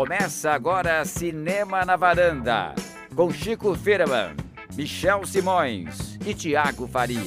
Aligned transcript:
Começa 0.00 0.52
agora 0.52 1.04
Cinema 1.04 1.84
na 1.84 1.94
Varanda, 1.94 2.74
com 3.14 3.30
Chico 3.30 3.74
Firman, 3.74 4.34
Michel 4.74 5.26
Simões 5.26 6.18
e 6.26 6.32
Tiago 6.32 6.88
Faria. 6.88 7.20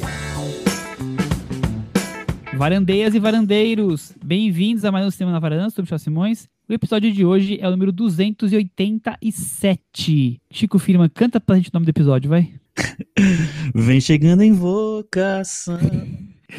Varandeiras 2.55 3.13
e 3.13 3.19
varandeiros, 3.19 4.11
bem-vindos 4.25 4.83
a 4.85 4.91
mais 4.91 5.05
um 5.05 5.11
Cinema 5.11 5.33
na 5.33 5.39
Varanda, 5.39 5.69
sou 5.69 5.83
Michel 5.83 5.99
Simões. 5.99 6.49
O 6.67 6.73
episódio 6.73 7.13
de 7.13 7.23
hoje 7.23 7.59
é 7.61 7.67
o 7.67 7.71
número 7.71 7.91
287. 7.91 10.41
Chico 10.49 10.79
Firman, 10.79 11.09
canta 11.09 11.39
pra 11.39 11.57
gente 11.57 11.69
o 11.69 11.73
nome 11.75 11.85
do 11.85 11.89
episódio, 11.89 12.27
vai. 12.27 12.51
Vem 13.75 14.01
chegando 14.01 14.41
a 14.41 14.45
invocação. 14.47 15.77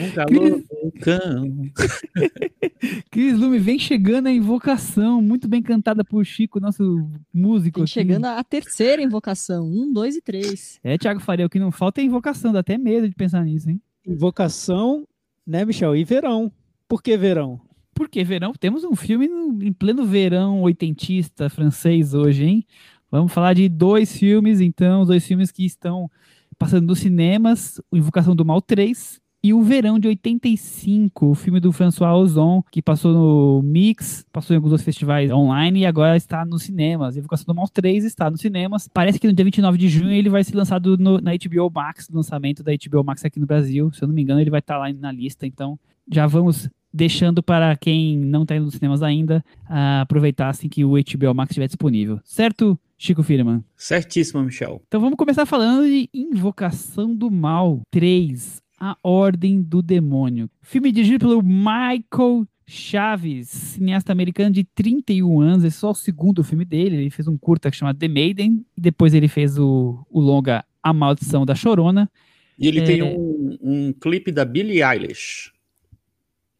Um 0.01 0.11
calor 0.13 0.63
vulcão. 0.83 1.71
Cris 3.11 3.39
Lume 3.39 3.59
vem 3.59 3.79
chegando 3.79 4.27
a 4.27 4.33
invocação, 4.33 5.23
muito 5.23 5.47
bem 5.49 5.63
cantada 5.63 6.05
por 6.05 6.25
Chico, 6.25 6.59
nosso 6.61 7.09
músico. 7.33 7.79
Vem 7.81 7.85
aqui. 7.85 7.93
chegando 7.93 8.25
a 8.27 8.43
terceira 8.43 9.03
invocação. 9.03 9.67
Um, 9.67 9.93
dois 9.93 10.17
e 10.17 10.21
três. 10.23 10.79
É, 10.83 10.99
Thiago 10.99 11.21
Faria, 11.21 11.47
o 11.47 11.51
que 11.51 11.59
não 11.59 11.71
falta 11.71 12.01
é 12.01 12.05
invocação, 12.05 12.53
dá 12.53 12.61
até 12.61 12.77
medo 12.77 13.09
de 13.09 13.15
pensar 13.15 13.45
nisso, 13.45 13.71
hein? 13.71 13.81
Invocação, 14.07 15.07
né, 15.47 15.65
Michel? 15.65 15.95
E 15.97 16.05
verão. 16.05 16.51
Por 16.89 17.03
que 17.03 17.17
verão? 17.17 17.61
Porque 17.95 18.25
verão, 18.25 18.53
temos 18.53 18.83
um 18.83 18.97
filme 18.97 19.29
no- 19.29 19.63
em 19.63 19.73
pleno 19.73 20.05
verão 20.05 20.63
oitentista 20.63 21.49
francês 21.49 22.13
hoje, 22.13 22.45
hein? 22.45 22.67
Vamos 23.11 23.33
falar 23.33 23.55
de 23.55 23.69
dois 23.69 24.17
filmes, 24.17 24.61
então, 24.61 25.05
dois 25.07 25.25
filmes 25.25 25.53
que 25.53 25.65
estão 25.65 26.11
passando 26.59 26.87
nos 26.89 26.99
cinemas, 26.99 27.81
o 27.91 27.97
Invocação 27.97 28.35
do 28.35 28.45
Mal 28.45 28.61
3 28.61 29.21
e 29.45 29.53
o 29.53 29.63
Verão 29.63 29.99
de 29.99 30.09
85, 30.09 31.27
o 31.27 31.35
filme 31.35 31.61
do 31.61 31.71
François 31.71 32.15
Ozon, 32.17 32.63
que 32.73 32.81
passou 32.81 33.13
no 33.13 33.63
Mix, 33.63 34.25
passou 34.33 34.55
em 34.55 34.57
alguns 34.57 34.73
outros 34.73 34.85
festivais 34.85 35.31
online 35.31 35.81
e 35.81 35.87
agora 35.87 36.17
está 36.17 36.45
nos 36.47 36.63
cinemas. 36.63 37.17
Invocação 37.17 37.45
do 37.47 37.55
Mal 37.55 37.69
3 37.69 38.05
está 38.05 38.31
nos 38.31 38.41
cinemas. 38.41 38.89
Parece 38.93 39.19
que 39.21 39.27
no 39.27 39.35
dia 39.35 39.45
29 39.45 39.77
de 39.77 39.89
junho 39.89 40.11
ele 40.13 40.31
vai 40.31 40.43
ser 40.43 40.57
lançado 40.57 40.97
no- 40.97 41.21
na 41.21 41.33
HBO 41.35 41.71
Max, 41.71 42.09
lançamento 42.11 42.63
da 42.63 42.73
HBO 42.73 43.05
Max 43.05 43.23
aqui 43.25 43.39
no 43.39 43.47
Brasil. 43.47 43.93
Se 43.93 44.03
eu 44.03 44.09
não 44.09 44.15
me 44.15 44.23
engano, 44.23 44.41
ele 44.41 44.51
vai 44.51 44.61
estar 44.61 44.79
lá 44.79 44.91
na 44.93 45.13
lista, 45.13 45.47
então 45.47 45.79
já 46.11 46.27
vamos 46.27 46.69
deixando 46.93 47.43
para 47.43 47.77
quem 47.77 48.17
não 48.17 48.43
está 48.45 48.57
indo 48.57 48.65
nos 48.67 48.75
cinemas 48.75 49.03
ainda 49.03 49.45
ah, 49.69 50.03
aproveitar 50.03 50.49
assim 50.49 50.69
que 50.69 50.85
o 50.85 50.93
HBO 50.93 51.35
Max 51.35 51.51
estiver 51.51 51.67
disponível. 51.67 52.21
Certo, 52.25 52.79
Chico 52.97 53.23
Firman? 53.23 53.63
Certíssimo, 53.77 54.43
Michel. 54.43 54.81
Então 54.87 55.01
vamos 55.01 55.17
começar 55.17 55.45
falando 55.45 55.85
de 55.87 56.09
Invocação 56.15 57.15
do 57.15 57.31
Mal 57.31 57.81
3, 57.91 58.63
A 58.87 58.99
Ordem 59.03 59.63
do 59.63 59.81
Demônio. 59.81 60.51
Filme 60.61 60.93
dirigido 60.93 61.27
pelo 61.27 61.43
Michael 61.43 62.47
Chaves, 62.67 63.49
cineasta 63.49 64.13
americano 64.13 64.51
de 64.51 64.63
31 64.63 65.41
anos, 65.41 65.65
esse 65.65 65.77
é 65.79 65.81
só 65.81 65.91
o 65.93 65.95
segundo 65.95 66.45
filme 66.45 66.67
dele, 66.67 66.97
ele 66.97 67.09
fez 67.11 67.27
um 67.27 67.39
curta 67.39 67.73
chamado 67.73 67.99
The 67.99 68.09
Maiden, 68.09 68.63
e 68.77 68.81
depois 68.83 69.15
ele 69.15 69.27
fez 69.27 69.59
o, 69.59 70.07
o 70.11 70.21
longa 70.21 70.63
A 70.83 70.93
Maldição 70.93 71.47
da 71.47 71.55
Chorona, 71.55 72.11
E 72.59 72.69
ele 72.69 72.81
É. 72.81 72.85
tem 72.85 73.03
um, 73.03 73.57
um 73.63 73.93
clipe 73.95 74.31
da 74.31 74.45
Billie 74.45 74.83
Eilish. 74.83 75.51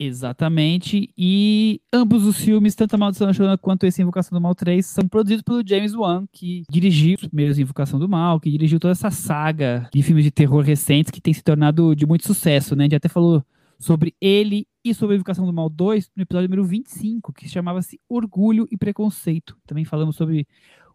Exatamente. 0.07 1.11
E 1.17 1.81
ambos 1.93 2.25
os 2.25 2.39
filmes, 2.39 2.75
tanto 2.75 2.95
a 2.95 2.99
Maldição 2.99 3.27
da 3.27 3.33
Chorona 3.33 3.59
quanto 3.59 3.87
esse 3.87 4.03
Invocação 4.03 4.39
do 4.39 4.43
Mal 4.43 4.55
3, 4.55 4.85
são 4.85 5.09
produzidos 5.09 5.43
pelo 5.43 5.67
James 5.67 5.95
Wan, 5.95 6.27
que 6.33 6.63
dirigiu 6.71 7.15
os 7.15 7.29
primeiros 7.29 7.59
Invocação 7.59 7.99
do 7.99 8.09
Mal, 8.09 8.39
que 8.41 8.51
dirigiu 8.51 8.79
toda 8.79 8.93
essa 8.93 9.11
saga 9.11 9.89
de 9.93 10.03
filmes 10.03 10.25
de 10.25 10.31
terror 10.31 10.63
recentes 10.63 11.11
que 11.11 11.21
tem 11.21 11.33
se 11.33 11.43
tornado 11.43 11.95
de 11.95 12.07
muito 12.07 12.27
sucesso, 12.27 12.77
né? 12.77 12.85
A 12.85 12.87
gente 12.87 12.97
até 12.97 13.09
falou 13.09 13.45
sobre 13.79 14.15
ele 14.21 14.67
e 14.85 14.95
sobre 14.95 15.15
a 15.15 15.17
Invocação 15.17 15.47
do 15.47 15.53
Mal 15.53 15.69
2 15.69 16.11
no 16.17 16.23
episódio 16.23 16.49
número 16.49 16.65
25, 16.65 17.33
que 17.33 17.49
chamava-se 17.49 18.01
Orgulho 18.09 18.67
e 18.71 18.77
Preconceito. 18.77 19.57
Também 19.67 19.85
falamos 19.85 20.17
sobre 20.17 20.47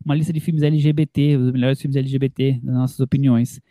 uma 0.04 0.16
lista 0.16 0.32
de 0.32 0.40
filmes 0.40 0.64
LGBT, 0.64 1.38
os 1.38 1.52
melhores 1.52 1.82
filmes 1.82 1.96
LGBT, 1.96 2.60
nas 2.64 2.76
nossas 2.76 3.00
opiniões. 3.00 3.62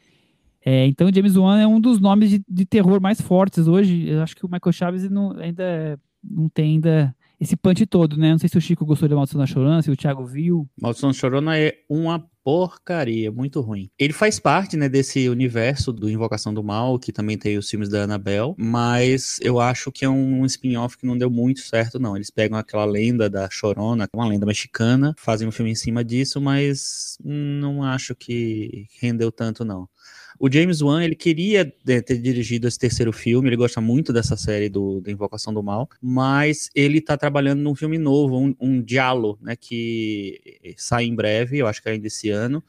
É, 0.71 0.87
então, 0.87 1.11
James 1.11 1.35
Wan 1.35 1.59
é 1.59 1.67
um 1.67 1.81
dos 1.81 1.99
nomes 1.99 2.29
de, 2.29 2.45
de 2.47 2.67
terror 2.67 3.01
mais 3.01 3.19
fortes 3.19 3.67
hoje. 3.67 4.07
Eu 4.07 4.21
acho 4.21 4.37
que 4.37 4.45
o 4.45 4.51
Michael 4.51 4.71
Chaves 4.71 5.09
não, 5.09 5.31
ainda 5.39 5.99
não 6.23 6.47
tem 6.47 6.73
ainda 6.73 7.17
esse 7.41 7.57
punch 7.57 7.87
todo, 7.87 8.19
né? 8.19 8.33
Não 8.33 8.39
sei 8.39 8.51
se 8.51 8.59
o 8.59 8.61
Chico 8.61 8.85
gostou 8.85 9.09
de 9.09 9.15
Maldição 9.15 9.41
da 9.41 9.47
Chorona, 9.47 9.81
se 9.81 9.91
o 9.91 9.97
Thiago 9.97 10.27
viu. 10.27 10.69
Maldição 10.79 11.09
da 11.09 11.15
Chorona 11.15 11.57
é 11.57 11.73
uma 11.89 12.23
porcaria, 12.45 13.33
muito 13.33 13.63
ruim. 13.63 13.91
Ele 13.99 14.13
faz 14.13 14.39
parte, 14.39 14.77
né, 14.77 14.89
desse 14.89 15.29
universo 15.29 15.93
do 15.93 16.09
Invocação 16.09 16.53
do 16.53 16.63
Mal, 16.63 16.99
que 16.99 17.13
também 17.13 17.39
tem 17.39 17.57
os 17.57 17.69
filmes 17.69 17.89
da 17.89 18.03
Annabelle, 18.03 18.55
mas 18.59 19.39
eu 19.41 19.61
acho 19.61 19.93
que 19.93 20.05
é 20.05 20.09
um 20.09 20.45
spin-off 20.47 20.97
que 20.99 21.07
não 21.07 21.17
deu 21.17 21.31
muito 21.31 21.61
certo, 21.61 21.99
não. 21.99 22.17
Eles 22.17 22.31
pegam 22.31 22.59
aquela 22.59 22.85
lenda 22.85 23.29
da 23.29 23.49
Chorona, 23.51 24.09
uma 24.13 24.27
lenda 24.27 24.47
mexicana, 24.47 25.15
fazem 25.19 25.47
um 25.47 25.53
filme 25.53 25.71
em 25.71 25.75
cima 25.75 26.05
disso, 26.05 26.41
mas 26.41 27.19
não 27.23 27.83
acho 27.83 28.15
que 28.15 28.87
rendeu 29.01 29.31
tanto, 29.31 29.65
não. 29.65 29.89
O 30.39 30.51
James 30.51 30.81
Wan, 30.81 31.03
ele 31.03 31.17
queria 31.17 31.73
né, 31.85 32.01
ter 32.01 32.17
dirigido 32.19 32.69
esse 32.69 32.79
terceiro 32.79 33.13
filme, 33.13 33.49
ele 33.49 33.57
gosta 33.57 33.81
muito 33.81 34.13
dessa 34.13 34.37
série 34.37 34.69
do, 34.69 35.01
do 35.01 35.11
Invocação 35.11 35.53
do 35.53 35.63
Mal, 35.63 35.89
mas 36.01 36.71
ele 36.75 37.01
tá 37.01 37.17
trabalhando 37.17 37.61
num 37.61 37.75
filme 37.75 37.99
novo, 37.99 38.39
um, 38.39 38.55
um 38.61 38.81
diálogo, 38.81 39.39
né, 39.43 39.57
que 39.57 40.41
sai 40.77 41.05
em 41.07 41.15
breve, 41.15 41.59
eu 41.59 41.67
acho 41.67 41.83
que 41.83 41.89
ainda 41.89 42.07
esse 42.07 42.31
ano, 42.31 42.63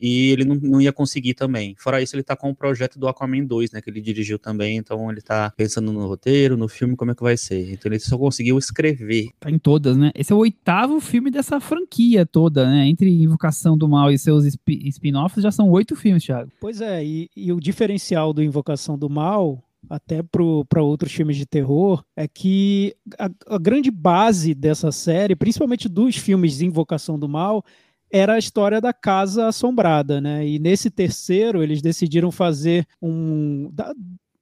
e 0.00 0.30
ele 0.30 0.44
não, 0.44 0.54
não 0.56 0.80
ia 0.80 0.92
conseguir 0.92 1.34
também. 1.34 1.74
Fora 1.78 2.00
isso, 2.00 2.16
ele 2.16 2.22
tá 2.22 2.34
com 2.34 2.50
o 2.50 2.54
projeto 2.54 2.98
do 2.98 3.06
Aquaman 3.06 3.44
2, 3.44 3.72
né, 3.72 3.80
que 3.80 3.90
ele 3.90 4.00
dirigiu 4.00 4.38
também, 4.38 4.76
então 4.78 5.10
ele 5.10 5.20
tá 5.20 5.52
pensando 5.56 5.92
no 5.92 6.06
roteiro, 6.06 6.56
no 6.56 6.68
filme, 6.68 6.96
como 6.96 7.10
é 7.10 7.14
que 7.14 7.22
vai 7.22 7.36
ser. 7.36 7.72
Então 7.72 7.90
ele 7.90 7.98
só 7.98 8.16
conseguiu 8.16 8.56
escrever. 8.58 9.28
Tá 9.38 9.50
em 9.50 9.58
todas, 9.58 9.96
né? 9.96 10.10
Esse 10.14 10.32
é 10.32 10.36
o 10.36 10.38
oitavo 10.38 11.00
filme 11.00 11.30
dessa 11.30 11.60
franquia 11.60 12.24
toda, 12.24 12.68
né? 12.68 12.86
Entre 12.88 13.10
Invocação 13.10 13.76
do 13.76 13.88
Mal 13.88 14.10
e 14.10 14.18
seus 14.18 14.44
spi- 14.44 14.88
spin-offs, 14.88 15.42
já 15.42 15.50
são 15.50 15.68
oito 15.70 15.94
filmes, 15.94 16.24
Thiago. 16.24 16.50
Pois 16.60 16.80
é, 16.80 17.04
e, 17.04 17.28
e 17.36 17.52
o 17.52 17.60
diferencial 17.60 18.32
do 18.32 18.42
Invocação 18.42 18.98
do 18.98 19.10
Mal, 19.10 19.62
até 19.88 20.22
para 20.22 20.82
outros 20.82 21.12
filmes 21.12 21.36
de 21.36 21.46
terror, 21.46 22.02
é 22.16 22.28
que 22.28 22.94
a, 23.18 23.30
a 23.48 23.58
grande 23.58 23.90
base 23.90 24.54
dessa 24.54 24.92
série, 24.92 25.34
principalmente 25.34 25.88
dos 25.88 26.16
filmes 26.16 26.58
de 26.58 26.66
Invocação 26.66 27.18
do 27.18 27.28
Mal, 27.28 27.64
era 28.12 28.34
a 28.34 28.38
história 28.38 28.80
da 28.80 28.92
casa 28.92 29.46
assombrada, 29.48 30.20
né? 30.20 30.46
E 30.46 30.58
nesse 30.58 30.90
terceiro 30.90 31.62
eles 31.62 31.80
decidiram 31.82 32.30
fazer 32.30 32.86
um 33.00 33.70
da- 33.72 33.92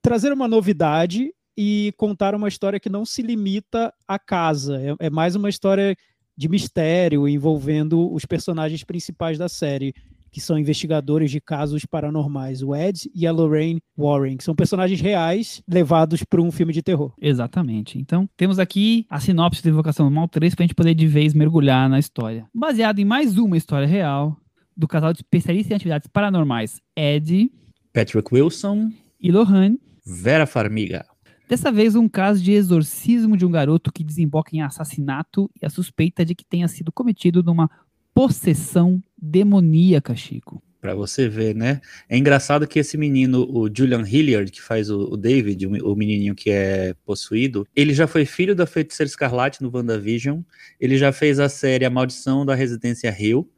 trazer 0.03 0.33
uma 0.33 0.49
novidade 0.49 1.33
e 1.57 1.93
contar 1.97 2.35
uma 2.35 2.49
história 2.49 2.81
que 2.81 2.89
não 2.89 3.05
se 3.05 3.21
limita 3.21 3.93
à 4.07 4.19
casa. 4.19 4.81
É, 5.01 5.07
é 5.07 5.11
mais 5.11 5.35
uma 5.35 5.49
história 5.49 5.97
de 6.37 6.49
mistério 6.49 7.29
envolvendo 7.29 8.13
os 8.13 8.25
personagens 8.25 8.85
principais 8.85 9.37
da 9.37 9.49
série, 9.49 9.93
que 10.39 10.45
são 10.45 10.57
investigadores 10.57 11.33
de 11.33 11.41
casos 11.41 11.85
paranormais, 11.85 12.63
o 12.63 12.75
Ed 12.75 13.11
e 13.13 13.27
a 13.27 13.33
Lorraine 13.33 13.81
Warren, 13.97 14.37
que 14.37 14.45
são 14.45 14.55
personagens 14.55 15.01
reais 15.01 15.61
levados 15.69 16.23
para 16.23 16.41
um 16.41 16.53
filme 16.53 16.73
de 16.73 16.81
terror. 16.81 17.13
Exatamente. 17.21 17.99
Então, 17.99 18.29
temos 18.37 18.61
aqui 18.61 19.05
a 19.11 19.19
sinopse 19.19 19.63
da 19.65 19.71
Invocação 19.71 20.09
do 20.09 20.15
Mal 20.15 20.29
3 20.29 20.55
pra 20.55 20.63
gente 20.63 20.77
poder 20.77 20.95
de 20.95 21.09
vez 21.09 21.35
mergulhar 21.35 21.91
na 21.91 21.99
história. 21.99 22.47
Baseado 22.55 23.01
em 23.01 23.05
mais 23.05 23.37
uma 23.37 23.57
história 23.57 23.87
real 23.87 24.37
do 24.77 24.87
casal 24.87 25.13
de 25.13 25.19
especialistas 25.19 25.73
em 25.73 25.75
atividades 25.75 26.09
paranormais 26.13 26.81
Ed 26.97 27.51
Patrick 27.93 28.33
Wilson, 28.33 28.93
e 29.21 29.33
Lohane, 29.33 29.81
Vera 30.07 30.47
Farmiga. 30.47 31.05
Dessa 31.49 31.73
vez, 31.73 31.97
um 31.97 32.09
caso 32.09 32.41
de 32.41 32.53
exorcismo 32.53 33.37
de 33.37 33.45
um 33.45 33.51
garoto 33.51 33.91
que 33.93 34.05
desemboca 34.05 34.55
em 34.55 34.61
assassinato 34.61 35.51
e 35.61 35.67
a 35.67 35.71
suspeita 35.71 36.25
de 36.25 36.37
que 36.37 36.45
tenha 36.45 36.69
sido 36.69 36.93
cometido 36.93 37.43
numa 37.43 37.69
possessão 38.15 39.03
demoníaca, 39.21 40.15
Chico. 40.15 40.63
Pra 40.81 40.95
você 40.95 41.29
ver, 41.29 41.57
né? 41.57 41.81
É 42.09 42.17
engraçado 42.17 42.67
que 42.67 42.79
esse 42.79 42.97
menino, 42.97 43.45
o 43.51 43.69
Julian 43.73 44.05
Hilliard, 44.07 44.51
que 44.53 44.63
faz 44.63 44.91
o, 44.91 45.13
o 45.13 45.17
David, 45.17 45.67
o, 45.67 45.93
o 45.93 45.97
menininho 45.97 46.37
que 46.37 46.51
é 46.51 46.95
possuído, 47.05 47.67
ele 47.75 47.93
já 47.93 48.07
foi 48.07 48.25
filho 48.25 48.55
da 48.55 48.65
Feiticeira 48.65 49.09
Escarlate 49.09 49.61
no 49.61 49.71
WandaVision, 49.75 50.41
ele 50.81 50.97
já 50.97 51.11
fez 51.11 51.41
a 51.41 51.49
série 51.49 51.85
A 51.85 51.91
Maldição 51.91 52.47
da 52.47 52.55
Residência 52.55 53.15
Hill, 53.19 53.51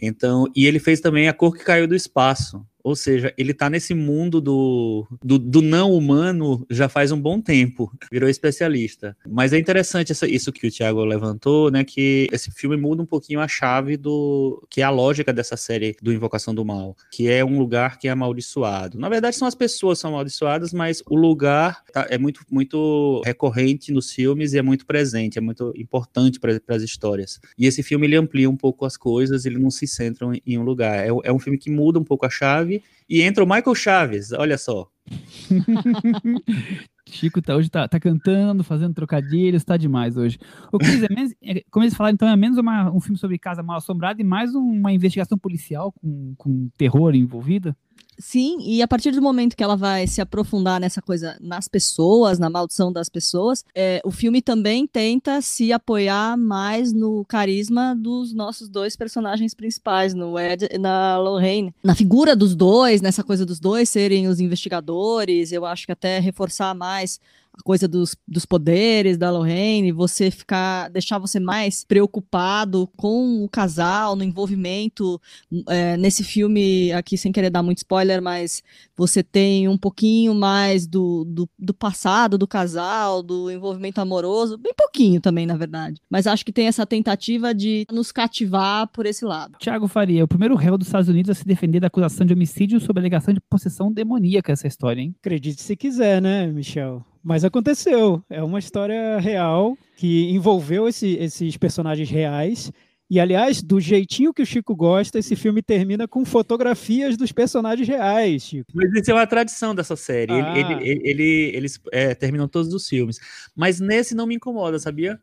então, 0.00 0.46
e 0.54 0.66
ele 0.66 0.78
fez 0.78 1.00
também 1.00 1.28
A 1.28 1.32
Cor 1.32 1.56
que 1.56 1.64
Caiu 1.64 1.86
do 1.86 1.94
Espaço. 1.94 2.64
Ou 2.82 2.94
seja, 2.96 3.34
ele 3.36 3.52
tá 3.52 3.68
nesse 3.68 3.92
mundo 3.94 4.40
do, 4.40 5.06
do, 5.22 5.38
do 5.38 5.60
não 5.60 5.92
humano 5.92 6.66
já 6.70 6.88
faz 6.88 7.12
um 7.12 7.20
bom 7.20 7.40
tempo, 7.40 7.92
virou 8.10 8.28
especialista. 8.28 9.16
Mas 9.28 9.52
é 9.52 9.58
interessante 9.58 10.12
essa, 10.12 10.26
isso 10.28 10.52
que 10.52 10.66
o 10.66 10.70
Thiago 10.70 11.04
levantou, 11.04 11.70
né? 11.70 11.84
Que 11.84 12.28
esse 12.32 12.50
filme 12.50 12.76
muda 12.76 13.02
um 13.02 13.06
pouquinho 13.06 13.40
a 13.40 13.48
chave 13.48 13.96
do. 13.96 14.62
que 14.70 14.80
é 14.80 14.84
a 14.84 14.90
lógica 14.90 15.32
dessa 15.32 15.56
série 15.56 15.96
do 16.02 16.12
Invocação 16.12 16.54
do 16.54 16.64
Mal, 16.64 16.96
que 17.10 17.28
é 17.28 17.44
um 17.44 17.58
lugar 17.58 17.98
que 17.98 18.08
é 18.08 18.10
amaldiçoado. 18.10 18.98
Na 18.98 19.08
verdade, 19.08 19.36
são 19.36 19.48
as 19.48 19.54
pessoas 19.54 19.98
que 19.98 20.02
são 20.02 20.10
amaldiçoadas, 20.10 20.72
mas 20.72 21.02
o 21.08 21.16
lugar 21.16 21.82
tá- 21.92 22.06
é 22.08 22.18
muito, 22.18 22.40
muito 22.50 23.22
recorrente 23.24 23.92
nos 23.92 24.12
filmes 24.12 24.52
e 24.52 24.58
é 24.58 24.62
muito 24.62 24.86
presente, 24.86 25.38
é 25.38 25.40
muito 25.40 25.72
importante 25.76 26.38
para 26.38 26.58
as 26.68 26.82
histórias. 26.82 27.40
E 27.58 27.66
esse 27.66 27.82
filme 27.82 28.06
ele 28.06 28.16
amplia 28.16 28.48
um 28.48 28.56
pouco 28.56 28.84
as 28.84 28.96
coisas, 28.96 29.44
ele 29.44 29.58
não 29.58 29.70
se 29.70 29.86
centra 29.86 30.26
em, 30.46 30.58
um 30.58 30.62
lugar. 30.62 31.04
É, 31.04 31.08
é 31.24 31.32
um 31.32 31.38
filme 31.38 31.58
que 31.58 31.70
muda 31.70 31.98
um 31.98 32.04
pouco 32.04 32.24
a 32.26 32.30
chave 32.30 32.67
e 33.08 33.22
entra 33.22 33.42
o 33.42 33.46
Michael 33.46 33.74
Chaves, 33.74 34.32
olha 34.32 34.58
só. 34.58 34.90
Chico 37.08 37.40
tá, 37.40 37.56
hoje 37.56 37.70
tá, 37.70 37.88
tá 37.88 37.98
cantando, 37.98 38.62
fazendo 38.62 38.94
trocadilhos, 38.94 39.64
tá 39.64 39.76
demais 39.76 40.16
hoje. 40.16 40.38
O 40.70 40.76
é 40.76 41.14
menos, 41.14 41.34
é, 41.42 41.64
como 41.70 41.84
eles 41.84 41.94
falaram, 41.94 42.14
então 42.14 42.28
é 42.28 42.36
menos 42.36 42.58
uma, 42.58 42.90
um 42.92 43.00
filme 43.00 43.18
sobre 43.18 43.38
casa 43.38 43.62
mal 43.62 43.78
assombrada 43.78 44.20
e 44.20 44.24
mais 44.24 44.54
uma 44.54 44.92
investigação 44.92 45.38
policial 45.38 45.92
com, 45.92 46.34
com 46.36 46.68
terror 46.76 47.14
envolvido? 47.14 47.74
Sim, 48.18 48.58
e 48.60 48.82
a 48.82 48.88
partir 48.88 49.12
do 49.12 49.22
momento 49.22 49.56
que 49.56 49.62
ela 49.62 49.76
vai 49.76 50.06
se 50.06 50.20
aprofundar 50.20 50.80
nessa 50.80 51.00
coisa 51.00 51.36
nas 51.40 51.68
pessoas, 51.68 52.38
na 52.38 52.50
maldição 52.50 52.92
das 52.92 53.08
pessoas, 53.08 53.64
é, 53.72 54.00
o 54.04 54.10
filme 54.10 54.42
também 54.42 54.88
tenta 54.88 55.40
se 55.40 55.72
apoiar 55.72 56.36
mais 56.36 56.92
no 56.92 57.24
carisma 57.24 57.94
dos 57.94 58.34
nossos 58.34 58.68
dois 58.68 58.96
personagens 58.96 59.54
principais, 59.54 60.14
no 60.14 60.36
Ed 60.38 60.68
e 60.70 60.78
na 60.78 61.16
Lorraine. 61.18 61.72
Na 61.82 61.94
figura 61.94 62.34
dos 62.34 62.56
dois, 62.56 63.00
nessa 63.00 63.22
coisa 63.22 63.46
dos 63.46 63.60
dois 63.60 63.88
serem 63.88 64.26
os 64.26 64.40
investigadores, 64.40 65.52
eu 65.52 65.64
acho 65.64 65.86
que 65.86 65.92
até 65.92 66.18
reforçar 66.18 66.74
mais 66.74 67.20
coisa 67.64 67.88
dos, 67.88 68.16
dos 68.26 68.44
poderes 68.44 69.16
da 69.16 69.30
Lorraine, 69.30 69.92
você 69.92 70.30
ficar, 70.30 70.88
deixar 70.90 71.18
você 71.18 71.38
mais 71.40 71.84
preocupado 71.84 72.88
com 72.96 73.44
o 73.44 73.48
casal, 73.48 74.16
no 74.16 74.24
envolvimento. 74.24 75.20
É, 75.68 75.96
nesse 75.96 76.24
filme, 76.24 76.92
aqui 76.92 77.16
sem 77.16 77.32
querer 77.32 77.50
dar 77.50 77.62
muito 77.62 77.78
spoiler, 77.78 78.22
mas 78.22 78.62
você 78.96 79.22
tem 79.22 79.68
um 79.68 79.78
pouquinho 79.78 80.34
mais 80.34 80.86
do, 80.86 81.24
do, 81.24 81.48
do 81.58 81.74
passado 81.74 82.38
do 82.38 82.46
casal, 82.46 83.22
do 83.22 83.50
envolvimento 83.50 84.00
amoroso, 84.00 84.56
bem 84.58 84.72
pouquinho 84.76 85.20
também, 85.20 85.46
na 85.46 85.56
verdade. 85.56 86.00
Mas 86.10 86.26
acho 86.26 86.44
que 86.44 86.52
tem 86.52 86.66
essa 86.66 86.86
tentativa 86.86 87.54
de 87.54 87.84
nos 87.92 88.12
cativar 88.12 88.88
por 88.88 89.06
esse 89.06 89.24
lado. 89.24 89.58
Tiago 89.58 89.88
Faria, 89.88 90.24
o 90.24 90.28
primeiro 90.28 90.54
réu 90.54 90.76
dos 90.76 90.88
Estados 90.88 91.08
Unidos 91.08 91.30
a 91.30 91.34
se 91.34 91.44
defender 91.44 91.80
da 91.80 91.86
acusação 91.86 92.26
de 92.26 92.32
homicídio 92.32 92.80
sob 92.80 92.98
alegação 92.98 93.32
de 93.32 93.40
possessão 93.40 93.92
demoníaca, 93.92 94.52
essa 94.52 94.66
história, 94.66 95.00
hein? 95.00 95.14
Acredite 95.20 95.62
se 95.62 95.76
quiser, 95.76 96.20
né, 96.20 96.46
Michel? 96.46 97.04
Mas 97.22 97.44
aconteceu. 97.44 98.22
É 98.28 98.42
uma 98.42 98.58
história 98.58 99.18
real 99.18 99.76
que 99.96 100.30
envolveu 100.30 100.88
esse, 100.88 101.14
esses 101.14 101.56
personagens 101.56 102.08
reais. 102.08 102.72
E, 103.10 103.18
aliás, 103.18 103.62
do 103.62 103.80
jeitinho 103.80 104.34
que 104.34 104.42
o 104.42 104.46
Chico 104.46 104.76
gosta, 104.76 105.18
esse 105.18 105.34
filme 105.34 105.62
termina 105.62 106.06
com 106.06 106.26
fotografias 106.26 107.16
dos 107.16 107.32
personagens 107.32 107.88
reais, 107.88 108.42
Chico. 108.42 108.70
Mas 108.74 108.92
isso 108.92 109.10
é 109.10 109.14
uma 109.14 109.26
tradição 109.26 109.74
dessa 109.74 109.96
série. 109.96 110.32
Ah. 110.32 110.58
Ele, 110.58 110.72
ele, 110.90 111.00
ele, 111.08 111.56
eles 111.56 111.80
é, 111.90 112.14
terminam 112.14 112.46
todos 112.46 112.72
os 112.72 112.86
filmes. 112.86 113.18
Mas 113.56 113.80
nesse 113.80 114.14
não 114.14 114.26
me 114.26 114.34
incomoda, 114.34 114.78
sabia? 114.78 115.18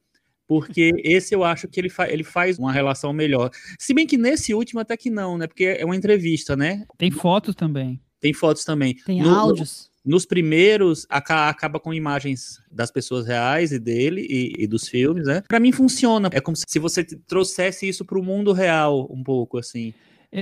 Porque 0.48 0.92
esse 1.04 1.34
eu 1.34 1.44
acho 1.44 1.68
que 1.68 1.80
ele, 1.80 1.90
fa 1.90 2.10
ele 2.10 2.24
faz 2.24 2.58
uma 2.58 2.72
relação 2.72 3.14
melhor. 3.14 3.50
Se 3.80 3.94
bem 3.94 4.06
que 4.06 4.18
nesse 4.18 4.54
último 4.54 4.80
até 4.80 4.96
que 4.98 5.10
não, 5.10 5.38
né? 5.38 5.48
Porque 5.48 5.66
é 5.66 5.86
uma 5.86 5.96
entrevista, 5.96 6.56
né? 6.56 6.86
Tem 6.98 7.12
fotos 7.12 7.56
também. 7.56 8.00
Tem 8.20 8.34
fotos 8.34 8.64
também. 8.64 8.96
Tem 9.06 9.22
no, 9.22 9.30
áudios. 9.30 9.90
Nos 10.06 10.26
primeiros, 10.26 11.08
acaba 11.10 11.80
com 11.80 11.94
imagens 11.94 12.62
das 12.72 12.92
pessoas 12.92 13.26
reais 13.26 13.72
e 13.72 13.80
dele 13.80 14.26
e, 14.30 14.64
e 14.64 14.68
dos 14.68 14.88
filmes, 14.88 15.26
né? 15.26 15.42
Para 15.48 15.60
mim 15.60 15.72
funciona. 15.72 16.30
É 16.32 16.40
como 16.40 16.56
se 16.56 16.80
você 16.80 17.04
trouxesse 17.04 17.88
isso 17.88 18.06
para 18.06 18.20
o 18.20 18.24
mundo 18.24 18.54
real 18.54 19.08
um 19.12 19.24
pouco, 19.24 19.58
assim. 19.58 19.94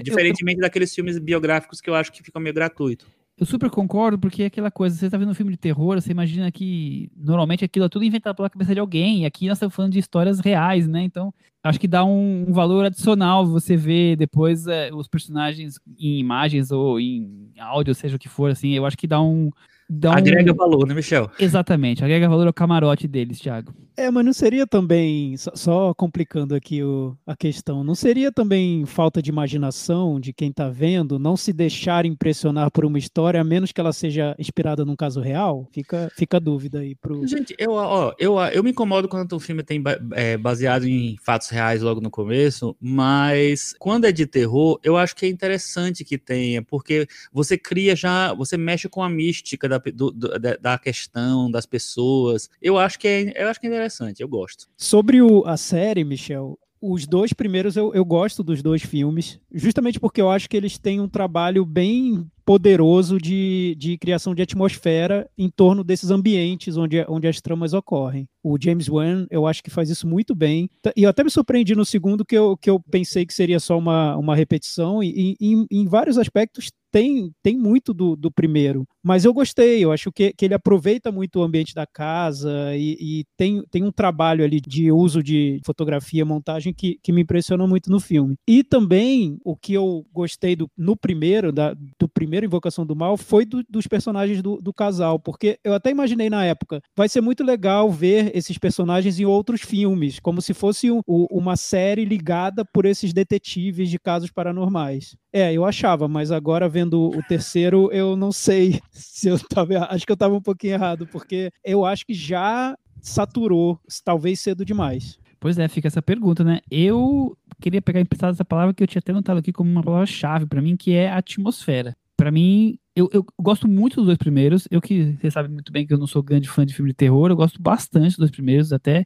Diferentemente 0.01 0.57
eu, 0.57 0.63
daqueles 0.63 0.93
filmes 0.93 1.17
biográficos 1.19 1.79
que 1.79 1.89
eu 1.89 1.95
acho 1.95 2.11
que 2.11 2.23
ficam 2.23 2.41
meio 2.41 2.53
gratuito. 2.53 3.05
Eu 3.35 3.47
super 3.47 3.69
concordo, 3.69 4.17
porque 4.19 4.43
é 4.43 4.45
aquela 4.45 4.69
coisa, 4.69 4.95
você 4.95 5.09
tá 5.09 5.17
vendo 5.17 5.31
um 5.31 5.33
filme 5.33 5.51
de 5.51 5.57
terror, 5.57 5.99
você 5.99 6.11
imagina 6.11 6.51
que 6.51 7.11
normalmente 7.17 7.65
aquilo 7.65 7.85
é 7.85 7.89
tudo 7.89 8.05
inventado 8.05 8.35
pela 8.35 8.49
cabeça 8.49 8.75
de 8.75 8.79
alguém, 8.79 9.23
e 9.23 9.25
aqui 9.25 9.47
nós 9.47 9.57
estamos 9.57 9.73
falando 9.73 9.91
de 9.91 9.99
histórias 9.99 10.39
reais, 10.39 10.87
né? 10.87 11.01
Então, 11.01 11.33
acho 11.63 11.79
que 11.79 11.87
dá 11.87 12.05
um, 12.05 12.45
um 12.47 12.53
valor 12.53 12.85
adicional 12.85 13.43
você 13.43 13.75
ver 13.75 14.17
depois 14.17 14.67
é, 14.67 14.93
os 14.93 15.07
personagens 15.07 15.79
em 15.97 16.19
imagens 16.19 16.69
ou 16.69 16.99
em 16.99 17.51
áudio, 17.57 17.95
seja 17.95 18.15
o 18.17 18.19
que 18.19 18.29
for, 18.29 18.51
assim, 18.51 18.73
eu 18.73 18.85
acho 18.85 18.97
que 18.97 19.07
dá 19.07 19.19
um, 19.19 19.49
Dá 19.89 20.17
agrega 20.17 20.51
um... 20.51 20.55
valor, 20.55 20.87
né, 20.87 20.93
Michel? 20.93 21.29
Exatamente, 21.39 22.03
agrega 22.03 22.29
valor 22.29 22.47
ao 22.47 22.53
camarote 22.53 23.07
deles, 23.07 23.39
Thiago. 23.39 23.73
É, 23.95 24.09
mas 24.09 24.25
não 24.25 24.33
seria 24.33 24.65
também, 24.65 25.37
só, 25.37 25.51
só 25.53 25.93
complicando 25.93 26.55
aqui 26.55 26.83
o, 26.83 27.15
a 27.27 27.35
questão, 27.35 27.83
não 27.83 27.93
seria 27.93 28.31
também 28.31 28.85
falta 28.87 29.21
de 29.21 29.29
imaginação 29.29 30.19
de 30.19 30.33
quem 30.33 30.49
está 30.49 30.67
vendo 30.67 31.19
não 31.19 31.37
se 31.37 31.53
deixar 31.53 32.05
impressionar 32.05 32.71
por 32.71 32.85
uma 32.85 32.97
história, 32.97 33.39
a 33.39 33.43
menos 33.43 33.71
que 33.71 33.79
ela 33.79 33.93
seja 33.93 34.35
inspirada 34.39 34.83
num 34.83 34.95
caso 34.95 35.21
real? 35.21 35.67
Fica, 35.71 36.11
fica 36.15 36.37
a 36.37 36.39
dúvida 36.39 36.79
aí 36.79 36.95
pro. 36.95 37.25
Gente, 37.27 37.55
eu, 37.59 37.73
ó, 37.73 38.13
eu, 38.17 38.39
eu 38.39 38.63
me 38.63 38.71
incomodo 38.71 39.07
quando 39.07 39.33
o 39.33 39.39
filme 39.39 39.61
tem 39.61 39.81
é, 40.13 40.37
baseado 40.37 40.87
em 40.87 41.15
fatos 41.21 41.49
reais 41.49 41.83
logo 41.83 42.01
no 42.01 42.09
começo, 42.09 42.75
mas 42.81 43.75
quando 43.77 44.05
é 44.05 44.11
de 44.11 44.25
terror, 44.25 44.79
eu 44.83 44.97
acho 44.97 45.15
que 45.15 45.27
é 45.27 45.29
interessante 45.29 46.03
que 46.03 46.17
tenha, 46.17 46.63
porque 46.63 47.07
você 47.31 47.57
cria 47.57 47.95
já, 47.95 48.33
você 48.33 48.57
mexe 48.57 48.89
com 48.89 49.03
a 49.03 49.09
mística 49.09 49.69
da, 49.69 49.79
do, 49.91 50.11
da, 50.11 50.55
da, 50.55 50.77
questão 50.77 51.49
das 51.49 51.65
pessoas. 51.65 52.49
Eu 52.61 52.77
acho 52.77 52.99
que 52.99 53.07
é, 53.07 53.43
eu 53.43 53.47
acho 53.47 53.59
que 53.59 53.67
é 53.67 53.69
interessante, 53.69 54.21
eu 54.21 54.27
gosto. 54.27 54.67
Sobre 54.77 55.21
o, 55.21 55.43
a 55.45 55.57
série, 55.57 56.03
Michel, 56.03 56.57
os 56.85 57.07
dois 57.07 57.31
primeiros 57.31 57.77
eu, 57.77 57.93
eu 57.93 58.03
gosto 58.03 58.43
dos 58.43 58.61
dois 58.61 58.81
filmes, 58.81 59.39
justamente 59.53 60.01
porque 60.01 60.19
eu 60.19 60.29
acho 60.29 60.49
que 60.49 60.57
eles 60.57 60.77
têm 60.77 60.99
um 60.99 61.07
trabalho 61.07 61.65
bem 61.65 62.29
poderoso 62.43 63.17
de, 63.17 63.73
de 63.79 63.97
criação 63.97 64.35
de 64.35 64.41
atmosfera 64.41 65.29
em 65.37 65.49
torno 65.49 65.81
desses 65.81 66.11
ambientes 66.11 66.75
onde, 66.75 67.05
onde 67.07 67.25
as 67.25 67.39
tramas 67.39 67.73
ocorrem. 67.73 68.27
O 68.43 68.57
James 68.59 68.89
Wan, 68.89 69.25
eu 69.31 69.47
acho 69.47 69.63
que 69.63 69.69
faz 69.69 69.89
isso 69.89 70.05
muito 70.05 70.35
bem. 70.35 70.69
E 70.93 71.03
eu 71.03 71.09
até 71.09 71.23
me 71.23 71.29
surpreendi 71.29 71.73
no 71.73 71.85
segundo 71.85 72.25
que 72.25 72.37
eu, 72.37 72.57
que 72.57 72.69
eu 72.69 72.81
pensei 72.91 73.25
que 73.25 73.33
seria 73.33 73.61
só 73.61 73.77
uma, 73.77 74.17
uma 74.17 74.35
repetição, 74.35 75.01
e, 75.01 75.37
e 75.39 75.53
em, 75.53 75.65
em 75.71 75.87
vários 75.87 76.17
aspectos 76.17 76.69
tem, 76.93 77.33
tem 77.41 77.57
muito 77.57 77.91
do, 77.91 78.15
do 78.15 78.29
primeiro, 78.31 78.87
mas 79.01 79.25
eu 79.25 79.33
gostei, 79.33 79.83
eu 79.83 79.91
acho 79.91 80.11
que, 80.11 80.31
que 80.31 80.45
ele 80.45 80.53
aproveita 80.53 81.11
muito 81.11 81.39
o 81.39 81.43
ambiente 81.43 81.73
da 81.73 81.87
casa 81.87 82.75
e, 82.75 82.95
e 82.99 83.25
tem, 83.35 83.63
tem 83.71 83.83
um 83.83 83.91
trabalho 83.91 84.45
ali 84.45 84.61
de 84.61 84.91
uso 84.91 85.23
de 85.23 85.59
fotografia, 85.65 86.23
montagem 86.23 86.71
que, 86.71 86.99
que 87.01 87.11
me 87.11 87.23
impressionou 87.23 87.67
muito 87.67 87.89
no 87.89 87.99
filme. 87.99 88.35
E 88.47 88.63
também 88.63 89.39
o 89.43 89.57
que 89.57 89.73
eu 89.73 90.05
gostei 90.13 90.55
do, 90.55 90.69
no 90.77 90.95
primeiro, 90.95 91.51
da, 91.51 91.75
primeiro 92.23 92.45
Invocação 92.45 92.85
do 92.85 92.95
Mal, 92.95 93.17
foi 93.17 93.45
do, 93.45 93.61
dos 93.69 93.85
personagens 93.85 94.41
do, 94.41 94.55
do 94.61 94.73
casal, 94.73 95.19
porque 95.19 95.59
eu 95.61 95.73
até 95.73 95.91
imaginei 95.91 96.29
na 96.29 96.45
época, 96.45 96.81
vai 96.95 97.09
ser 97.09 97.19
muito 97.19 97.43
legal 97.43 97.91
ver 97.91 98.31
esses 98.33 98.57
personagens 98.57 99.19
em 99.19 99.25
outros 99.25 99.61
filmes, 99.61 100.21
como 100.21 100.41
se 100.41 100.53
fosse 100.53 100.89
um, 100.89 101.01
uma 101.05 101.57
série 101.57 102.05
ligada 102.05 102.63
por 102.63 102.85
esses 102.85 103.11
detetives 103.11 103.89
de 103.89 103.99
casos 103.99 104.31
paranormais. 104.31 105.17
É, 105.33 105.51
eu 105.51 105.65
achava, 105.65 106.07
mas 106.07 106.31
agora 106.31 106.69
vendo 106.69 107.09
o 107.09 107.21
terceiro, 107.23 107.89
eu 107.91 108.15
não 108.15 108.31
sei 108.31 108.79
se 108.91 109.27
eu 109.27 109.37
tava. 109.37 109.79
Acho 109.89 110.05
que 110.05 110.11
eu 110.11 110.17
tava 110.17 110.35
um 110.35 110.41
pouquinho 110.41 110.73
errado, 110.75 111.05
porque 111.07 111.51
eu 111.61 111.83
acho 111.83 112.05
que 112.05 112.13
já 112.13 112.77
saturou, 113.01 113.77
talvez 114.05 114.39
cedo 114.39 114.63
demais. 114.63 115.19
Pois 115.41 115.57
é, 115.57 115.67
fica 115.67 115.89
essa 115.89 116.01
pergunta, 116.01 116.41
né? 116.41 116.61
Eu 116.71 117.37
queria 117.59 117.81
pegar 117.81 117.99
emprestado 117.99 118.31
essa 118.31 118.45
palavra 118.45 118.73
que 118.73 118.81
eu 118.81 118.87
tinha 118.87 119.01
até 119.01 119.11
notado 119.11 119.39
aqui 119.39 119.51
como 119.51 119.69
uma 119.69 119.83
palavra-chave 119.83 120.45
para 120.45 120.61
mim, 120.61 120.77
que 120.77 120.93
é 120.93 121.11
atmosfera. 121.11 121.93
Para 122.23 122.31
mim, 122.31 122.79
eu, 122.95 123.09
eu, 123.11 123.25
gosto 123.37 123.67
muito 123.67 123.97
dos 123.97 124.05
dois 124.05 124.17
primeiros. 124.17 124.65
Eu 124.71 124.79
que 124.79 125.17
você 125.19 125.29
sabe 125.29 125.49
muito 125.49 125.73
bem 125.73 125.85
que 125.85 125.93
eu 125.93 125.97
não 125.97 126.07
sou 126.07 126.23
grande 126.23 126.47
fã 126.47 126.65
de 126.65 126.73
filme 126.73 126.91
de 126.91 126.95
terror, 126.95 127.29
eu 127.29 127.35
gosto 127.35 127.61
bastante 127.61 128.11
dos 128.11 128.17
dois 128.17 128.31
primeiros, 128.31 128.71
até 128.71 129.05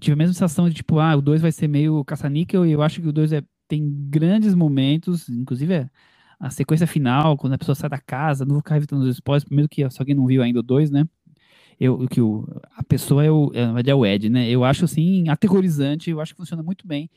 tive 0.00 0.14
a 0.14 0.16
mesma 0.16 0.32
sensação 0.32 0.66
de 0.66 0.74
tipo, 0.74 0.98
ah, 0.98 1.14
o 1.14 1.20
dois 1.20 1.42
vai 1.42 1.52
ser 1.52 1.68
meio 1.68 2.02
caça-níquel 2.06 2.64
e 2.64 2.72
eu 2.72 2.80
acho 2.80 3.02
que 3.02 3.08
o 3.08 3.12
dois 3.12 3.34
é 3.34 3.42
tem 3.68 3.86
grandes 4.08 4.54
momentos, 4.54 5.28
inclusive 5.28 5.74
é 5.74 5.90
a 6.40 6.48
sequência 6.48 6.86
final, 6.86 7.36
quando 7.36 7.52
a 7.52 7.58
pessoa 7.58 7.74
sai 7.74 7.90
da 7.90 7.98
casa, 7.98 8.46
não 8.46 8.54
vou 8.54 8.62
ficar 8.62 8.78
evitando 8.78 9.02
os 9.02 9.14
spoilers, 9.14 9.44
primeiro 9.44 9.68
que 9.68 9.90
se 9.90 10.00
alguém 10.00 10.14
não 10.14 10.26
viu 10.26 10.42
ainda 10.42 10.60
o 10.60 10.62
2, 10.62 10.90
né? 10.90 11.06
Eu, 11.78 12.08
que 12.08 12.22
o, 12.22 12.48
a 12.76 12.82
pessoa 12.82 13.22
é 13.22 13.30
o, 13.30 13.52
é 13.54 13.94
o 13.94 14.06
Ed, 14.06 14.30
né? 14.30 14.48
Eu 14.48 14.64
acho 14.64 14.86
assim 14.86 15.28
aterrorizante, 15.28 16.08
eu 16.08 16.18
acho 16.18 16.32
que 16.32 16.38
funciona 16.38 16.62
muito 16.62 16.86
bem. 16.86 17.10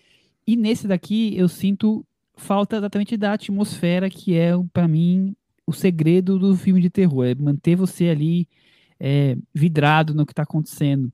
E 0.46 0.58
nesse 0.58 0.90
daqui 0.90 1.34
eu 1.38 1.48
sinto 1.48 2.06
falta 2.38 2.78
exatamente 2.78 3.18
da 3.18 3.34
atmosfera 3.34 4.10
que 4.10 4.36
é 4.36 4.52
para 4.72 4.88
mim 4.88 5.36
o 5.66 5.74
segredo 5.74 6.40
do 6.40 6.56
filme 6.56 6.80
de 6.80 6.90
terror, 6.90 7.26
é 7.26 7.36
manter 7.36 7.76
você 7.76 8.08
ali 8.08 8.48
é, 9.00 9.36
vidrado 9.54 10.14
no 10.14 10.26
que 10.26 10.32
está 10.32 10.44
acontecendo. 10.44 11.12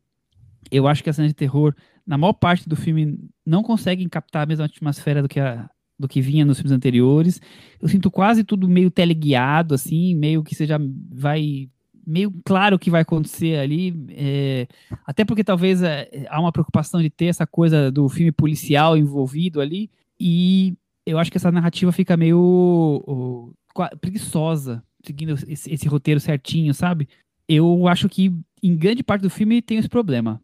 Eu 0.71 0.87
acho 0.87 1.03
que 1.03 1.09
a 1.09 1.13
cena 1.13 1.27
de 1.27 1.33
terror 1.33 1.73
na 2.05 2.17
maior 2.17 2.33
parte 2.33 2.67
do 2.67 2.75
filme, 2.75 3.17
não 3.45 3.63
conseguem 3.63 4.07
captar 4.09 4.43
a 4.43 4.45
mesma 4.45 4.65
atmosfera 4.65 5.21
do 5.21 5.29
que, 5.29 5.39
a, 5.39 5.69
do 5.97 6.07
que 6.07 6.21
vinha 6.21 6.45
nos 6.45 6.57
filmes 6.57 6.71
anteriores. 6.71 7.41
Eu 7.81 7.87
sinto 7.87 8.11
quase 8.11 8.43
tudo 8.43 8.67
meio 8.67 8.91
teleguiado, 8.91 9.73
assim, 9.73 10.13
meio 10.15 10.43
que 10.43 10.53
você 10.53 10.65
já 10.65 10.77
vai. 11.11 11.69
meio 12.05 12.33
claro 12.43 12.75
o 12.75 12.79
que 12.79 12.89
vai 12.89 13.01
acontecer 13.01 13.57
ali. 13.57 14.05
É, 14.09 14.67
até 15.05 15.23
porque 15.23 15.43
talvez 15.43 15.81
é, 15.81 16.27
há 16.29 16.39
uma 16.39 16.51
preocupação 16.51 17.01
de 17.01 17.09
ter 17.09 17.25
essa 17.25 17.47
coisa 17.47 17.91
do 17.91 18.09
filme 18.09 18.31
policial 18.31 18.97
envolvido 18.97 19.61
ali. 19.61 19.89
E 20.19 20.75
eu 21.05 21.17
acho 21.17 21.31
que 21.31 21.37
essa 21.37 21.51
narrativa 21.51 21.91
fica 21.91 22.17
meio 22.17 23.53
preguiçosa, 23.99 24.83
seguindo 25.05 25.33
esse, 25.47 25.71
esse 25.73 25.87
roteiro 25.87 26.19
certinho, 26.19 26.73
sabe? 26.73 27.07
Eu 27.47 27.87
acho 27.87 28.07
que 28.07 28.31
em 28.61 28.75
grande 28.75 29.03
parte 29.03 29.23
do 29.23 29.29
filme 29.29 29.61
tem 29.61 29.77
esse 29.77 29.89
problema 29.89 30.41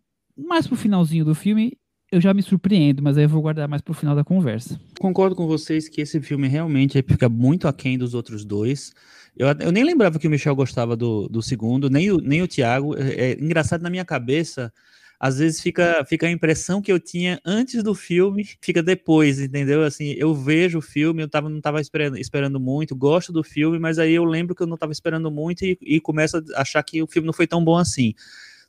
mais 0.47 0.65
pro 0.65 0.75
finalzinho 0.75 1.25
do 1.25 1.35
filme, 1.35 1.77
eu 2.11 2.19
já 2.19 2.33
me 2.33 2.41
surpreendo, 2.41 3.03
mas 3.03 3.17
aí 3.17 3.25
eu 3.25 3.29
vou 3.29 3.41
guardar 3.41 3.67
mais 3.67 3.81
pro 3.81 3.93
final 3.93 4.15
da 4.15 4.23
conversa. 4.23 4.79
Concordo 4.99 5.35
com 5.35 5.45
vocês 5.45 5.87
que 5.87 6.01
esse 6.01 6.19
filme 6.21 6.47
realmente 6.47 7.03
fica 7.07 7.29
muito 7.29 7.67
aquém 7.67 7.97
dos 7.97 8.13
outros 8.13 8.43
dois. 8.43 8.93
Eu, 9.37 9.47
eu 9.59 9.71
nem 9.71 9.83
lembrava 9.83 10.17
que 10.17 10.27
o 10.27 10.31
Michel 10.31 10.55
gostava 10.55 10.95
do, 10.95 11.27
do 11.27 11.41
segundo, 11.41 11.89
nem 11.89 12.11
o, 12.11 12.17
nem 12.17 12.41
o 12.41 12.47
Thiago. 12.47 12.97
É, 12.97 13.31
é 13.31 13.31
engraçado 13.33 13.81
na 13.81 13.89
minha 13.89 14.05
cabeça 14.05 14.73
às 15.19 15.37
vezes 15.39 15.59
fica, 15.59 16.05
fica 16.05 16.27
a 16.27 16.31
impressão 16.31 16.81
que 16.81 16.91
eu 16.91 16.99
tinha 16.99 17.41
antes 17.43 17.83
do 17.83 17.93
filme, 17.93 18.47
fica 18.61 18.81
depois, 18.81 19.39
entendeu? 19.39 19.83
Assim, 19.83 20.13
eu 20.17 20.33
vejo 20.33 20.79
o 20.79 20.81
filme, 20.81 21.21
eu 21.21 21.27
tava, 21.27 21.49
não 21.49 21.57
estava 21.57 21.81
esperando, 21.81 22.17
esperando 22.17 22.59
muito, 22.59 22.95
gosto 22.95 23.33
do 23.33 23.43
filme, 23.43 23.77
mas 23.77 23.99
aí 23.99 24.13
eu 24.13 24.23
lembro 24.23 24.55
que 24.55 24.63
eu 24.63 24.67
não 24.67 24.75
estava 24.75 24.93
esperando 24.93 25.29
muito 25.29 25.65
e, 25.65 25.77
e 25.81 25.99
começo 25.99 26.37
a 26.37 26.61
achar 26.61 26.81
que 26.83 27.03
o 27.03 27.07
filme 27.07 27.25
não 27.25 27.33
foi 27.33 27.45
tão 27.45 27.63
bom 27.63 27.75
assim. 27.75 28.13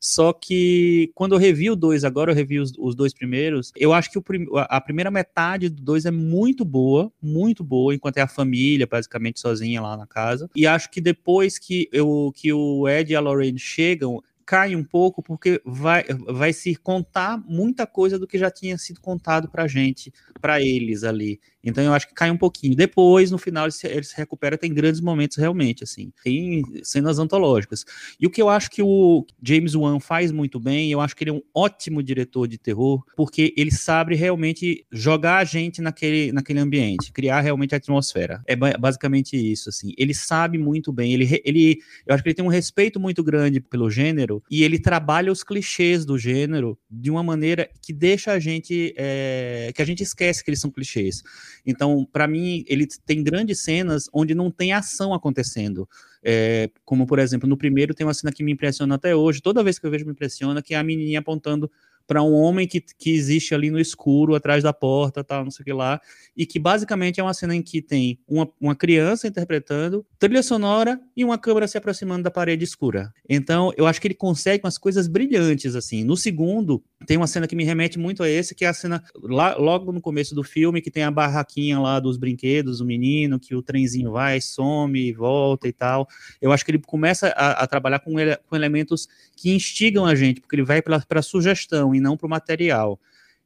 Só 0.00 0.32
que 0.32 1.12
quando 1.14 1.34
eu 1.34 1.38
revi 1.38 1.70
o 1.70 1.76
dois, 1.76 2.04
agora 2.04 2.32
eu 2.32 2.34
revi 2.34 2.58
os, 2.58 2.72
os 2.78 2.94
dois 2.94 3.12
primeiros, 3.12 3.70
eu 3.76 3.92
acho 3.92 4.10
que 4.10 4.18
o, 4.18 4.24
a 4.56 4.80
primeira 4.80 5.10
metade 5.10 5.68
do 5.68 5.82
dois 5.82 6.06
é 6.06 6.10
muito 6.10 6.64
boa, 6.64 7.12
muito 7.22 7.62
boa, 7.62 7.94
enquanto 7.94 8.16
é 8.16 8.22
a 8.22 8.26
família 8.26 8.86
basicamente 8.86 9.38
sozinha 9.38 9.82
lá 9.82 9.98
na 9.98 10.06
casa. 10.06 10.48
E 10.56 10.66
acho 10.66 10.90
que 10.90 11.02
depois 11.02 11.58
que, 11.58 11.86
eu, 11.92 12.32
que 12.34 12.50
o 12.50 12.88
Ed 12.88 13.12
e 13.12 13.14
a 13.14 13.20
Lorraine 13.20 13.58
chegam, 13.58 14.22
cai 14.50 14.74
um 14.74 14.82
pouco 14.82 15.22
porque 15.22 15.62
vai, 15.64 16.02
vai 16.26 16.52
se 16.52 16.74
contar 16.74 17.38
muita 17.46 17.86
coisa 17.86 18.18
do 18.18 18.26
que 18.26 18.36
já 18.36 18.50
tinha 18.50 18.76
sido 18.76 19.00
contado 19.00 19.48
para 19.48 19.68
gente, 19.68 20.12
para 20.40 20.60
eles 20.60 21.04
ali. 21.04 21.40
Então 21.62 21.84
eu 21.84 21.92
acho 21.92 22.08
que 22.08 22.14
cai 22.14 22.30
um 22.30 22.36
pouquinho. 22.36 22.74
Depois, 22.74 23.30
no 23.30 23.38
final, 23.38 23.64
ele 23.64 23.72
se, 23.72 23.86
ele 23.86 24.02
se, 24.02 24.16
recupera, 24.16 24.56
tem 24.56 24.72
grandes 24.72 25.00
momentos 25.00 25.36
realmente, 25.36 25.84
assim. 25.84 26.12
Tem 26.22 26.62
cenas 26.82 27.18
antológicas. 27.18 27.84
E 28.18 28.26
o 28.26 28.30
que 28.30 28.40
eu 28.40 28.48
acho 28.48 28.70
que 28.70 28.82
o 28.82 29.26
James 29.42 29.74
Wan 29.74 30.00
faz 30.00 30.32
muito 30.32 30.58
bem, 30.58 30.90
eu 30.90 31.00
acho 31.00 31.14
que 31.14 31.24
ele 31.24 31.30
é 31.30 31.34
um 31.34 31.42
ótimo 31.54 32.02
diretor 32.02 32.48
de 32.48 32.58
terror, 32.58 33.04
porque 33.16 33.52
ele 33.56 33.70
sabe 33.70 34.14
realmente 34.14 34.84
jogar 34.90 35.38
a 35.38 35.44
gente 35.44 35.82
naquele, 35.82 36.32
naquele 36.32 36.60
ambiente, 36.60 37.12
criar 37.12 37.40
realmente 37.40 37.74
a 37.74 37.78
atmosfera. 37.78 38.42
É 38.46 38.56
basicamente 38.56 39.36
isso, 39.36 39.68
assim. 39.68 39.92
Ele 39.96 40.14
sabe 40.14 40.58
muito 40.58 40.92
bem, 40.92 41.12
ele, 41.12 41.40
ele, 41.44 41.78
eu 42.06 42.14
acho 42.14 42.22
que 42.22 42.28
ele 42.28 42.34
tem 42.34 42.44
um 42.44 42.48
respeito 42.48 42.98
muito 42.98 43.22
grande 43.22 43.60
pelo 43.60 43.90
gênero, 43.90 44.42
e 44.50 44.62
ele 44.62 44.78
trabalha 44.78 45.32
os 45.32 45.42
clichês 45.42 46.04
do 46.04 46.18
gênero 46.18 46.78
de 46.90 47.10
uma 47.10 47.22
maneira 47.22 47.68
que 47.82 47.92
deixa 47.92 48.32
a 48.32 48.38
gente, 48.38 48.94
é, 48.96 49.72
que 49.74 49.82
a 49.82 49.84
gente 49.84 50.02
esquece 50.02 50.42
que 50.42 50.50
eles 50.50 50.60
são 50.60 50.70
clichês. 50.70 51.22
Então, 51.70 52.06
para 52.12 52.26
mim, 52.26 52.64
ele 52.66 52.86
tem 53.06 53.22
grandes 53.22 53.60
cenas 53.60 54.08
onde 54.12 54.34
não 54.34 54.50
tem 54.50 54.72
ação 54.72 55.14
acontecendo. 55.14 55.88
É, 56.22 56.70
como, 56.84 57.06
por 57.06 57.18
exemplo, 57.18 57.48
no 57.48 57.56
primeiro 57.56 57.94
tem 57.94 58.06
uma 58.06 58.14
cena 58.14 58.32
que 58.32 58.42
me 58.42 58.52
impressiona 58.52 58.96
até 58.96 59.14
hoje, 59.14 59.40
toda 59.40 59.64
vez 59.64 59.78
que 59.78 59.86
eu 59.86 59.90
vejo 59.90 60.04
me 60.04 60.12
impressiona, 60.12 60.60
que 60.60 60.74
é 60.74 60.78
a 60.78 60.82
menininha 60.82 61.20
apontando 61.20 61.70
para 62.10 62.24
um 62.24 62.32
homem 62.32 62.66
que, 62.66 62.80
que 62.80 63.12
existe 63.12 63.54
ali 63.54 63.70
no 63.70 63.78
escuro, 63.78 64.34
atrás 64.34 64.64
da 64.64 64.72
porta, 64.72 65.22
tal, 65.22 65.44
não 65.44 65.50
sei 65.52 65.62
o 65.62 65.64
que 65.64 65.72
lá, 65.72 66.00
e 66.36 66.44
que 66.44 66.58
basicamente 66.58 67.20
é 67.20 67.22
uma 67.22 67.32
cena 67.32 67.54
em 67.54 67.62
que 67.62 67.80
tem 67.80 68.18
uma, 68.26 68.50
uma 68.60 68.74
criança 68.74 69.28
interpretando, 69.28 70.04
trilha 70.18 70.42
sonora 70.42 71.00
e 71.16 71.24
uma 71.24 71.38
câmera 71.38 71.68
se 71.68 71.78
aproximando 71.78 72.24
da 72.24 72.30
parede 72.30 72.64
escura. 72.64 73.12
Então, 73.28 73.72
eu 73.76 73.86
acho 73.86 74.00
que 74.00 74.08
ele 74.08 74.14
consegue 74.14 74.64
umas 74.64 74.76
coisas 74.76 75.06
brilhantes, 75.06 75.76
assim. 75.76 76.02
No 76.02 76.16
segundo, 76.16 76.82
tem 77.06 77.16
uma 77.16 77.28
cena 77.28 77.46
que 77.46 77.54
me 77.54 77.62
remete 77.62 77.96
muito 77.96 78.24
a 78.24 78.28
esse, 78.28 78.56
que 78.56 78.64
é 78.64 78.68
a 78.68 78.74
cena 78.74 79.04
lá, 79.22 79.54
logo 79.54 79.92
no 79.92 80.00
começo 80.00 80.34
do 80.34 80.42
filme, 80.42 80.82
que 80.82 80.90
tem 80.90 81.04
a 81.04 81.12
barraquinha 81.12 81.78
lá 81.78 82.00
dos 82.00 82.16
brinquedos, 82.16 82.80
o 82.80 82.84
menino, 82.84 83.38
que 83.38 83.54
o 83.54 83.62
trenzinho 83.62 84.10
vai, 84.10 84.40
some, 84.40 85.12
volta 85.12 85.68
e 85.68 85.72
tal. 85.72 86.08
Eu 86.42 86.50
acho 86.50 86.64
que 86.64 86.72
ele 86.72 86.82
começa 86.84 87.28
a, 87.36 87.62
a 87.62 87.66
trabalhar 87.68 88.00
com, 88.00 88.18
ele, 88.18 88.36
com 88.48 88.56
elementos 88.56 89.08
que 89.36 89.54
instigam 89.54 90.04
a 90.04 90.16
gente, 90.16 90.40
porque 90.40 90.56
ele 90.56 90.64
vai 90.64 90.82
para 90.82 91.04
a 91.08 91.22
sugestão 91.22 91.94
não 92.00 92.16
para 92.16 92.26
o 92.26 92.30
material. 92.30 92.98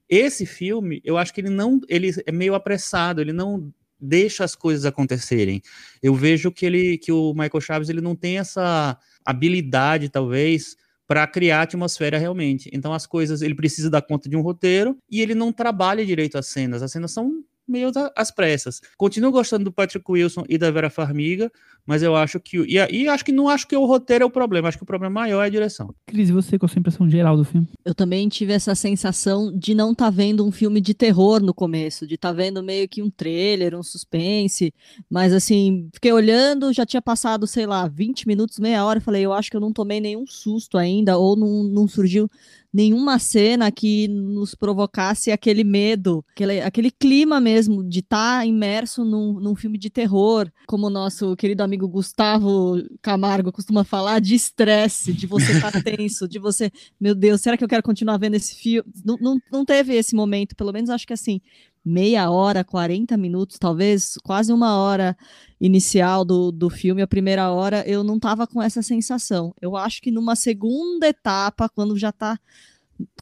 Esse 0.08 0.46
filme, 0.46 1.00
eu 1.04 1.18
acho 1.18 1.32
que 1.34 1.40
ele 1.40 1.50
não, 1.50 1.80
ele 1.88 2.10
é 2.26 2.32
meio 2.32 2.54
apressado, 2.54 3.20
ele 3.20 3.32
não 3.32 3.72
deixa 4.00 4.44
as 4.44 4.54
coisas 4.54 4.84
acontecerem. 4.84 5.62
Eu 6.02 6.14
vejo 6.14 6.52
que 6.52 6.66
ele, 6.66 6.98
que 6.98 7.10
o 7.10 7.32
Michael 7.32 7.60
Chaves, 7.60 7.88
ele 7.88 8.00
não 8.00 8.14
tem 8.14 8.38
essa 8.38 8.98
habilidade, 9.24 10.08
talvez, 10.08 10.76
para 11.06 11.26
criar 11.26 11.62
atmosfera 11.62 12.18
realmente. 12.18 12.70
Então 12.72 12.92
as 12.92 13.06
coisas, 13.06 13.42
ele 13.42 13.54
precisa 13.54 13.90
dar 13.90 14.02
conta 14.02 14.28
de 14.28 14.36
um 14.36 14.40
roteiro 14.40 14.96
e 15.10 15.20
ele 15.20 15.34
não 15.34 15.52
trabalha 15.52 16.04
direito 16.04 16.38
as 16.38 16.46
cenas. 16.46 16.82
As 16.82 16.92
cenas 16.92 17.12
são 17.12 17.42
meio 17.66 17.90
às 18.16 18.30
pressas. 18.30 18.80
Continuo 18.96 19.32
gostando 19.32 19.64
do 19.64 19.72
Patrick 19.72 20.04
Wilson 20.10 20.44
e 20.48 20.58
da 20.58 20.70
Vera 20.70 20.90
Farmiga, 20.90 21.50
mas 21.86 22.02
eu 22.02 22.14
acho 22.16 22.40
que. 22.40 22.58
E, 22.58 22.76
e 22.76 23.08
acho 23.08 23.24
que 23.24 23.32
não 23.32 23.48
acho 23.48 23.66
que 23.66 23.76
o 23.76 23.84
roteiro 23.84 24.24
é 24.24 24.26
o 24.26 24.30
problema, 24.30 24.68
acho 24.68 24.78
que 24.78 24.84
o 24.84 24.86
problema 24.86 25.20
maior 25.20 25.42
é 25.42 25.46
a 25.46 25.50
direção. 25.50 25.94
Cris, 26.06 26.28
e 26.28 26.32
você, 26.32 26.58
qual 26.58 26.66
a 26.66 26.72
sua 26.72 26.80
impressão 26.80 27.08
geral 27.08 27.36
do 27.36 27.44
filme? 27.44 27.68
Eu 27.84 27.94
também 27.94 28.28
tive 28.28 28.52
essa 28.52 28.74
sensação 28.74 29.52
de 29.56 29.74
não 29.74 29.92
estar 29.92 30.06
tá 30.06 30.10
vendo 30.10 30.46
um 30.46 30.50
filme 30.50 30.80
de 30.80 30.94
terror 30.94 31.42
no 31.42 31.54
começo, 31.54 32.06
de 32.06 32.14
estar 32.14 32.30
tá 32.30 32.34
vendo 32.34 32.62
meio 32.62 32.88
que 32.88 33.02
um 33.02 33.10
trailer, 33.10 33.74
um 33.74 33.82
suspense, 33.82 34.72
mas 35.10 35.32
assim, 35.32 35.88
fiquei 35.92 36.12
olhando, 36.12 36.72
já 36.72 36.86
tinha 36.86 37.02
passado, 37.02 37.46
sei 37.46 37.66
lá, 37.66 37.86
20 37.88 38.26
minutos, 38.26 38.58
meia 38.58 38.84
hora, 38.84 39.00
falei, 39.00 39.24
eu 39.24 39.32
acho 39.32 39.50
que 39.50 39.56
eu 39.56 39.60
não 39.60 39.72
tomei 39.72 40.00
nenhum 40.00 40.26
susto 40.26 40.78
ainda, 40.78 41.18
ou 41.18 41.36
não, 41.36 41.64
não 41.64 41.88
surgiu 41.88 42.28
nenhuma 42.74 43.20
cena 43.20 43.70
que 43.70 44.08
nos 44.08 44.56
provocasse 44.56 45.30
aquele 45.30 45.62
medo, 45.62 46.24
aquele, 46.32 46.60
aquele 46.60 46.90
clima 46.90 47.40
mesmo 47.40 47.84
de 47.84 48.00
estar 48.00 48.40
tá 48.40 48.46
imerso 48.46 49.04
num, 49.04 49.34
num 49.34 49.54
filme 49.54 49.78
de 49.78 49.88
terror, 49.88 50.50
como 50.66 50.88
o 50.88 50.90
nosso 50.90 51.36
querido 51.36 51.62
amigo 51.62 51.86
Gustavo 51.86 52.82
Camargo 53.00 53.52
costuma 53.52 53.84
falar, 53.84 54.20
de 54.20 54.34
estresse, 54.34 55.12
de 55.12 55.24
você 55.24 55.52
estar 55.52 55.70
tá 55.70 55.80
tenso, 55.80 56.26
de 56.26 56.40
você, 56.40 56.68
meu 57.00 57.14
Deus, 57.14 57.40
será 57.40 57.56
que 57.56 57.62
eu 57.62 57.68
quero 57.68 57.82
continuar 57.82 58.16
vendo 58.16 58.34
esse 58.34 58.56
filme? 58.56 58.90
Não, 59.04 59.16
não, 59.20 59.38
não 59.52 59.64
teve 59.64 59.94
esse 59.94 60.16
momento, 60.16 60.56
pelo 60.56 60.72
menos 60.72 60.90
acho 60.90 61.06
que 61.06 61.12
assim, 61.12 61.40
meia 61.84 62.30
hora, 62.30 62.64
40 62.64 63.16
minutos, 63.16 63.58
talvez 63.58 64.14
quase 64.24 64.52
uma 64.52 64.78
hora 64.78 65.16
inicial 65.60 66.24
do, 66.24 66.50
do 66.50 66.70
filme, 66.70 67.02
a 67.02 67.06
primeira 67.06 67.50
hora, 67.50 67.86
eu 67.86 68.02
não 68.02 68.16
estava 68.16 68.46
com 68.46 68.62
essa 68.62 68.82
sensação. 68.82 69.54
Eu 69.60 69.76
acho 69.76 70.00
que 70.00 70.10
numa 70.10 70.34
segunda 70.34 71.08
etapa, 71.08 71.68
quando 71.68 71.96
já 71.96 72.08
está 72.08 72.38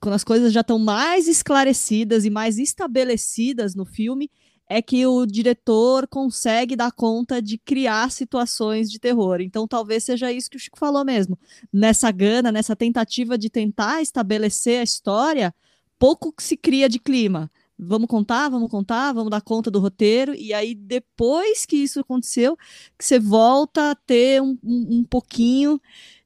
quando 0.03 0.15
as 0.15 0.23
coisas 0.23 0.53
já 0.53 0.61
estão 0.61 0.79
mais 0.79 1.27
esclarecidas 1.27 2.27
e 2.27 2.31
mais 2.31 2.59
estabelecidas 2.59 3.75
no 3.75 3.87
filme, 3.87 4.31
é 4.69 4.83
que 4.83 5.07
o 5.07 5.25
diretor 5.25 6.07
consegue 6.07 6.77
dar 6.77 6.93
conta 6.93 7.41
de 7.41 7.57
criar 7.57 8.11
situações 8.11 8.91
de 8.91 8.99
terror. 8.99 9.41
Então, 9.41 9.67
talvez 9.67 10.05
seja 10.05 10.31
isso 10.31 10.51
que 10.51 10.57
o 10.57 10.61
Chico 10.61 10.79
falou 10.79 11.05
mesmo. 11.05 11.39
Nessa 11.73 12.11
gana, 12.11 12.53
nessa 12.53 12.77
tentativa 12.77 13.39
de 13.39 13.49
tentar 13.49 14.03
estabelecer 14.03 14.81
a 14.81 14.83
história, 14.83 15.55
pouco 15.99 16.35
se 16.39 16.57
cria 16.57 16.89
de 16.89 16.99
clima 16.99 17.51
vamos 17.79 18.09
contar, 18.09 18.49
vamos 18.49 18.71
contar, 18.71 19.13
vamos 19.13 19.31
dar 19.31 19.41
conta 19.41 19.71
do 19.71 19.81
roteiro, 19.81 20.35
e 20.35 20.53
aí 20.53 20.75
depois 20.75 21.67
que 21.67 21.77
isso 21.77 22.01
aconteceu, 22.01 22.57
que 22.99 23.05
você 23.05 23.19
volta 23.19 23.91
a 23.91 23.95
ter 23.95 24.41
um, 24.41 24.59
um, 24.63 24.99
um 24.99 25.05
pouquinho 25.05 25.81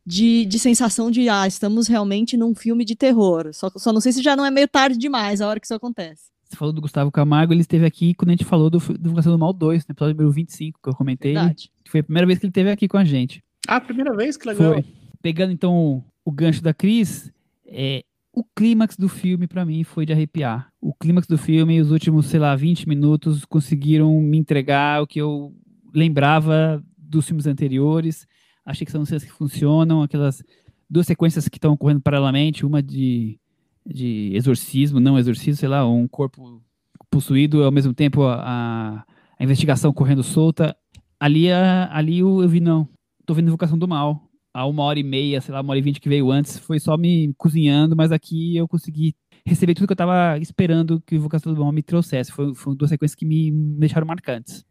de, 0.05 0.47
de 0.47 0.59
sensação 0.59 1.11
de, 1.11 1.29
ah, 1.29 1.47
estamos 1.47 1.89
realmente 1.89 2.37
num 2.37 2.55
filme 2.55 2.85
de 2.85 2.95
terror. 2.95 3.51
Só, 3.53 3.71
só 3.77 3.93
não 3.93 4.01
sei 4.01 4.13
se 4.13 4.23
já 4.23 4.37
não 4.37 4.45
é 4.45 4.51
meio 4.51 4.69
tarde 4.69 4.97
demais 4.97 5.41
a 5.41 5.49
hora 5.49 5.59
que 5.59 5.67
isso 5.67 5.75
acontece. 5.75 6.31
Você 6.49 6.57
falou 6.57 6.73
do 6.73 6.81
Gustavo 6.81 7.11
Camargo, 7.11 7.53
ele 7.53 7.63
esteve 7.63 7.85
aqui 7.85 8.15
quando 8.15 8.29
a 8.29 8.33
gente 8.33 8.45
falou 8.45 8.71
do 8.71 8.79
Divulgação 8.79 9.33
do 9.33 9.39
Mal 9.39 9.53
2, 9.53 9.85
no 9.87 9.93
episódio 9.93 10.15
número 10.15 10.31
25, 10.31 10.79
que 10.81 10.89
eu 10.89 10.95
comentei. 10.95 11.33
Verdade. 11.35 11.73
Foi 11.89 12.01
a 12.01 12.05
primeira 12.05 12.27
vez 12.27 12.39
que 12.39 12.47
ele 12.47 12.51
esteve 12.51 12.71
aqui 12.71 12.87
com 12.87 12.97
a 12.97 13.05
gente. 13.05 13.43
Ah, 13.67 13.81
primeira 13.81 14.15
vez? 14.15 14.37
Que 14.37 14.47
legal. 14.49 14.75
Foi. 14.75 14.85
Pegando 15.21 15.53
então 15.53 16.05
o 16.25 16.31
gancho 16.31 16.63
da 16.63 16.73
Cris, 16.73 17.33
é, 17.67 18.05
o 18.37 18.45
clímax 18.45 18.99
do 18.99 19.09
filme, 19.09 19.47
para 19.47 19.65
mim, 19.65 19.83
foi 19.83 20.05
de 20.05 20.13
arrepiar. 20.13 20.71
O 20.79 20.93
clímax 20.93 21.27
do 21.27 21.39
filme, 21.39 21.81
os 21.81 21.91
últimos, 21.91 22.27
sei 22.27 22.39
lá, 22.39 22.55
20 22.55 22.87
minutos, 22.87 23.47
conseguiram 23.47 24.21
me 24.21 24.37
entregar 24.37 25.03
o 25.03 25.07
que 25.07 25.19
eu 25.19 25.55
lembrava 25.95 26.85
dos 26.99 27.27
filmes 27.27 27.47
anteriores. 27.47 28.27
Achei 28.63 28.85
que 28.85 28.93
são 28.93 29.07
cenas 29.07 29.25
que 29.25 29.33
funcionam, 29.33 30.03
aquelas 30.03 30.45
duas 30.89 31.07
sequências 31.07 31.49
que 31.49 31.57
estão 31.57 31.73
ocorrendo 31.73 32.03
paralelamente, 32.03 32.67
uma 32.67 32.83
de, 32.83 33.41
de 33.87 34.33
exorcismo, 34.35 35.01
não 35.01 35.19
exorcismo, 35.19 35.57
sei 35.57 35.71
lá, 35.71 35.89
um 35.89 36.07
corpo 36.07 36.63
possuído, 37.11 37.65
ao 37.65 37.73
mesmo 37.73 37.95
tempo 37.95 38.25
a, 38.25 39.03
a 39.39 39.45
investigação 39.45 39.95
correndo 39.95 40.23
solta. 40.23 40.77
Ali, 41.19 41.51
a, 41.51 41.89
ali 41.91 42.19
eu, 42.19 42.43
eu 42.43 42.49
vi, 42.51 42.61
não, 42.61 42.87
tô 43.25 43.33
vendo 43.33 43.49
Invocação 43.49 43.79
do 43.79 43.89
Mal 43.89 44.26
a 44.57 44.65
uma 44.65 44.85
hora 44.85 44.99
e 44.99 45.03
meia, 45.03 45.39
sei 45.43 45.53
lá, 45.53 45.61
uma 45.61 45.73
hora 45.73 45.79
e 45.79 45.83
vinte 45.83 46.01
que 46.01 46.09
veio 46.09 46.31
antes, 46.31 46.59
foi 46.59 46.81
só 46.81 46.97
me 46.97 47.31
cozinhando, 47.37 47.95
mas 47.95 48.11
aqui 48.11 48.57
eu 48.57 48.67
consegui 48.67 49.15
receber 49.45 49.75
tudo 49.75 49.87
que 49.87 49.93
eu 49.93 49.95
estava 49.95 50.39
esperando 50.39 50.99
que 50.99 51.15
o 51.15 51.19
Invocação 51.19 51.53
do 51.53 51.61
Mal 51.61 51.71
me 51.71 51.83
trouxesse. 51.83 52.33
Foi, 52.33 52.55
foram 52.55 52.75
duas 52.75 52.89
sequências 52.89 53.15
que 53.15 53.27
me 53.27 53.51
deixaram 53.53 54.07
marcantes. 54.07 54.65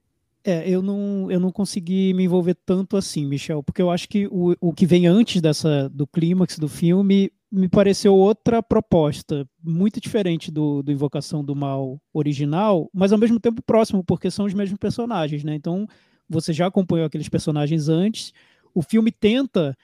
É, 0.44 0.68
eu 0.68 0.82
não, 0.82 1.30
eu 1.30 1.40
não 1.40 1.52
consegui 1.52 2.16
me 2.16 2.24
envolver 2.24 2.56
tanto 2.66 2.98
assim, 2.98 3.28
Michel, 3.28 3.62
porque 3.62 3.80
eu 3.80 3.92
acho 3.92 4.10
que 4.10 4.28
o, 4.32 4.56
o 4.60 4.74
que 4.74 4.88
vem 4.88 5.06
antes 5.06 5.40
dessa 5.40 5.88
do 5.90 6.08
clímax 6.08 6.58
do 6.58 6.68
filme 6.68 7.32
me 7.52 7.70
pareceu 7.70 8.16
outra 8.16 8.64
proposta, 8.64 9.48
muito 9.64 10.02
diferente 10.02 10.52
do, 10.52 10.82
do 10.82 10.92
Invocação 10.92 11.46
do 11.46 11.56
Mal 11.56 12.02
original, 12.12 12.90
mas 12.92 13.12
ao 13.12 13.20
mesmo 13.20 13.40
tempo 13.40 13.62
próximo, 13.62 14.04
porque 14.04 14.32
são 14.32 14.46
os 14.46 14.54
mesmos 14.54 14.80
personagens, 14.80 15.44
né? 15.44 15.54
Então, 15.54 15.88
você 16.28 16.52
já 16.52 16.66
acompanhou 16.66 17.06
aqueles 17.06 17.30
personagens 17.30 17.88
antes, 17.88 18.34
o 18.76 18.82
filme 18.82 19.12
tenta 19.12 19.76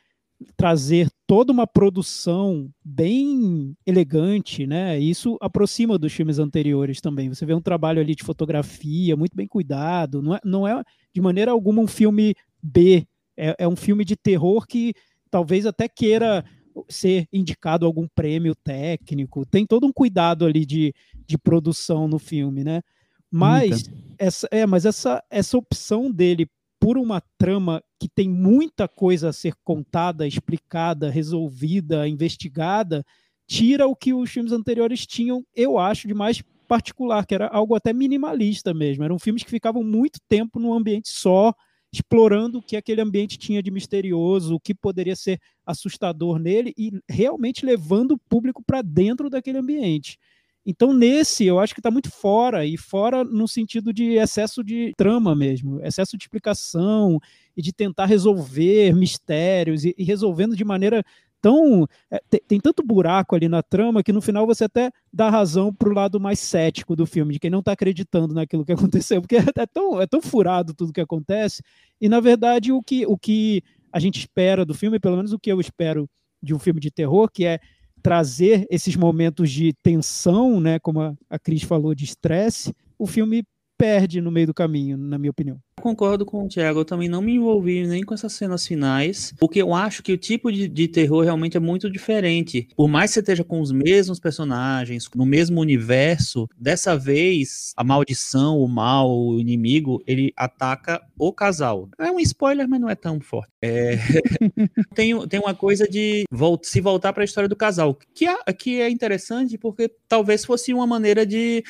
trazer 0.58 1.10
toda 1.26 1.52
uma 1.52 1.66
produção 1.66 2.70
bem 2.84 3.76
elegante, 3.86 4.66
né? 4.66 5.00
Isso 5.00 5.38
aproxima 5.40 5.98
dos 5.98 6.12
filmes 6.12 6.40
anteriores 6.40 7.00
também. 7.00 7.30
Você 7.30 7.46
vê 7.46 7.54
um 7.54 7.62
trabalho 7.62 8.02
ali 8.02 8.16
de 8.16 8.24
fotografia 8.24 9.16
muito 9.16 9.36
bem 9.36 9.48
cuidado. 9.48 10.22
Não 10.22 10.36
é, 10.36 10.40
não 10.44 10.68
é 10.68 10.84
de 11.14 11.22
maneira 11.22 11.52
alguma 11.52 11.82
um 11.82 11.88
filme 11.88 12.36
B. 12.62 13.08
É, 13.38 13.56
é 13.60 13.68
um 13.68 13.76
filme 13.76 14.04
de 14.04 14.16
terror 14.16 14.66
que 14.68 14.94
talvez 15.30 15.66
até 15.66 15.88
queira 15.88 16.44
ser 16.90 17.28
indicado 17.32 17.86
algum 17.86 18.08
prêmio 18.08 18.56
técnico. 18.56 19.46
Tem 19.46 19.66
todo 19.66 19.86
um 19.86 19.94
cuidado 19.94 20.46
ali 20.46 20.66
de, 20.66 20.94
de 21.26 21.38
produção 21.38 22.08
no 22.08 22.20
filme, 22.20 22.64
né? 22.64 22.82
Mas 23.30 23.90
essa, 24.18 24.48
é, 24.52 24.66
mas 24.66 24.86
essa, 24.86 25.24
essa 25.30 25.58
opção 25.58 26.12
dele 26.12 26.48
por 26.80 26.98
uma 26.98 27.22
trama 27.38 27.82
que 28.02 28.10
tem 28.10 28.28
muita 28.28 28.88
coisa 28.88 29.30
a 29.30 29.34
ser 29.34 29.54
contada, 29.64 30.26
explicada, 30.28 31.12
resolvida, 31.12 32.08
investigada, 32.08 33.06
tira 33.48 33.86
o 33.86 33.96
que 33.96 34.12
os 34.12 34.28
filmes 34.28 34.52
anteriores 34.52 35.06
tinham, 35.06 35.46
eu 35.56 35.78
acho, 35.78 36.08
de 36.08 36.14
mais 36.16 36.42
particular, 36.68 37.28
que 37.28 37.36
era 37.36 37.48
algo 37.50 37.76
até 37.76 37.94
minimalista 37.94 38.74
mesmo. 38.74 39.04
Eram 39.04 39.20
filmes 39.20 39.44
que 39.44 39.52
ficavam 39.52 39.84
muito 39.84 40.20
tempo 40.28 40.60
num 40.60 40.74
ambiente 40.74 41.10
só, 41.12 41.54
explorando 41.94 42.58
o 42.58 42.62
que 42.64 42.76
aquele 42.76 43.02
ambiente 43.02 43.38
tinha 43.38 43.62
de 43.62 43.70
misterioso, 43.70 44.56
o 44.56 44.60
que 44.60 44.74
poderia 44.74 45.16
ser 45.16 45.40
assustador 45.64 46.40
nele 46.40 46.74
e 46.76 46.92
realmente 47.08 47.64
levando 47.64 48.14
o 48.14 48.18
público 48.18 48.64
para 48.66 48.82
dentro 48.82 49.30
daquele 49.30 49.60
ambiente. 49.60 50.18
Então, 50.66 50.94
nesse, 50.94 51.46
eu 51.46 51.60
acho 51.60 51.74
que 51.74 51.80
está 51.80 51.90
muito 51.90 52.12
fora, 52.12 52.66
e 52.66 52.78
fora 52.78 53.24
no 53.24 53.48
sentido 53.48 53.92
de 53.92 54.14
excesso 54.14 54.64
de 54.64 54.94
trama 54.96 55.36
mesmo, 55.36 55.84
excesso 55.84 56.16
de 56.16 56.24
explicação 56.24 57.20
e 57.58 57.62
de 57.62 57.74
tentar 57.74 58.06
resolver 58.06 58.94
mistérios 58.94 59.84
e, 59.84 59.96
e 59.98 60.04
resolvendo 60.04 60.56
de 60.56 60.64
maneira 60.64 61.04
tão. 61.42 61.88
É, 62.12 62.22
tem, 62.30 62.42
tem, 62.48 62.60
tanto 62.60 62.84
buraco 62.84 63.36
ali 63.36 63.50
na 63.50 63.64
trama 63.64 64.04
que 64.04 64.14
no 64.14 64.22
final 64.22 64.46
você 64.46 64.66
até 64.66 64.92
dá 65.12 65.30
razão 65.30 65.74
para 65.74 65.90
o 65.90 65.94
lado 65.94 66.20
mais 66.20 66.40
cético 66.40 66.96
do 66.96 67.08
filme, 67.08 67.34
de 67.34 67.40
quem 67.40 67.50
não 67.50 67.60
está 67.60 67.72
acreditando 67.72 68.34
naquilo 68.34 68.64
que 68.64 68.72
aconteceu, 68.74 69.20
porque 69.22 69.38
é 69.38 69.66
tão, 69.66 70.00
é 70.00 70.06
tão 70.06 70.22
furado 70.22 70.74
tudo 70.74 70.94
que 70.94 71.02
acontece, 71.02 71.64
e 72.00 72.08
na 72.08 72.20
verdade 72.20 72.72
o 72.72 72.84
que, 72.84 73.06
o 73.08 73.18
que 73.18 73.64
a 73.92 74.00
gente 74.00 74.20
espera 74.20 74.64
do 74.64 74.76
filme, 74.76 75.00
pelo 75.00 75.18
menos 75.18 75.34
o 75.34 75.40
que 75.40 75.52
eu 75.52 75.60
espero 75.60 76.08
de 76.42 76.54
um 76.54 76.60
filme 76.60 76.80
de 76.80 76.92
terror, 76.92 77.30
que 77.32 77.46
é 77.46 77.60
trazer 78.02 78.66
esses 78.70 78.96
momentos 78.96 79.52
de 79.52 79.74
tensão, 79.84 80.60
né, 80.60 80.80
como 80.80 81.02
a, 81.02 81.14
a 81.30 81.40
Cris 81.40 81.64
falou, 81.64 81.94
de 81.94 82.06
estresse, 82.06 82.74
o 82.98 83.08
filme 83.08 83.44
perde 83.82 84.22
no 84.22 84.30
meio 84.30 84.46
do 84.46 84.54
caminho, 84.54 84.96
na 84.96 85.18
minha 85.18 85.32
opinião. 85.32 85.60
Concordo 85.82 86.24
com 86.24 86.46
o 86.46 86.48
Thiago, 86.48 86.82
eu 86.82 86.86
também 86.86 87.10
não 87.10 87.20
me 87.20 87.34
envolvi 87.34 87.88
nem 87.88 88.04
com 88.04 88.14
essas 88.14 88.34
cenas 88.34 88.68
finais, 88.68 89.34
porque 89.40 89.60
eu 89.60 89.74
acho 89.74 90.04
que 90.04 90.14
o 90.14 90.18
tipo 90.18 90.52
de, 90.52 90.68
de, 90.68 90.88
terror 90.88 91.24
realmente 91.24 91.58
é 91.58 91.60
muito 91.60 91.90
diferente. 91.90 92.68
Por 92.76 92.88
mais 92.88 93.10
que 93.10 93.16
você 93.16 93.20
esteja 93.22 93.44
com 93.44 93.60
os 93.60 93.72
mesmos 93.72 94.20
personagens, 94.20 95.10
no 95.16 95.26
mesmo 95.26 95.60
universo, 95.60 96.48
dessa 96.56 96.96
vez 96.96 97.74
a 97.76 97.84
maldição, 97.84 98.60
o 98.60 98.68
mal, 98.68 99.10
o 99.10 99.40
inimigo, 99.40 100.04
ele 100.06 100.32
ataca 100.38 101.02
o 101.18 101.34
casal. 101.34 101.90
É 101.98 102.12
um 102.12 102.20
spoiler, 102.20 102.70
mas 102.70 102.80
não 102.80 102.90
é 102.90 102.96
tão 102.96 103.20
forte. 103.20 103.50
É... 103.64 103.98
tem, 104.94 105.28
tem 105.28 105.40
uma 105.40 105.56
coisa 105.56 105.88
de 105.88 106.26
se 106.62 106.82
voltar 106.82 107.14
para 107.14 107.24
a 107.24 107.26
história 107.26 107.50
do 107.50 107.56
casal, 107.56 107.98
que 108.14 108.28
é, 108.28 108.54
que 108.54 108.80
é 108.80 108.88
interessante 108.92 109.58
porque 109.58 109.90
talvez 110.08 110.46
fosse 110.46 110.72
uma 110.72 110.86
maneira 110.86 111.26
de 111.26 111.64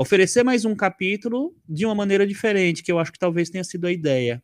oferecer 0.00 0.42
mais 0.42 0.64
um 0.64 0.74
capítulo 0.74 1.54
de 1.68 1.84
uma 1.84 1.94
maneira 1.94 2.26
diferente, 2.26 2.82
que 2.82 2.90
eu 2.90 2.98
acho 2.98 3.12
que 3.12 3.18
talvez 3.18 3.50
tenha 3.50 3.62
sido 3.62 3.86
a 3.86 3.92
ideia. 3.92 4.42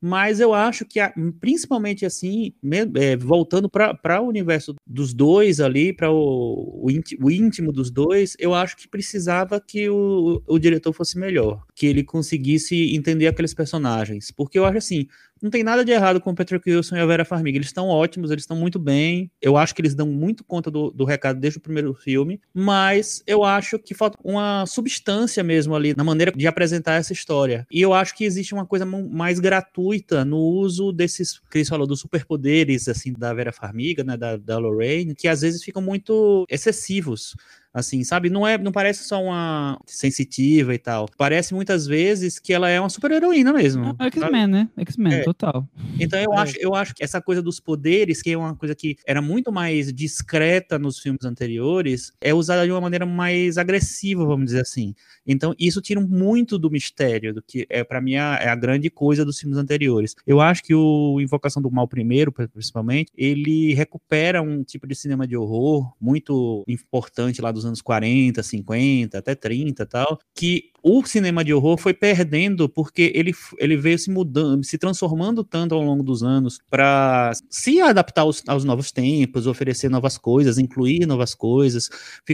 Mas 0.00 0.38
eu 0.38 0.54
acho 0.54 0.84
que, 0.84 1.00
principalmente 1.40 2.06
assim, 2.06 2.54
é, 2.96 3.16
voltando 3.16 3.68
para 3.68 4.20
o 4.20 4.28
universo 4.28 4.76
dos 4.86 5.12
dois 5.12 5.60
ali, 5.60 5.92
para 5.92 6.10
o, 6.10 6.86
o, 7.20 7.30
íntimo 7.30 7.72
dos 7.72 7.90
dois, 7.90 8.36
eu 8.38 8.54
acho 8.54 8.76
que 8.76 8.88
precisava 8.88 9.60
que 9.60 9.88
o, 9.88 10.40
o 10.46 10.58
diretor 10.58 10.92
fosse 10.92 11.18
melhor, 11.18 11.64
que 11.74 11.86
ele 11.86 12.04
conseguisse 12.04 12.94
entender 12.94 13.26
aqueles 13.26 13.54
personagens. 13.54 14.30
Porque 14.30 14.58
eu 14.58 14.64
acho 14.64 14.78
assim, 14.78 15.08
não 15.42 15.50
tem 15.50 15.64
nada 15.64 15.84
de 15.84 15.90
errado 15.90 16.20
com 16.20 16.30
o 16.30 16.34
Patrick 16.34 16.70
Wilson 16.70 16.96
e 16.96 17.00
a 17.00 17.06
Vera 17.06 17.24
Farmiga. 17.24 17.58
Eles 17.58 17.66
estão 17.66 17.88
ótimos, 17.88 18.30
eles 18.30 18.44
estão 18.44 18.56
muito 18.56 18.78
bem. 18.78 19.28
Eu 19.40 19.56
acho 19.56 19.74
que 19.74 19.82
eles 19.82 19.94
dão 19.94 20.06
muito 20.06 20.44
conta 20.44 20.70
do, 20.70 20.90
do 20.90 21.04
recado 21.04 21.40
desde 21.40 21.58
o 21.58 21.60
primeiro 21.60 21.92
filme, 21.92 22.40
mas 22.54 23.22
eu 23.26 23.42
acho 23.42 23.78
que 23.78 23.92
falta 23.92 24.16
uma 24.22 24.64
substância 24.66 25.42
mesmo 25.42 25.74
ali 25.74 25.94
na 25.96 26.04
maneira 26.04 26.30
de 26.30 26.46
apresentar 26.46 26.94
essa 26.94 27.12
história. 27.12 27.66
E 27.70 27.80
eu 27.80 27.92
acho 27.92 28.14
que 28.14 28.24
existe 28.24 28.54
uma 28.54 28.64
coisa 28.64 28.86
mais 28.86 29.40
gratuita 29.40 30.24
no 30.24 30.38
uso 30.38 30.92
desses, 30.92 31.40
eles 31.52 31.68
falou, 31.68 31.86
dos 31.86 32.00
superpoderes, 32.00 32.86
assim, 32.86 33.12
da 33.12 33.34
Vera 33.34 33.52
Farmiga, 33.52 34.04
né, 34.04 34.16
da, 34.16 34.36
da 34.36 34.58
Lorraine, 34.58 35.14
que 35.14 35.26
às 35.26 35.40
vezes 35.40 35.64
ficam 35.64 35.82
muito 35.82 36.46
excessivos 36.48 37.34
assim, 37.72 38.04
sabe? 38.04 38.28
Não 38.28 38.46
é, 38.46 38.58
não 38.58 38.72
parece 38.72 39.04
só 39.04 39.22
uma 39.22 39.80
sensitiva 39.86 40.74
e 40.74 40.78
tal. 40.78 41.08
Parece 41.16 41.54
muitas 41.54 41.86
vezes 41.86 42.38
que 42.38 42.52
ela 42.52 42.68
é 42.68 42.78
uma 42.78 42.90
super 42.90 43.10
heroína 43.10 43.52
mesmo. 43.52 43.96
É 43.98 44.06
X-Men, 44.06 44.46
né? 44.46 44.68
X-Men, 44.78 45.14
é. 45.14 45.22
total. 45.22 45.66
Então 45.98 46.18
eu 46.18 46.34
é. 46.34 46.38
acho, 46.38 46.56
eu 46.58 46.74
acho 46.74 46.94
que 46.94 47.02
essa 47.02 47.20
coisa 47.20 47.40
dos 47.40 47.58
poderes, 47.58 48.20
que 48.20 48.30
é 48.30 48.36
uma 48.36 48.54
coisa 48.54 48.74
que 48.74 48.96
era 49.06 49.22
muito 49.22 49.50
mais 49.50 49.92
discreta 49.92 50.78
nos 50.78 50.98
filmes 50.98 51.24
anteriores, 51.24 52.12
é 52.20 52.34
usada 52.34 52.64
de 52.64 52.72
uma 52.72 52.80
maneira 52.80 53.06
mais 53.06 53.56
agressiva, 53.56 54.24
vamos 54.24 54.46
dizer 54.46 54.60
assim. 54.60 54.94
Então 55.26 55.54
isso 55.58 55.80
tira 55.80 56.00
muito 56.00 56.58
do 56.58 56.70
mistério, 56.70 57.34
do 57.34 57.42
que 57.42 57.66
é 57.70 57.82
para 57.82 58.00
mim 58.00 58.16
a, 58.16 58.38
é 58.40 58.48
a 58.48 58.54
grande 58.54 58.90
coisa 58.90 59.24
dos 59.24 59.38
filmes 59.38 59.58
anteriores. 59.58 60.14
Eu 60.26 60.40
acho 60.40 60.62
que 60.62 60.74
o 60.74 61.20
Invocação 61.20 61.62
do 61.62 61.70
Mal 61.70 61.88
primeiro, 61.88 62.32
principalmente, 62.32 63.10
ele 63.16 63.72
recupera 63.72 64.42
um 64.42 64.62
tipo 64.62 64.86
de 64.86 64.94
cinema 64.94 65.26
de 65.26 65.36
horror 65.36 65.92
muito 66.00 66.64
importante 66.68 67.40
lá 67.40 67.50
dos 67.50 67.61
dos 67.62 67.66
anos 67.66 67.82
40, 67.82 68.42
50, 68.42 69.18
até 69.18 69.34
30 69.34 69.86
tal, 69.86 70.18
que 70.34 70.72
o 70.82 71.04
cinema 71.04 71.44
de 71.44 71.54
horror 71.54 71.78
foi 71.78 71.94
perdendo 71.94 72.68
porque 72.68 73.12
ele, 73.14 73.32
ele 73.58 73.76
veio 73.76 73.98
se 73.98 74.10
mudando, 74.10 74.64
se 74.64 74.76
transformando 74.76 75.44
tanto 75.44 75.74
ao 75.74 75.82
longo 75.82 76.02
dos 76.02 76.24
anos 76.24 76.58
para 76.68 77.30
se 77.48 77.80
adaptar 77.80 78.22
aos, 78.22 78.42
aos, 78.48 78.64
novos 78.64 78.90
tempos, 78.90 79.46
oferecer 79.46 79.88
novas 79.88 80.18
coisas, 80.18 80.58
incluir 80.58 81.06
novas 81.06 81.34
coisas. 81.34 81.88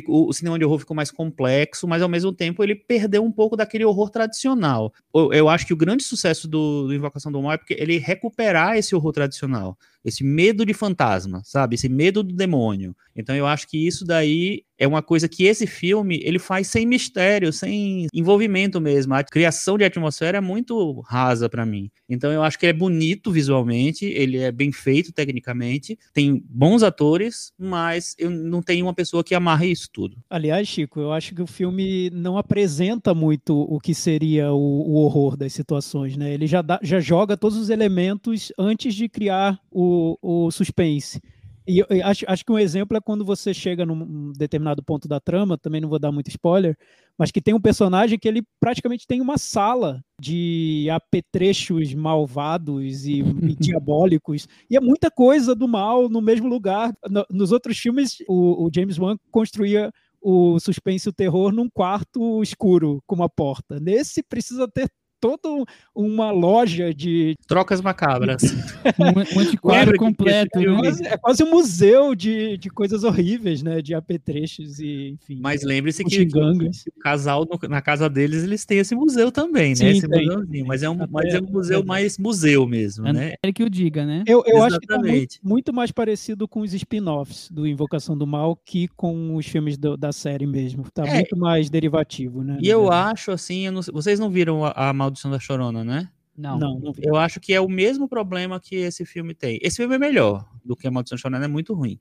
o, 0.06 0.28
o, 0.28 0.32
cinema 0.32 0.58
de 0.58 0.64
horror 0.64 0.78
ficou 0.78 0.96
mais 0.96 1.10
complexo, 1.10 1.86
mas 1.86 2.00
ao 2.00 2.08
mesmo 2.08 2.32
tempo 2.32 2.64
ele 2.64 2.74
perdeu 2.74 3.22
um 3.22 3.30
pouco 3.30 3.54
daquele 3.54 3.84
horror 3.84 4.08
tradicional. 4.08 4.92
Eu, 5.14 5.32
eu 5.32 5.48
acho 5.48 5.66
que 5.66 5.74
o 5.74 5.76
grande 5.76 6.02
sucesso 6.02 6.48
do, 6.48 6.86
do 6.86 6.94
Invocação 6.94 7.30
do 7.30 7.42
Mal 7.42 7.52
é 7.52 7.58
porque 7.58 7.76
ele 7.78 7.98
recuperar 7.98 8.78
esse 8.78 8.94
horror 8.94 9.12
tradicional 9.12 9.76
esse 10.08 10.24
medo 10.24 10.64
de 10.64 10.74
fantasma, 10.74 11.42
sabe? 11.44 11.74
Esse 11.74 11.88
medo 11.88 12.22
do 12.22 12.34
demônio. 12.34 12.94
Então 13.14 13.34
eu 13.34 13.46
acho 13.46 13.66
que 13.68 13.76
isso 13.76 14.04
daí 14.04 14.62
é 14.78 14.86
uma 14.86 15.02
coisa 15.02 15.28
que 15.28 15.44
esse 15.44 15.66
filme 15.66 16.20
ele 16.22 16.38
faz 16.38 16.68
sem 16.68 16.86
mistério, 16.86 17.52
sem 17.52 18.06
envolvimento 18.14 18.80
mesmo. 18.80 19.12
A 19.12 19.24
criação 19.24 19.76
de 19.76 19.84
atmosfera 19.84 20.38
é 20.38 20.40
muito 20.40 21.00
rasa 21.00 21.48
para 21.48 21.66
mim. 21.66 21.90
Então 22.08 22.30
eu 22.30 22.42
acho 22.44 22.58
que 22.58 22.66
é 22.66 22.72
bonito 22.72 23.32
visualmente, 23.32 24.04
ele 24.04 24.38
é 24.38 24.52
bem 24.52 24.70
feito 24.70 25.12
tecnicamente, 25.12 25.98
tem 26.14 26.40
bons 26.48 26.84
atores, 26.84 27.52
mas 27.58 28.14
eu 28.18 28.30
não 28.30 28.62
tenho 28.62 28.86
uma 28.86 28.94
pessoa 28.94 29.24
que 29.24 29.34
amarre 29.34 29.66
isso 29.66 29.88
tudo. 29.92 30.16
Aliás, 30.30 30.68
Chico, 30.68 31.00
eu 31.00 31.12
acho 31.12 31.34
que 31.34 31.42
o 31.42 31.46
filme 31.46 32.10
não 32.10 32.38
apresenta 32.38 33.12
muito 33.12 33.58
o 33.60 33.80
que 33.80 33.92
seria 33.94 34.52
o, 34.52 34.56
o 34.58 34.94
horror 35.02 35.36
das 35.36 35.52
situações, 35.52 36.16
né? 36.16 36.32
Ele 36.32 36.46
já, 36.46 36.62
dá, 36.62 36.78
já 36.82 37.00
joga 37.00 37.36
todos 37.36 37.58
os 37.58 37.68
elementos 37.68 38.52
antes 38.56 38.94
de 38.94 39.08
criar 39.08 39.58
o 39.70 39.97
o, 40.20 40.50
suspense. 40.50 41.20
E 41.66 41.80
eu 41.80 41.86
acho, 42.02 42.24
acho 42.26 42.44
que 42.44 42.52
um 42.52 42.58
exemplo 42.58 42.96
é 42.96 43.00
quando 43.00 43.26
você 43.26 43.52
chega 43.52 43.84
num 43.84 44.32
determinado 44.32 44.82
ponto 44.82 45.06
da 45.06 45.20
trama, 45.20 45.58
também 45.58 45.82
não 45.82 45.88
vou 45.88 45.98
dar 45.98 46.10
muito 46.10 46.28
spoiler, 46.28 46.74
mas 47.18 47.30
que 47.30 47.42
tem 47.42 47.52
um 47.52 47.60
personagem 47.60 48.18
que 48.18 48.26
ele 48.26 48.42
praticamente 48.58 49.06
tem 49.06 49.20
uma 49.20 49.36
sala 49.36 50.02
de 50.18 50.88
apetrechos 50.90 51.92
malvados 51.92 53.04
e, 53.04 53.18
e 53.20 53.54
diabólicos. 53.60 54.48
E 54.70 54.76
é 54.78 54.80
muita 54.80 55.10
coisa 55.10 55.54
do 55.54 55.68
mal 55.68 56.08
no 56.08 56.22
mesmo 56.22 56.48
lugar. 56.48 56.94
No, 57.10 57.26
nos 57.30 57.52
outros 57.52 57.76
filmes, 57.76 58.16
o, 58.26 58.64
o 58.66 58.70
James 58.74 58.98
Wan 58.98 59.18
construía 59.30 59.92
o 60.22 60.58
suspense 60.58 61.08
e 61.08 61.10
o 61.10 61.12
terror 61.12 61.52
num 61.52 61.68
quarto 61.68 62.42
escuro 62.42 63.02
com 63.06 63.14
uma 63.14 63.28
porta. 63.28 63.78
Nesse 63.78 64.22
precisa 64.22 64.66
ter 64.66 64.90
toda 65.20 65.64
uma 65.94 66.30
loja 66.30 66.92
de. 66.94 67.36
Trocas 67.46 67.80
macabras. 67.80 68.42
um, 68.98 69.38
um 69.38 69.40
antiquário 69.40 69.96
completo. 69.96 70.58
É 70.58 70.80
quase, 70.80 71.06
é 71.06 71.16
quase 71.16 71.44
um 71.44 71.50
museu 71.50 72.14
de, 72.14 72.56
de 72.56 72.70
coisas 72.70 73.04
horríveis, 73.04 73.62
né? 73.62 73.82
De 73.82 73.94
apetrechos 73.94 74.78
e, 74.78 75.10
enfim. 75.10 75.38
Mas 75.40 75.62
lembre-se 75.62 76.04
que 76.04 76.22
o 76.22 77.00
casal, 77.00 77.46
no, 77.46 77.68
na 77.68 77.80
casa 77.80 78.08
deles, 78.08 78.44
eles 78.44 78.64
têm 78.64 78.78
esse 78.78 78.94
museu 78.94 79.30
também, 79.30 79.70
né? 79.70 79.74
Sim, 79.74 79.86
esse 79.86 80.08
museuzinho. 80.08 80.66
Mas 80.66 80.82
é 80.82 80.90
um, 80.90 80.98
mas 81.10 81.34
é 81.34 81.40
um 81.40 81.50
museu 81.50 81.84
mais 81.84 82.18
museu 82.18 82.66
mesmo, 82.66 83.06
é, 83.08 83.12
né? 83.12 83.34
É 83.42 83.52
que 83.52 83.62
o 83.62 83.70
diga, 83.70 84.04
né? 84.04 84.24
Eu, 84.26 84.42
eu 84.46 84.62
acho 84.62 84.78
que 84.78 84.86
tá 84.86 84.98
muito, 84.98 85.36
muito, 85.42 85.72
mais 85.72 85.90
parecido 85.90 86.46
com 86.46 86.60
os 86.60 86.72
spin-offs 86.74 87.50
do 87.50 87.66
Invocação 87.66 88.16
do 88.16 88.26
Mal 88.26 88.56
que 88.56 88.88
com 88.88 89.36
os 89.36 89.46
filmes 89.46 89.76
do, 89.76 89.96
da 89.96 90.12
série 90.12 90.46
mesmo. 90.46 90.84
Tá 90.90 91.06
é. 91.06 91.14
muito 91.14 91.36
mais 91.36 91.70
derivativo, 91.70 92.42
né? 92.42 92.58
E 92.60 92.68
eu 92.68 92.90
acho, 92.90 93.30
assim, 93.30 93.70
não, 93.70 93.80
vocês 93.82 94.18
não 94.18 94.30
viram 94.30 94.64
a, 94.64 94.90
a 94.90 94.92
Maldição 95.08 95.30
da 95.30 95.38
Chorona, 95.38 95.84
né? 95.84 96.08
Não. 96.36 96.58
Não. 96.58 96.92
Eu 96.98 97.16
acho 97.16 97.40
que 97.40 97.52
é 97.52 97.60
o 97.60 97.68
mesmo 97.68 98.08
problema 98.08 98.60
que 98.60 98.76
esse 98.76 99.04
filme 99.04 99.34
tem. 99.34 99.58
Esse 99.60 99.78
filme 99.78 99.96
é 99.96 99.98
melhor 99.98 100.48
do 100.64 100.76
que 100.76 100.86
a 100.86 100.90
Maldição 100.90 101.18
Shonen, 101.18 101.42
é 101.42 101.48
muito 101.48 101.74
ruim. 101.74 101.98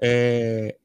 É, 0.00 0.76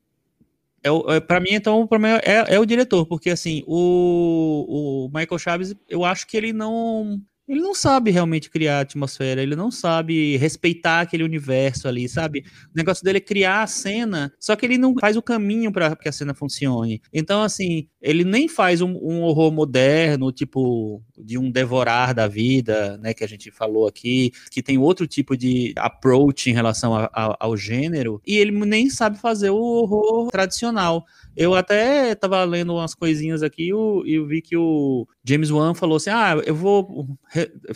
é, 0.83 1.15
é, 1.15 1.19
pra 1.19 1.39
mim, 1.39 1.51
então, 1.51 1.81
o 1.81 1.87
problema 1.87 2.19
é, 2.23 2.55
é 2.55 2.59
o 2.59 2.65
diretor, 2.65 3.05
porque 3.05 3.29
assim, 3.29 3.63
o, 3.67 5.05
o 5.05 5.17
Michael 5.17 5.39
Chaves, 5.39 5.75
eu 5.89 6.05
acho 6.05 6.27
que 6.27 6.37
ele 6.37 6.53
não. 6.53 7.21
Ele 7.47 7.59
não 7.59 7.75
sabe 7.75 8.09
realmente 8.09 8.49
criar 8.49 8.79
atmosfera, 8.79 9.41
ele 9.41 9.55
não 9.55 9.69
sabe 9.69 10.37
respeitar 10.37 11.01
aquele 11.01 11.23
universo 11.23 11.87
ali, 11.89 12.07
sabe? 12.07 12.39
O 12.39 12.77
negócio 12.77 13.03
dele 13.03 13.17
é 13.17 13.21
criar 13.21 13.63
a 13.63 13.67
cena, 13.67 14.33
só 14.39 14.55
que 14.55 14.65
ele 14.65 14.77
não 14.77 14.93
faz 14.99 15.17
o 15.17 15.21
caminho 15.21 15.71
para 15.71 15.93
que 15.95 16.07
a 16.07 16.11
cena 16.11 16.33
funcione. 16.33 17.01
Então, 17.11 17.41
assim, 17.43 17.87
ele 18.01 18.23
nem 18.23 18.47
faz 18.47 18.79
um, 18.81 18.91
um 19.01 19.21
horror 19.23 19.51
moderno, 19.51 20.31
tipo 20.31 21.03
de 21.17 21.37
um 21.37 21.51
devorar 21.51 22.13
da 22.13 22.27
vida, 22.27 22.97
né, 22.99 23.13
que 23.13 23.23
a 23.23 23.27
gente 23.27 23.51
falou 23.51 23.87
aqui, 23.87 24.31
que 24.49 24.63
tem 24.63 24.77
outro 24.77 25.05
tipo 25.05 25.35
de 25.35 25.73
approach 25.77 26.49
em 26.49 26.53
relação 26.53 26.95
a- 26.95 27.09
a- 27.13 27.37
ao 27.39 27.57
gênero, 27.57 28.21
e 28.25 28.37
ele 28.37 28.51
nem 28.65 28.89
sabe 28.89 29.17
fazer 29.17 29.49
o 29.49 29.57
horror 29.57 30.29
tradicional. 30.31 31.05
Eu 31.35 31.55
até 31.55 32.13
tava 32.15 32.43
lendo 32.43 32.73
umas 32.73 32.93
coisinhas 32.93 33.41
aqui 33.41 33.67
e 33.67 34.13
eu 34.13 34.25
vi 34.25 34.41
que 34.41 34.55
o 34.55 35.07
James 35.23 35.49
Wan 35.49 35.73
falou 35.73 35.97
assim: 35.97 36.09
ah, 36.09 36.41
eu 36.45 36.55
vou. 36.55 37.07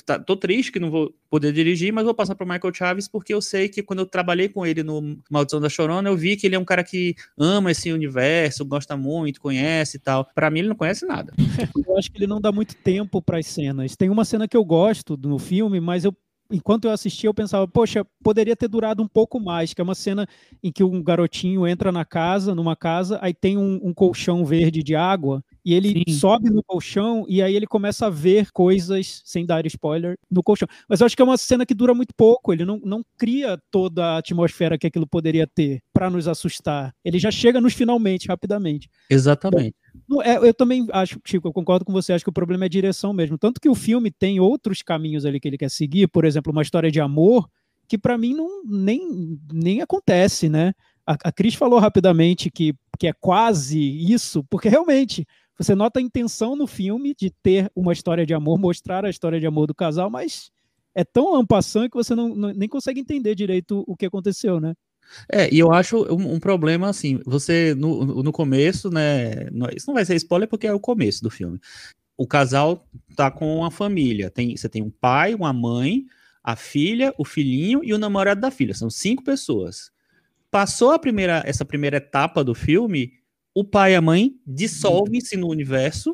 tá- 0.05 0.19
tô 0.19 0.35
triste 0.35 0.71
que 0.71 0.79
não 0.79 0.91
vou 0.91 1.13
poder 1.29 1.51
dirigir, 1.51 1.91
mas 1.91 2.05
vou 2.05 2.13
passar 2.13 2.35
pro 2.35 2.47
Michael 2.47 2.73
Chaves 2.73 3.07
porque 3.07 3.33
eu 3.33 3.41
sei 3.41 3.67
que 3.67 3.83
quando 3.83 3.99
eu 3.99 4.05
trabalhei 4.05 4.47
com 4.47 4.65
ele 4.65 4.83
no 4.83 5.17
Maldição 5.29 5.59
da 5.59 5.69
Chorona, 5.69 6.09
eu 6.09 6.15
vi 6.17 6.35
que 6.35 6.45
ele 6.47 6.55
é 6.55 6.59
um 6.59 6.65
cara 6.65 6.83
que 6.83 7.15
ama 7.37 7.71
esse 7.71 7.91
universo, 7.91 8.65
gosta 8.65 8.95
muito, 8.95 9.41
conhece 9.41 9.97
e 9.97 9.99
tal. 9.99 10.27
Pra 10.35 10.49
mim, 10.49 10.59
ele 10.59 10.69
não 10.69 10.75
conhece 10.75 11.05
nada. 11.05 11.33
Eu 11.87 11.97
acho 11.97 12.11
que 12.11 12.17
ele 12.17 12.27
não 12.27 12.39
dá 12.39 12.51
muito 12.51 12.75
tempo 12.75 13.21
para 13.21 13.39
as 13.39 13.47
cenas. 13.47 13.95
Tem 13.95 14.09
uma 14.09 14.23
cena 14.25 14.47
que 14.47 14.55
eu 14.55 14.63
gosto 14.63 15.17
no 15.17 15.39
filme, 15.39 15.79
mas 15.79 16.05
eu 16.05 16.15
enquanto 16.51 16.85
eu 16.85 16.91
assistia 16.91 17.29
eu 17.29 17.33
pensava, 17.33 17.67
poxa, 17.67 18.05
poderia 18.23 18.55
ter 18.55 18.67
durado 18.67 19.01
um 19.03 19.07
pouco 19.07 19.39
mais, 19.39 19.73
que 19.73 19.81
é 19.81 19.83
uma 19.83 19.95
cena 19.95 20.27
em 20.63 20.71
que 20.71 20.83
um 20.83 21.01
garotinho 21.03 21.67
entra 21.67 21.91
na 21.91 22.05
casa, 22.05 22.55
numa 22.55 22.75
casa, 22.75 23.19
aí 23.21 23.33
tem 23.33 23.57
um, 23.57 23.79
um 23.83 23.93
colchão 23.93 24.45
verde 24.45 24.81
de 24.83 24.95
água 24.95 25.43
e 25.67 25.73
ele 25.73 26.01
Sim. 26.07 26.13
sobe 26.13 26.49
no 26.49 26.63
colchão 26.63 27.25
e 27.27 27.41
aí 27.41 27.53
ele 27.53 27.67
começa 27.67 28.05
a 28.05 28.09
ver 28.09 28.53
coisas, 28.53 29.21
sem 29.25 29.45
dar 29.45 29.65
spoiler, 29.65 30.17
no 30.31 30.41
colchão. 30.41 30.65
Mas 30.87 31.01
eu 31.01 31.05
acho 31.05 31.13
que 31.13 31.21
é 31.21 31.25
uma 31.25 31.35
cena 31.35 31.65
que 31.65 31.73
dura 31.73 31.93
muito 31.93 32.13
pouco, 32.15 32.53
ele 32.53 32.63
não, 32.63 32.79
não 32.85 33.03
cria 33.17 33.59
toda 33.69 34.05
a 34.05 34.17
atmosfera 34.19 34.77
que 34.77 34.87
aquilo 34.87 35.05
poderia 35.05 35.45
ter 35.45 35.81
para 35.91 36.09
nos 36.09 36.25
assustar. 36.25 36.95
Ele 37.03 37.19
já 37.19 37.29
chega 37.29 37.59
nos 37.59 37.73
finalmente, 37.73 38.29
rapidamente. 38.29 38.89
Exatamente. 39.09 39.75
Não, 40.07 40.21
é, 40.21 40.37
eu 40.37 40.53
também 40.53 40.87
acho, 40.93 41.19
Chico, 41.25 41.49
eu 41.49 41.51
concordo 41.53 41.83
com 41.83 41.91
você, 41.91 42.13
acho 42.13 42.23
que 42.23 42.29
o 42.29 42.33
problema 42.33 42.63
é 42.63 42.67
a 42.67 42.69
direção 42.69 43.11
mesmo. 43.11 43.37
Tanto 43.37 43.59
que 43.59 43.67
o 43.67 43.75
filme 43.75 44.09
tem 44.09 44.39
outros 44.39 44.81
caminhos 44.81 45.25
ali 45.25 45.37
que 45.37 45.49
ele 45.49 45.57
quer 45.57 45.69
seguir, 45.69 46.07
por 46.07 46.23
exemplo, 46.23 46.53
uma 46.53 46.61
história 46.61 46.89
de 46.89 47.01
amor, 47.01 47.45
que 47.89 47.97
pra 47.97 48.17
mim 48.17 48.33
não 48.33 48.63
nem, 48.63 49.37
nem 49.51 49.81
acontece, 49.81 50.47
né? 50.47 50.73
A, 51.05 51.17
a 51.25 51.31
Cris 51.33 51.55
falou 51.55 51.77
rapidamente 51.77 52.49
que, 52.49 52.73
que 52.97 53.07
é 53.07 53.13
quase 53.13 53.77
isso, 53.79 54.45
porque 54.49 54.69
realmente 54.69 55.27
você 55.57 55.75
nota 55.75 55.99
a 55.99 56.03
intenção 56.03 56.55
no 56.55 56.67
filme 56.67 57.15
de 57.17 57.29
ter 57.31 57.71
uma 57.75 57.93
história 57.93 58.25
de 58.25 58.33
amor, 58.33 58.57
mostrar 58.59 59.05
a 59.05 59.09
história 59.09 59.39
de 59.39 59.47
amor 59.47 59.67
do 59.67 59.75
casal, 59.75 60.09
mas 60.09 60.51
é 60.95 61.03
tão 61.03 61.35
ampassant 61.35 61.89
que 61.89 61.95
você 61.97 62.15
não, 62.15 62.29
não- 62.35 62.53
nem 62.53 62.67
consegue 62.69 62.99
entender 62.99 63.35
direito 63.35 63.83
o 63.87 63.95
que 63.95 64.05
aconteceu, 64.05 64.59
né? 64.59 64.73
É, 65.31 65.53
e 65.53 65.59
eu 65.59 65.71
acho 65.71 66.03
um, 66.13 66.33
um 66.33 66.39
problema 66.39 66.89
assim, 66.89 67.19
você 67.25 67.73
no, 67.75 68.21
no 68.23 68.31
começo, 68.31 68.89
né, 68.89 69.49
não- 69.51 69.69
isso 69.73 69.87
não 69.87 69.93
vai 69.93 70.03
ser 70.05 70.15
spoiler 70.15 70.49
porque 70.49 70.67
é 70.67 70.73
o 70.73 70.79
começo 70.79 71.23
do 71.23 71.29
filme. 71.29 71.59
O 72.17 72.27
casal 72.27 72.85
tá 73.15 73.29
com 73.31 73.57
uma 73.57 73.71
família, 73.71 74.29
tem, 74.29 74.55
você 74.57 74.67
tem 74.67 74.81
um 74.81 74.89
pai, 74.89 75.33
uma 75.33 75.53
mãe, 75.53 76.05
a 76.43 76.55
filha, 76.55 77.13
o 77.17 77.23
filhinho 77.23 77.81
e 77.83 77.93
o 77.93 77.97
namorado 77.97 78.41
da 78.41 78.51
filha, 78.51 78.73
são 78.73 78.89
cinco 78.89 79.23
pessoas. 79.23 79.91
Passou 80.49 80.91
a 80.91 80.99
primeira, 80.99 81.43
essa 81.45 81.63
primeira 81.65 81.97
etapa 81.97 82.43
do 82.43 82.55
filme, 82.55 83.13
o 83.59 83.63
pai 83.63 83.93
e 83.93 83.95
a 83.95 84.01
mãe 84.01 84.35
dissolvem-se 84.45 85.35
no 85.35 85.49
universo 85.49 86.13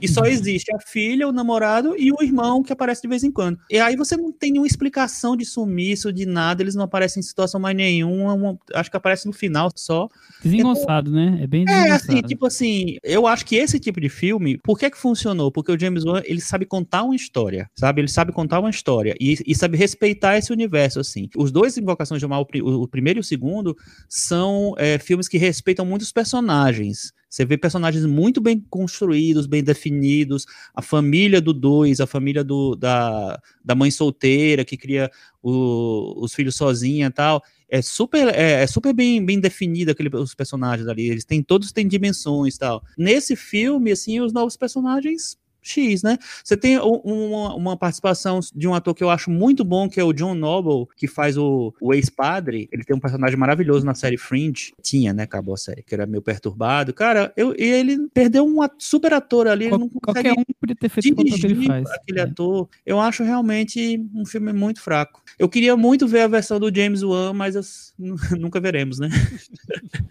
e 0.00 0.08
só 0.08 0.24
existe 0.24 0.74
a 0.74 0.78
filha, 0.80 1.28
o 1.28 1.32
namorado 1.32 1.94
e 1.98 2.10
o 2.12 2.22
irmão 2.22 2.62
que 2.62 2.72
aparece 2.72 3.02
de 3.02 3.08
vez 3.08 3.22
em 3.24 3.30
quando. 3.30 3.58
E 3.70 3.78
aí 3.78 3.96
você 3.96 4.16
não 4.16 4.32
tem 4.32 4.50
nenhuma 4.52 4.66
explicação 4.66 5.36
de 5.36 5.44
sumiço, 5.44 6.12
de 6.12 6.26
nada, 6.26 6.62
eles 6.62 6.74
não 6.74 6.84
aparecem 6.84 7.20
em 7.20 7.22
situação 7.24 7.60
mais 7.60 7.76
nenhuma, 7.76 8.34
uma- 8.34 8.58
acho 8.74 8.90
que 8.90 8.96
aparece 8.96 9.26
no 9.26 9.32
final 9.32 9.70
só. 9.74 10.08
Desengonçado, 10.42 11.10
né? 11.10 11.38
É 11.42 11.46
bem 11.46 11.62
É, 11.62 11.64
desengonçado. 11.66 11.94
assim, 12.12 12.22
tipo 12.22 12.46
assim, 12.46 12.96
eu 13.02 13.26
acho 13.26 13.44
que 13.46 13.56
esse 13.56 13.78
tipo 13.80 14.00
de 14.00 14.08
filme, 14.08 14.58
por 14.58 14.78
que 14.78 14.90
que 14.90 14.98
funcionou? 14.98 15.50
Porque 15.50 15.72
o 15.72 15.78
James 15.78 16.04
Wan, 16.04 16.22
ele 16.24 16.40
sabe 16.40 16.64
contar 16.66 17.02
uma 17.02 17.14
história, 17.16 17.68
sabe? 17.74 18.00
Ele 18.00 18.08
sabe 18.08 18.32
contar 18.32 18.60
uma 18.60 18.70
história 18.70 19.14
e, 19.20 19.36
e 19.46 19.54
sabe 19.54 19.76
respeitar 19.76 20.36
esse 20.36 20.52
universo, 20.52 21.00
assim. 21.00 21.28
Os 21.36 21.50
dois 21.50 21.76
Invocações 21.78 22.20
do 22.20 22.28
Mal, 22.28 22.42
o 22.42 22.46
pri- 22.46 22.62
o, 22.62 22.82
o 22.82 22.88
primeiro 22.88 23.18
e 23.18 23.22
o 23.22 23.24
segundo, 23.24 23.76
são 24.08 24.74
é, 24.78 24.98
filmes 24.98 25.28
que 25.28 25.38
respeitam 25.38 25.84
muito 25.86 26.02
os 26.02 26.12
personagens. 26.12 27.12
Você 27.34 27.44
vê 27.44 27.58
personagens 27.58 28.06
muito 28.06 28.40
bem 28.40 28.64
construídos, 28.70 29.44
bem 29.46 29.60
definidos, 29.60 30.46
a 30.72 30.80
família 30.80 31.40
do 31.40 31.52
dois, 31.52 32.00
a 32.00 32.06
família 32.06 32.44
do, 32.44 32.76
da, 32.76 33.40
da 33.64 33.74
mãe 33.74 33.90
solteira 33.90 34.64
que 34.64 34.76
cria 34.76 35.10
o- 35.42 36.14
os 36.22 36.32
filhos 36.32 36.54
sozinha 36.54 37.08
e 37.08 37.10
tal 37.10 37.42
é 37.68 37.82
super, 37.82 38.28
é, 38.28 38.62
é 38.62 38.66
super 38.68 38.92
bem, 38.92 39.24
bem 39.24 39.40
definido 39.40 39.90
aquele, 39.90 40.08
os 40.14 40.32
personagens 40.32 40.86
ali. 40.86 41.08
Eles 41.10 41.24
têm 41.24 41.42
todos 41.42 41.72
têm 41.72 41.88
dimensões 41.88 42.56
tal. 42.56 42.84
Nesse 42.96 43.34
filme, 43.34 43.90
assim, 43.90 44.20
os 44.20 44.32
novos 44.32 44.56
personagens 44.56 45.36
X, 45.64 46.02
né? 46.02 46.18
Você 46.44 46.56
tem 46.56 46.78
uma, 46.78 47.54
uma 47.54 47.76
participação 47.76 48.40
de 48.54 48.68
um 48.68 48.74
ator 48.74 48.94
que 48.94 49.02
eu 49.02 49.10
acho 49.10 49.30
muito 49.30 49.64
bom, 49.64 49.88
que 49.88 49.98
é 49.98 50.04
o 50.04 50.12
John 50.12 50.34
Noble, 50.34 50.86
que 50.96 51.06
faz 51.08 51.36
o, 51.38 51.74
o 51.80 51.94
ex-padre. 51.94 52.68
Ele 52.70 52.84
tem 52.84 52.94
um 52.94 53.00
personagem 53.00 53.36
maravilhoso 53.38 53.84
na 53.86 53.94
série 53.94 54.16
Fringe. 54.18 54.72
Tinha, 54.82 55.12
né? 55.12 55.22
Acabou 55.24 55.54
a 55.54 55.56
série, 55.56 55.82
que 55.82 55.94
era 55.94 56.06
meio 56.06 56.22
perturbado. 56.22 56.92
Cara, 56.92 57.32
eu, 57.36 57.54
e 57.58 57.62
ele 57.64 58.08
perdeu 58.12 58.46
um 58.46 58.58
super 58.78 59.12
ator 59.14 59.46
ali. 59.48 59.68
Qual- 59.68 59.80
ele 59.80 59.90
não 59.94 60.00
qualquer 60.00 60.22
consegue 60.34 60.40
um 60.40 60.54
podia 60.60 60.76
ter 60.76 60.88
feito 60.88 61.12
o 61.12 61.24
que 61.24 61.46
ele 61.46 61.66
faz. 61.66 61.90
aquele 61.90 62.20
É. 62.20 62.22
ator. 62.22 62.68
Eu 62.84 63.00
acho 63.00 63.22
realmente 63.24 64.04
um 64.14 64.24
filme 64.26 64.52
muito 64.52 64.80
fraco. 64.80 65.22
Eu 65.38 65.48
queria 65.48 65.76
muito 65.76 66.06
ver 66.06 66.20
a 66.20 66.28
versão 66.28 66.60
do 66.60 66.74
James 66.74 67.02
Wan, 67.02 67.32
mas 67.32 67.56
as- 67.56 67.94
nunca 68.38 68.60
veremos, 68.60 68.98
né? 68.98 69.08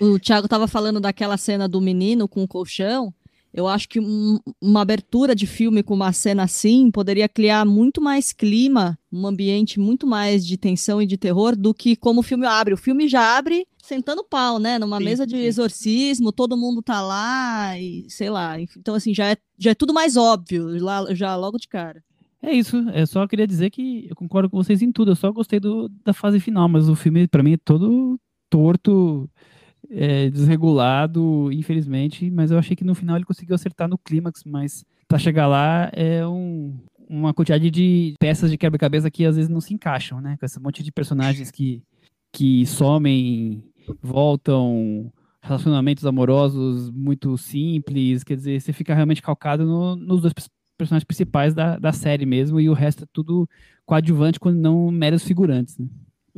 O 0.00 0.18
Thiago 0.18 0.48
tava 0.48 0.66
falando 0.66 1.00
daquela 1.00 1.36
cena 1.36 1.68
do 1.68 1.80
menino 1.80 2.26
com 2.26 2.42
o 2.42 2.48
colchão. 2.48 3.12
Eu 3.52 3.66
acho 3.66 3.88
que 3.88 3.98
um- 3.98 4.38
uma 4.60 4.80
abertura 4.82 5.34
de 5.34 5.46
filme 5.46 5.82
com 5.82 5.94
uma 5.94 6.12
cena 6.12 6.44
assim 6.44 6.90
poderia 6.90 7.28
criar 7.28 7.64
muito 7.64 8.00
mais 8.00 8.32
clima, 8.32 8.96
um 9.12 9.26
ambiente 9.26 9.80
muito 9.80 10.06
mais 10.06 10.46
de 10.46 10.56
tensão 10.56 11.02
e 11.02 11.06
de 11.06 11.16
terror 11.16 11.56
do 11.56 11.74
que 11.74 11.96
como 11.96 12.20
o 12.20 12.22
filme 12.22 12.46
abre. 12.46 12.74
O 12.74 12.76
filme 12.76 13.08
já 13.08 13.36
abre 13.36 13.66
sentando 13.82 14.22
pau, 14.24 14.58
né? 14.60 14.78
Numa 14.78 14.98
Sim, 14.98 15.04
mesa 15.04 15.26
de 15.26 15.36
sim. 15.36 15.42
exorcismo, 15.42 16.30
todo 16.32 16.56
mundo 16.56 16.80
tá 16.80 17.02
lá 17.02 17.76
e 17.78 18.06
sei 18.08 18.30
lá. 18.30 18.60
Então, 18.60 18.94
assim, 18.94 19.12
já 19.12 19.32
é, 19.32 19.36
já 19.58 19.72
é 19.72 19.74
tudo 19.74 19.92
mais 19.92 20.16
óbvio, 20.16 20.82
lá, 20.82 21.12
já 21.14 21.34
logo 21.34 21.58
de 21.58 21.66
cara. 21.66 22.02
É 22.42 22.52
isso, 22.54 22.76
eu 22.94 23.06
só 23.06 23.26
queria 23.26 23.46
dizer 23.46 23.68
que 23.70 24.06
eu 24.08 24.16
concordo 24.16 24.48
com 24.48 24.56
vocês 24.56 24.80
em 24.80 24.90
tudo, 24.90 25.10
eu 25.10 25.16
só 25.16 25.30
gostei 25.30 25.60
do, 25.60 25.90
da 26.04 26.14
fase 26.14 26.40
final, 26.40 26.68
mas 26.68 26.88
o 26.88 26.94
filme 26.96 27.26
pra 27.28 27.42
mim 27.42 27.52
é 27.52 27.58
todo 27.58 28.18
torto, 28.48 29.28
é, 29.90 30.30
desregulado, 30.30 31.50
infelizmente, 31.52 32.30
mas 32.30 32.50
eu 32.50 32.58
achei 32.58 32.76
que 32.76 32.84
no 32.84 32.94
final 32.94 33.16
ele 33.16 33.24
conseguiu 33.24 33.54
acertar 33.54 33.88
no 33.88 33.98
clímax, 33.98 34.42
mas 34.44 34.84
pra 35.08 35.18
chegar 35.18 35.46
lá 35.46 35.90
é 35.92 36.26
um, 36.26 36.78
uma 37.08 37.34
quantidade 37.34 37.70
de 37.70 38.14
peças 38.20 38.50
de 38.50 38.56
quebra-cabeça 38.56 39.10
que 39.10 39.24
às 39.24 39.36
vezes 39.36 39.48
não 39.50 39.60
se 39.60 39.74
encaixam, 39.74 40.20
né? 40.20 40.36
Com 40.38 40.46
esse 40.46 40.60
monte 40.60 40.82
de 40.82 40.92
personagens 40.92 41.50
que, 41.50 41.82
que 42.32 42.64
somem, 42.66 43.64
voltam, 44.00 45.12
relacionamentos 45.42 46.04
amorosos 46.06 46.90
muito 46.90 47.36
simples, 47.36 48.22
quer 48.22 48.36
dizer, 48.36 48.60
você 48.60 48.72
fica 48.72 48.94
realmente 48.94 49.22
calcado 49.22 49.64
no- 49.64 49.96
nos 49.96 50.20
dois 50.20 50.32
pers- 50.32 50.48
personagens 50.78 51.04
principais 51.04 51.52
da, 51.54 51.78
da 51.78 51.92
série 51.92 52.24
mesmo, 52.26 52.60
e 52.60 52.68
o 52.68 52.72
resto 52.74 53.04
é 53.04 53.06
tudo 53.12 53.48
coadjuvante, 53.84 54.38
quando 54.38 54.58
não 54.58 54.90
meros 54.90 55.24
figurantes, 55.24 55.76
né? 55.78 55.86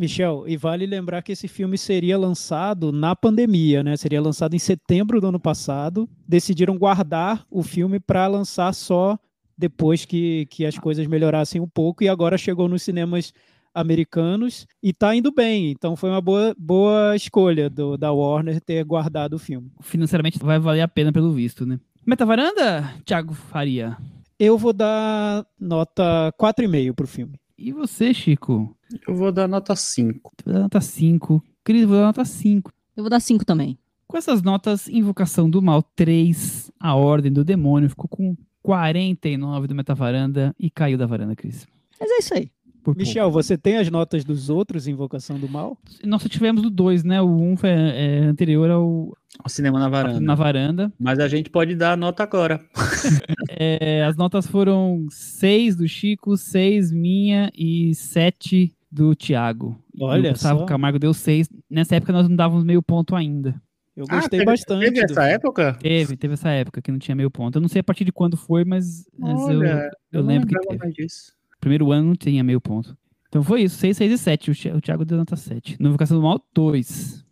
Michel, 0.03 0.45
e 0.49 0.57
vale 0.57 0.85
lembrar 0.85 1.23
que 1.23 1.31
esse 1.31 1.47
filme 1.47 1.79
seria 1.79 2.19
lançado 2.19 2.91
na 2.91 3.15
pandemia, 3.15 3.85
né? 3.85 3.97
Seria 3.97 4.21
lançado 4.21 4.55
em 4.55 4.59
setembro 4.59 5.21
do 5.21 5.29
ano 5.29 5.39
passado. 5.39 6.09
Decidiram 6.27 6.77
guardar 6.77 7.47
o 7.49 7.63
filme 7.63 8.01
para 8.01 8.27
lançar 8.27 8.75
só 8.75 9.17
depois 9.57 10.05
que, 10.05 10.47
que 10.47 10.67
as 10.67 10.77
coisas 10.77 11.07
melhorassem 11.07 11.61
um 11.61 11.69
pouco 11.69 12.03
e 12.03 12.09
agora 12.09 12.37
chegou 12.37 12.69
nos 12.69 12.83
cinemas 12.83 13.33
americanos 13.73 14.67
e 14.83 14.93
tá 14.93 15.15
indo 15.15 15.31
bem. 15.33 15.71
Então 15.71 15.95
foi 15.95 16.11
uma 16.11 16.21
boa, 16.21 16.53
boa 16.59 17.15
escolha 17.15 17.71
do, 17.71 17.97
da 17.97 18.11
Warner 18.11 18.61
ter 18.61 18.85
guardado 18.85 19.35
o 19.35 19.39
filme. 19.39 19.71
Financeiramente 19.81 20.37
vai 20.41 20.59
valer 20.59 20.81
a 20.81 20.89
pena 20.89 21.13
pelo 21.13 21.31
visto, 21.31 21.65
né? 21.65 21.79
Metavaranda, 22.05 22.93
Thiago 23.05 23.35
Faria. 23.35 23.97
Eu 24.37 24.59
vou 24.59 24.73
dar 24.73 25.47
nota 25.61 26.35
4,5 26.41 26.93
pro 26.93 27.07
filme. 27.07 27.39
E 27.57 27.73
você, 27.73 28.13
Chico? 28.13 28.77
Eu 29.07 29.15
vou 29.15 29.33
dar 29.33 29.49
nota 29.49 29.75
5. 29.75 30.33
Tu 30.37 30.45
vai 30.45 30.55
dar 30.55 30.61
nota 30.61 30.81
5. 30.81 31.43
Cris, 31.65 31.85
vou 31.85 31.97
dar 31.97 32.07
nota 32.07 32.25
5. 32.25 32.73
Eu 32.97 33.03
vou 33.03 33.11
dar 33.11 33.21
cinco 33.21 33.45
também. 33.45 33.79
Com 34.07 34.19
essas 34.19 34.43
notas, 34.43 34.89
Invocação 34.89 35.49
do 35.49 35.63
Mal 35.63 35.83
3, 35.83 36.71
A 36.79 36.95
Ordem 36.95 37.33
do 37.33 37.43
Demônio, 37.43 37.89
ficou 37.89 38.07
com 38.09 38.37
49 38.63 39.67
do 39.67 39.75
Metavaranda 39.75 40.55
e 40.59 40.69
caiu 40.69 40.99
da 40.99 41.07
varanda, 41.07 41.35
Cris. 41.35 41.67
Mas 41.99 42.11
é 42.11 42.19
isso 42.19 42.35
aí. 42.35 42.51
Por 42.83 42.97
Michel, 42.97 43.31
você 43.31 43.57
tem 43.57 43.77
as 43.77 43.89
notas 43.91 44.25
dos 44.25 44.51
outros 44.51 44.89
Invocação 44.89 45.39
do 45.39 45.49
Mal? 45.49 45.77
pouco. 45.77 45.83
Nós 46.05 46.23
só 46.23 46.29
tivemos 46.29 46.65
o 46.65 46.71
2, 46.71 47.05
né? 47.05 47.21
O 47.23 47.27
1 47.29 47.53
um 47.53 47.57
foi 47.57 47.71
é, 47.71 48.19
anterior 48.25 48.69
ao 48.71 49.13
O 49.45 49.49
cinema 49.49 49.79
na 49.79 49.89
varanda. 49.89 50.21
na 50.21 50.35
varanda. 50.35 50.93
Mas 50.99 51.19
a 51.21 51.29
gente 51.29 51.49
pode 51.49 51.75
dar 51.77 51.93
a 51.93 51.97
nota 51.97 52.23
agora. 52.23 52.61
É, 53.65 54.03
as 54.05 54.17
notas 54.17 54.47
foram 54.47 55.07
6 55.11 55.77
do 55.77 55.87
Chico, 55.87 56.37
6 56.37 56.91
minha 56.93 57.51
e 57.57 57.95
7 57.95 58.75
do 58.91 59.15
Thiago. 59.15 59.79
E 59.95 60.03
Olha 60.03 60.31
o 60.31 60.33
Gustavo 60.33 60.61
só. 60.61 60.67
Camargo 60.67 60.99
deu 60.99 61.13
6. 61.15 61.49
Nessa 61.71 61.97
época 61.97 62.13
nós 62.13 62.29
não 62.29 62.35
dávamos 62.37 62.65
meio 62.65 62.83
ponto 62.83 63.15
ainda. 63.15 63.61
Eu 63.95 64.05
Ah, 64.09 64.17
gostei 64.17 64.39
teve- 64.41 64.51
bastante. 64.51 64.85
Teve 64.93 65.07
do 65.07 65.13
essa 65.13 65.25
época? 65.27 65.75
Teve, 65.81 66.17
teve 66.17 66.35
essa 66.35 66.49
época 66.51 66.81
que 66.81 66.91
não 66.91 66.99
tinha 66.99 67.15
meio 67.15 67.31
ponto. 67.31 67.57
Eu 67.59 67.61
não 67.61 67.69
sei 67.69 67.81
a 67.81 67.85
partir 67.85 68.05
de 68.05 68.13
quando 68.13 68.37
foi, 68.37 68.65
mas, 68.65 69.05
mas 69.19 69.39
eu, 69.41 69.59
Olha, 69.59 69.91
eu 70.13 70.21
não 70.23 70.29
lembro 70.29 70.49
que 70.49 70.59
teve. 70.59 70.79
mais 70.79 70.95
disso. 70.95 71.33
Primeiro 71.63 71.93
ano 71.93 72.09
não 72.09 72.17
tinha 72.17 72.43
meio 72.43 72.61
ponto. 72.61 72.99
Então 73.29 73.41
foi 73.43 73.63
isso, 73.63 73.77
6, 73.77 73.97
6 73.97 74.13
e 74.13 74.19
7. 74.19 74.51
O 74.51 74.55
Thi- 74.55 74.71
O 74.73 74.81
Thiago 74.81 75.05
deu 75.05 75.17
nota 75.17 75.37
7. 75.37 75.77
No 75.81 75.89
Invocação 75.91 76.19
do 76.19 76.23
Mal, 76.25 76.45
2. 76.53 77.25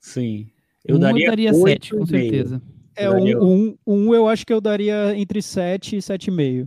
Sim. 0.00 0.48
Eu 0.84 0.96
um 0.96 0.98
daria, 0.98 1.26
eu 1.26 1.30
daria 1.30 1.52
oito 1.54 1.66
7, 1.86 1.90
com 1.96 2.06
certeza. 2.06 2.62
É, 2.96 3.06
Eu 3.06 3.12
daria- 3.12 3.38
um, 3.38 3.66
um, 3.86 4.06
um 4.08 4.14
eu 4.14 4.26
acho 4.26 4.46
que 4.46 4.52
eu 4.52 4.60
daria 4.60 5.14
entre 5.16 5.42
7 5.42 5.96
e 5.96 5.98
7,5. 6.02 6.66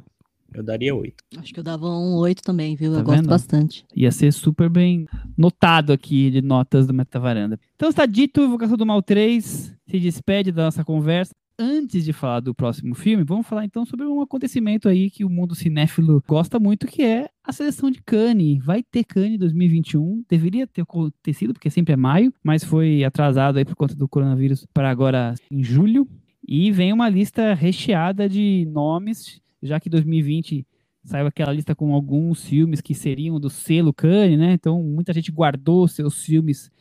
Eu 0.54 0.62
daria 0.64 0.94
8. 0.94 1.16
Acho 1.38 1.54
que 1.54 1.60
eu 1.60 1.64
dava 1.64 1.88
um 1.88 2.14
8 2.18 2.44
também, 2.44 2.76
viu? 2.76 2.92
Tá 2.94 3.00
eu 3.00 3.04
gosto 3.04 3.18
vendo? 3.18 3.30
bastante. 3.30 3.84
Ia 3.96 4.12
ser 4.12 4.32
super 4.32 4.70
bem 4.70 5.08
notado 5.38 5.92
aqui 5.92 6.30
de 6.30 6.42
notas 6.42 6.86
do 6.86 6.94
Metavaranda. 6.94 7.60
Então 7.76 7.90
está 7.90 8.06
dito, 8.06 8.42
Invocação 8.42 8.78
do 8.78 8.86
Mal 8.86 9.02
3 9.02 9.74
se 9.88 10.00
despede 10.00 10.52
da 10.52 10.66
nossa 10.66 10.84
conversa. 10.86 11.34
Antes 11.60 12.04
de 12.04 12.12
falar 12.12 12.40
do 12.40 12.56
próximo 12.56 12.96
filme, 12.96 13.24
vamos 13.24 13.46
falar 13.46 13.66
então 13.66 13.86
sobre 13.86 14.06
um 14.08 14.20
acontecimento 14.22 14.90
aí 14.90 15.12
que 15.12 15.24
o 15.24 15.30
mundo 15.30 15.54
cinéfilo 15.54 16.24
gosta 16.28 16.60
muito, 16.60 16.88
que 16.88 17.04
é 17.04 17.30
a 17.44 17.52
seleção 17.52 17.92
de 17.92 18.02
Cannes. 18.02 18.64
Vai 18.64 18.82
ter 18.82 19.04
Cannes 19.04 19.38
2021, 19.38 20.24
deveria 20.28 20.66
ter 20.66 20.82
acontecido, 20.82 21.54
porque 21.54 21.70
sempre 21.70 21.94
é 21.94 21.98
maio, 21.98 22.34
mas 22.44 22.64
foi 22.64 23.04
atrasado 23.04 23.58
aí 23.58 23.66
por 23.66 23.76
conta 23.76 23.94
do 23.96 24.08
coronavírus 24.08 24.66
para 24.74 24.90
agora 24.90 25.36
em 25.52 25.64
julho. 25.64 26.08
E 26.48 26.72
vem 26.72 26.92
uma 26.92 27.08
lista 27.08 27.54
recheada 27.54 28.28
de 28.28 28.68
nomes, 28.72 29.40
já 29.62 29.80
que 29.80 29.90
2020 29.90 30.66
saiu 31.04 31.28
aquela 31.28 31.54
lista 31.54 31.76
com 31.76 31.94
alguns 31.94 32.44
filmes 32.44 32.82
que 32.82 32.96
seriam 32.96 33.40
do 33.40 33.50
selo 33.52 33.94
Cannes, 33.94 34.40
né? 34.40 34.54
Então 34.54 34.82
muita 34.82 35.14
gente 35.14 35.32
guardou 35.32 35.88
seus 35.88 36.24
filmes 36.26 36.72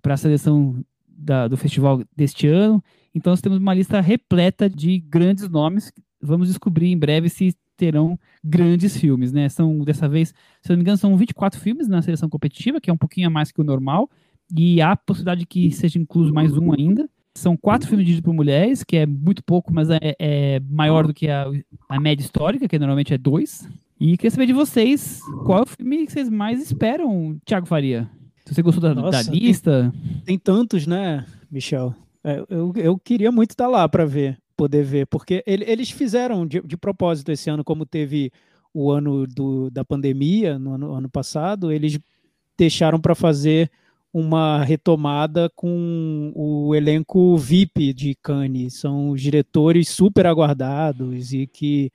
para 0.00 0.14
a 0.14 0.16
seleção 0.16 0.76
da- 1.08 1.48
do 1.48 1.56
festival 1.56 2.02
deste 2.16 2.46
ano. 2.46 2.82
Então 3.18 3.32
nós 3.32 3.40
temos 3.40 3.58
uma 3.58 3.74
lista 3.74 4.00
repleta 4.00 4.70
de 4.70 5.00
grandes 5.00 5.48
nomes. 5.48 5.92
Vamos 6.22 6.48
descobrir 6.48 6.86
em 6.86 6.96
breve 6.96 7.28
se 7.28 7.54
terão 7.76 8.18
grandes 8.42 8.96
filmes, 8.96 9.32
né? 9.32 9.48
São 9.48 9.80
dessa 9.80 10.08
vez, 10.08 10.28
se 10.62 10.70
eu 10.70 10.74
não 10.74 10.78
me 10.78 10.82
engano, 10.82 10.96
são 10.96 11.16
24 11.16 11.60
filmes 11.60 11.88
na 11.88 12.00
seleção 12.00 12.28
competitiva, 12.28 12.80
que 12.80 12.88
é 12.88 12.92
um 12.92 12.96
pouquinho 12.96 13.26
a 13.26 13.30
mais 13.30 13.50
que 13.50 13.60
o 13.60 13.64
normal, 13.64 14.08
e 14.56 14.80
há 14.80 14.92
a 14.92 14.96
possibilidade 14.96 15.40
de 15.40 15.46
que 15.46 15.70
seja 15.72 15.98
incluso 15.98 16.32
mais 16.32 16.56
um 16.56 16.72
ainda. 16.72 17.08
São 17.36 17.56
quatro 17.56 17.88
filmes 17.88 18.04
dirigidos 18.04 18.24
por 18.24 18.34
mulheres, 18.34 18.82
que 18.82 18.96
é 18.96 19.06
muito 19.06 19.44
pouco, 19.44 19.72
mas 19.72 19.90
é, 19.90 19.98
é 20.18 20.60
maior 20.68 21.06
do 21.06 21.14
que 21.14 21.28
a, 21.28 21.46
a 21.88 22.00
média 22.00 22.24
histórica, 22.24 22.66
que 22.66 22.78
normalmente 22.78 23.14
é 23.14 23.18
dois. 23.18 23.68
E 24.00 24.16
queria 24.16 24.30
saber 24.30 24.46
de 24.46 24.52
vocês, 24.52 25.20
qual 25.44 25.60
é 25.60 25.62
o 25.62 25.66
filme 25.66 26.06
que 26.06 26.12
vocês 26.12 26.28
mais 26.28 26.60
esperam, 26.60 27.36
Thiago 27.44 27.66
Faria? 27.66 28.08
Se 28.44 28.54
você 28.54 28.62
gostou 28.62 28.80
da, 28.80 28.94
da 28.94 29.02
Nossa, 29.02 29.30
lista, 29.30 29.92
Tem 30.24 30.38
tantos, 30.38 30.86
né, 30.86 31.24
Michel? 31.50 31.94
É, 32.24 32.44
eu, 32.48 32.72
eu 32.76 32.98
queria 32.98 33.30
muito 33.30 33.50
estar 33.50 33.68
lá 33.68 33.88
para 33.88 34.04
ver, 34.04 34.38
poder 34.56 34.82
ver, 34.84 35.06
porque 35.06 35.42
ele- 35.46 35.64
eles 35.66 35.90
fizeram 35.90 36.46
de, 36.46 36.60
de 36.62 36.76
propósito 36.76 37.30
esse 37.32 37.48
ano, 37.50 37.64
como 37.64 37.86
teve 37.86 38.30
o 38.74 38.90
ano 38.90 39.26
do, 39.26 39.70
da 39.70 39.84
pandemia, 39.84 40.58
no 40.58 40.74
ano, 40.74 40.92
ano 40.94 41.08
passado, 41.10 41.72
eles 41.72 41.98
deixaram 42.58 43.00
para 43.00 43.14
fazer 43.14 43.70
uma 44.12 44.64
retomada 44.64 45.50
com 45.56 46.32
o 46.34 46.74
elenco 46.74 47.36
VIP 47.38 47.92
de 47.92 48.14
Cannes. 48.16 48.74
São 48.74 49.10
os 49.10 49.22
diretores 49.22 49.88
super 49.88 50.26
aguardados 50.26 51.32
e 51.32 51.46
que, 51.46 51.92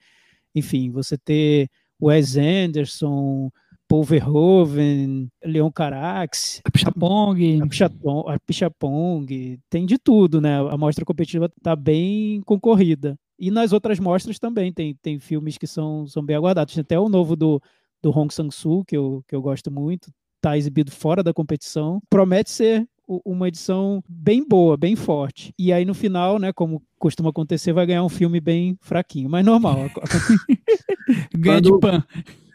enfim, 0.54 0.90
você 0.90 1.18
ter 1.18 1.68
Wes 2.00 2.36
Anderson, 2.36 3.50
Paul 3.94 4.02
Verhoeven, 4.02 5.28
Leon 5.44 5.70
Carax, 5.70 6.60
Chapong, 6.76 7.62
a 7.62 7.66
Pichaton- 7.68 8.24
a 8.26 8.40
Pichapong, 8.40 9.60
tem 9.70 9.86
de 9.86 9.98
tudo, 9.98 10.40
né? 10.40 10.58
A 10.68 10.76
mostra 10.76 11.04
competitiva 11.04 11.48
tá 11.62 11.76
bem 11.76 12.40
concorrida. 12.42 13.16
E 13.38 13.52
nas 13.52 13.72
outras 13.72 14.00
mostras 14.00 14.36
também 14.36 14.72
tem, 14.72 14.96
tem 15.00 15.20
filmes 15.20 15.56
que 15.56 15.68
são, 15.68 16.08
são 16.08 16.24
bem 16.24 16.34
aguardados. 16.34 16.74
Tem 16.74 16.80
até 16.80 16.98
o 16.98 17.08
novo 17.08 17.36
do, 17.36 17.62
do 18.02 18.10
Hong 18.10 18.34
Sang-soo, 18.34 18.84
que 18.84 18.96
eu, 18.96 19.22
que 19.28 19.36
eu 19.36 19.40
gosto 19.40 19.70
muito, 19.70 20.10
tá 20.40 20.58
exibido 20.58 20.90
fora 20.90 21.22
da 21.22 21.32
competição. 21.32 22.02
Promete 22.10 22.50
ser 22.50 22.88
uma 23.24 23.46
edição 23.46 24.02
bem 24.08 24.44
boa, 24.44 24.76
bem 24.76 24.96
forte. 24.96 25.54
E 25.56 25.72
aí 25.72 25.84
no 25.84 25.94
final, 25.94 26.40
né, 26.40 26.52
como 26.52 26.82
costuma 26.98 27.30
acontecer, 27.30 27.72
vai 27.72 27.86
ganhar 27.86 28.02
um 28.02 28.08
filme 28.08 28.40
bem 28.40 28.76
fraquinho, 28.80 29.30
mas 29.30 29.46
normal. 29.46 29.76
ganha 31.38 31.60
de 31.60 31.78
pan. 31.78 32.02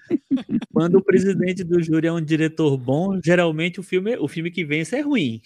Quando 0.74 0.96
o 0.96 1.04
presidente 1.04 1.64
do 1.64 1.82
júri 1.82 2.08
é 2.08 2.12
um 2.12 2.22
diretor 2.22 2.78
bom, 2.78 3.20
geralmente 3.24 3.80
o 3.80 3.84
filme, 3.84 4.18
o 4.18 4.28
filme 4.28 4.52
que 4.52 4.64
vence 4.64 4.96
é 4.96 5.02
ruim. 5.02 5.42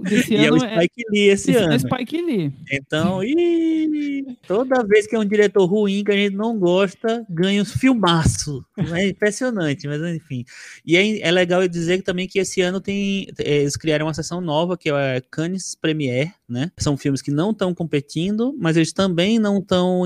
Desse 0.00 0.34
e 0.34 0.36
é 0.36 0.50
o 0.50 0.54
ano 0.54 0.64
é, 0.64 0.76
Spike 0.76 1.02
Lee 1.10 1.28
esse 1.28 1.50
esse 1.50 1.60
ano 1.60 1.72
é. 1.72 1.78
Spike 1.78 2.22
Lee. 2.22 2.52
Então, 2.70 3.22
ih, 3.22 4.36
toda 4.46 4.84
vez 4.84 5.06
que 5.06 5.14
é 5.14 5.18
um 5.18 5.24
diretor 5.24 5.64
ruim 5.66 6.02
que 6.04 6.12
a 6.12 6.16
gente 6.16 6.34
não 6.34 6.58
gosta, 6.58 7.24
ganha 7.28 7.62
uns 7.62 7.72
filmaço. 7.72 8.64
É 8.92 9.08
impressionante, 9.08 9.86
mas 9.86 10.00
enfim. 10.02 10.44
E 10.84 10.96
é, 10.96 11.20
é 11.20 11.30
legal 11.30 11.62
eu 11.62 11.68
dizer 11.68 12.02
também 12.02 12.26
que 12.26 12.38
esse 12.38 12.60
ano 12.60 12.80
tem 12.80 13.28
é, 13.38 13.62
eles 13.62 13.76
criaram 13.76 14.06
uma 14.06 14.14
sessão 14.14 14.40
nova 14.40 14.76
que 14.76 14.90
é 14.90 15.22
Cannes 15.30 15.74
Premiere, 15.74 16.32
né? 16.52 16.70
São 16.78 16.96
filmes 16.96 17.22
que 17.22 17.30
não 17.30 17.50
estão 17.50 17.74
competindo, 17.74 18.54
mas 18.58 18.76
eles 18.76 18.92
também 18.92 19.38
não 19.38 19.58
estão 19.58 20.02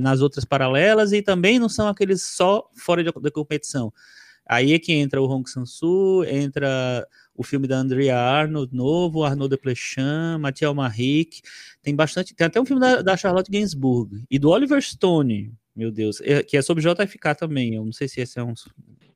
nas 0.00 0.20
outras 0.22 0.44
paralelas 0.44 1.12
e 1.12 1.22
também 1.22 1.58
não 1.58 1.68
são 1.68 1.86
aqueles 1.86 2.22
só 2.22 2.68
fora 2.74 3.04
da, 3.04 3.30
competição. 3.30 3.92
Aí 4.46 4.72
é 4.72 4.78
que 4.78 4.92
entra 4.92 5.22
o 5.22 5.26
Hong 5.26 5.48
Sang-soo, 5.48 6.24
entra 6.24 7.06
o 7.34 7.42
filme 7.42 7.66
da 7.66 7.76
Andrea 7.76 8.16
Arnold 8.16 8.74
novo, 8.74 9.24
Arnaud 9.24 9.48
Desplechin, 9.48 10.38
Mathieu 10.38 10.74
Maric, 10.74 11.40
tem 11.82 11.94
bastante, 11.94 12.34
tem 12.34 12.46
até 12.46 12.60
um 12.60 12.64
filme 12.64 12.80
da, 12.80 13.02
da 13.02 13.16
Charlotte 13.16 13.50
Gainsbourg 13.50 14.24
e 14.30 14.38
do 14.38 14.50
Oliver 14.50 14.82
Stone, 14.82 15.52
meu 15.74 15.90
Deus, 15.90 16.20
é- 16.20 16.42
que 16.42 16.56
é 16.56 16.62
sobre 16.62 16.82
JFK 16.82 17.34
também, 17.34 17.74
eu 17.74 17.84
não 17.84 17.92
sei 17.92 18.06
se 18.06 18.20
esse 18.20 18.38
é 18.38 18.42
um 18.42 18.54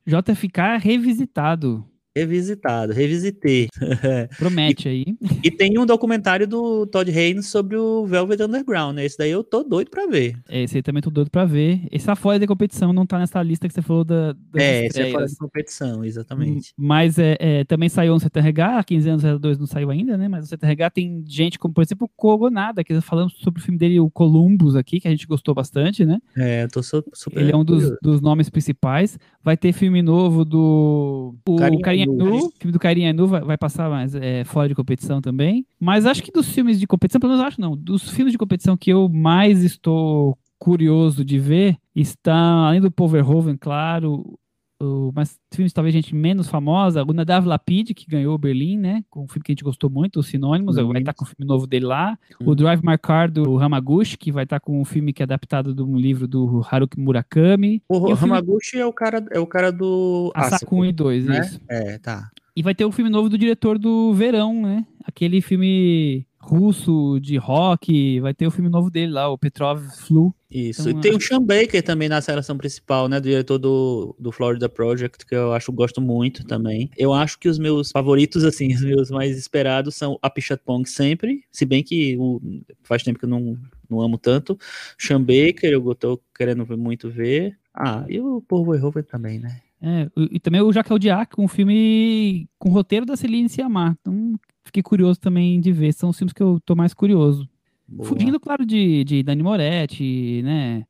JFK 0.05 0.77
revisitado. 0.79 1.87
Revisitado, 2.19 2.93
revisitei. 2.93 3.67
Promete 4.37 4.87
aí. 4.87 5.05
E 5.41 5.49
tem 5.49 5.79
um 5.79 5.85
documentário 5.85 6.45
do 6.45 6.85
Todd 6.85 7.09
Haynes 7.09 7.47
sobre 7.47 7.77
o 7.77 8.05
Velvet 8.05 8.41
Underground, 8.43 8.95
né? 8.95 9.05
Esse 9.05 9.17
daí 9.17 9.31
eu 9.31 9.41
tô 9.43 9.63
doido 9.63 9.89
pra 9.89 10.05
ver. 10.05 10.35
Esse 10.49 10.77
aí 10.77 10.83
também 10.83 11.01
tô 11.01 11.09
doido 11.09 11.31
pra 11.31 11.45
ver. 11.45 11.81
Esse 11.91 12.05
tá 12.05 12.15
fora 12.15 12.37
da 12.37 12.45
competição, 12.45 12.91
não 12.91 13.05
tá 13.05 13.17
nessa 13.17 13.41
lista 13.41 13.67
que 13.67 13.73
você 13.73 13.81
falou 13.81 14.03
da, 14.03 14.35
é, 14.57 14.85
esse 14.87 15.01
é 15.01 15.11
fora 15.11 15.25
de 15.25 15.35
competição, 15.37 16.03
exatamente. 16.03 16.73
Mas 16.77 17.17
é, 17.17 17.37
é, 17.39 17.63
também 17.63 17.87
saiu 17.87 18.13
no 18.13 18.19
CTRH, 18.19 18.83
15 18.85 19.09
anos 19.09 19.23
02 19.39 19.57
não 19.57 19.65
saiu 19.65 19.89
ainda, 19.89 20.17
né? 20.17 20.27
Mas 20.27 20.45
o 20.45 20.47
CTRH 20.49 20.89
tem 20.89 21.23
gente 21.25 21.57
como, 21.57 21.73
por 21.73 21.81
exemplo, 21.81 22.05
o 22.05 22.09
Kogonada, 22.09 22.83
que 22.83 22.99
falamos 22.99 23.33
sobre 23.39 23.61
o 23.61 23.63
filme 23.63 23.77
dele, 23.79 23.99
o 23.99 24.09
Columbus 24.09 24.75
aqui, 24.75 24.99
que 24.99 25.07
a 25.07 25.11
gente 25.11 25.25
gostou 25.25 25.55
bastante, 25.55 26.05
né? 26.05 26.19
É, 26.37 26.63
eu 26.63 26.67
tô 26.69 26.83
su- 26.83 27.03
super. 27.13 27.41
Ele 27.41 27.51
é 27.51 27.55
um 27.55 27.63
dos, 27.63 27.93
dos 28.01 28.19
nomes 28.19 28.49
principais. 28.49 29.17
Vai 29.41 29.55
ter 29.55 29.71
filme 29.71 30.01
novo 30.01 30.43
do 30.43 31.33
o 31.47 31.55
Carinha 31.55 31.81
Carinha 31.81 32.05
Nu. 32.13 32.47
O 32.47 32.51
filme 32.59 32.71
do 32.71 32.79
Carinha 32.79 33.13
Nu 33.13 33.27
vai, 33.27 33.41
vai 33.41 33.57
passar, 33.57 33.89
mas 33.89 34.15
é 34.15 34.43
fora 34.43 34.67
de 34.67 34.75
competição 34.75 35.21
também. 35.21 35.65
Mas 35.79 36.05
acho 36.05 36.23
que 36.23 36.31
dos 36.31 36.49
filmes 36.49 36.79
de 36.79 36.87
competição, 36.87 37.19
pelo 37.19 37.33
menos 37.33 37.45
acho 37.45 37.61
não, 37.61 37.75
dos 37.75 38.09
filmes 38.09 38.31
de 38.31 38.37
competição 38.37 38.77
que 38.77 38.91
eu 38.91 39.09
mais 39.09 39.63
estou 39.63 40.37
curioso 40.57 41.23
de 41.23 41.39
ver, 41.39 41.77
está, 41.95 42.67
além 42.67 42.81
do 42.81 42.91
Paul 42.91 43.09
Verhoeven, 43.09 43.57
claro, 43.57 44.37
o, 44.81 45.11
mas 45.13 45.37
filmes 45.53 45.73
talvez 45.73 45.93
gente 45.93 46.15
menos 46.15 46.47
famosa, 46.47 47.03
o 47.03 47.13
Nadav 47.13 47.45
Lapid, 47.45 47.93
que 47.93 48.05
ganhou 48.09 48.33
o 48.35 48.37
Berlim, 48.37 48.77
né? 48.77 49.03
Com 49.09 49.23
um 49.23 49.27
filme 49.27 49.43
que 49.43 49.51
a 49.51 49.53
gente 49.53 49.63
gostou 49.63 49.89
muito, 49.89 50.19
os 50.19 50.27
Sinônimos, 50.27 50.77
Uhum. 50.77 50.87
vai 50.93 51.01
estar 51.01 51.13
com 51.13 51.25
o 51.25 51.27
filme 51.27 51.45
novo 51.47 51.67
dele 51.67 51.85
lá. 51.85 52.17
O 52.39 52.49
Uhum. 52.49 52.55
Drive 52.55 52.81
My 52.83 52.97
Car 52.97 53.29
do 53.31 53.57
Hamaguchi, 53.59 54.17
que 54.17 54.31
vai 54.31 54.43
estar 54.45 54.59
com 54.59 54.79
um 54.81 54.85
filme 54.85 55.11
que 55.11 55.21
é 55.21 55.25
adaptado 55.25 55.73
de 55.73 55.81
um 55.81 55.97
livro 55.97 56.27
do 56.27 56.65
Haruki 56.71 56.99
Murakami. 56.99 57.81
O 57.89 57.97
o 58.11 58.15
filme 58.15 58.33
Hamaguchi 58.33 58.77
é 58.79 58.85
o 58.85 58.93
cara, 58.93 59.25
é 59.31 59.39
o 59.39 59.45
cara 59.47 59.71
do 59.71 60.31
Asako 60.33 60.77
1 60.77 60.85
e 60.85 60.91
2, 60.93 61.25
né? 61.25 61.39
isso. 61.41 61.59
É, 61.69 61.97
tá. 61.97 62.29
E 62.55 62.61
vai 62.63 62.73
ter 62.75 62.85
o 62.85 62.91
filme 62.91 63.09
novo 63.09 63.29
do 63.29 63.37
diretor 63.37 63.77
do 63.77 64.13
Verão, 64.13 64.53
né? 64.61 64.85
Aquele 65.05 65.41
filme 65.41 66.25
russo 66.39 67.19
de 67.19 67.37
rock, 67.37 68.19
vai 68.21 68.33
ter 68.33 68.47
o 68.47 68.51
filme 68.51 68.69
novo 68.69 68.89
dele 68.89 69.11
lá, 69.11 69.29
o 69.29 69.37
Petrov 69.37 69.83
Flu. 69.91 70.33
Isso. 70.49 70.89
Então, 70.89 70.99
e 70.99 71.01
tem 71.01 71.15
o 71.15 71.21
Sean 71.21 71.43
Baker 71.43 71.83
também 71.83 72.09
na 72.09 72.21
seleção 72.21 72.57
principal, 72.57 73.07
né? 73.07 73.19
Do 73.19 73.29
diretor 73.29 73.59
do, 73.59 74.15
do 74.17 74.31
Florida 74.31 74.67
Project, 74.67 75.25
que 75.25 75.35
eu 75.35 75.53
acho 75.53 75.71
gosto 75.71 76.01
muito 76.01 76.43
também. 76.45 76.89
Eu 76.97 77.13
acho 77.13 77.37
que 77.37 77.47
os 77.47 77.59
meus 77.59 77.91
favoritos, 77.91 78.43
assim, 78.43 78.73
os 78.73 78.81
meus 78.81 79.11
mais 79.11 79.37
esperados 79.37 79.95
são 79.95 80.17
a 80.21 80.29
Pichatpong 80.29 80.89
sempre. 80.89 81.43
Se 81.51 81.65
bem 81.65 81.83
que 81.83 82.17
o, 82.17 82.41
faz 82.83 83.03
tempo 83.03 83.19
que 83.19 83.25
eu 83.25 83.29
não, 83.29 83.57
não 83.87 84.01
amo 84.01 84.17
tanto. 84.17 84.57
Sean 84.97 85.21
Baker, 85.21 85.71
eu 85.71 85.93
tô 85.93 86.19
querendo 86.35 86.65
muito 86.77 87.11
ver. 87.11 87.57
Ah, 87.73 88.03
e 88.09 88.19
o 88.19 88.41
Paul 88.41 88.65
Verhoeven 88.65 89.03
também, 89.03 89.39
né? 89.39 89.61
É, 89.81 90.09
e 90.31 90.39
também 90.39 90.61
o 90.61 90.73
Jacques 90.73 90.91
Audiac, 90.91 91.39
um 91.39 91.47
filme 91.47 92.49
com 92.57 92.69
roteiro 92.69 93.05
da 93.05 93.15
Celine 93.15 93.47
Sciamma. 93.47 93.97
Então, 94.01 94.37
fiquei 94.69 94.83
curioso 94.83 95.19
também 95.19 95.59
de 95.59 95.71
ver. 95.71 95.93
São 95.93 96.09
os 96.09 96.17
filmes 96.17 96.33
que 96.33 96.41
eu 96.41 96.59
tô 96.65 96.75
mais 96.75 96.93
curioso. 96.93 97.47
Boa. 97.87 98.07
Fugindo, 98.07 98.39
claro, 98.39 98.65
de, 98.65 99.03
de 99.03 99.23
Dani 99.23 99.43
Moretti, 99.43 100.41
né? 100.43 100.85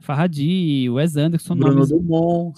Farhadi, 0.00 0.88
Wes 0.90 1.16
Anderson. 1.16 1.54
Bruno 1.54 1.74
nomes, 1.74 1.88
Dumont. 1.90 2.54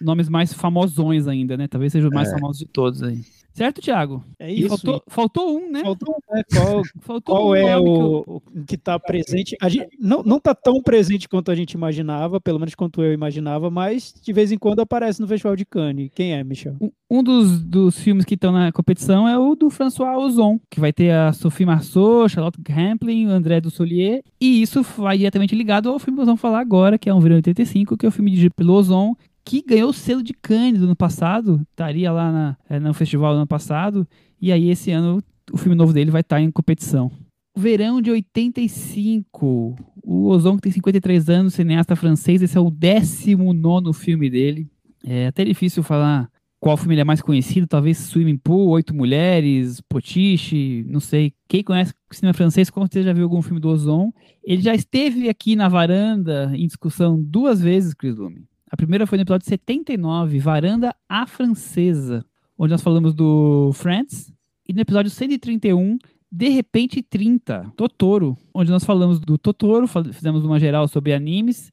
Nomes 0.00 0.28
mais 0.28 0.52
famosões 0.52 1.26
ainda, 1.26 1.56
né? 1.56 1.68
Talvez 1.68 1.92
seja 1.92 2.08
o 2.08 2.12
mais 2.12 2.28
é. 2.28 2.32
famoso 2.32 2.60
de 2.60 2.66
todos 2.66 3.02
aí. 3.02 3.20
Certo, 3.52 3.80
Thiago? 3.80 4.24
É 4.38 4.50
isso. 4.50 4.68
Faltou, 4.68 5.02
faltou, 5.08 5.58
um, 5.58 5.70
né? 5.70 5.82
Faltou 5.82 6.14
um, 6.14 6.34
né? 6.34 6.42
Qual, 6.52 6.82
faltou 7.00 7.34
qual 7.34 7.48
um 7.50 7.54
é 7.54 7.76
o, 7.76 8.40
que, 8.40 8.64
que 8.66 8.74
está 8.76 8.98
presente? 8.98 9.56
A 9.60 9.68
gente 9.68 9.88
não, 9.98 10.22
não 10.22 10.38
tá 10.38 10.54
tão 10.54 10.80
presente 10.82 11.28
quanto 11.28 11.50
a 11.50 11.54
gente 11.54 11.72
imaginava, 11.72 12.40
pelo 12.40 12.58
menos 12.58 12.74
quanto 12.74 13.02
eu 13.02 13.12
imaginava, 13.12 13.70
mas 13.70 14.14
de 14.22 14.32
vez 14.32 14.52
em 14.52 14.58
quando 14.58 14.80
aparece 14.80 15.20
no 15.20 15.28
Festival 15.28 15.56
de 15.56 15.64
Cannes. 15.64 16.10
Quem 16.14 16.32
é, 16.32 16.44
Michel? 16.44 16.76
Um, 16.80 16.90
um 17.10 17.22
dos, 17.22 17.60
dos 17.62 17.98
filmes 17.98 18.24
que 18.24 18.34
estão 18.34 18.52
na 18.52 18.72
competição 18.72 19.28
é 19.28 19.38
o 19.38 19.54
do 19.54 19.68
François 19.68 20.16
Ozon, 20.16 20.60
que 20.70 20.80
vai 20.80 20.92
ter 20.92 21.10
a 21.10 21.32
Sophie 21.32 21.66
Marceau, 21.66 22.28
Charlotte 22.28 22.60
Rampling, 22.68 23.26
o 23.26 23.30
André 23.30 23.60
Dussolier, 23.60 24.22
e 24.40 24.62
isso 24.62 24.82
vai 24.82 25.18
diretamente 25.18 25.54
ligado 25.54 25.88
ao 25.88 25.98
filme 25.98 26.16
que 26.16 26.20
nós 26.20 26.26
vamos 26.26 26.40
falar 26.40 26.60
agora, 26.60 26.98
que 26.98 27.08
é 27.08 27.14
um 27.14 27.20
Verão 27.20 27.36
85, 27.36 27.96
que 27.96 28.06
é 28.06 28.08
o 28.08 28.12
filme 28.12 28.30
dirigido 28.30 28.54
pelo 28.54 28.74
Ozon, 28.74 29.14
que 29.44 29.62
ganhou 29.62 29.90
o 29.90 29.94
selo 29.94 30.22
de 30.22 30.32
Cannes 30.32 30.80
do 30.80 30.86
ano 30.86 30.96
passado, 30.96 31.60
estaria 31.70 32.10
lá 32.12 32.30
na, 32.30 32.56
é, 32.68 32.78
no 32.78 32.94
festival 32.94 33.32
do 33.32 33.38
ano 33.38 33.46
passado, 33.46 34.06
e 34.40 34.52
aí 34.52 34.70
esse 34.70 34.90
ano 34.90 35.22
o 35.52 35.56
filme 35.56 35.76
novo 35.76 35.92
dele 35.92 36.10
vai 36.10 36.20
estar 36.20 36.40
em 36.40 36.50
competição. 36.50 37.10
Verão 37.56 38.00
de 38.00 38.10
85, 38.10 39.76
o 40.02 40.28
Ozon 40.28 40.56
que 40.56 40.62
tem 40.62 40.72
53 40.72 41.28
anos, 41.28 41.54
cineasta 41.54 41.96
francês, 41.96 42.42
esse 42.42 42.56
é 42.56 42.60
o 42.60 42.70
19 42.70 43.92
filme 43.92 44.30
dele. 44.30 44.68
É 45.04 45.26
até 45.26 45.44
difícil 45.44 45.82
falar 45.82 46.30
qual 46.60 46.76
filme 46.76 46.94
ele 46.94 47.00
é 47.00 47.04
mais 47.04 47.22
conhecido, 47.22 47.66
talvez 47.66 47.96
Swimming 47.96 48.36
Pool, 48.36 48.68
Oito 48.68 48.94
Mulheres, 48.94 49.80
Potiche, 49.80 50.84
não 50.88 51.00
sei. 51.00 51.32
Quem 51.48 51.64
conhece 51.64 51.92
o 52.10 52.14
cinema 52.14 52.34
francês, 52.34 52.68
com 52.68 52.82
certeza 52.82 53.06
já 53.06 53.12
viu 53.14 53.24
algum 53.24 53.40
filme 53.40 53.58
do 53.58 53.68
Ozon. 53.68 54.12
Ele 54.44 54.60
já 54.60 54.74
esteve 54.74 55.28
aqui 55.28 55.56
na 55.56 55.68
varanda 55.68 56.52
em 56.54 56.66
discussão 56.66 57.20
duas 57.20 57.60
vezes, 57.60 57.94
Chris 57.94 58.16
Lume. 58.16 58.49
A 58.70 58.76
primeira 58.76 59.04
foi 59.04 59.18
no 59.18 59.22
episódio 59.22 59.48
79, 59.48 60.38
Varanda 60.38 60.94
à 61.08 61.26
Francesa, 61.26 62.24
onde 62.56 62.70
nós 62.70 62.80
falamos 62.80 63.12
do 63.12 63.72
Friends. 63.74 64.32
E 64.68 64.72
no 64.72 64.80
episódio 64.80 65.10
131, 65.10 65.98
De 66.30 66.48
Repente 66.50 67.02
30, 67.02 67.72
Totoro, 67.76 68.38
onde 68.54 68.70
nós 68.70 68.84
falamos 68.84 69.18
do 69.18 69.36
Totoro, 69.36 69.88
fizemos 69.88 70.44
uma 70.44 70.60
geral 70.60 70.86
sobre 70.86 71.12
animes. 71.12 71.72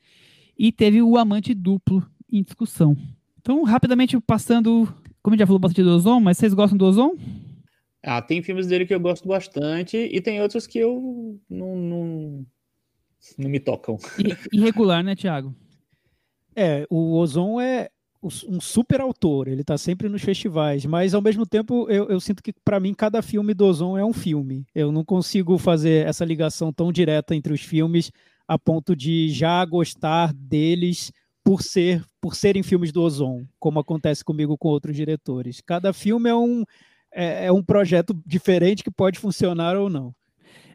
E 0.58 0.72
teve 0.72 1.00
o 1.00 1.18
Amante 1.18 1.54
Duplo 1.54 2.04
em 2.32 2.42
discussão. 2.42 2.98
Então, 3.40 3.62
rapidamente 3.64 4.20
passando, 4.20 4.88
como 5.22 5.34
a 5.34 5.36
gente 5.36 5.42
já 5.42 5.46
falou 5.46 5.60
bastante 5.60 5.84
do 5.84 5.92
Ozon, 5.92 6.20
mas 6.20 6.40
vocês 6.40 6.56
gostam 6.56 6.80
do 6.80 6.86
Ozon? 6.86 7.12
Ah, 8.02 8.24
tem 8.24 8.42
filmes 8.42 8.66
dele 8.66 8.88
que 8.88 8.96
eu 8.96 9.00
gosto 9.00 9.28
bastante 9.28 9.98
e 9.98 10.20
tem 10.20 10.42
outros 10.42 10.66
que 10.66 10.80
eu 10.80 11.40
não, 11.48 11.76
não, 11.76 12.46
não 13.38 13.50
me 13.50 13.60
tocam. 13.60 14.00
Irregular, 14.52 15.04
né, 15.04 15.16
Thiago? 15.16 15.54
É, 16.60 16.88
o 16.90 17.16
Ozon 17.16 17.62
é 17.62 17.88
um 18.50 18.60
super 18.60 19.00
autor, 19.00 19.48
ele 19.48 19.62
está 19.62 19.78
sempre 19.78 20.10
nos 20.10 20.24
festivais, 20.24 20.84
mas 20.88 21.14
ao 21.14 21.22
mesmo 21.22 21.46
tempo 21.46 21.88
eu, 21.88 22.10
eu 22.10 22.20
sinto 22.20 22.42
que 22.42 22.52
para 22.66 22.80
mim 22.80 22.96
cada 22.96 23.22
filme 23.22 23.54
do 23.54 23.64
Ozon 23.64 23.96
é 23.96 24.04
um 24.04 24.12
filme. 24.12 24.66
Eu 24.74 24.92
não 24.92 25.06
consigo 25.06 25.56
fazer 25.60 26.08
essa 26.08 26.26
ligação 26.26 26.74
tão 26.74 26.92
direta 26.92 27.36
entre 27.36 27.54
os 27.54 27.62
filmes 27.62 28.12
a 28.48 28.58
ponto 28.58 28.96
de 28.96 29.30
já 29.30 29.64
gostar 29.66 30.34
deles 30.34 31.12
por 31.44 31.62
ser 31.62 32.04
por 32.20 32.36
serem 32.36 32.64
filmes 32.64 32.92
do 32.92 33.04
Ozon, 33.04 33.46
como 33.60 33.80
acontece 33.80 34.26
comigo 34.26 34.58
com 34.58 34.70
outros 34.70 34.96
diretores. 34.96 35.62
Cada 35.62 35.94
filme 35.94 36.28
é 36.28 36.36
um 36.36 36.64
é, 37.14 37.46
é 37.46 37.52
um 37.52 37.64
projeto 37.64 38.20
diferente 38.26 38.84
que 38.84 38.92
pode 38.92 39.20
funcionar 39.20 39.78
ou 39.78 39.92
não. 39.92 40.12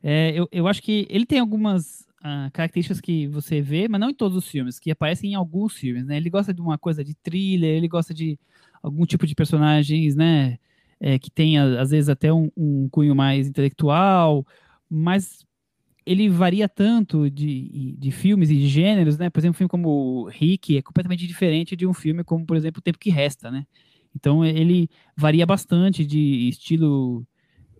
É, 0.00 0.32
eu, 0.32 0.48
eu 0.52 0.68
acho 0.68 0.80
que 0.80 1.08
ele 1.10 1.26
tem 1.26 1.40
algumas 1.40 2.06
características 2.52 3.00
que 3.00 3.26
você 3.26 3.60
vê, 3.60 3.88
mas 3.88 4.00
não 4.00 4.10
em 4.10 4.14
todos 4.14 4.36
os 4.36 4.48
filmes, 4.48 4.78
que 4.78 4.90
aparecem 4.90 5.32
em 5.32 5.34
alguns 5.34 5.74
filmes, 5.74 6.06
né? 6.06 6.16
Ele 6.16 6.30
gosta 6.30 6.54
de 6.54 6.60
uma 6.60 6.78
coisa 6.78 7.02
de 7.02 7.14
thriller, 7.14 7.76
ele 7.76 7.88
gosta 7.88 8.14
de 8.14 8.38
algum 8.82 9.04
tipo 9.04 9.26
de 9.26 9.34
personagens, 9.34 10.14
né? 10.14 10.58
É, 11.00 11.18
que 11.18 11.30
tenha, 11.30 11.80
às 11.80 11.90
vezes, 11.90 12.08
até 12.08 12.32
um, 12.32 12.48
um, 12.56 12.88
cunho 12.88 13.14
mais 13.14 13.48
intelectual, 13.48 14.46
mas 14.88 15.44
ele 16.06 16.28
varia 16.28 16.68
tanto 16.68 17.28
de, 17.28 17.96
de 17.98 18.10
filmes 18.12 18.50
e 18.50 18.56
de 18.56 18.68
gêneros, 18.68 19.18
né? 19.18 19.28
Por 19.28 19.40
exemplo, 19.40 19.56
um 19.56 19.58
filme 19.58 19.68
como 19.68 20.28
Rick 20.28 20.76
é 20.76 20.82
completamente 20.82 21.26
diferente 21.26 21.74
de 21.74 21.86
um 21.86 21.94
filme 21.94 22.22
como, 22.22 22.46
por 22.46 22.56
exemplo, 22.56 22.78
O 22.78 22.82
Tempo 22.82 22.98
que 22.98 23.10
Resta, 23.10 23.50
né? 23.50 23.66
Então, 24.14 24.44
ele 24.44 24.88
varia 25.16 25.46
bastante 25.46 26.06
de 26.06 26.48
estilo, 26.48 27.26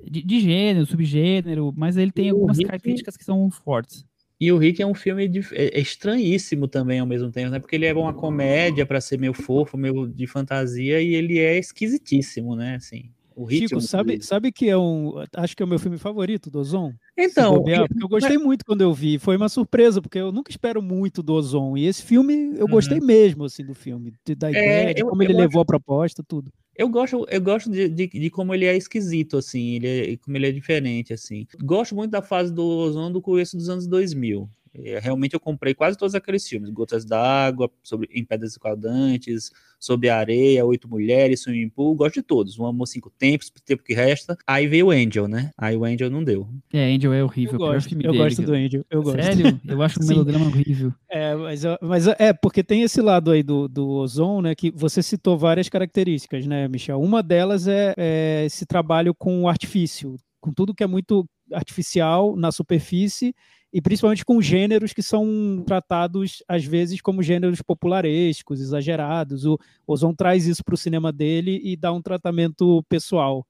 de, 0.05 0.23
de 0.23 0.41
gênero, 0.41 0.87
subgênero, 0.87 1.73
mas 1.77 1.97
ele 1.97 2.11
tem 2.11 2.31
algumas 2.31 2.59
Rick... 2.59 2.67
características 2.67 3.17
que 3.17 3.25
são 3.25 3.49
fortes. 3.51 4.05
E 4.43 4.51
o 4.51 4.59
Rick 4.59 4.83
é 4.83 4.87
um 4.87 4.93
filme 4.93 5.29
de, 5.29 5.39
é, 5.53 5.79
é 5.79 5.81
estranhíssimo 5.81 6.67
também 6.67 6.99
ao 6.99 7.07
mesmo 7.07 7.31
tempo, 7.31 7.53
né? 7.53 7.61
Porque 7.61 7.77
ele 7.77 7.87
é 7.87 7.95
uma 7.95 8.13
comédia 8.13 8.85
para 8.85 9.01
ser 9.01 9.17
meio 9.17 9.33
fofo, 9.33 9.79
meio 9.79 10.09
de 10.09 10.27
fantasia, 10.27 11.01
e 11.01 11.15
ele 11.15 11.39
é 11.39 11.57
esquisitíssimo, 11.57 12.57
né? 12.57 12.75
Assim, 12.75 13.09
o 13.37 13.49
Chico, 13.49 13.81
sabe, 13.81 14.21
sabe 14.21 14.51
que 14.51 14.69
é 14.69 14.77
um. 14.77 15.15
Acho 15.37 15.57
que 15.57 15.63
é 15.63 15.65
o 15.65 15.69
meu 15.69 15.79
filme 15.79 15.97
favorito 15.97 16.51
do 16.51 16.59
Ozon? 16.59 16.93
Então. 17.17 17.63
eu, 17.69 17.87
eu 18.01 18.09
gostei 18.09 18.37
mas... 18.37 18.45
muito 18.45 18.65
quando 18.65 18.81
eu 18.81 18.93
vi. 18.93 19.17
Foi 19.17 19.37
uma 19.37 19.49
surpresa, 19.49 20.03
porque 20.03 20.19
eu 20.19 20.33
nunca 20.33 20.51
espero 20.51 20.83
muito 20.83 21.23
do 21.23 21.35
Ozon. 21.35 21.77
E 21.77 21.87
esse 21.87 22.03
filme, 22.03 22.57
eu 22.57 22.67
gostei 22.67 22.99
uhum. 22.99 23.07
mesmo, 23.07 23.45
assim, 23.45 23.65
do 23.65 23.75
filme. 23.75 24.13
Da 24.37 24.49
é, 24.49 24.51
ideia, 24.51 24.91
é, 24.91 24.95
de 24.95 25.05
como 25.05 25.23
eu, 25.23 25.27
ele 25.27 25.35
eu 25.35 25.39
levou 25.39 25.61
acho... 25.61 25.63
a 25.63 25.67
proposta, 25.67 26.25
tudo. 26.27 26.53
Eu 26.75 26.89
gosto, 26.89 27.27
eu 27.29 27.41
gosto 27.41 27.71
de, 27.71 27.89
de, 27.89 28.07
de, 28.07 28.31
como 28.31 28.55
ele 28.55 28.65
é 28.65 28.77
esquisito, 28.77 29.37
assim, 29.37 29.77
ele 29.77 30.15
é, 30.15 30.17
como 30.17 30.37
ele 30.37 30.47
é 30.49 30.53
diferente, 30.53 31.13
assim. 31.13 31.47
Gosto 31.63 31.95
muito 31.95 32.11
da 32.11 32.23
fase 32.23 32.53
do 32.53 32.65
Ozon 32.65 33.13
do 33.13 33.21
começo 33.21 33.57
dos 33.57 33.69
anos 33.69 33.87
2000. 33.87 34.49
É, 34.75 34.99
realmente 34.99 35.35
eu 35.35 35.41
comprei 35.41 35.75
quase 35.75 35.99
todos 35.99 36.15
aqueles 36.15 36.49
filmes, 36.49 36.71
Gotas 36.71 37.05
d'Água, 37.05 37.71
sobre 37.83 38.09
Em 38.13 38.25
Pedras 38.25 38.53
Escaldantes, 38.53 39.51
Sobre 39.79 40.09
a 40.09 40.17
Areia, 40.17 40.65
Oito 40.65 40.89
Mulheres, 40.89 41.43
Swimming 41.43 41.69
Pool, 41.69 41.95
gosto 41.95 42.15
de 42.15 42.23
todos. 42.23 42.59
Um 42.59 42.67
Amor 42.67 42.87
Cinco 42.87 43.11
Tempos, 43.11 43.49
o 43.49 43.63
Tempo 43.63 43.83
que 43.83 43.93
Resta. 43.93 44.37
Aí 44.47 44.67
veio 44.67 44.87
o 44.87 44.91
Angel, 44.91 45.29
né? 45.29 45.51
Aí 45.59 45.77
o 45.77 45.85
Angel 45.85 46.09
não 46.09 46.25
deu. 46.25 46.49
É, 46.73 46.95
Angel 46.95 47.13
é 47.13 47.23
horrível. 47.23 47.55
Eu 47.55 47.59
gosto, 47.59 47.93
eu 47.93 47.99
dele, 47.99 48.19
gosto 48.19 48.43
do 48.43 48.55
Angel. 48.55 48.87
Eu 48.91 49.03
gosto. 49.03 49.23
Sério? 49.23 49.61
Eu 49.67 49.83
acho 49.83 50.03
um 50.03 50.07
melodrama 50.09 50.47
horrível. 50.47 50.95
É, 51.11 51.35
mas, 51.35 51.63
mas 51.83 52.07
é, 52.07 52.33
porque 52.33 52.63
tem 52.63 52.83
esse 52.83 53.01
lado 53.03 53.31
aí 53.31 53.43
do, 53.43 53.69
do 53.69 53.89
Ozon, 53.89 54.41
né? 54.41 54.55
Que 54.55 54.71
você 54.71 55.03
citou 55.03 55.37
várias 55.37 55.69
características, 55.69 56.47
né, 56.47 56.67
Michel? 56.69 57.01
Uma 57.01 57.23
delas 57.23 57.69
é, 57.69 57.93
é 57.99 58.45
esse 58.47 58.65
trabalho 58.65 59.15
com 59.15 59.43
o 59.43 59.49
artifício, 59.49 60.17
com 60.41 60.53
tudo 60.53 60.75
que 60.75 60.83
é 60.83 60.87
muito 60.87 61.27
artificial 61.53 62.35
na 62.37 62.51
superfície 62.51 63.35
e 63.73 63.81
principalmente 63.81 64.25
com 64.25 64.41
gêneros 64.43 64.93
que 64.93 65.03
são 65.03 65.63
tratados 65.67 66.43
às 66.47 66.65
vezes 66.65 67.01
como 67.01 67.23
gêneros 67.23 67.63
popularescos, 67.63 68.61
exagerados. 68.61 69.47
O 69.47 69.59
Ozon 69.87 70.15
traz 70.15 70.47
isso 70.47 70.63
para 70.63 70.75
o 70.75 70.79
cinema 70.79 71.11
dele 71.11 71.61
e 71.65 71.77
dá 71.77 71.93
um 71.93 72.03
tratamento 72.03 72.85
pessoal. 72.89 73.47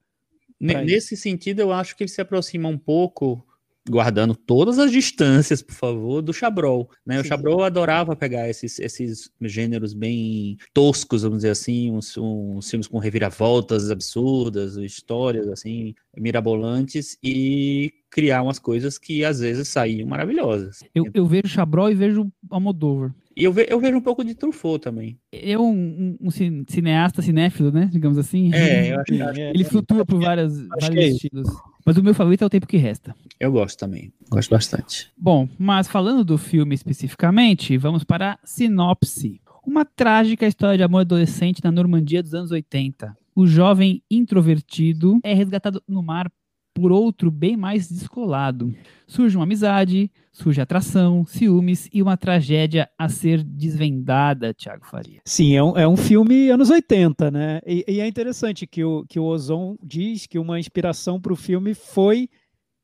Nesse 0.61 1.17
sentido, 1.17 1.59
eu 1.59 1.73
acho 1.73 1.97
que 1.97 2.05
ele 2.05 2.11
se 2.11 2.21
aproxima 2.21 2.69
um 2.69 2.79
pouco 2.79 3.45
guardando 3.89 4.35
todas 4.35 4.79
as 4.79 4.91
distâncias, 4.91 5.63
por 5.63 5.75
favor, 5.75 6.23
do 6.23 6.33
Chabrol. 6.33 6.91
Né? 7.05 7.21
O 7.21 7.25
Chabrol 7.25 7.65
adorava 7.65 8.15
pegar 8.15 8.49
esses, 8.49 8.79
esses 8.79 9.31
gêneros 9.41 9.93
bem 9.93 10.57
toscos, 10.73 11.23
vamos 11.23 11.39
dizer 11.39 11.51
assim, 11.51 11.91
uns, 11.91 12.17
uns 12.17 12.71
filmes 12.71 12.87
com 12.87 12.99
reviravoltas 12.99 13.91
absurdas, 13.91 14.77
histórias 14.77 15.49
assim, 15.49 15.95
mirabolantes, 16.17 17.19
e 17.23 17.93
criar 18.11 18.43
umas 18.43 18.59
coisas 18.59 18.99
que 18.99 19.25
às 19.25 19.41
vezes 19.41 19.69
saíam 19.69 20.07
maravilhosas. 20.07 20.85
Eu, 20.95 21.07
eu 21.15 21.27
vejo 21.27 21.49
Chabrol 21.49 21.91
e 21.91 21.95
vejo 21.95 22.31
Almodóvar. 22.51 23.13
E 23.35 23.45
eu, 23.45 23.53
ve, 23.53 23.67
eu 23.69 23.81
vejo 23.81 23.97
um 23.97 24.01
pouco 24.01 24.23
de 24.23 24.35
Truffaut 24.35 24.83
também. 24.83 25.19
É 25.33 25.59
um, 25.59 25.73
um, 25.73 26.19
um, 26.21 26.31
cineasta 26.69 27.23
cinéfilo, 27.23 27.73
né? 27.73 27.89
Digamos 27.91 28.19
assim. 28.19 28.53
É, 28.53 28.93
eu 28.93 29.01
acho, 29.01 29.35
que 29.35 29.41
Ele 29.41 29.65
flutua 29.65 30.05
por 30.05 30.21
várias, 30.21 30.67
vários 30.69 31.05
é 31.05 31.09
estilos. 31.09 31.49
Mas 31.85 31.97
o 31.97 32.03
meu 32.03 32.15
favorito 32.15 32.43
é 32.43 32.47
o 32.47 32.51
tempo 32.51 32.67
que 32.67 32.77
resta. 32.77 33.15
Eu 33.39 33.53
gosto 33.53 33.79
também. 33.79 34.13
Gosto 34.31 34.51
bastante. 34.51 35.11
Bom, 35.17 35.49
mas 35.59 35.89
falando 35.89 36.25
do 36.25 36.39
filme 36.39 36.75
especificamente, 36.75 37.77
vamos 37.77 38.05
para 38.05 38.33
a 38.33 38.39
sinopse. 38.45 39.41
Uma 39.67 39.85
trágica 39.85 40.47
história 40.47 40.77
de 40.77 40.83
amor 40.83 41.01
adolescente 41.01 41.63
na 41.63 41.71
Normandia 41.71 42.23
dos 42.23 42.35
anos 42.35 42.51
80. 42.51 43.17
O 43.35 43.47
jovem 43.47 44.03
introvertido 44.11 45.19
é 45.23 45.33
resgatado 45.33 45.83
no 45.89 46.03
mar 46.03 46.31
por 46.75 46.91
outro 46.91 47.31
bem 47.31 47.57
mais 47.57 47.89
descolado. 47.89 48.75
Surge 49.07 49.37
uma 49.37 49.45
amizade, 49.45 50.11
surge 50.31 50.61
atração, 50.61 51.25
ciúmes 51.27 51.89
e 51.93 52.03
uma 52.03 52.17
tragédia 52.17 52.89
a 52.99 53.09
ser 53.09 53.43
desvendada, 53.43 54.55
Tiago 54.55 54.87
Faria. 54.87 55.21
Sim, 55.25 55.55
é 55.55 55.63
um, 55.63 55.79
é 55.79 55.87
um 55.87 55.97
filme 55.97 56.51
anos 56.51 56.71
80, 56.71 57.31
né? 57.31 57.61
E, 57.67 57.85
e, 57.87 58.01
é 58.01 58.07
interessante 58.07 58.67
que 58.67 58.83
o, 58.83 59.05
que 59.07 59.21
o 59.21 59.25
Ozon 59.25 59.77
diz 59.83 60.27
que 60.27 60.39
uma 60.39 60.59
inspiração 60.59 61.21
para 61.21 61.33
o 61.33 61.37
filme 61.37 61.75
foi 61.75 62.29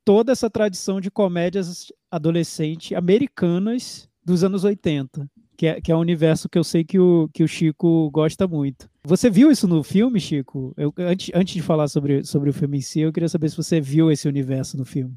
toda 0.05 0.33
essa 0.33 0.51
tradição 0.51 1.01
de 1.01 1.11
comédias 1.11 1.93
adolescentes 2.11 2.97
americanas 2.97 4.09
dos 4.25 4.45
anos 4.45 4.65
80, 4.65 5.29
que 5.59 5.67
é, 5.67 5.81
que 5.81 5.91
é 5.91 5.97
um 5.97 5.99
universo 5.99 6.49
que 6.49 6.57
eu 6.57 6.63
sei 6.63 6.85
que 6.85 7.01
o, 7.01 7.29
que 7.35 7.43
o 7.43 7.49
Chico 7.49 8.09
gosta 8.13 8.47
muito. 8.47 8.89
Você 9.03 9.29
viu 9.29 9.51
isso 9.51 9.67
no 9.67 9.83
filme, 9.83 10.21
Chico? 10.21 10.73
Eu, 10.77 10.95
antes, 10.99 11.33
antes 11.35 11.55
de 11.55 11.63
falar 11.63 11.89
sobre, 11.89 12.25
sobre 12.25 12.49
o 12.49 12.53
filme 12.53 12.79
em 12.79 12.81
si, 12.81 13.01
eu 13.01 13.13
queria 13.13 13.29
saber 13.29 13.49
se 13.49 13.57
você 13.57 13.81
viu 13.81 14.09
esse 14.09 14.29
universo 14.29 14.79
no 14.79 14.85
filme. 14.85 15.17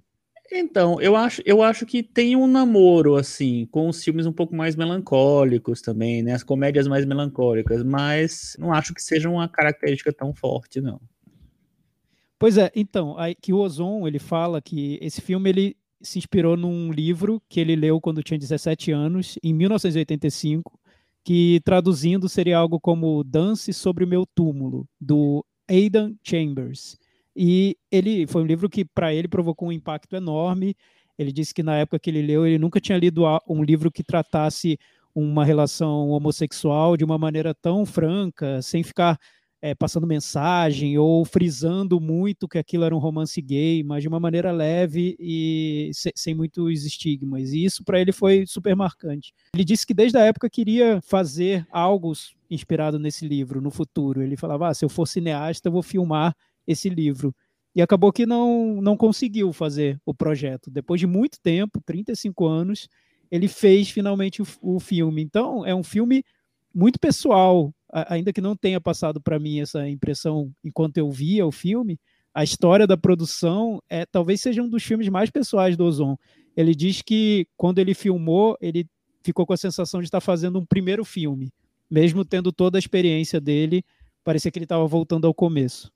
Então, 0.52 1.00
eu 1.00 1.16
acho, 1.16 1.44
eu 1.46 1.62
acho 1.62 1.86
que 1.86 2.02
tem 2.02 2.36
um 2.36 2.48
namoro, 2.48 3.16
assim, 3.16 3.68
com 3.70 3.88
os 3.88 4.04
filmes 4.04 4.26
um 4.26 4.34
pouco 4.34 4.56
mais 4.56 4.76
melancólicos 4.76 5.80
também, 5.80 6.24
né? 6.24 6.34
As 6.34 6.44
comédias 6.44 6.88
mais 6.88 7.06
melancólicas, 7.06 7.84
mas 7.84 8.56
não 8.58 8.74
acho 8.74 8.96
que 8.96 9.02
seja 9.02 9.30
uma 9.30 9.48
característica 9.48 10.12
tão 10.12 10.34
forte, 10.34 10.82
não. 10.82 11.00
Pois 12.40 12.58
é, 12.58 12.72
então, 12.76 13.16
aí, 13.20 13.36
que 13.36 13.54
o 13.54 13.60
Ozon, 13.60 14.08
ele 14.08 14.18
fala 14.18 14.60
que 14.60 14.98
esse 15.00 15.22
filme, 15.22 15.52
ele 15.52 15.78
se 16.02 16.18
inspirou 16.20 16.58
num 16.58 16.92
livro 16.92 17.42
que 17.50 17.60
ele 17.60 17.76
leu 17.76 18.00
quando 18.00 18.24
tinha 18.24 18.38
17 18.38 18.92
anos, 18.92 19.38
em 19.44 19.54
1985, 19.54 20.80
que 21.24 21.62
traduzindo 21.64 22.28
seria 22.28 22.58
algo 22.58 22.80
como 22.80 23.24
Dance 23.24 23.74
sobre 23.74 24.04
o 24.04 24.08
Meu 24.08 24.26
Túmulo, 24.26 24.88
do 25.00 25.46
Aidan 25.70 26.14
Chambers. 26.24 26.98
E 27.36 27.78
ele 27.92 28.28
foi 28.28 28.42
um 28.42 28.46
livro 28.46 28.70
que 28.70 28.84
para 28.84 29.14
ele 29.14 29.28
provocou 29.28 29.70
um 29.70 29.72
impacto 29.72 30.16
enorme. 30.16 30.76
Ele 31.18 31.32
disse 31.32 31.54
que 31.54 31.64
na 31.64 31.78
época 31.78 32.00
que 32.00 32.10
ele 32.10 32.22
leu, 32.22 32.46
ele 32.46 32.58
nunca 32.58 32.80
tinha 32.80 32.98
lido 32.98 33.24
um 33.48 33.64
livro 33.64 33.92
que 33.92 34.04
tratasse 34.04 34.78
uma 35.14 35.46
relação 35.46 36.10
homossexual 36.10 36.98
de 36.98 37.04
uma 37.04 37.18
maneira 37.18 37.54
tão 37.54 37.86
franca, 37.86 38.62
sem 38.62 38.84
ficar 38.84 39.18
é, 39.62 39.76
passando 39.76 40.08
mensagem 40.08 40.98
ou 40.98 41.24
frisando 41.24 42.00
muito 42.00 42.48
que 42.48 42.58
aquilo 42.58 42.84
era 42.84 42.96
um 42.96 43.00
romance 43.00 43.40
gay, 43.42 43.84
mas 43.84 44.02
de 44.02 44.08
uma 44.08 44.20
maneira 44.20 44.52
leve 44.52 45.16
e 45.20 45.92
se, 45.94 46.12
sem 46.16 46.34
muitos 46.34 46.84
estigmas. 46.84 47.54
E 47.54 47.64
isso 47.64 47.84
para 47.84 48.00
ele 48.02 48.12
foi 48.12 48.46
super 48.48 48.76
marcante. 48.76 49.34
Ele 49.54 49.64
disse 49.64 49.86
que 49.86 49.94
desde 49.94 50.18
a 50.18 50.22
época 50.22 50.50
queria 50.50 51.00
fazer 51.02 51.68
algo 51.72 52.12
inspirado 52.50 52.98
nesse 52.98 53.28
livro 53.28 53.62
no 53.62 53.70
futuro. 53.70 54.22
Ele 54.22 54.36
falava: 54.36 54.70
ah, 54.70 54.74
se 54.74 54.84
eu 54.84 54.90
for 54.90 55.08
cineasta, 55.08 55.68
eu 55.68 55.72
vou 55.72 55.84
filmar 55.84 56.36
esse 56.66 56.90
livro. 56.90 57.34
E 57.76 57.82
acabou 57.82 58.12
que 58.12 58.26
não, 58.26 58.82
não 58.82 58.98
conseguiu 58.98 59.54
fazer 59.54 60.00
o 60.06 60.14
projeto. 60.14 60.70
Depois 60.70 61.00
de 61.00 61.08
muito 61.08 61.40
tempo 61.40 61.80
35 61.86 62.46
anos 62.46 62.90
ele 63.32 63.48
fez 63.48 63.90
finalmente 63.90 64.42
o, 64.42 64.48
o 64.62 64.80
filme. 64.80 65.22
Então, 65.22 65.66
é 65.66 65.74
um 65.74 65.84
filme 65.84 66.24
muito 66.76 67.00
pessoal, 67.00 67.74
ainda 67.92 68.32
que 68.32 68.42
não 68.42 68.56
tenha 68.56 68.80
passado 68.80 69.22
para 69.22 69.40
mim 69.40 69.60
essa 69.60 69.88
impressão 69.88 70.52
enquanto 70.64 70.98
eu 70.98 71.10
via 71.10 71.46
o 71.46 71.52
filme. 71.52 72.00
A 72.34 72.44
história 72.44 72.88
da 72.88 72.96
produção 72.96 73.82
é 73.90 74.06
talvez 74.06 74.42
seja 74.42 74.62
um 74.62 74.70
dos 74.70 74.84
filmes 74.84 75.10
mais 75.10 75.30
pessoais 75.30 75.76
do 75.76 75.84
Ozon. 75.84 76.18
Ele 76.56 76.74
diz 76.74 77.02
que 77.02 77.46
quando 77.58 77.80
ele 77.80 77.94
filmou, 77.94 78.58
ele 78.62 78.88
ficou 79.24 79.46
com 79.46 79.54
a 79.54 79.58
sensação 79.58 80.00
de 80.00 80.08
estar 80.08 80.22
fazendo 80.22 80.60
um 80.60 80.66
primeiro 80.66 81.04
filme, 81.04 81.52
mesmo 81.90 82.24
tendo 82.24 82.52
toda 82.52 82.78
a 82.78 82.80
experiência 82.80 83.40
dele, 83.40 83.84
parecia 84.24 84.52
que 84.52 84.58
ele 84.58 84.66
estava 84.66 84.88
voltando 84.88 85.28
ao 85.28 85.34
começo. 85.34 85.92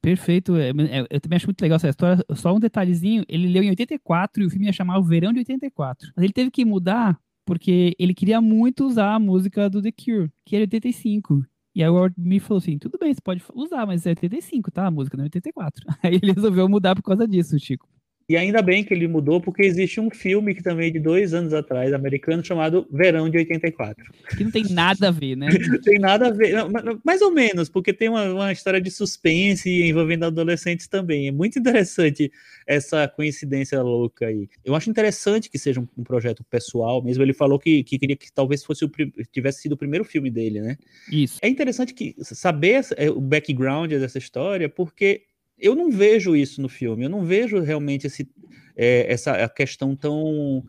Perfeito. 0.00 0.56
É, 0.56 0.70
é, 0.70 1.06
eu 1.10 1.20
também 1.20 1.36
acho 1.36 1.46
muito 1.46 1.62
legal 1.62 1.76
essa 1.76 1.88
história. 1.88 2.24
Só 2.34 2.54
um 2.54 2.60
detalhezinho: 2.60 3.24
ele 3.28 3.48
leu 3.48 3.62
em 3.62 3.70
84 3.70 4.42
e 4.42 4.46
o 4.46 4.50
filme 4.50 4.66
ia 4.66 4.72
chamar 4.72 4.98
O 4.98 5.04
Verão 5.04 5.32
de 5.32 5.38
84. 5.38 6.12
Mas 6.16 6.24
ele 6.24 6.32
teve 6.32 6.50
que 6.50 6.64
mudar 6.64 7.18
porque 7.44 7.94
ele 7.98 8.14
queria 8.14 8.40
muito 8.40 8.84
usar 8.86 9.14
a 9.14 9.18
música 9.18 9.68
do 9.68 9.82
The 9.82 9.92
Cure, 9.92 10.30
que 10.44 10.56
era 10.56 10.62
85. 10.62 11.44
E 11.74 11.82
aí 11.82 11.88
o 11.88 11.94
Ward 11.94 12.14
me 12.18 12.38
falou 12.38 12.58
assim: 12.58 12.78
tudo 12.78 12.98
bem, 12.98 13.12
você 13.12 13.20
pode 13.20 13.42
usar, 13.54 13.86
mas 13.86 14.06
é 14.06 14.10
85, 14.10 14.70
tá? 14.70 14.86
A 14.86 14.90
música 14.90 15.16
não 15.16 15.24
é 15.24 15.26
84. 15.26 15.86
Aí 16.02 16.16
ele 16.22 16.32
resolveu 16.32 16.68
mudar 16.68 16.94
por 16.94 17.02
causa 17.02 17.26
disso, 17.26 17.58
Chico. 17.58 17.88
E 18.28 18.36
ainda 18.36 18.62
bem 18.62 18.84
que 18.84 18.94
ele 18.94 19.08
mudou, 19.08 19.40
porque 19.40 19.62
existe 19.62 20.00
um 20.00 20.10
filme 20.10 20.54
que 20.54 20.62
também 20.62 20.88
é 20.88 20.90
de 20.90 20.98
dois 20.98 21.34
anos 21.34 21.52
atrás, 21.52 21.92
americano, 21.92 22.44
chamado 22.44 22.86
Verão 22.90 23.28
de 23.28 23.38
84. 23.38 24.04
Que 24.36 24.44
não 24.44 24.50
tem 24.50 24.64
nada 24.70 25.08
a 25.08 25.10
ver, 25.10 25.36
né? 25.36 25.48
tem 25.84 25.98
nada 25.98 26.28
a 26.28 26.30
ver, 26.30 26.52
não, 26.52 27.00
mais 27.04 27.20
ou 27.20 27.32
menos, 27.32 27.68
porque 27.68 27.92
tem 27.92 28.08
uma, 28.08 28.24
uma, 28.32 28.52
história 28.52 28.80
de 28.80 28.90
suspense 28.90 29.68
envolvendo 29.68 30.24
adolescentes 30.24 30.86
também. 30.86 31.28
É 31.28 31.32
muito 31.32 31.58
interessante 31.58 32.30
essa 32.66 33.08
coincidência 33.08 33.82
louca 33.82 34.26
aí. 34.26 34.48
Eu 34.64 34.74
acho 34.74 34.88
interessante 34.88 35.50
que 35.50 35.58
seja 35.58 35.80
um, 35.80 35.88
um 35.98 36.04
projeto 36.04 36.44
pessoal 36.44 37.02
mesmo. 37.02 37.22
Ele 37.22 37.34
falou 37.34 37.58
que, 37.58 37.82
que 37.82 37.98
queria 37.98 38.16
que 38.16 38.32
talvez 38.32 38.64
fosse 38.64 38.84
o, 38.84 38.90
tivesse 39.30 39.62
sido 39.62 39.72
o 39.72 39.76
primeiro 39.76 40.04
filme 40.04 40.30
dele, 40.30 40.60
né? 40.60 40.76
Isso. 41.10 41.38
É 41.42 41.48
interessante 41.48 41.94
que 41.94 42.14
saber 42.20 42.84
é, 42.96 43.10
o 43.10 43.20
background 43.20 43.90
dessa 43.90 44.18
história, 44.18 44.68
porque 44.68 45.22
eu 45.62 45.74
não 45.76 45.90
vejo 45.90 46.34
isso 46.34 46.60
no 46.60 46.68
filme, 46.68 47.04
eu 47.04 47.10
não 47.10 47.24
vejo 47.24 47.60
realmente 47.60 48.06
esse, 48.06 48.28
é, 48.76 49.10
essa 49.10 49.48
questão 49.48 49.94
tão 49.94 50.64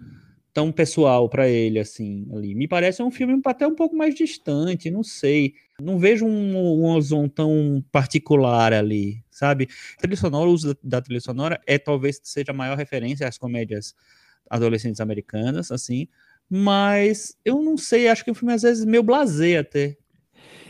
tão 0.53 0.71
pessoal 0.71 1.27
para 1.27 1.49
ele 1.49 1.79
assim 1.79 2.27
ali. 2.31 2.53
Me 2.53 2.67
parece 2.67 3.01
um 3.01 3.09
filme 3.09 3.41
até 3.43 3.65
um 3.65 3.73
pouco 3.73 3.95
mais 3.95 4.13
distante, 4.13 4.91
não 4.91 5.03
sei. 5.03 5.55
Não 5.81 5.97
vejo 5.97 6.25
um, 6.25 6.55
um 6.55 6.85
ozon 6.91 7.27
tão 7.27 7.83
particular 7.91 8.71
ali, 8.71 9.23
sabe? 9.31 9.67
A 9.97 10.01
trilha 10.01 10.15
sonora, 10.15 10.47
o 10.47 10.53
uso 10.53 10.75
da, 10.75 10.79
da 10.83 11.01
trilha 11.01 11.19
sonora 11.19 11.59
é 11.65 11.79
talvez 11.79 12.19
seja 12.23 12.51
a 12.51 12.53
maior 12.53 12.77
referência 12.77 13.27
às 13.27 13.37
comédias 13.37 13.95
adolescentes 14.47 15.01
americanas, 15.01 15.71
assim. 15.71 16.07
Mas 16.47 17.35
eu 17.43 17.59
não 17.61 17.75
sei, 17.75 18.07
acho 18.07 18.23
que 18.23 18.29
o 18.29 18.35
filme 18.35 18.53
às 18.53 18.61
vezes 18.61 18.85
meio 18.85 19.01
blasé 19.01 19.57
até. 19.57 19.97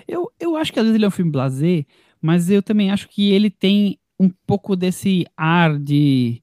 Eu, 0.07 0.31
eu 0.39 0.55
acho 0.55 0.71
que 0.71 0.79
às 0.79 0.85
vezes 0.85 0.95
ele 0.95 1.05
é 1.05 1.07
um 1.09 1.11
filme 1.11 1.31
blasé, 1.31 1.85
mas 2.21 2.49
eu 2.49 2.63
também 2.63 2.89
acho 2.89 3.09
que 3.09 3.33
ele 3.33 3.49
tem 3.49 3.99
um 4.23 4.31
pouco 4.47 4.75
desse 4.75 5.25
ar 5.35 5.77
de 5.77 6.41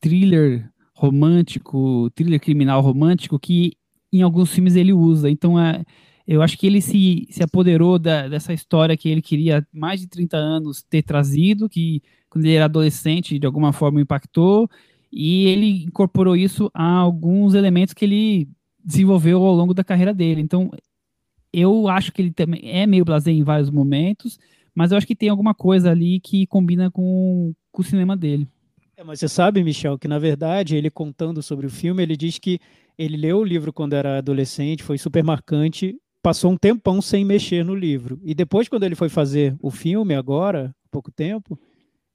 thriller 0.00 0.70
romântico, 0.94 2.10
thriller 2.14 2.40
criminal 2.40 2.82
romântico 2.82 3.38
que 3.38 3.72
em 4.12 4.22
alguns 4.22 4.52
filmes 4.52 4.76
ele 4.76 4.92
usa. 4.92 5.30
Então, 5.30 5.58
é, 5.58 5.84
eu 6.26 6.42
acho 6.42 6.58
que 6.58 6.66
ele 6.66 6.80
se, 6.80 7.26
se 7.30 7.42
apoderou 7.42 7.98
da, 7.98 8.28
dessa 8.28 8.52
história 8.52 8.96
que 8.96 9.08
ele 9.08 9.22
queria 9.22 9.66
mais 9.72 10.00
de 10.00 10.06
30 10.06 10.36
anos 10.36 10.82
ter 10.82 11.02
trazido, 11.02 11.68
que 11.68 12.02
quando 12.28 12.44
ele 12.44 12.54
era 12.54 12.66
adolescente 12.66 13.38
de 13.38 13.46
alguma 13.46 13.72
forma 13.72 14.00
impactou, 14.00 14.68
e 15.10 15.46
ele 15.46 15.84
incorporou 15.84 16.36
isso 16.36 16.70
a 16.74 16.84
alguns 16.84 17.54
elementos 17.54 17.94
que 17.94 18.04
ele 18.04 18.48
desenvolveu 18.84 19.42
ao 19.42 19.54
longo 19.54 19.74
da 19.74 19.84
carreira 19.84 20.12
dele. 20.12 20.40
Então, 20.40 20.70
eu 21.52 21.88
acho 21.88 22.12
que 22.12 22.22
ele 22.22 22.32
também 22.32 22.60
é 22.64 22.86
meio 22.86 23.04
blasé 23.04 23.30
em 23.30 23.42
vários 23.42 23.70
momentos, 23.70 24.38
mas 24.74 24.90
eu 24.90 24.98
acho 24.98 25.06
que 25.06 25.16
tem 25.16 25.28
alguma 25.28 25.54
coisa 25.54 25.90
ali 25.90 26.20
que 26.20 26.46
combina 26.46 26.90
com, 26.90 27.52
com 27.70 27.82
o 27.82 27.84
cinema 27.84 28.16
dele. 28.16 28.48
É, 28.96 29.04
mas 29.04 29.20
você 29.20 29.28
sabe, 29.28 29.62
Michel, 29.64 29.98
que 29.98 30.08
na 30.08 30.18
verdade, 30.18 30.76
ele 30.76 30.90
contando 30.90 31.42
sobre 31.42 31.66
o 31.66 31.70
filme, 31.70 32.02
ele 32.02 32.16
diz 32.16 32.38
que 32.38 32.58
ele 32.96 33.16
leu 33.16 33.38
o 33.38 33.44
livro 33.44 33.72
quando 33.72 33.94
era 33.94 34.18
adolescente, 34.18 34.82
foi 34.82 34.98
super 34.98 35.24
marcante, 35.24 35.96
passou 36.22 36.52
um 36.52 36.56
tempão 36.56 37.02
sem 37.02 37.24
mexer 37.24 37.64
no 37.64 37.74
livro. 37.74 38.20
E 38.22 38.34
depois, 38.34 38.68
quando 38.68 38.84
ele 38.84 38.94
foi 38.94 39.08
fazer 39.08 39.56
o 39.60 39.70
filme, 39.70 40.14
agora, 40.14 40.74
pouco 40.90 41.10
tempo, 41.10 41.58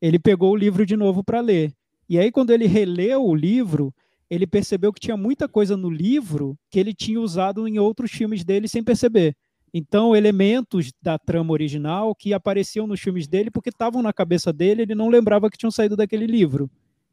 ele 0.01 0.19
pegou 0.19 0.51
o 0.51 0.55
livro 0.55 0.85
de 0.85 0.95
novo 0.95 1.23
para 1.23 1.41
ler. 1.41 1.73
E 2.07 2.17
aí, 2.17 2.31
quando 2.31 2.51
ele 2.51 2.67
releu 2.67 3.25
o 3.25 3.35
livro, 3.35 3.93
ele 4.29 4.47
percebeu 4.47 4.93
que 4.93 4.99
tinha 4.99 5.17
muita 5.17 5.47
coisa 5.47 5.75
no 5.75 5.89
livro 5.89 6.57
que 6.69 6.79
ele 6.79 6.93
tinha 6.93 7.19
usado 7.19 7.67
em 7.67 7.79
outros 7.79 8.11
filmes 8.11 8.43
dele 8.43 8.67
sem 8.67 8.83
perceber. 8.83 9.35
Então, 9.77 10.15
elementos 10.15 10.91
da 10.99 11.19
trama 11.19 11.53
original 11.53 12.15
que 12.15 12.33
apareciam 12.33 12.87
nos 12.87 12.99
filmes 12.99 13.27
dele 13.27 13.51
porque 13.51 13.69
estavam 13.69 14.01
na 14.01 14.11
cabeça 14.11 14.51
dele, 14.51 14.81
ele 14.81 14.95
não 14.95 15.07
lembrava 15.07 15.51
que 15.51 15.57
tinham 15.57 15.69
saído 15.69 15.95
daquele 15.95 16.25
livro. 16.25 16.67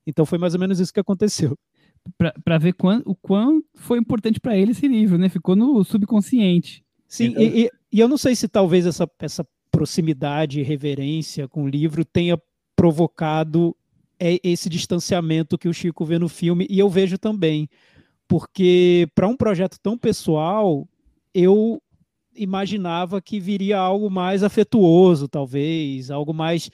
Então, 0.07 0.25
foi 0.25 0.39
mais 0.39 0.55
ou 0.55 0.61
menos 0.61 0.81
isso 0.81 0.93
que 0.93 0.99
aconteceu. 0.99 1.59
Para 2.43 2.57
ver 2.57 2.73
quão, 2.73 3.03
o 3.05 3.15
quão 3.15 3.63
foi 3.75 3.99
importante 3.99 4.41
para 4.41 4.57
ele 4.57 4.71
esse 4.71 4.89
livro, 4.89 5.19
né? 5.19 5.29
Ficou 5.29 5.55
no 5.55 5.85
subconsciente. 5.85 6.83
Sim, 7.07 7.27
então... 7.27 7.43
e, 7.43 7.71
e, 7.93 8.01
eu 8.01 8.09
não 8.09 8.17
sei 8.17 8.35
se 8.35 8.49
talvez 8.49 8.87
essa, 8.87 9.07
essa 9.19 9.47
proximidade 9.71 10.61
e 10.61 10.63
reverência 10.63 11.47
com 11.47 11.65
o 11.65 11.69
livro 11.69 12.03
tenha 12.03 12.39
provocado 12.75 13.77
é, 14.19 14.39
esse 14.43 14.71
distanciamento 14.71 15.59
que 15.59 15.69
o 15.69 15.75
Chico 15.75 16.05
vê 16.05 16.19
no 16.19 16.31
filme, 16.31 16.67
e 16.71 16.79
eu 16.79 16.89
vejo 16.89 17.19
também, 17.19 17.69
porque 18.27 19.07
para 19.15 19.29
um 19.29 19.37
projeto 19.37 19.79
tão 19.83 19.99
pessoal, 19.99 20.89
eu 21.35 21.83
imaginava 22.37 23.21
que 23.21 23.39
viria 23.41 23.79
algo 23.79 24.11
mais 24.11 24.43
afetuoso, 24.43 25.29
talvez, 25.29 26.11
algo 26.11 26.33
mais 26.33 26.71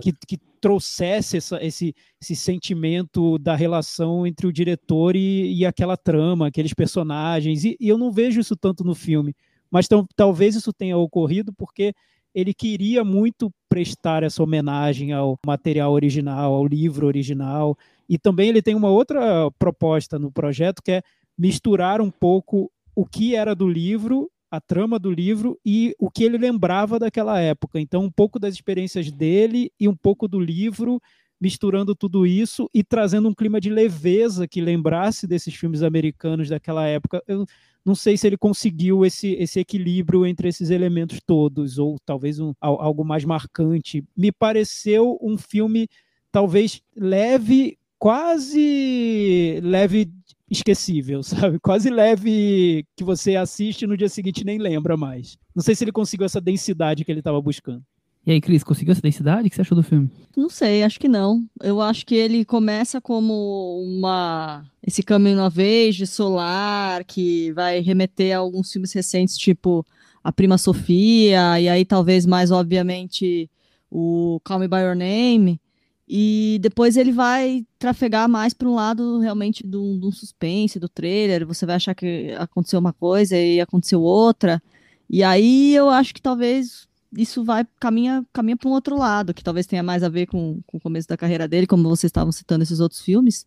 que, 0.00 0.12
que, 0.26 0.38
trouxesse 0.64 1.36
essa, 1.36 1.62
esse, 1.62 1.94
esse 2.18 2.34
sentimento 2.34 3.38
da 3.38 3.54
relação 3.54 4.26
entre 4.26 4.46
o 4.46 4.52
diretor 4.52 5.14
e, 5.14 5.54
e 5.54 5.66
aquela 5.66 5.94
trama, 5.94 6.46
aqueles 6.46 6.72
personagens. 6.72 7.64
E, 7.64 7.76
e, 7.78 7.86
eu 7.86 7.98
não 7.98 8.10
vejo 8.10 8.40
isso 8.40 8.56
tanto 8.56 8.82
no 8.82 8.94
filme, 8.94 9.36
mas 9.70 9.86
talvez 10.16 10.56
isso 10.56 10.72
tenha 10.72 10.96
ocorrido 10.96 11.52
porque 11.52 11.92
ele 12.34 12.54
queria 12.54 13.04
muito 13.04 13.52
prestar 13.68 14.22
essa 14.22 14.42
homenagem 14.42 15.12
ao 15.12 15.38
material 15.46 15.92
original, 15.92 16.54
ao 16.54 16.66
livro 16.66 17.06
original. 17.06 17.76
E 18.08 18.18
também 18.18 18.48
ele 18.48 18.62
tem 18.62 18.74
uma 18.74 18.88
outra 18.88 19.50
proposta 19.58 20.18
no 20.18 20.32
projeto 20.32 20.82
que 20.82 20.92
é 20.92 21.02
misturar 21.36 22.00
um 22.00 22.10
pouco 22.10 22.70
o 22.96 23.04
que 23.04 23.36
era 23.36 23.54
do 23.54 23.68
livro 23.68 24.30
a 24.56 24.60
trama 24.60 24.98
do 24.98 25.10
livro 25.10 25.58
e 25.64 25.94
o 25.98 26.10
que 26.10 26.24
ele 26.24 26.38
lembrava 26.38 26.98
daquela 26.98 27.40
época. 27.40 27.80
Então, 27.80 28.04
um 28.04 28.10
pouco 28.10 28.38
das 28.38 28.54
experiências 28.54 29.10
dele 29.10 29.70
e 29.78 29.88
um 29.88 29.96
pouco 29.96 30.28
do 30.28 30.40
livro 30.40 31.00
misturando 31.40 31.94
tudo 31.94 32.26
isso 32.26 32.70
e 32.72 32.82
trazendo 32.82 33.28
um 33.28 33.34
clima 33.34 33.60
de 33.60 33.68
leveza 33.68 34.48
que 34.48 34.60
lembrasse 34.60 35.26
desses 35.26 35.54
filmes 35.54 35.82
americanos 35.82 36.48
daquela 36.48 36.86
época. 36.86 37.22
Eu 37.26 37.44
não 37.84 37.94
sei 37.94 38.16
se 38.16 38.26
ele 38.26 38.38
conseguiu 38.38 39.04
esse, 39.04 39.32
esse 39.32 39.60
equilíbrio 39.60 40.24
entre 40.24 40.48
esses 40.48 40.70
elementos 40.70 41.20
todos, 41.26 41.78
ou 41.78 41.98
talvez 42.04 42.40
um, 42.40 42.54
algo 42.60 43.04
mais 43.04 43.24
marcante. 43.24 44.02
Me 44.16 44.32
pareceu 44.32 45.18
um 45.20 45.36
filme 45.36 45.86
talvez 46.32 46.80
leve, 46.96 47.78
quase 47.98 49.60
leve 49.62 50.10
esquecível, 50.50 51.22
sabe? 51.24 51.58
Quase 51.58 51.90
leve 51.90 52.84
que 52.96 53.04
você 53.04 53.36
assiste 53.36 53.82
e 53.82 53.86
no 53.86 53.96
dia 53.96 54.08
seguinte 54.08 54.44
nem 54.44 54.58
lembra 54.58 54.96
mais. 54.96 55.36
Não 55.54 55.62
sei 55.62 55.74
se 55.74 55.84
ele 55.84 55.92
conseguiu 55.92 56.26
essa 56.26 56.40
densidade 56.40 57.04
que 57.04 57.12
ele 57.12 57.20
estava 57.20 57.40
buscando. 57.40 57.82
E 58.26 58.32
aí, 58.32 58.40
Cris, 58.40 58.64
conseguiu 58.64 58.92
essa 58.92 59.02
densidade? 59.02 59.46
O 59.46 59.50
que 59.50 59.54
você 59.54 59.60
achou 59.60 59.76
do 59.76 59.82
filme? 59.82 60.10
Não 60.34 60.48
sei, 60.48 60.82
acho 60.82 60.98
que 60.98 61.08
não. 61.08 61.44
Eu 61.62 61.82
acho 61.82 62.06
que 62.06 62.14
ele 62.14 62.42
começa 62.42 62.98
como 62.98 63.82
uma 63.82 64.64
esse 64.82 65.02
caminho 65.02 65.44
of 65.44 65.60
age 65.60 66.06
solar 66.06 67.04
que 67.04 67.52
vai 67.52 67.80
remeter 67.80 68.34
a 68.34 68.38
alguns 68.38 68.72
filmes 68.72 68.92
recentes, 68.94 69.36
tipo 69.36 69.84
A 70.22 70.32
Prima 70.32 70.56
Sofia, 70.56 71.60
e 71.60 71.68
aí 71.68 71.84
talvez 71.84 72.24
mais 72.24 72.50
obviamente 72.50 73.50
o 73.90 74.40
Call 74.42 74.58
Me 74.58 74.68
By 74.68 74.78
Your 74.78 74.96
Name. 74.96 75.60
E 76.06 76.58
depois 76.60 76.96
ele 76.96 77.12
vai 77.12 77.66
trafegar 77.78 78.28
mais 78.28 78.52
para 78.52 78.68
um 78.68 78.74
lado 78.74 79.18
realmente 79.20 79.66
do, 79.66 79.98
do 79.98 80.12
suspense, 80.12 80.78
do 80.78 80.88
trailer. 80.88 81.46
Você 81.46 81.64
vai 81.64 81.76
achar 81.76 81.94
que 81.94 82.32
aconteceu 82.38 82.78
uma 82.78 82.92
coisa 82.92 83.36
e 83.36 83.60
aconteceu 83.60 84.02
outra. 84.02 84.62
E 85.08 85.22
aí 85.22 85.74
eu 85.74 85.88
acho 85.88 86.14
que 86.14 86.20
talvez 86.20 86.86
isso 87.16 87.44
vai 87.44 87.66
caminha 87.80 88.24
caminha 88.32 88.56
para 88.56 88.68
um 88.68 88.72
outro 88.72 88.98
lado, 88.98 89.32
que 89.32 89.44
talvez 89.44 89.66
tenha 89.66 89.82
mais 89.82 90.02
a 90.02 90.08
ver 90.08 90.26
com, 90.26 90.60
com 90.66 90.76
o 90.76 90.80
começo 90.80 91.08
da 91.08 91.16
carreira 91.16 91.48
dele, 91.48 91.66
como 91.66 91.88
vocês 91.88 92.08
estavam 92.08 92.32
citando 92.32 92.62
esses 92.64 92.80
outros 92.80 93.00
filmes. 93.00 93.46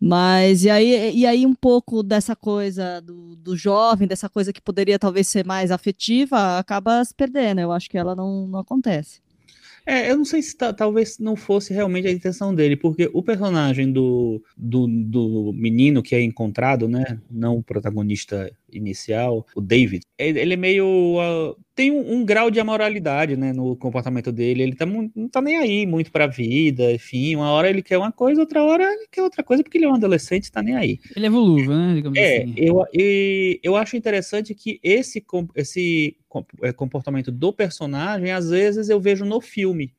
Mas 0.00 0.64
e 0.64 0.70
aí, 0.70 1.16
e 1.16 1.26
aí 1.26 1.46
um 1.46 1.54
pouco 1.54 2.02
dessa 2.02 2.34
coisa 2.34 3.00
do, 3.00 3.36
do 3.36 3.56
jovem, 3.56 4.08
dessa 4.08 4.28
coisa 4.28 4.52
que 4.52 4.60
poderia 4.60 4.98
talvez 4.98 5.28
ser 5.28 5.46
mais 5.46 5.70
afetiva, 5.70 6.58
acaba 6.58 7.04
se 7.04 7.14
perdendo. 7.14 7.60
Eu 7.60 7.72
acho 7.72 7.88
que 7.88 7.96
ela 7.96 8.14
não, 8.14 8.48
não 8.48 8.58
acontece. 8.58 9.20
É, 9.84 10.10
eu 10.10 10.16
não 10.16 10.24
sei 10.24 10.40
se 10.42 10.56
talvez 10.56 11.18
não 11.18 11.34
fosse 11.34 11.74
realmente 11.74 12.06
a 12.06 12.12
intenção 12.12 12.54
dele, 12.54 12.76
porque 12.76 13.10
o 13.12 13.22
personagem 13.22 13.92
do, 13.92 14.42
do, 14.56 14.86
do 14.86 15.52
menino 15.54 16.02
que 16.02 16.14
é 16.14 16.20
encontrado, 16.20 16.88
né, 16.88 17.18
não 17.30 17.58
o 17.58 17.62
protagonista 17.62 18.52
inicial, 18.72 19.46
o 19.54 19.60
David, 19.60 20.04
ele 20.18 20.54
é 20.54 20.56
meio. 20.56 20.86
Uh, 20.86 21.56
tem 21.74 21.90
um, 21.90 22.14
um, 22.14 22.24
grau 22.24 22.50
de 22.50 22.60
amoralidade, 22.60 23.36
né, 23.36 23.52
no 23.52 23.74
comportamento 23.76 24.30
dele. 24.30 24.62
Ele 24.62 24.74
tá, 24.74 24.84
não 24.84 25.28
tá 25.28 25.40
nem 25.40 25.56
aí 25.56 25.86
muito 25.86 26.12
pra 26.12 26.26
vida, 26.26 26.92
enfim. 26.92 27.36
Uma 27.36 27.50
hora 27.50 27.68
ele 27.68 27.82
quer 27.82 27.98
uma 27.98 28.12
coisa, 28.12 28.40
outra 28.40 28.62
hora 28.62 28.84
ele 28.84 29.06
quer 29.10 29.22
outra 29.22 29.42
coisa, 29.42 29.62
porque 29.62 29.78
ele 29.78 29.86
é 29.86 29.88
um 29.88 29.94
adolescente 29.94 30.52
tá 30.52 30.62
nem 30.62 30.76
aí. 30.76 30.98
Ele 31.16 31.26
é 31.26 31.30
volúvel, 31.30 31.76
né? 31.76 31.94
Digamos 31.94 32.18
é, 32.18 32.42
assim. 32.42 32.54
eu, 32.56 32.84
eu, 32.92 33.58
eu 33.62 33.76
acho 33.76 33.96
interessante 33.96 34.54
que 34.54 34.78
esse, 34.82 35.24
esse 35.54 36.16
é, 36.62 36.72
comportamento 36.72 37.32
do 37.32 37.52
personagem, 37.52 38.30
às 38.30 38.50
vezes 38.50 38.88
eu 38.88 39.00
vejo 39.00 39.24
no 39.24 39.40
filme 39.40 39.92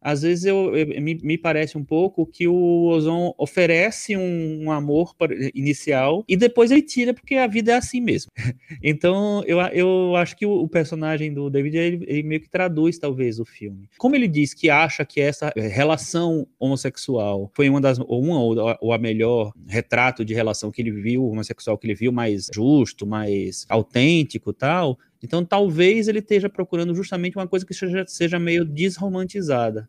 às 0.00 0.22
vezes 0.22 0.44
eu, 0.44 0.74
eu 0.76 1.02
me, 1.02 1.18
me, 1.22 1.36
parece 1.36 1.76
um 1.76 1.84
pouco 1.84 2.26
que 2.26 2.48
o 2.48 2.86
Ozon 2.86 3.34
oferece 3.36 4.16
um, 4.16 4.64
um, 4.64 4.72
amor 4.72 5.14
inicial 5.54 6.24
e 6.26 6.36
depois 6.36 6.70
ele 6.70 6.82
tira 6.82 7.12
porque 7.12 7.34
a 7.34 7.46
vida 7.46 7.72
é 7.72 7.74
assim 7.74 8.00
mesmo. 8.00 8.30
então 8.82 9.42
eu, 9.46 9.60
eu 9.60 10.16
acho 10.16 10.36
que 10.36 10.46
o, 10.46 10.52
o 10.52 10.68
personagem 10.68 11.32
do 11.34 11.50
David 11.50 11.76
ele, 11.76 12.04
ele, 12.08 12.22
meio 12.22 12.40
que 12.40 12.48
traduz 12.48 12.98
talvez 12.98 13.38
o 13.38 13.44
filme. 13.44 13.88
Como 13.98 14.16
ele 14.16 14.26
diz 14.26 14.54
que 14.54 14.70
acha 14.70 15.04
que 15.04 15.20
essa 15.20 15.52
relação 15.56 16.46
homossexual 16.58 17.50
foi 17.54 17.68
uma 17.68 17.80
das 17.80 17.98
ou 17.98 18.22
uma 18.22 18.76
ou 18.80 18.92
a 18.92 18.98
melhor 18.98 19.52
retrato 19.66 20.24
de 20.24 20.32
relação 20.32 20.70
que 20.70 20.80
ele 20.80 20.92
viu 20.92 21.26
homossexual 21.26 21.76
que 21.76 21.86
ele 21.86 21.94
viu 21.94 22.10
mais 22.10 22.48
justo, 22.52 23.06
mais 23.06 23.66
autêntico, 23.68 24.52
tal 24.52 24.98
então, 25.22 25.44
talvez 25.44 26.08
ele 26.08 26.20
esteja 26.20 26.48
procurando 26.48 26.94
justamente 26.94 27.36
uma 27.36 27.46
coisa 27.46 27.66
que 27.66 27.74
seja, 27.74 28.04
seja 28.06 28.38
meio 28.38 28.64
desromantizada. 28.64 29.88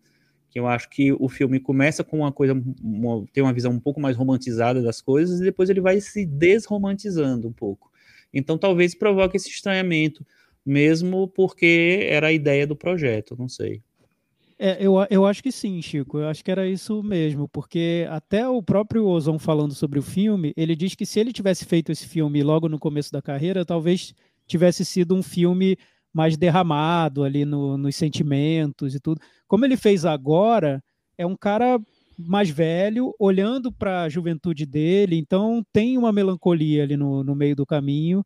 Que 0.49 0.59
eu 0.59 0.67
acho 0.67 0.89
que 0.89 1.13
o 1.13 1.29
filme 1.29 1.59
começa 1.59 2.03
com 2.03 2.17
uma 2.17 2.31
coisa, 2.31 2.53
uma, 2.81 3.25
tem 3.31 3.41
uma 3.41 3.53
visão 3.53 3.71
um 3.71 3.79
pouco 3.79 4.01
mais 4.01 4.17
romantizada 4.17 4.81
das 4.81 5.01
coisas, 5.01 5.39
e 5.39 5.43
depois 5.43 5.69
ele 5.69 5.79
vai 5.79 6.01
se 6.01 6.25
desromantizando 6.25 7.47
um 7.47 7.53
pouco. 7.53 7.89
Então, 8.33 8.57
talvez 8.57 8.93
provoque 8.93 9.37
esse 9.37 9.49
estranhamento, 9.49 10.25
mesmo 10.65 11.27
porque 11.29 12.05
era 12.09 12.27
a 12.27 12.33
ideia 12.33 12.67
do 12.67 12.75
projeto, 12.75 13.35
não 13.39 13.47
sei. 13.47 13.81
É, 14.63 14.77
eu, 14.79 14.93
eu 15.09 15.25
acho 15.25 15.41
que 15.41 15.51
sim, 15.51 15.81
Chico. 15.81 16.19
Eu 16.19 16.27
acho 16.27 16.45
que 16.45 16.51
era 16.51 16.67
isso 16.67 17.01
mesmo, 17.01 17.47
porque 17.47 18.05
até 18.11 18.47
o 18.47 18.61
próprio 18.61 19.07
Ozon 19.07 19.39
falando 19.39 19.73
sobre 19.73 19.97
o 19.97 20.03
filme, 20.03 20.53
ele 20.55 20.75
diz 20.75 20.93
que 20.93 21.03
se 21.03 21.19
ele 21.19 21.33
tivesse 21.33 21.65
feito 21.65 21.91
esse 21.91 22.05
filme 22.05 22.43
logo 22.43 22.69
no 22.69 22.77
começo 22.77 23.11
da 23.11 23.23
carreira, 23.23 23.65
talvez 23.65 24.13
tivesse 24.51 24.85
sido 24.85 25.15
um 25.15 25.23
filme 25.23 25.77
mais 26.13 26.37
derramado 26.37 27.23
ali 27.23 27.45
no, 27.45 27.77
nos 27.77 27.95
sentimentos 27.95 28.93
e 28.93 28.99
tudo. 28.99 29.21
Como 29.47 29.65
ele 29.65 29.77
fez 29.77 30.05
agora, 30.05 30.83
é 31.17 31.25
um 31.25 31.35
cara 31.35 31.79
mais 32.17 32.49
velho, 32.49 33.15
olhando 33.17 33.71
para 33.71 34.03
a 34.03 34.09
juventude 34.09 34.65
dele, 34.65 35.17
então 35.17 35.63
tem 35.73 35.97
uma 35.97 36.11
melancolia 36.11 36.83
ali 36.83 36.95
no, 36.95 37.23
no 37.23 37.33
meio 37.33 37.55
do 37.55 37.65
caminho 37.65 38.23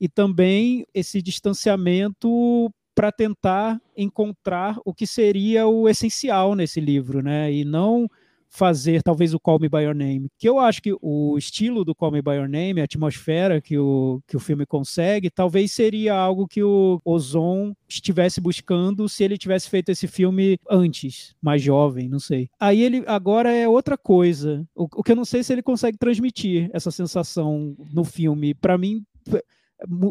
e 0.00 0.08
também 0.08 0.84
esse 0.92 1.22
distanciamento 1.22 2.70
para 2.94 3.12
tentar 3.12 3.80
encontrar 3.96 4.78
o 4.84 4.94
que 4.94 5.06
seria 5.06 5.66
o 5.66 5.88
essencial 5.88 6.54
nesse 6.54 6.80
livro, 6.80 7.22
né? 7.22 7.52
E 7.52 7.64
não 7.64 8.08
fazer 8.48 9.02
talvez 9.02 9.34
o 9.34 9.40
Call 9.40 9.58
Me 9.60 9.68
By 9.68 9.82
Your 9.82 9.94
Name, 9.94 10.28
que 10.38 10.48
eu 10.48 10.58
acho 10.58 10.82
que 10.82 10.94
o 11.00 11.36
estilo 11.36 11.84
do 11.84 11.94
Call 11.94 12.12
Me 12.12 12.22
By 12.22 12.32
Your 12.32 12.48
Name, 12.48 12.80
a 12.80 12.84
atmosfera 12.84 13.60
que 13.60 13.78
o, 13.78 14.20
que 14.26 14.36
o 14.36 14.40
filme 14.40 14.64
consegue, 14.64 15.30
talvez 15.30 15.72
seria 15.72 16.14
algo 16.14 16.46
que 16.46 16.62
o 16.62 17.00
Ozon 17.04 17.74
estivesse 17.88 18.40
buscando 18.40 19.08
se 19.08 19.24
ele 19.24 19.38
tivesse 19.38 19.68
feito 19.68 19.90
esse 19.90 20.06
filme 20.06 20.58
antes, 20.68 21.34
mais 21.40 21.62
jovem, 21.62 22.08
não 22.08 22.18
sei. 22.18 22.48
Aí 22.58 22.82
ele 22.82 23.04
agora 23.06 23.52
é 23.52 23.68
outra 23.68 23.96
coisa, 23.96 24.66
o, 24.74 24.84
o 24.84 25.02
que 25.02 25.12
eu 25.12 25.16
não 25.16 25.24
sei 25.24 25.42
se 25.42 25.52
ele 25.52 25.62
consegue 25.62 25.98
transmitir 25.98 26.70
essa 26.72 26.90
sensação 26.90 27.76
no 27.92 28.04
filme. 28.04 28.54
Para 28.54 28.78
mim, 28.78 29.04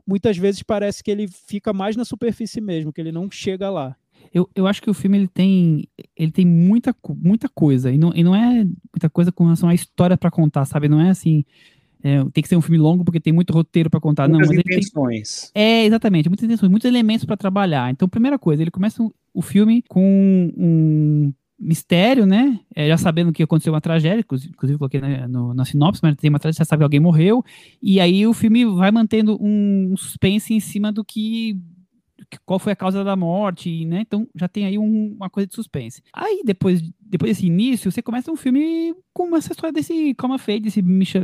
muitas 0.06 0.38
vezes 0.38 0.62
parece 0.62 1.04
que 1.04 1.12
ele 1.12 1.28
fica 1.28 1.74
mais 1.74 1.96
na 1.96 2.06
superfície 2.06 2.62
mesmo, 2.62 2.94
que 2.94 3.02
ele 3.02 3.12
não 3.12 3.30
chega 3.30 3.70
lá. 3.70 3.96
Eu, 4.34 4.50
eu 4.56 4.68
acho 4.68 4.82
que 4.82 4.90
o 4.90 4.94
filme 4.94 5.18
ele 5.18 5.28
tem, 5.28 5.88
ele 6.16 6.32
tem 6.32 6.46
muita, 6.46 6.96
muita 7.18 7.50
coisa. 7.50 7.92
E 7.92 7.98
não, 7.98 8.12
e 8.16 8.24
não 8.24 8.36
é 8.36 8.64
muita 8.64 9.10
coisa 9.10 9.32
com 9.32 9.46
relação 9.46 9.70
à 9.70 9.74
história 9.74 10.18
para 10.18 10.32
contar, 10.32 10.66
sabe? 10.66 10.88
Não 10.88 11.00
é 11.00 11.10
assim. 11.10 11.44
É, 12.04 12.24
tem 12.32 12.42
que 12.44 12.48
ser 12.48 12.56
um 12.56 12.62
filme 12.62 12.78
longo 12.78 13.04
porque 13.04 13.20
tem 13.20 13.34
muito 13.34 13.52
roteiro 13.52 13.90
para 13.90 14.00
contar. 14.00 14.28
Muitas 14.30 14.50
não, 14.50 14.56
mas 14.56 14.66
intenções. 14.66 15.52
Tem, 15.54 15.64
é, 15.64 15.86
exatamente, 15.86 16.30
muitas 16.30 16.46
intenções, 16.46 16.70
muitos 16.70 16.88
elementos 16.88 17.26
para 17.26 17.36
trabalhar. 17.36 17.90
Então, 17.90 18.08
primeira 18.08 18.38
coisa, 18.38 18.62
ele 18.62 18.70
começa 18.70 19.02
o, 19.02 19.14
o 19.34 19.42
filme 19.42 19.84
com 19.88 20.54
um 20.56 21.34
mistério, 21.60 22.26
né? 22.26 22.60
É, 22.76 22.88
já 22.88 22.98
sabendo 22.98 23.32
que 23.32 23.42
aconteceu 23.42 23.74
uma 23.74 23.82
tragédia, 23.82 24.20
inclusive 24.20 24.78
coloquei 24.78 25.00
na, 25.00 25.28
no, 25.28 25.54
na 25.54 25.66
sinopse, 25.66 26.02
mas 26.04 26.16
tem 26.16 26.30
uma 26.30 26.40
tragédia, 26.40 26.60
já 26.60 26.66
sabe 26.66 26.82
que 26.82 26.84
alguém 26.84 27.00
morreu, 27.00 27.44
e 27.82 28.00
aí 28.00 28.28
o 28.28 28.34
filme 28.34 28.66
vai 28.66 28.92
mantendo 28.92 29.38
um 29.42 29.96
suspense 29.98 30.54
em 30.54 30.60
cima 30.60 30.92
do 30.92 31.04
que 31.04 31.58
qual 32.46 32.60
foi 32.60 32.74
a 32.74 32.76
causa 32.76 33.04
da 33.04 33.16
morte, 33.16 33.86
né? 33.86 34.02
Então 34.02 34.28
já 34.36 34.48
tem 34.48 34.66
aí 34.66 34.78
um, 34.78 35.14
uma 35.16 35.30
coisa 35.30 35.48
de 35.48 35.56
suspense. 35.56 36.02
Aí 36.14 36.42
depois, 36.46 36.82
depois 37.00 37.32
desse 37.32 37.46
início, 37.46 37.92
você 37.92 38.02
começa 38.02 38.32
um 38.32 38.36
filme 38.36 38.96
com 39.14 39.36
essa 39.36 39.52
história 39.52 39.74
desse 39.74 40.14
Coma 40.16 40.38
Fade, 40.38 40.62
desse, 40.62 40.82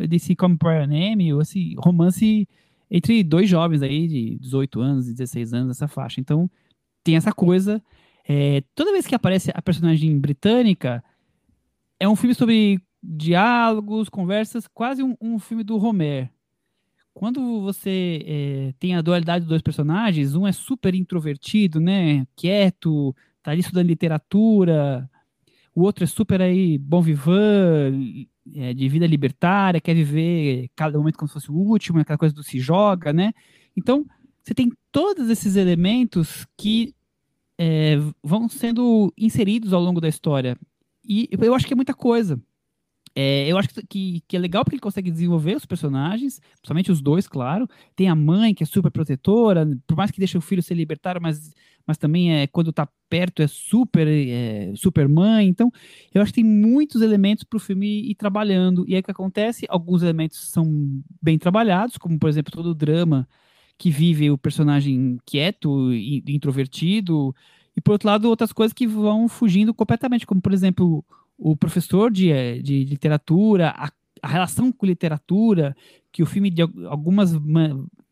desse 0.07 0.35
Come 0.35 0.57
Prior 0.57 0.87
Name, 0.87 1.33
ou 1.33 1.41
esse 1.41 1.75
romance 1.77 2.47
entre 2.89 3.23
dois 3.23 3.49
jovens 3.49 3.81
aí 3.81 4.07
de 4.07 4.37
18 4.39 4.79
anos 4.81 5.07
e 5.07 5.13
16 5.13 5.53
anos, 5.53 5.77
essa 5.77 5.87
faixa. 5.87 6.19
Então 6.19 6.49
tem 7.03 7.15
essa 7.15 7.31
coisa. 7.31 7.81
É, 8.27 8.63
toda 8.75 8.91
vez 8.91 9.07
que 9.07 9.15
aparece 9.15 9.51
a 9.53 9.61
personagem 9.61 10.19
britânica, 10.19 11.03
é 11.99 12.07
um 12.07 12.15
filme 12.15 12.35
sobre 12.35 12.79
diálogos, 13.01 14.09
conversas, 14.09 14.67
quase 14.67 15.01
um, 15.01 15.15
um 15.21 15.39
filme 15.39 15.63
do 15.63 15.77
Homer, 15.77 16.29
quando 17.13 17.61
você 17.61 18.23
é, 18.25 18.73
tem 18.79 18.95
a 18.95 19.01
dualidade 19.01 19.41
dos 19.41 19.49
dois 19.49 19.61
personagens, 19.61 20.35
um 20.35 20.47
é 20.47 20.51
super 20.51 20.95
introvertido, 20.95 21.79
né, 21.79 22.25
quieto, 22.35 23.15
tá 23.43 23.51
ali 23.51 23.61
estudando 23.61 23.87
literatura, 23.87 25.09
o 25.75 25.81
outro 25.81 26.03
é 26.03 26.07
super 26.07 26.41
aí 26.41 26.77
bom 26.77 27.01
vivant, 27.01 27.93
é, 28.55 28.73
de 28.73 28.89
vida 28.89 29.05
libertária, 29.05 29.81
quer 29.81 29.93
viver 29.93 30.69
cada 30.75 30.97
momento 30.97 31.17
como 31.17 31.27
se 31.27 31.33
fosse 31.33 31.51
o 31.51 31.55
último, 31.55 31.99
aquela 31.99 32.17
coisa 32.17 32.33
do 32.33 32.43
se 32.43 32.59
joga, 32.59 33.13
né? 33.13 33.33
Então, 33.75 34.05
você 34.43 34.53
tem 34.53 34.71
todos 34.91 35.29
esses 35.29 35.55
elementos 35.55 36.47
que 36.57 36.93
é, 37.57 37.97
vão 38.23 38.49
sendo 38.49 39.13
inseridos 39.17 39.71
ao 39.71 39.81
longo 39.81 40.01
da 40.01 40.09
história. 40.09 40.57
E 41.07 41.29
eu 41.39 41.53
acho 41.53 41.67
que 41.67 41.73
é 41.73 41.75
muita 41.75 41.93
coisa. 41.93 42.41
É, 43.13 43.45
eu 43.47 43.57
acho 43.57 43.69
que, 43.89 44.23
que 44.25 44.37
é 44.37 44.39
legal 44.39 44.63
porque 44.63 44.75
ele 44.75 44.81
consegue 44.81 45.11
desenvolver 45.11 45.55
os 45.55 45.65
personagens, 45.65 46.39
principalmente 46.39 46.91
os 46.91 47.01
dois, 47.01 47.27
claro. 47.27 47.67
Tem 47.95 48.07
a 48.07 48.15
mãe, 48.15 48.53
que 48.53 48.63
é 48.63 48.65
super 48.65 48.89
protetora, 48.89 49.67
por 49.85 49.97
mais 49.97 50.11
que 50.11 50.19
deixe 50.19 50.37
o 50.37 50.41
filho 50.41 50.63
ser 50.63 50.75
libertário, 50.75 51.21
mas, 51.21 51.51
mas 51.85 51.97
também 51.97 52.33
é 52.33 52.47
quando 52.47 52.71
tá 52.71 52.87
perto 53.09 53.41
é 53.41 53.47
super, 53.47 54.07
é, 54.07 54.73
super 54.75 55.09
mãe. 55.09 55.47
Então, 55.47 55.69
eu 56.13 56.21
acho 56.21 56.31
que 56.31 56.41
tem 56.41 56.49
muitos 56.49 57.01
elementos 57.01 57.43
para 57.43 57.57
o 57.57 57.59
filme 57.59 58.09
ir 58.09 58.15
trabalhando. 58.15 58.85
E 58.87 58.95
aí 58.95 59.01
o 59.01 59.03
que 59.03 59.11
acontece? 59.11 59.65
Alguns 59.69 60.01
elementos 60.03 60.49
são 60.49 60.65
bem 61.21 61.37
trabalhados, 61.37 61.97
como 61.97 62.17
por 62.17 62.29
exemplo 62.29 62.53
todo 62.53 62.67
o 62.67 62.75
drama 62.75 63.27
que 63.77 63.89
vive 63.89 64.29
o 64.31 64.37
personagem 64.37 65.17
quieto 65.25 65.91
e 65.93 66.23
introvertido. 66.27 67.35
E 67.75 67.81
por 67.81 67.93
outro 67.93 68.07
lado, 68.07 68.29
outras 68.29 68.53
coisas 68.53 68.73
que 68.73 68.87
vão 68.87 69.27
fugindo 69.27 69.73
completamente, 69.73 70.25
como 70.25 70.41
por 70.41 70.53
exemplo 70.53 71.03
o 71.43 71.55
professor 71.55 72.11
de, 72.11 72.31
eh, 72.31 72.59
de 72.59 72.85
literatura, 72.85 73.73
a, 73.75 73.91
a, 74.21 74.27
relação 74.27 74.71
com 74.71 74.85
literatura, 74.85 75.75
que 76.11 76.21
o 76.21 76.25
filme 76.27 76.51
de 76.51 76.61
algumas 76.87 77.31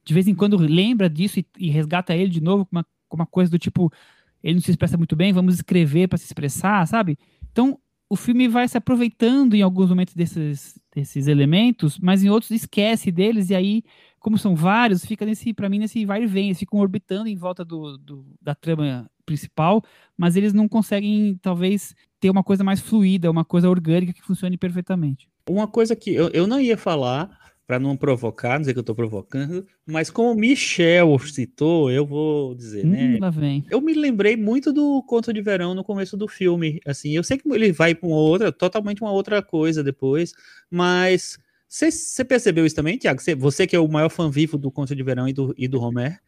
de 0.04 0.14
vez 0.14 0.28
em 0.28 0.34
quando 0.34 0.58
lembra 0.58 1.08
disso 1.08 1.40
e, 1.40 1.46
e 1.60 1.70
resgata 1.70 2.16
ele 2.16 2.32
de 2.32 2.42
novo 2.42 2.66
com 2.66 2.76
uma, 2.76 2.86
com 3.08 3.16
uma 3.16 3.28
coisa 3.28 3.52
do 3.52 3.60
tipo 3.60 3.94
ele 4.42 4.56
não 4.56 4.62
se 4.62 4.72
expressa 4.72 4.98
muito 4.98 5.16
bem, 5.16 5.32
vamos 5.32 5.56
escrever 5.56 6.08
para 6.08 6.18
se 6.18 6.26
expressar, 6.26 6.88
sabe? 6.88 7.20
Então 7.52 7.78
o 8.10 8.16
filme 8.16 8.48
vai 8.48 8.68
se 8.68 8.78
aproveitando 8.78 9.54
em 9.54 9.62
alguns 9.62 9.90
momentos 9.90 10.16
desses, 10.16 10.80
desses 10.96 11.28
elementos, 11.28 12.00
mas 12.00 12.24
em 12.24 12.30
outros 12.30 12.50
esquece 12.50 13.12
deles 13.12 13.52
e 13.52 13.56
aí 13.56 13.84
como 14.20 14.38
são 14.38 14.56
vários, 14.56 15.06
fica 15.06 15.26
nesse, 15.26 15.54
para 15.54 15.70
mim, 15.70 15.80
nesse 15.80 16.06
vai 16.06 16.24
e 16.24 16.28
vem, 16.28 16.48
eles 16.48 16.60
ficam 16.60 16.80
orbitando 16.80 17.30
em 17.30 17.36
volta 17.36 17.64
do, 17.64 17.98
do, 17.98 18.26
da 18.42 18.54
trama 18.54 19.10
principal, 19.26 19.84
mas 20.18 20.36
eles 20.36 20.54
não 20.54 20.68
conseguem, 20.68 21.38
talvez, 21.42 21.96
ter 22.20 22.30
uma 22.30 22.44
coisa 22.44 22.64
mais 22.64 22.80
fluida, 22.80 23.32
uma 23.32 23.46
coisa 23.46 23.70
orgânica 23.70 24.14
que 24.14 24.22
funcione 24.22 24.58
perfeitamente. 24.58 25.30
Uma 25.50 25.68
coisa 25.68 25.96
que 25.96 26.14
eu, 26.14 26.30
eu 26.30 26.46
não 26.46 26.60
ia 26.60 26.78
falar, 26.78 27.30
para 27.70 27.80
não 27.80 27.96
provocar, 27.96 28.58
não 28.58 28.66
sei 28.66 28.74
que 28.74 28.80
eu 28.80 28.82
estou 28.82 28.96
provocando, 28.96 29.64
mas 29.86 30.10
como 30.10 30.32
o 30.32 30.36
Michel 30.36 31.20
citou, 31.20 31.92
eu 31.92 32.04
vou 32.04 32.56
dizer, 32.56 32.84
hum, 32.84 32.90
né? 32.90 33.18
Lá 33.22 33.30
vem. 33.30 33.64
Eu 33.70 33.80
me 33.80 33.94
lembrei 33.94 34.36
muito 34.36 34.74
do 34.74 35.04
Conto 35.04 35.32
de 35.32 35.40
Verão 35.40 35.76
no 35.76 35.84
começo 35.84 36.18
do 36.18 36.28
filme. 36.28 36.80
Assim, 36.84 37.16
eu 37.16 37.24
sei 37.24 37.38
que 37.38 37.48
ele 37.48 37.72
vai 37.72 37.94
para 37.94 38.08
uma 38.08 38.18
outra, 38.18 38.52
totalmente 38.52 39.04
uma 39.04 39.12
outra 39.12 39.42
coisa 39.44 39.84
depois, 39.84 40.34
mas 40.68 41.38
você 41.68 42.26
percebeu 42.26 42.66
isso 42.66 42.76
também, 42.76 42.98
Tiago? 42.98 43.22
Você 43.38 43.68
que 43.68 43.76
é 43.76 43.80
o 43.80 43.88
maior 43.88 44.10
fã 44.10 44.32
vivo 44.32 44.58
do 44.58 44.72
Conto 44.72 44.96
de 44.96 45.04
Verão 45.04 45.28
e 45.28 45.34
do, 45.34 45.54
e 45.56 45.68
do 45.68 45.80
Homer? 45.80 46.20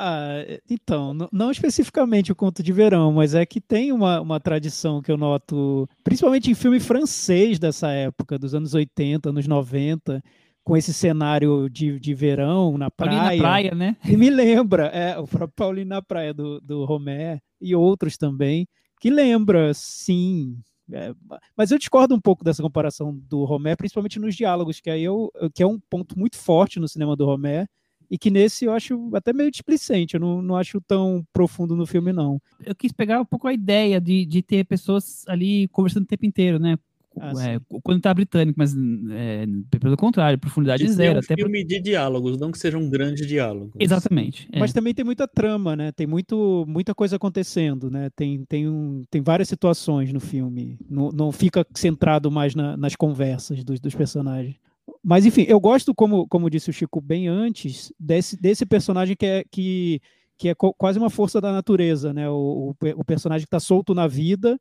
Ah, 0.00 0.44
então, 0.70 1.12
não 1.32 1.50
especificamente 1.50 2.30
o 2.30 2.36
Conto 2.36 2.62
de 2.62 2.72
Verão, 2.72 3.12
mas 3.12 3.34
é 3.34 3.44
que 3.44 3.60
tem 3.60 3.90
uma, 3.90 4.20
uma 4.20 4.38
tradição 4.38 5.02
que 5.02 5.10
eu 5.10 5.16
noto, 5.16 5.88
principalmente 6.04 6.48
em 6.48 6.54
filme 6.54 6.78
francês 6.78 7.58
dessa 7.58 7.90
época, 7.90 8.38
dos 8.38 8.54
anos 8.54 8.74
80, 8.74 9.30
anos 9.30 9.48
90, 9.48 10.22
com 10.62 10.76
esse 10.76 10.94
cenário 10.94 11.68
de, 11.68 11.98
de 11.98 12.14
verão 12.14 12.78
na 12.78 12.88
praia. 12.92 13.18
Paulinho 13.18 13.36
na 13.36 13.42
praia, 13.42 13.74
né? 13.74 13.96
E 14.04 14.16
me 14.16 14.30
lembra, 14.30 14.86
é, 14.86 15.18
o 15.18 15.26
próprio 15.26 15.56
Paulinho 15.56 15.88
na 15.88 16.00
praia 16.00 16.32
do, 16.32 16.60
do 16.60 16.84
Romé 16.84 17.40
e 17.60 17.74
outros 17.74 18.16
também, 18.16 18.68
que 19.00 19.10
lembra, 19.10 19.74
sim, 19.74 20.60
é, 20.92 21.12
mas 21.56 21.72
eu 21.72 21.78
discordo 21.78 22.14
um 22.14 22.20
pouco 22.20 22.44
dessa 22.44 22.62
comparação 22.62 23.12
do 23.28 23.44
Romé, 23.44 23.74
principalmente 23.74 24.20
nos 24.20 24.36
diálogos, 24.36 24.78
que 24.80 24.90
aí 24.90 25.02
eu, 25.02 25.32
que 25.52 25.62
é 25.62 25.66
um 25.66 25.80
ponto 25.90 26.16
muito 26.16 26.36
forte 26.36 26.78
no 26.78 26.86
cinema 26.86 27.16
do 27.16 27.26
Romé, 27.26 27.66
e 28.10 28.16
que 28.16 28.30
nesse 28.30 28.64
eu 28.64 28.72
acho 28.72 29.10
até 29.14 29.32
meio 29.32 29.50
displicente, 29.50 30.14
eu 30.14 30.20
não, 30.20 30.40
não 30.40 30.56
acho 30.56 30.80
tão 30.80 31.24
profundo 31.32 31.76
no 31.76 31.86
filme, 31.86 32.12
não. 32.12 32.40
Eu 32.64 32.74
quis 32.74 32.92
pegar 32.92 33.20
um 33.20 33.24
pouco 33.24 33.46
a 33.46 33.52
ideia 33.52 34.00
de, 34.00 34.24
de 34.24 34.42
ter 34.42 34.64
pessoas 34.64 35.24
ali 35.26 35.68
conversando 35.68 36.04
o 36.04 36.06
tempo 36.06 36.26
inteiro, 36.26 36.58
né? 36.58 36.76
Ah, 37.20 37.32
é, 37.40 37.60
quando 37.82 38.00
tá 38.00 38.12
britânico, 38.14 38.56
mas 38.56 38.74
é, 39.10 39.44
pelo 39.80 39.96
contrário, 39.96 40.38
profundidade 40.38 40.84
de 40.84 40.92
zero. 40.92 41.14
É 41.14 41.16
um 41.16 41.18
até 41.18 41.34
filme 41.34 41.64
de 41.64 41.80
diálogos, 41.80 42.38
não 42.38 42.52
que 42.52 42.58
seja 42.58 42.78
um 42.78 42.88
grande 42.88 43.26
diálogo. 43.26 43.72
Exatamente. 43.78 44.48
É. 44.52 44.58
Mas 44.58 44.72
também 44.72 44.94
tem 44.94 45.04
muita 45.04 45.26
trama, 45.26 45.74
né? 45.74 45.90
Tem 45.92 46.06
muito, 46.06 46.64
muita 46.68 46.94
coisa 46.94 47.16
acontecendo, 47.16 47.90
né? 47.90 48.08
Tem, 48.14 48.44
tem, 48.44 48.68
um, 48.68 49.04
tem 49.10 49.20
várias 49.20 49.48
situações 49.48 50.12
no 50.12 50.20
filme. 50.20 50.78
Não, 50.88 51.10
não 51.10 51.32
fica 51.32 51.66
centrado 51.74 52.30
mais 52.30 52.54
na, 52.54 52.76
nas 52.76 52.94
conversas 52.94 53.64
dos, 53.64 53.80
dos 53.80 53.94
personagens. 53.94 54.56
Mas 55.02 55.24
enfim, 55.24 55.44
eu 55.48 55.60
gosto, 55.60 55.94
como, 55.94 56.26
como 56.28 56.50
disse 56.50 56.70
o 56.70 56.72
Chico 56.72 57.00
bem 57.00 57.28
antes, 57.28 57.92
desse, 57.98 58.40
desse 58.40 58.66
personagem 58.66 59.16
que 59.16 59.26
é, 59.26 59.44
que, 59.50 60.00
que 60.36 60.48
é 60.48 60.54
quase 60.54 60.98
uma 60.98 61.10
força 61.10 61.40
da 61.40 61.52
natureza, 61.52 62.12
né? 62.12 62.28
O, 62.28 62.74
o, 62.80 62.88
o 62.96 63.04
personagem 63.04 63.44
que 63.44 63.48
está 63.48 63.60
solto 63.60 63.94
na 63.94 64.06
vida 64.06 64.58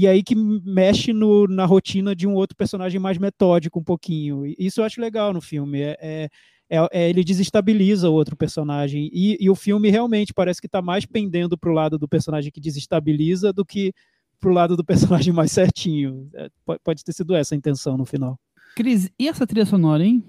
e 0.00 0.06
aí 0.06 0.22
que 0.22 0.34
mexe 0.36 1.12
no, 1.12 1.48
na 1.48 1.64
rotina 1.64 2.14
de 2.14 2.24
um 2.24 2.34
outro 2.34 2.56
personagem 2.56 3.00
mais 3.00 3.18
metódico 3.18 3.80
um 3.80 3.84
pouquinho. 3.84 4.44
Isso 4.58 4.80
eu 4.80 4.84
acho 4.84 5.00
legal 5.00 5.32
no 5.32 5.40
filme. 5.40 5.80
É, 5.80 5.96
é, 6.00 6.28
é, 6.70 6.88
é 6.92 7.10
ele 7.10 7.24
desestabiliza 7.24 8.08
o 8.08 8.12
outro 8.12 8.36
personagem. 8.36 9.10
E, 9.12 9.36
e 9.40 9.50
o 9.50 9.56
filme 9.56 9.90
realmente 9.90 10.32
parece 10.32 10.60
que 10.60 10.68
está 10.68 10.80
mais 10.80 11.04
pendendo 11.04 11.58
para 11.58 11.70
o 11.70 11.72
lado 11.74 11.98
do 11.98 12.08
personagem 12.08 12.52
que 12.52 12.60
desestabiliza 12.60 13.52
do 13.52 13.64
que 13.64 13.92
para 14.38 14.50
o 14.50 14.52
lado 14.52 14.76
do 14.76 14.84
personagem 14.84 15.32
mais 15.32 15.50
certinho. 15.50 16.28
É, 16.32 16.48
pode, 16.64 16.80
pode 16.84 17.04
ter 17.04 17.12
sido 17.12 17.34
essa 17.34 17.56
a 17.56 17.58
intenção 17.58 17.96
no 17.96 18.04
final. 18.04 18.38
Cris, 18.78 19.10
e 19.18 19.26
essa 19.26 19.44
trilha 19.44 19.66
sonora, 19.66 20.04
hein? 20.04 20.22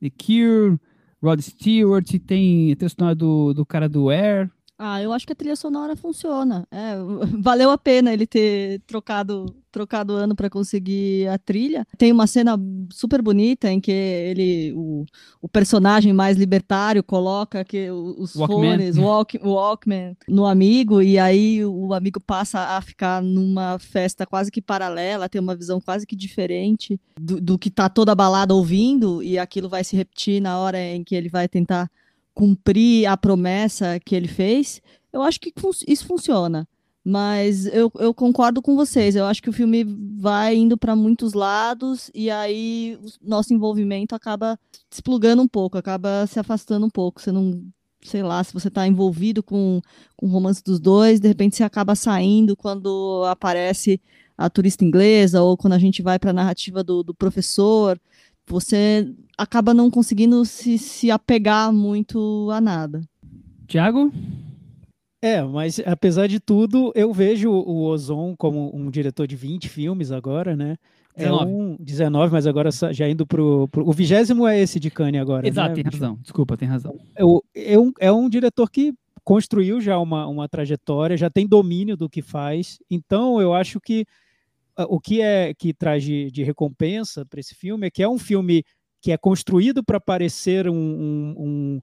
The 0.00 0.08
Cure, 0.08 0.78
Rod 1.20 1.40
Stewart, 1.40 2.08
tem 2.24 2.70
a 2.70 2.76
trilha 2.76 2.88
sonora 2.88 3.12
do, 3.12 3.52
do 3.52 3.66
cara 3.66 3.88
do 3.88 4.08
Air. 4.08 4.48
Ah, 4.78 5.02
eu 5.02 5.12
acho 5.12 5.26
que 5.26 5.32
a 5.32 5.36
trilha 5.36 5.56
sonora 5.56 5.96
funciona. 5.96 6.66
É, 6.70 6.94
valeu 7.42 7.70
a 7.70 7.76
pena 7.76 8.12
ele 8.12 8.26
ter 8.26 8.80
trocado 8.86 9.54
trocado 9.70 10.14
ano 10.14 10.34
para 10.34 10.48
conseguir 10.50 11.28
a 11.28 11.38
trilha. 11.38 11.86
Tem 11.96 12.10
uma 12.10 12.26
cena 12.26 12.58
super 12.90 13.20
bonita 13.20 13.70
em 13.70 13.80
que 13.80 13.92
ele, 13.92 14.72
o, 14.74 15.04
o 15.42 15.48
personagem 15.48 16.12
mais 16.12 16.36
libertário, 16.36 17.02
coloca 17.02 17.64
que 17.64 17.90
os 17.90 18.34
Walkman. 18.34 18.70
fones, 18.70 18.96
o 18.96 19.02
walk, 19.02 19.38
Walkman, 19.38 20.16
no 20.26 20.46
amigo, 20.46 21.02
e 21.02 21.18
aí 21.18 21.64
o 21.64 21.92
amigo 21.92 22.18
passa 22.18 22.58
a 22.76 22.80
ficar 22.80 23.22
numa 23.22 23.78
festa 23.78 24.26
quase 24.26 24.50
que 24.50 24.62
paralela, 24.62 25.28
tem 25.28 25.40
uma 25.40 25.54
visão 25.54 25.80
quase 25.80 26.06
que 26.06 26.16
diferente 26.16 26.98
do, 27.20 27.40
do 27.40 27.58
que 27.58 27.70
tá 27.70 27.88
toda 27.88 28.14
balada 28.14 28.54
ouvindo, 28.54 29.22
e 29.22 29.38
aquilo 29.38 29.68
vai 29.68 29.84
se 29.84 29.96
repetir 29.96 30.40
na 30.40 30.58
hora 30.58 30.80
em 30.80 31.04
que 31.04 31.14
ele 31.14 31.28
vai 31.28 31.46
tentar 31.46 31.90
cumprir 32.38 33.04
a 33.06 33.16
promessa 33.16 33.98
que 33.98 34.14
ele 34.14 34.28
fez, 34.28 34.80
eu 35.12 35.22
acho 35.22 35.40
que 35.40 35.52
isso 35.88 36.06
funciona. 36.06 36.68
Mas 37.04 37.66
eu, 37.66 37.90
eu 37.98 38.14
concordo 38.14 38.62
com 38.62 38.76
vocês. 38.76 39.16
Eu 39.16 39.24
acho 39.24 39.42
que 39.42 39.50
o 39.50 39.52
filme 39.52 39.84
vai 40.16 40.54
indo 40.54 40.78
para 40.78 40.94
muitos 40.94 41.32
lados 41.32 42.12
e 42.14 42.30
aí 42.30 42.96
o 43.02 43.28
nosso 43.28 43.52
envolvimento 43.52 44.14
acaba 44.14 44.56
desplugando 44.88 45.42
um 45.42 45.48
pouco, 45.48 45.76
acaba 45.76 46.28
se 46.28 46.38
afastando 46.38 46.86
um 46.86 46.90
pouco. 46.90 47.20
Você 47.20 47.32
não, 47.32 47.60
sei 48.02 48.22
lá, 48.22 48.44
se 48.44 48.52
você 48.52 48.68
está 48.68 48.86
envolvido 48.86 49.42
com, 49.42 49.80
com 50.16 50.26
o 50.26 50.30
romance 50.30 50.62
dos 50.62 50.78
dois, 50.78 51.18
de 51.18 51.26
repente 51.26 51.56
você 51.56 51.64
acaba 51.64 51.96
saindo 51.96 52.54
quando 52.54 53.24
aparece 53.26 54.00
a 54.36 54.48
turista 54.48 54.84
inglesa 54.84 55.42
ou 55.42 55.56
quando 55.56 55.72
a 55.72 55.78
gente 55.78 56.02
vai 56.02 56.20
para 56.20 56.30
a 56.30 56.34
narrativa 56.34 56.84
do, 56.84 57.02
do 57.02 57.14
professor 57.14 57.98
você 58.48 59.12
acaba 59.36 59.72
não 59.72 59.90
conseguindo 59.90 60.44
se, 60.44 60.78
se 60.78 61.10
apegar 61.10 61.72
muito 61.72 62.48
a 62.50 62.60
nada. 62.60 63.00
Tiago? 63.66 64.12
É, 65.20 65.42
mas 65.42 65.80
apesar 65.84 66.26
de 66.28 66.38
tudo, 66.38 66.92
eu 66.94 67.12
vejo 67.12 67.50
o 67.50 67.84
Ozon 67.84 68.34
como 68.36 68.74
um 68.74 68.90
diretor 68.90 69.26
de 69.26 69.34
20 69.34 69.68
filmes 69.68 70.12
agora, 70.12 70.56
né? 70.56 70.76
19. 71.16 71.42
É 71.42 71.54
um 71.54 71.76
19, 71.80 72.32
mas 72.32 72.46
agora 72.46 72.70
já 72.92 73.08
indo 73.08 73.26
pro, 73.26 73.66
pro 73.68 73.88
o 73.88 73.92
vigésimo 73.92 74.46
é 74.46 74.60
esse 74.60 74.78
de 74.78 74.90
Cannes 74.90 75.20
agora. 75.20 75.46
Exato, 75.46 75.76
né? 75.76 75.82
tem 75.82 75.92
razão. 75.92 76.18
Desculpa, 76.22 76.56
tem 76.56 76.68
razão. 76.68 76.96
É, 77.16 77.72
é, 77.74 77.78
um, 77.78 77.92
é 77.98 78.12
um 78.12 78.28
diretor 78.28 78.70
que 78.70 78.94
construiu 79.24 79.80
já 79.80 79.98
uma, 79.98 80.26
uma 80.26 80.48
trajetória, 80.48 81.16
já 81.16 81.28
tem 81.28 81.46
domínio 81.46 81.96
do 81.96 82.08
que 82.08 82.22
faz. 82.22 82.78
Então, 82.88 83.40
eu 83.40 83.52
acho 83.52 83.80
que 83.80 84.06
o 84.84 85.00
que 85.00 85.20
é 85.20 85.52
que 85.54 85.74
traz 85.74 86.04
de, 86.04 86.30
de 86.30 86.42
recompensa 86.42 87.24
para 87.26 87.40
esse 87.40 87.54
filme 87.54 87.86
é 87.86 87.90
que 87.90 88.02
é 88.02 88.08
um 88.08 88.18
filme 88.18 88.64
que 89.00 89.12
é 89.12 89.16
construído 89.16 89.82
para 89.82 90.00
parecer 90.00 90.68
um, 90.68 90.74
um, 90.74 91.34
um, 91.38 91.80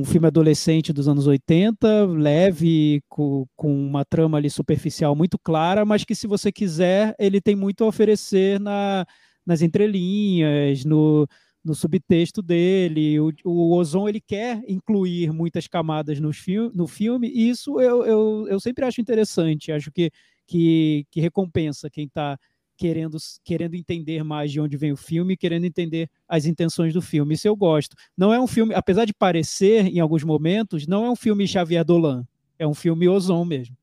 um, 0.00 0.04
filme 0.04 0.26
adolescente 0.26 0.92
dos 0.92 1.08
anos 1.08 1.26
80, 1.26 2.06
leve, 2.06 3.02
com, 3.08 3.46
com 3.54 3.72
uma 3.72 4.04
trama 4.04 4.38
ali 4.38 4.48
superficial 4.50 5.14
muito 5.14 5.38
clara, 5.38 5.84
mas 5.84 6.04
que 6.04 6.14
se 6.14 6.26
você 6.26 6.50
quiser, 6.50 7.14
ele 7.18 7.40
tem 7.40 7.54
muito 7.54 7.84
a 7.84 7.86
oferecer 7.86 8.58
na, 8.58 9.06
nas 9.44 9.62
entrelinhas, 9.62 10.84
no, 10.84 11.26
no 11.64 11.74
subtexto 11.74 12.42
dele. 12.42 13.20
O, 13.20 13.32
o 13.44 13.74
Ozon 13.74 14.08
ele 14.08 14.20
quer 14.20 14.62
incluir 14.68 15.32
muitas 15.32 15.66
camadas 15.66 16.18
no, 16.20 16.32
fi 16.32 16.56
no 16.74 16.86
filme, 16.86 17.28
e 17.28 17.48
isso 17.50 17.80
eu, 17.80 18.04
eu, 18.06 18.46
eu 18.48 18.60
sempre 18.60 18.84
acho 18.84 19.00
interessante. 19.00 19.72
Acho 19.72 19.90
que 19.92 20.10
que, 20.46 21.06
que 21.10 21.20
recompensa 21.20 21.90
quem 21.90 22.06
está 22.06 22.38
querendo, 22.76 23.16
querendo 23.44 23.74
entender 23.74 24.22
mais 24.22 24.52
de 24.52 24.60
onde 24.60 24.76
vem 24.76 24.92
o 24.92 24.96
filme, 24.96 25.36
querendo 25.36 25.64
entender 25.64 26.08
as 26.28 26.44
intenções 26.44 26.92
do 26.92 27.00
filme. 27.02 27.34
Isso 27.34 27.48
eu 27.48 27.56
gosto. 27.56 27.96
Não 28.16 28.32
é 28.32 28.40
um 28.40 28.46
filme, 28.46 28.74
apesar 28.74 29.04
de 29.04 29.14
parecer 29.14 29.86
em 29.86 29.98
alguns 29.98 30.22
momentos, 30.22 30.86
não 30.86 31.04
é 31.04 31.10
um 31.10 31.16
filme 31.16 31.46
Xavier 31.46 31.84
Dolan. 31.84 32.24
É 32.58 32.66
um 32.66 32.74
filme 32.74 33.08
Ozon 33.08 33.44
mesmo. 33.44 33.76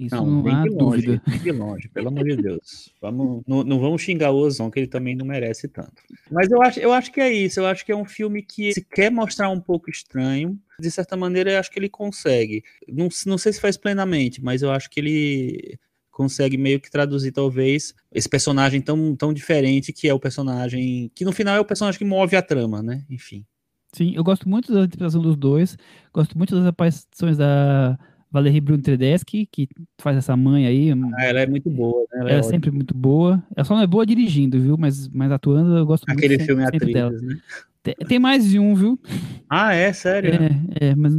Isso 0.00 0.16
Não, 0.16 0.24
não, 0.24 0.42
de 0.62 0.70
longe, 0.70 1.06
dúvida. 1.06 1.22
de 1.42 1.52
longe, 1.52 1.88
pelo 1.90 2.08
amor 2.08 2.24
de 2.24 2.36
Deus. 2.36 2.90
Vamos, 3.02 3.42
não, 3.46 3.62
não 3.62 3.78
vamos 3.78 4.00
xingar 4.00 4.30
o 4.30 4.36
Ozon, 4.36 4.70
que 4.70 4.80
ele 4.80 4.86
também 4.86 5.14
não 5.14 5.26
merece 5.26 5.68
tanto. 5.68 6.02
Mas 6.30 6.50
eu 6.50 6.62
acho, 6.62 6.80
eu 6.80 6.90
acho 6.90 7.12
que 7.12 7.20
é 7.20 7.30
isso, 7.30 7.60
eu 7.60 7.66
acho 7.66 7.84
que 7.84 7.92
é 7.92 7.96
um 7.96 8.06
filme 8.06 8.42
que 8.42 8.72
se 8.72 8.82
quer 8.82 9.10
mostrar 9.10 9.50
um 9.50 9.60
pouco 9.60 9.90
estranho, 9.90 10.58
de 10.80 10.90
certa 10.90 11.18
maneira 11.18 11.52
eu 11.52 11.58
acho 11.58 11.70
que 11.70 11.78
ele 11.78 11.90
consegue. 11.90 12.64
Não, 12.88 13.10
não 13.26 13.36
sei 13.36 13.52
se 13.52 13.60
faz 13.60 13.76
plenamente, 13.76 14.42
mas 14.42 14.62
eu 14.62 14.70
acho 14.70 14.88
que 14.88 15.00
ele 15.00 15.78
consegue 16.10 16.56
meio 16.56 16.80
que 16.80 16.90
traduzir, 16.90 17.32
talvez, 17.32 17.94
esse 18.12 18.28
personagem 18.28 18.80
tão, 18.80 19.14
tão 19.16 19.32
diferente 19.32 19.92
que 19.92 20.08
é 20.08 20.14
o 20.14 20.20
personagem. 20.20 21.10
Que 21.14 21.24
no 21.24 21.32
final 21.32 21.56
é 21.56 21.60
o 21.60 21.64
personagem 21.64 21.98
que 21.98 22.04
move 22.04 22.36
a 22.36 22.42
trama, 22.42 22.82
né? 22.82 23.04
Enfim. 23.08 23.44
Sim, 23.92 24.12
eu 24.14 24.22
gosto 24.22 24.48
muito 24.48 24.72
da 24.72 24.84
interpretação 24.84 25.20
dos 25.20 25.36
dois. 25.36 25.76
Gosto 26.12 26.36
muito 26.38 26.54
das 26.54 26.66
aparições 26.66 27.36
da 27.36 27.98
Valérie 28.30 28.60
Brun 28.60 28.80
Tedeschi, 28.80 29.48
que 29.50 29.68
faz 30.00 30.16
essa 30.16 30.36
mãe 30.36 30.66
aí. 30.66 30.92
Ah, 30.92 31.24
ela 31.24 31.40
é 31.40 31.46
muito 31.46 31.68
boa, 31.68 32.02
né? 32.12 32.20
Ela 32.20 32.20
Ela 32.20 32.30
é 32.30 32.36
ótima. 32.38 32.50
sempre 32.50 32.70
muito 32.70 32.94
boa. 32.94 33.42
Ela 33.56 33.64
só 33.64 33.74
não 33.74 33.82
é 33.82 33.86
boa 33.86 34.06
dirigindo, 34.06 34.60
viu? 34.60 34.76
Mas, 34.78 35.08
mas 35.08 35.32
atuando 35.32 35.76
eu 35.76 35.84
gosto 35.84 36.04
Aquele 36.08 36.36
muito 36.36 36.46
filme 36.46 36.62
sempre, 36.62 36.78
sempre 36.78 36.94
dela. 36.94 37.10
Né? 37.10 37.40
Tem, 37.82 37.94
tem 37.94 38.18
mais 38.18 38.48
de 38.48 38.58
um, 38.58 38.74
viu? 38.74 39.00
Ah, 39.48 39.74
é? 39.74 39.92
Sério? 39.92 40.34
É, 40.34 40.90
é, 40.90 40.94
mas 40.94 41.12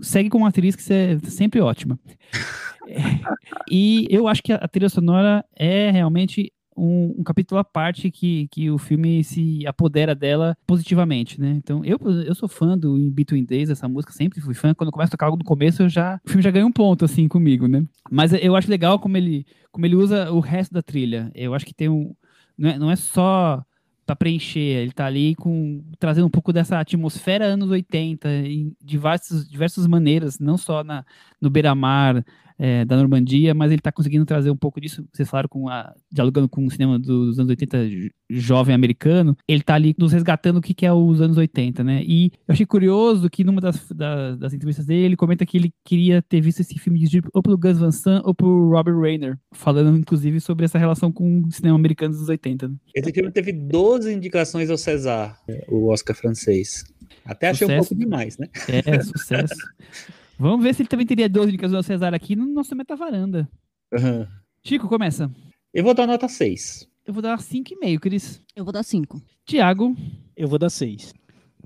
segue 0.00 0.30
como 0.30 0.46
atriz 0.46 0.74
que 0.74 0.82
você 0.82 1.18
é 1.22 1.28
sempre 1.28 1.60
ótima. 1.60 1.98
E 3.70 4.06
eu 4.10 4.28
acho 4.28 4.42
que 4.42 4.52
a, 4.52 4.68
trilha 4.68 4.88
sonora 4.88 5.44
é 5.54 5.90
realmente 5.90 6.52
um, 6.76 7.16
um 7.18 7.24
capítulo 7.24 7.58
à 7.58 7.64
parte 7.64 8.10
que, 8.10 8.48
que 8.48 8.70
o 8.70 8.78
filme 8.78 9.24
se 9.24 9.66
apodera 9.66 10.14
dela 10.14 10.56
positivamente, 10.66 11.40
né? 11.40 11.54
Então, 11.56 11.84
eu, 11.84 11.98
eu 12.26 12.34
sou 12.34 12.48
fã 12.48 12.76
do 12.76 12.98
In 12.98 13.10
Between 13.10 13.44
Days, 13.44 13.70
essa 13.70 13.88
música, 13.88 14.12
sempre 14.12 14.40
fui 14.40 14.54
fã. 14.54 14.74
Quando 14.74 14.92
começa 14.92 15.10
a 15.10 15.12
tocar 15.12 15.26
algo 15.26 15.38
no 15.38 15.44
começo, 15.44 15.82
eu 15.82 15.88
já, 15.88 16.20
o 16.24 16.28
filme 16.28 16.42
já 16.42 16.50
ganha 16.50 16.66
um 16.66 16.72
ponto, 16.72 17.04
assim, 17.04 17.26
comigo, 17.26 17.66
né? 17.66 17.84
Mas 18.10 18.32
eu 18.32 18.54
acho 18.54 18.70
legal 18.70 18.98
como 18.98 19.16
ele, 19.16 19.46
como 19.72 19.86
ele 19.86 19.96
usa 19.96 20.30
o 20.30 20.40
resto 20.40 20.72
da 20.72 20.82
trilha. 20.82 21.30
Eu 21.34 21.54
acho 21.54 21.64
que 21.64 21.74
tem 21.74 21.88
um... 21.88 22.14
Não 22.58 22.70
é, 22.70 22.78
não 22.78 22.90
é 22.90 22.96
só 22.96 23.64
para 24.06 24.14
preencher, 24.14 24.60
ele 24.60 24.92
tá 24.92 25.04
ali 25.04 25.34
com 25.34 25.82
trazendo 25.98 26.28
um 26.28 26.30
pouco 26.30 26.52
dessa 26.52 26.78
atmosfera 26.78 27.44
anos 27.46 27.68
80 27.68 28.28
em 28.46 28.72
diversas, 28.80 29.48
diversas 29.48 29.84
maneiras, 29.88 30.38
não 30.38 30.56
só 30.56 30.84
na, 30.84 31.04
no 31.40 31.50
beira-mar 31.50 32.24
é, 32.58 32.84
da 32.84 32.96
Normandia, 32.96 33.54
mas 33.54 33.70
ele 33.72 33.80
tá 33.80 33.92
conseguindo 33.92 34.24
trazer 34.24 34.50
um 34.50 34.56
pouco 34.56 34.80
disso, 34.80 35.04
vocês 35.12 35.28
falaram, 35.28 35.48
com 35.48 35.68
a, 35.68 35.94
dialogando 36.10 36.48
com 36.48 36.64
o 36.64 36.70
cinema 36.70 36.98
dos 36.98 37.38
anos 37.38 37.50
80 37.50 37.88
jo- 37.88 38.10
jovem 38.30 38.74
americano, 38.74 39.36
ele 39.46 39.62
tá 39.62 39.74
ali 39.74 39.94
nos 39.98 40.12
resgatando 40.12 40.56
o 40.58 40.60
que, 40.62 40.72
que 40.74 40.86
é 40.86 40.92
os 40.92 41.20
anos 41.20 41.36
80, 41.36 41.84
né? 41.84 42.02
E 42.04 42.26
eu 42.48 42.52
achei 42.52 42.64
curioso 42.66 43.28
que 43.30 43.44
numa 43.44 43.60
das, 43.60 43.88
da- 43.90 44.34
das 44.36 44.52
entrevistas 44.54 44.86
dele, 44.86 45.04
ele 45.06 45.16
comenta 45.16 45.44
que 45.46 45.56
ele 45.56 45.72
queria 45.84 46.22
ter 46.22 46.40
visto 46.40 46.60
esse 46.60 46.78
filme 46.78 46.98
dirigido 46.98 47.28
ou 47.34 47.42
pelo 47.42 47.58
Gus 47.58 47.78
Van 47.78 47.92
Sant 47.92 48.22
ou 48.24 48.34
por 48.34 48.70
Robert 48.70 48.98
Rayner, 48.98 49.38
falando 49.52 49.96
inclusive 49.98 50.40
sobre 50.40 50.64
essa 50.64 50.78
relação 50.78 51.12
com 51.12 51.42
o 51.42 51.52
cinema 51.52 51.76
americano 51.76 52.10
dos 52.10 52.18
anos 52.20 52.28
80. 52.30 52.68
né? 52.68 52.74
Esse 52.94 53.12
filme 53.12 53.30
teve 53.30 53.52
12 53.52 54.12
indicações 54.12 54.70
ao 54.70 54.76
César, 54.78 55.36
o 55.68 55.88
Oscar 55.88 56.16
francês. 56.16 56.84
Até 57.24 57.48
achei 57.50 57.66
um 57.66 57.70
Sucesso. 57.70 57.88
pouco 57.88 58.00
demais, 58.02 58.38
né? 58.38 58.46
É, 58.68 59.00
sucesso. 59.02 59.54
Vamos 60.38 60.62
ver 60.62 60.74
se 60.74 60.82
ele 60.82 60.88
também 60.88 61.06
teria 61.06 61.28
12 61.28 61.52
dicas 61.52 61.70
do 61.70 61.82
Cesar 61.82 62.14
aqui 62.14 62.36
no 62.36 62.46
nosso 62.46 62.74
meta-varanda. 62.76 63.48
Uhum. 63.92 64.26
Chico, 64.64 64.88
começa. 64.88 65.30
Eu 65.72 65.84
vou 65.84 65.94
dar 65.94 66.06
nota 66.06 66.28
6. 66.28 66.88
Eu 67.06 67.14
vou 67.14 67.22
dar 67.22 67.38
5,5, 67.38 67.98
Cris. 68.00 68.42
Eu 68.54 68.64
vou 68.64 68.72
dar 68.72 68.82
cinco. 68.82 69.22
Tiago, 69.44 69.94
Eu 70.36 70.48
vou 70.48 70.58
dar 70.58 70.70
seis. 70.70 71.14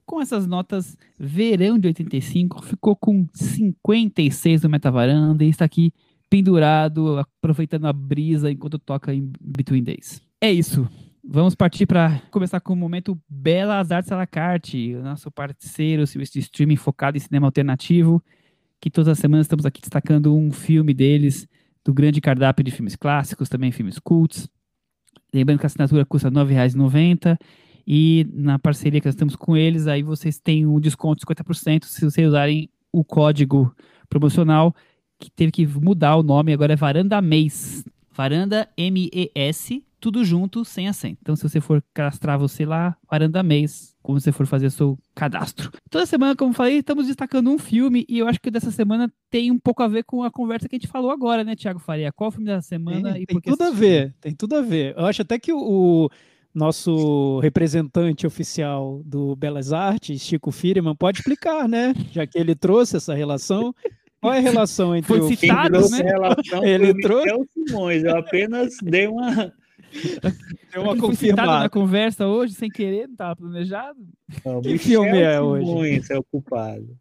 com 0.04 0.20
essas 0.20 0.46
notas, 0.46 0.96
verão 1.18 1.78
de 1.78 1.86
85, 1.88 2.62
ficou 2.62 2.94
com 2.96 3.26
56 3.32 4.62
no 4.62 4.68
meta-varanda 4.68 5.44
e 5.44 5.48
está 5.48 5.64
aqui 5.64 5.92
pendurado, 6.28 7.18
aproveitando 7.18 7.86
a 7.86 7.92
brisa 7.92 8.50
enquanto 8.50 8.78
toca 8.78 9.14
em 9.14 9.32
Between 9.40 9.82
Days. 9.82 10.20
É 10.40 10.52
isso. 10.52 10.86
Vamos 11.24 11.54
partir 11.54 11.86
para 11.86 12.20
começar 12.30 12.60
com 12.60 12.72
o 12.72 12.76
momento 12.76 13.18
Belas 13.28 13.90
Artes 13.92 14.10
à 14.12 14.16
la 14.16 14.26
carte, 14.26 14.94
o 14.94 15.02
nosso 15.02 15.30
parceiro, 15.30 16.06
serviço 16.06 16.32
de 16.34 16.40
streaming 16.40 16.76
focado 16.76 17.16
em 17.16 17.20
cinema 17.20 17.46
alternativo, 17.46 18.22
que 18.80 18.90
todas 18.90 19.08
as 19.08 19.18
semanas 19.18 19.44
estamos 19.44 19.66
aqui 19.66 19.80
destacando 19.80 20.34
um 20.34 20.50
filme 20.50 20.94
deles, 20.94 21.46
do 21.84 21.92
grande 21.92 22.20
cardápio 22.20 22.64
de 22.64 22.70
filmes 22.70 22.96
clássicos, 22.96 23.48
também 23.48 23.70
filmes 23.70 23.98
cults. 23.98 24.48
Lembrando 25.32 25.60
que 25.60 25.66
a 25.66 25.68
assinatura 25.68 26.04
custa 26.04 26.28
R$ 26.28 26.34
9,90 26.34 27.38
e 27.86 28.26
na 28.32 28.58
parceria 28.58 29.00
que 29.00 29.06
nós 29.06 29.14
estamos 29.14 29.36
com 29.36 29.56
eles, 29.56 29.86
aí 29.86 30.02
vocês 30.02 30.38
têm 30.38 30.66
um 30.66 30.80
desconto 30.80 31.20
de 31.20 31.26
50% 31.26 31.84
se 31.84 32.04
vocês 32.04 32.26
usarem 32.26 32.68
o 32.92 33.04
código 33.04 33.74
promocional, 34.08 34.74
que 35.18 35.30
teve 35.30 35.52
que 35.52 35.66
mudar 35.66 36.16
o 36.16 36.22
nome, 36.22 36.52
agora 36.52 36.72
é 36.72 36.76
Varanda 36.76 37.20
Mês. 37.20 37.84
Varanda 38.10 38.68
M-E-S, 38.76 39.84
tudo 40.00 40.24
junto, 40.24 40.64
sem 40.64 40.88
acento. 40.88 41.18
Então, 41.20 41.36
se 41.36 41.42
você 41.42 41.60
for 41.60 41.82
cadastrar 41.92 42.38
você 42.38 42.64
lá, 42.64 42.96
Varanda 43.08 43.42
Mês, 43.42 43.94
como 44.02 44.18
você 44.18 44.32
for 44.32 44.46
fazer 44.46 44.70
seu 44.70 44.98
cadastro. 45.14 45.70
Toda 45.90 46.06
semana, 46.06 46.34
como 46.34 46.50
eu 46.50 46.54
falei, 46.54 46.78
estamos 46.78 47.06
destacando 47.06 47.50
um 47.50 47.58
filme 47.58 48.06
e 48.08 48.18
eu 48.18 48.26
acho 48.26 48.40
que 48.40 48.50
dessa 48.50 48.70
semana 48.70 49.12
tem 49.30 49.50
um 49.50 49.58
pouco 49.58 49.82
a 49.82 49.88
ver 49.88 50.04
com 50.04 50.24
a 50.24 50.30
conversa 50.30 50.68
que 50.68 50.76
a 50.76 50.78
gente 50.78 50.88
falou 50.88 51.10
agora, 51.10 51.44
né, 51.44 51.54
Thiago 51.54 51.78
Faria? 51.78 52.12
Qual 52.12 52.28
o 52.28 52.30
filme 52.30 52.46
da 52.46 52.62
semana 52.62 53.12
Tem, 53.12 53.22
e 53.22 53.26
tem 53.26 53.36
por 53.36 53.42
que 53.42 53.50
tudo 53.50 53.62
a 53.62 53.70
ver, 53.70 54.14
tem 54.20 54.34
tudo 54.34 54.56
a 54.56 54.62
ver. 54.62 54.94
Eu 54.96 55.04
acho 55.04 55.22
até 55.22 55.38
que 55.38 55.52
o, 55.52 55.58
o 55.58 56.10
nosso 56.54 57.38
representante 57.40 58.26
oficial 58.26 59.02
do 59.04 59.36
Belas 59.36 59.72
Artes, 59.72 60.20
Chico 60.20 60.50
Firman, 60.50 60.96
pode 60.96 61.18
explicar, 61.18 61.68
né? 61.68 61.94
Já 62.10 62.26
que 62.26 62.38
ele 62.38 62.54
trouxe 62.54 62.96
essa 62.96 63.14
relação. 63.14 63.74
Qual 64.20 64.32
é 64.34 64.38
a 64.38 64.40
relação 64.40 64.94
entre 64.94 65.08
Foi 65.08 65.20
o 65.20 65.28
citado, 65.28 65.88
né? 65.90 66.02
relação 66.02 66.64
Ele 66.64 66.94
trouxe- 67.00 67.24
Michel 67.26 67.46
Simões. 67.66 68.04
Eu 68.04 68.16
apenas 68.18 68.76
dei 68.82 69.06
uma... 69.06 69.52
Deu 70.72 70.82
uma 70.82 70.92
citado 70.92 70.94
na 70.94 71.00
confirmada. 71.00 71.68
conversa 71.70 72.26
hoje, 72.28 72.54
sem 72.54 72.68
querer, 72.70 73.06
não 73.06 73.12
estava 73.14 73.34
planejado. 73.34 73.98
Não, 74.44 74.60
Que 74.62 74.72
Michel 74.72 75.02
filme 75.02 75.18
é 75.20 75.40
hoje? 75.40 75.66
Simões 75.66 76.10
é 76.10 76.18
o 76.18 76.22
culpado. 76.22 76.96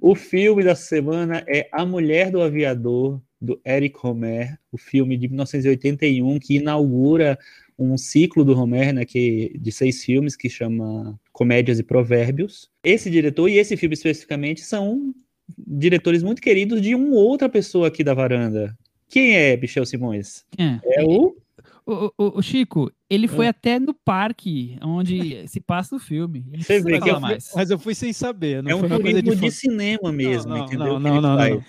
O 0.00 0.14
filme 0.14 0.62
da 0.64 0.74
semana 0.74 1.44
é 1.46 1.68
A 1.72 1.84
Mulher 1.84 2.30
do 2.30 2.40
Aviador, 2.40 3.20
do 3.40 3.60
Eric 3.66 3.98
Romer, 3.98 4.56
o 4.72 4.78
filme 4.78 5.16
de 5.16 5.28
1981 5.28 6.38
que 6.38 6.56
inaugura 6.56 7.38
um 7.78 7.96
ciclo 7.98 8.44
do 8.44 8.52
Romer, 8.54 8.92
né, 8.94 9.04
que, 9.04 9.56
de 9.58 9.72
seis 9.72 10.04
filmes 10.04 10.36
que 10.36 10.48
chama 10.48 11.18
Comédias 11.32 11.78
e 11.78 11.82
Provérbios. 11.82 12.70
Esse 12.84 13.10
diretor 13.10 13.48
e 13.48 13.58
esse 13.58 13.76
filme 13.76 13.94
especificamente 13.94 14.60
são 14.62 15.14
diretores 15.58 16.22
muito 16.22 16.40
queridos 16.42 16.80
de 16.80 16.94
uma 16.94 17.14
outra 17.16 17.48
pessoa 17.48 17.88
aqui 17.88 18.02
da 18.04 18.14
varanda. 18.14 18.76
Quem 19.08 19.34
é 19.36 19.56
Michel 19.56 19.84
Simões? 19.86 20.44
É. 20.58 20.78
É 21.00 21.04
o 21.04 21.36
O, 21.86 22.12
o- 22.16 22.38
o 22.38 22.42
Chico, 22.42 22.92
ele 23.08 23.26
foi 23.26 23.48
até 23.48 23.80
no 23.80 23.92
parque 23.92 24.78
onde 24.82 25.48
se 25.48 25.58
passa 25.60 25.96
o 25.96 25.98
filme. 25.98 26.44
Não 26.52 26.60
Você 26.62 26.80
vê 26.80 27.00
que 27.00 27.08
eu 27.10 27.14
fui- 27.14 27.20
mais. 27.22 27.50
Mas 27.56 27.70
eu 27.70 27.78
fui 27.78 27.94
sem 27.94 28.12
saber. 28.12 28.62
Não 28.62 28.70
é 28.70 28.74
um 28.76 28.78
foi 28.80 28.88
uma 28.88 29.00
coisa 29.00 29.20
turismo 29.22 29.40
de 29.42 29.48
de, 29.48 29.54
cinema 29.56 30.12
mesmo, 30.12 30.50
não, 30.50 30.64
entendeu? 30.64 30.86
não, 30.86 30.98
Que 31.00 31.08
não, 31.08 31.20
não, 31.20 31.36
faz. 31.36 31.54
não. 31.54 31.64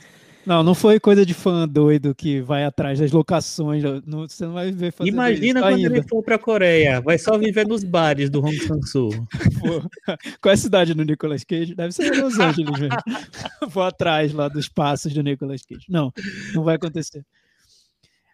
Não, 0.45 0.63
não 0.63 0.73
foi 0.73 0.99
coisa 0.99 1.23
de 1.25 1.33
fã 1.33 1.67
doido 1.67 2.15
que 2.15 2.41
vai 2.41 2.63
atrás 2.65 2.99
das 2.99 3.11
locações. 3.11 3.83
não- 4.05 4.27
você 4.27 4.45
não 4.45 4.53
vai 4.53 4.71
ver 4.71 4.91
fazer 4.91 5.09
Imagina 5.09 5.61
quando 5.61 5.75
ainda. 5.75 5.97
ele 5.97 6.07
for 6.07 6.23
pra 6.23 6.39
Coreia, 6.39 6.99
vai 6.99 7.17
só 7.19 7.37
viver 7.37 7.67
nos 7.67 7.83
bares 7.83 8.29
do 8.29 8.39
Hong 8.43 8.57
Sang-soo. 8.57 9.09
Qual 10.41 10.51
é 10.51 10.53
a 10.53 10.57
cidade 10.57 10.93
do 10.95 11.03
Nicolas 11.05 11.43
Cage? 11.43 11.75
Deve 11.75 11.91
ser 11.91 12.11
Los 12.19 12.39
Angeles 12.39 12.79
mesmo. 12.79 12.97
Vou 13.69 13.83
atrás 13.83 14.33
lá 14.33 14.47
dos 14.47 14.67
passos 14.67 15.13
do 15.13 15.21
Nicolas 15.21 15.61
Cage. 15.63 15.85
Não, 15.87 16.11
não 16.55 16.63
vai 16.63 16.75
acontecer. 16.75 17.23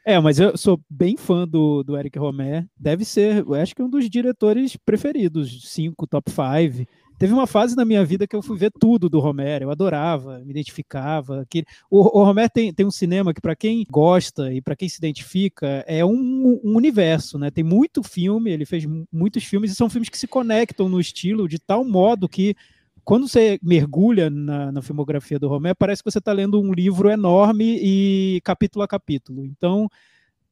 É, 0.06 0.18
mas 0.22 0.40
eu 0.40 0.56
sou 0.56 0.80
bem 0.90 1.18
fã 1.18 1.46
do, 1.46 1.84
do 1.84 1.98
Eric 1.98 2.18
Romer. 2.18 2.66
Deve 2.80 3.04
ser, 3.04 3.40
eu 3.46 3.54
acho 3.56 3.76
que 3.76 3.82
é 3.82 3.86
um 3.86 3.90
dos 3.90 4.10
diretores 4.10 4.78
preferidos, 4.78 5.64
cinco, 5.70 6.08
top 6.08 6.32
five. 6.32 6.88
Teve 7.18 7.34
uma 7.34 7.48
fase 7.48 7.76
na 7.76 7.84
minha 7.84 8.06
vida 8.06 8.28
que 8.28 8.36
eu 8.36 8.42
fui 8.42 8.58
ver 8.58 8.72
tudo 8.80 9.10
do 9.10 9.20
Romer, 9.20 9.62
eu 9.62 9.72
adorava, 9.72 10.40
me 10.40 10.52
identificava. 10.52 11.46
Que... 11.50 11.66
O, 11.90 12.20
o 12.20 12.24
Romer 12.24 12.50
tem, 12.50 12.74
tem 12.74 12.86
um 12.86 12.92
cinema 12.92 13.34
que, 13.34 13.42
para 13.42 13.56
quem 13.56 13.86
gosta 13.90 14.54
e 14.54 14.62
para 14.62 14.76
quem 14.76 14.88
se 14.88 14.98
identifica, 14.98 15.84
é 15.88 16.06
um, 16.06 16.60
um 16.64 16.76
universo, 16.76 17.40
né? 17.40 17.50
Tem 17.50 17.64
muito 17.64 18.04
filme, 18.04 18.52
ele 18.52 18.66
fez 18.66 18.86
mu- 18.86 19.08
muitos 19.12 19.44
filmes 19.44 19.72
e 19.72 19.76
são 19.76 19.90
filmes 19.90 20.10
que 20.10 20.18
se 20.18 20.28
conectam 20.28 20.88
no 20.88 21.00
estilo 21.00 21.48
de 21.48 21.60
tal 21.60 21.84
modo 21.84 22.30
que 22.30 22.56
quando 23.04 23.28
você 23.28 23.58
mergulha 23.64 24.30
na, 24.30 24.70
na 24.70 24.82
filmografia 24.82 25.40
do 25.40 25.48
Romé, 25.48 25.74
parece 25.74 26.04
que 26.04 26.12
você 26.12 26.18
está 26.18 26.34
lendo 26.34 26.60
um 26.62 26.74
livro 26.74 27.10
enorme 27.10 27.80
e 27.82 28.42
capítulo 28.44 28.84
a 28.84 28.88
capítulo. 28.88 29.46
Então, 29.46 29.90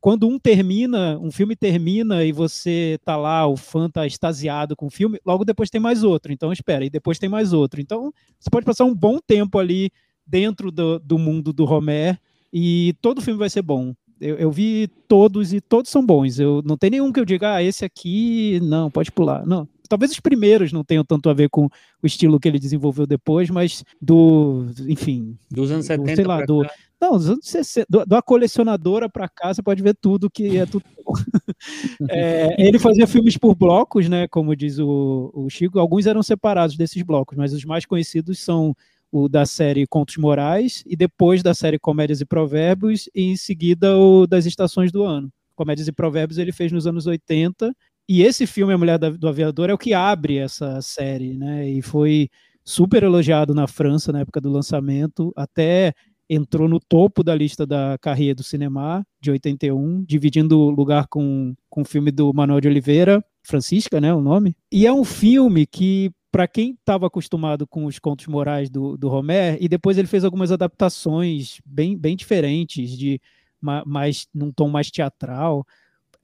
quando 0.05 0.27
um 0.27 0.37
termina, 0.37 1.17
um 1.19 1.31
filme 1.31 1.55
termina 1.55 2.23
e 2.23 2.31
você 2.31 2.99
tá 3.03 3.17
lá, 3.17 3.47
o 3.47 3.57
fã 3.57 3.89
tá 3.89 4.05
extasiado 4.05 4.75
com 4.75 4.85
o 4.85 4.89
filme, 4.91 5.19
logo 5.25 5.43
depois 5.43 5.67
tem 5.67 5.81
mais 5.81 6.03
outro. 6.03 6.31
Então, 6.31 6.53
espera, 6.53 6.85
e 6.85 6.91
depois 6.91 7.17
tem 7.17 7.27
mais 7.27 7.53
outro. 7.53 7.81
Então, 7.81 8.13
você 8.39 8.47
pode 8.51 8.67
passar 8.67 8.85
um 8.85 8.93
bom 8.93 9.17
tempo 9.17 9.57
ali 9.57 9.89
dentro 10.23 10.69
do, 10.69 10.99
do 10.99 11.17
mundo 11.17 11.51
do 11.51 11.65
Romé 11.65 12.19
e 12.53 12.93
todo 13.01 13.19
filme 13.19 13.39
vai 13.39 13.49
ser 13.49 13.63
bom. 13.63 13.95
Eu, 14.21 14.35
eu 14.35 14.51
vi 14.51 14.87
todos 15.07 15.51
e 15.53 15.59
todos 15.59 15.89
são 15.89 16.05
bons. 16.05 16.37
Eu 16.37 16.61
não 16.63 16.77
tem 16.77 16.91
nenhum 16.91 17.11
que 17.11 17.19
eu 17.19 17.25
diga, 17.25 17.55
ah, 17.55 17.63
esse 17.63 17.83
aqui, 17.83 18.59
não, 18.61 18.91
pode 18.91 19.11
pular. 19.11 19.43
Não, 19.43 19.67
talvez 19.89 20.11
os 20.11 20.19
primeiros 20.19 20.71
não 20.71 20.83
tenham 20.83 21.03
tanto 21.03 21.29
a 21.29 21.33
ver 21.33 21.49
com 21.49 21.65
o 21.65 22.05
estilo 22.05 22.39
que 22.39 22.47
ele 22.47 22.59
desenvolveu 22.59 23.05
depois, 23.05 23.49
mas 23.49 23.83
do, 24.01 24.67
enfim, 24.87 25.35
dos 25.49 25.71
anos 25.71 25.85
70, 25.85 26.11
do, 26.11 26.15
sei 26.15 26.25
lá, 26.25 26.45
do, 26.45 26.63
não, 27.05 27.17
dos 27.17 27.29
anos 27.29 27.47
60, 27.47 27.85
do, 27.89 28.05
da 28.05 28.21
colecionadora 28.21 29.07
para 29.07 29.29
cá, 29.29 29.53
você 29.53 29.61
pode 29.61 29.83
ver 29.83 29.95
tudo 29.95 30.29
que 30.29 30.57
é 30.57 30.65
tudo. 30.65 30.83
é, 32.09 32.55
ele 32.57 32.79
fazia 32.79 33.05
filmes 33.05 33.37
por 33.37 33.55
blocos, 33.55 34.09
né? 34.09 34.27
Como 34.27 34.55
diz 34.55 34.79
o, 34.79 35.31
o 35.33 35.49
Chico, 35.49 35.79
alguns 35.79 36.07
eram 36.07 36.23
separados 36.23 36.75
desses 36.75 37.01
blocos, 37.03 37.37
mas 37.37 37.53
os 37.53 37.63
mais 37.63 37.85
conhecidos 37.85 38.39
são 38.39 38.75
o 39.11 39.29
da 39.29 39.45
série 39.45 39.85
Contos 39.87 40.17
Morais 40.17 40.83
e 40.85 40.95
depois 40.95 41.43
da 41.43 41.53
série 41.53 41.79
Comédias 41.79 42.21
e 42.21 42.25
Provérbios 42.25 43.07
e 43.13 43.23
em 43.23 43.37
seguida 43.37 43.95
o 43.95 44.25
das 44.25 44.45
Estações 44.45 44.91
do 44.91 45.03
Ano. 45.03 45.31
Comédias 45.55 45.87
e 45.87 45.91
Provérbios 45.91 46.37
ele 46.37 46.51
fez 46.51 46.71
nos 46.71 46.87
anos 46.87 47.05
80 47.05 47.73
e 48.09 48.23
esse 48.23 48.45
filme 48.45 48.73
A 48.73 48.77
Mulher 48.77 48.97
do 48.97 49.27
Aviador 49.27 49.69
é 49.69 49.73
o 49.73 49.77
que 49.77 49.93
abre 49.93 50.37
essa 50.37 50.81
série, 50.81 51.33
né? 51.33 51.69
E 51.69 51.81
foi 51.81 52.29
super 52.63 53.03
elogiado 53.03 53.53
na 53.53 53.67
França 53.67 54.11
na 54.11 54.21
época 54.21 54.41
do 54.41 54.51
lançamento, 54.51 55.31
até 55.35 55.93
entrou 56.29 56.67
no 56.67 56.79
topo 56.79 57.23
da 57.23 57.35
lista 57.35 57.65
da 57.65 57.97
carreira 57.99 58.35
do 58.35 58.43
cinema 58.43 59.05
de 59.21 59.31
81, 59.31 60.03
dividindo 60.03 60.69
lugar 60.69 61.07
com, 61.07 61.55
com 61.69 61.81
o 61.81 61.85
filme 61.85 62.11
do 62.11 62.33
Manuel 62.33 62.61
de 62.61 62.67
Oliveira, 62.67 63.23
Francisca, 63.43 64.01
né, 64.01 64.13
o 64.13 64.21
nome. 64.21 64.55
E 64.71 64.87
é 64.87 64.93
um 64.93 65.03
filme 65.03 65.65
que 65.65 66.11
para 66.31 66.47
quem 66.47 66.71
estava 66.71 67.07
acostumado 67.07 67.65
com 67.65 67.85
os 67.85 67.97
contos 67.97 68.27
morais 68.27 68.69
do, 68.69 68.97
do 68.97 69.09
Homer, 69.09 69.57
e 69.61 69.69
depois 69.69 69.97
ele 69.97 70.07
fez 70.07 70.25
algumas 70.25 70.51
adaptações 70.51 71.61
bem, 71.65 71.97
bem 71.97 72.13
diferentes, 72.13 72.89
de 72.97 73.21
mais 73.61 74.27
num 74.33 74.51
tom 74.51 74.67
mais 74.67 74.91
teatral. 74.91 75.65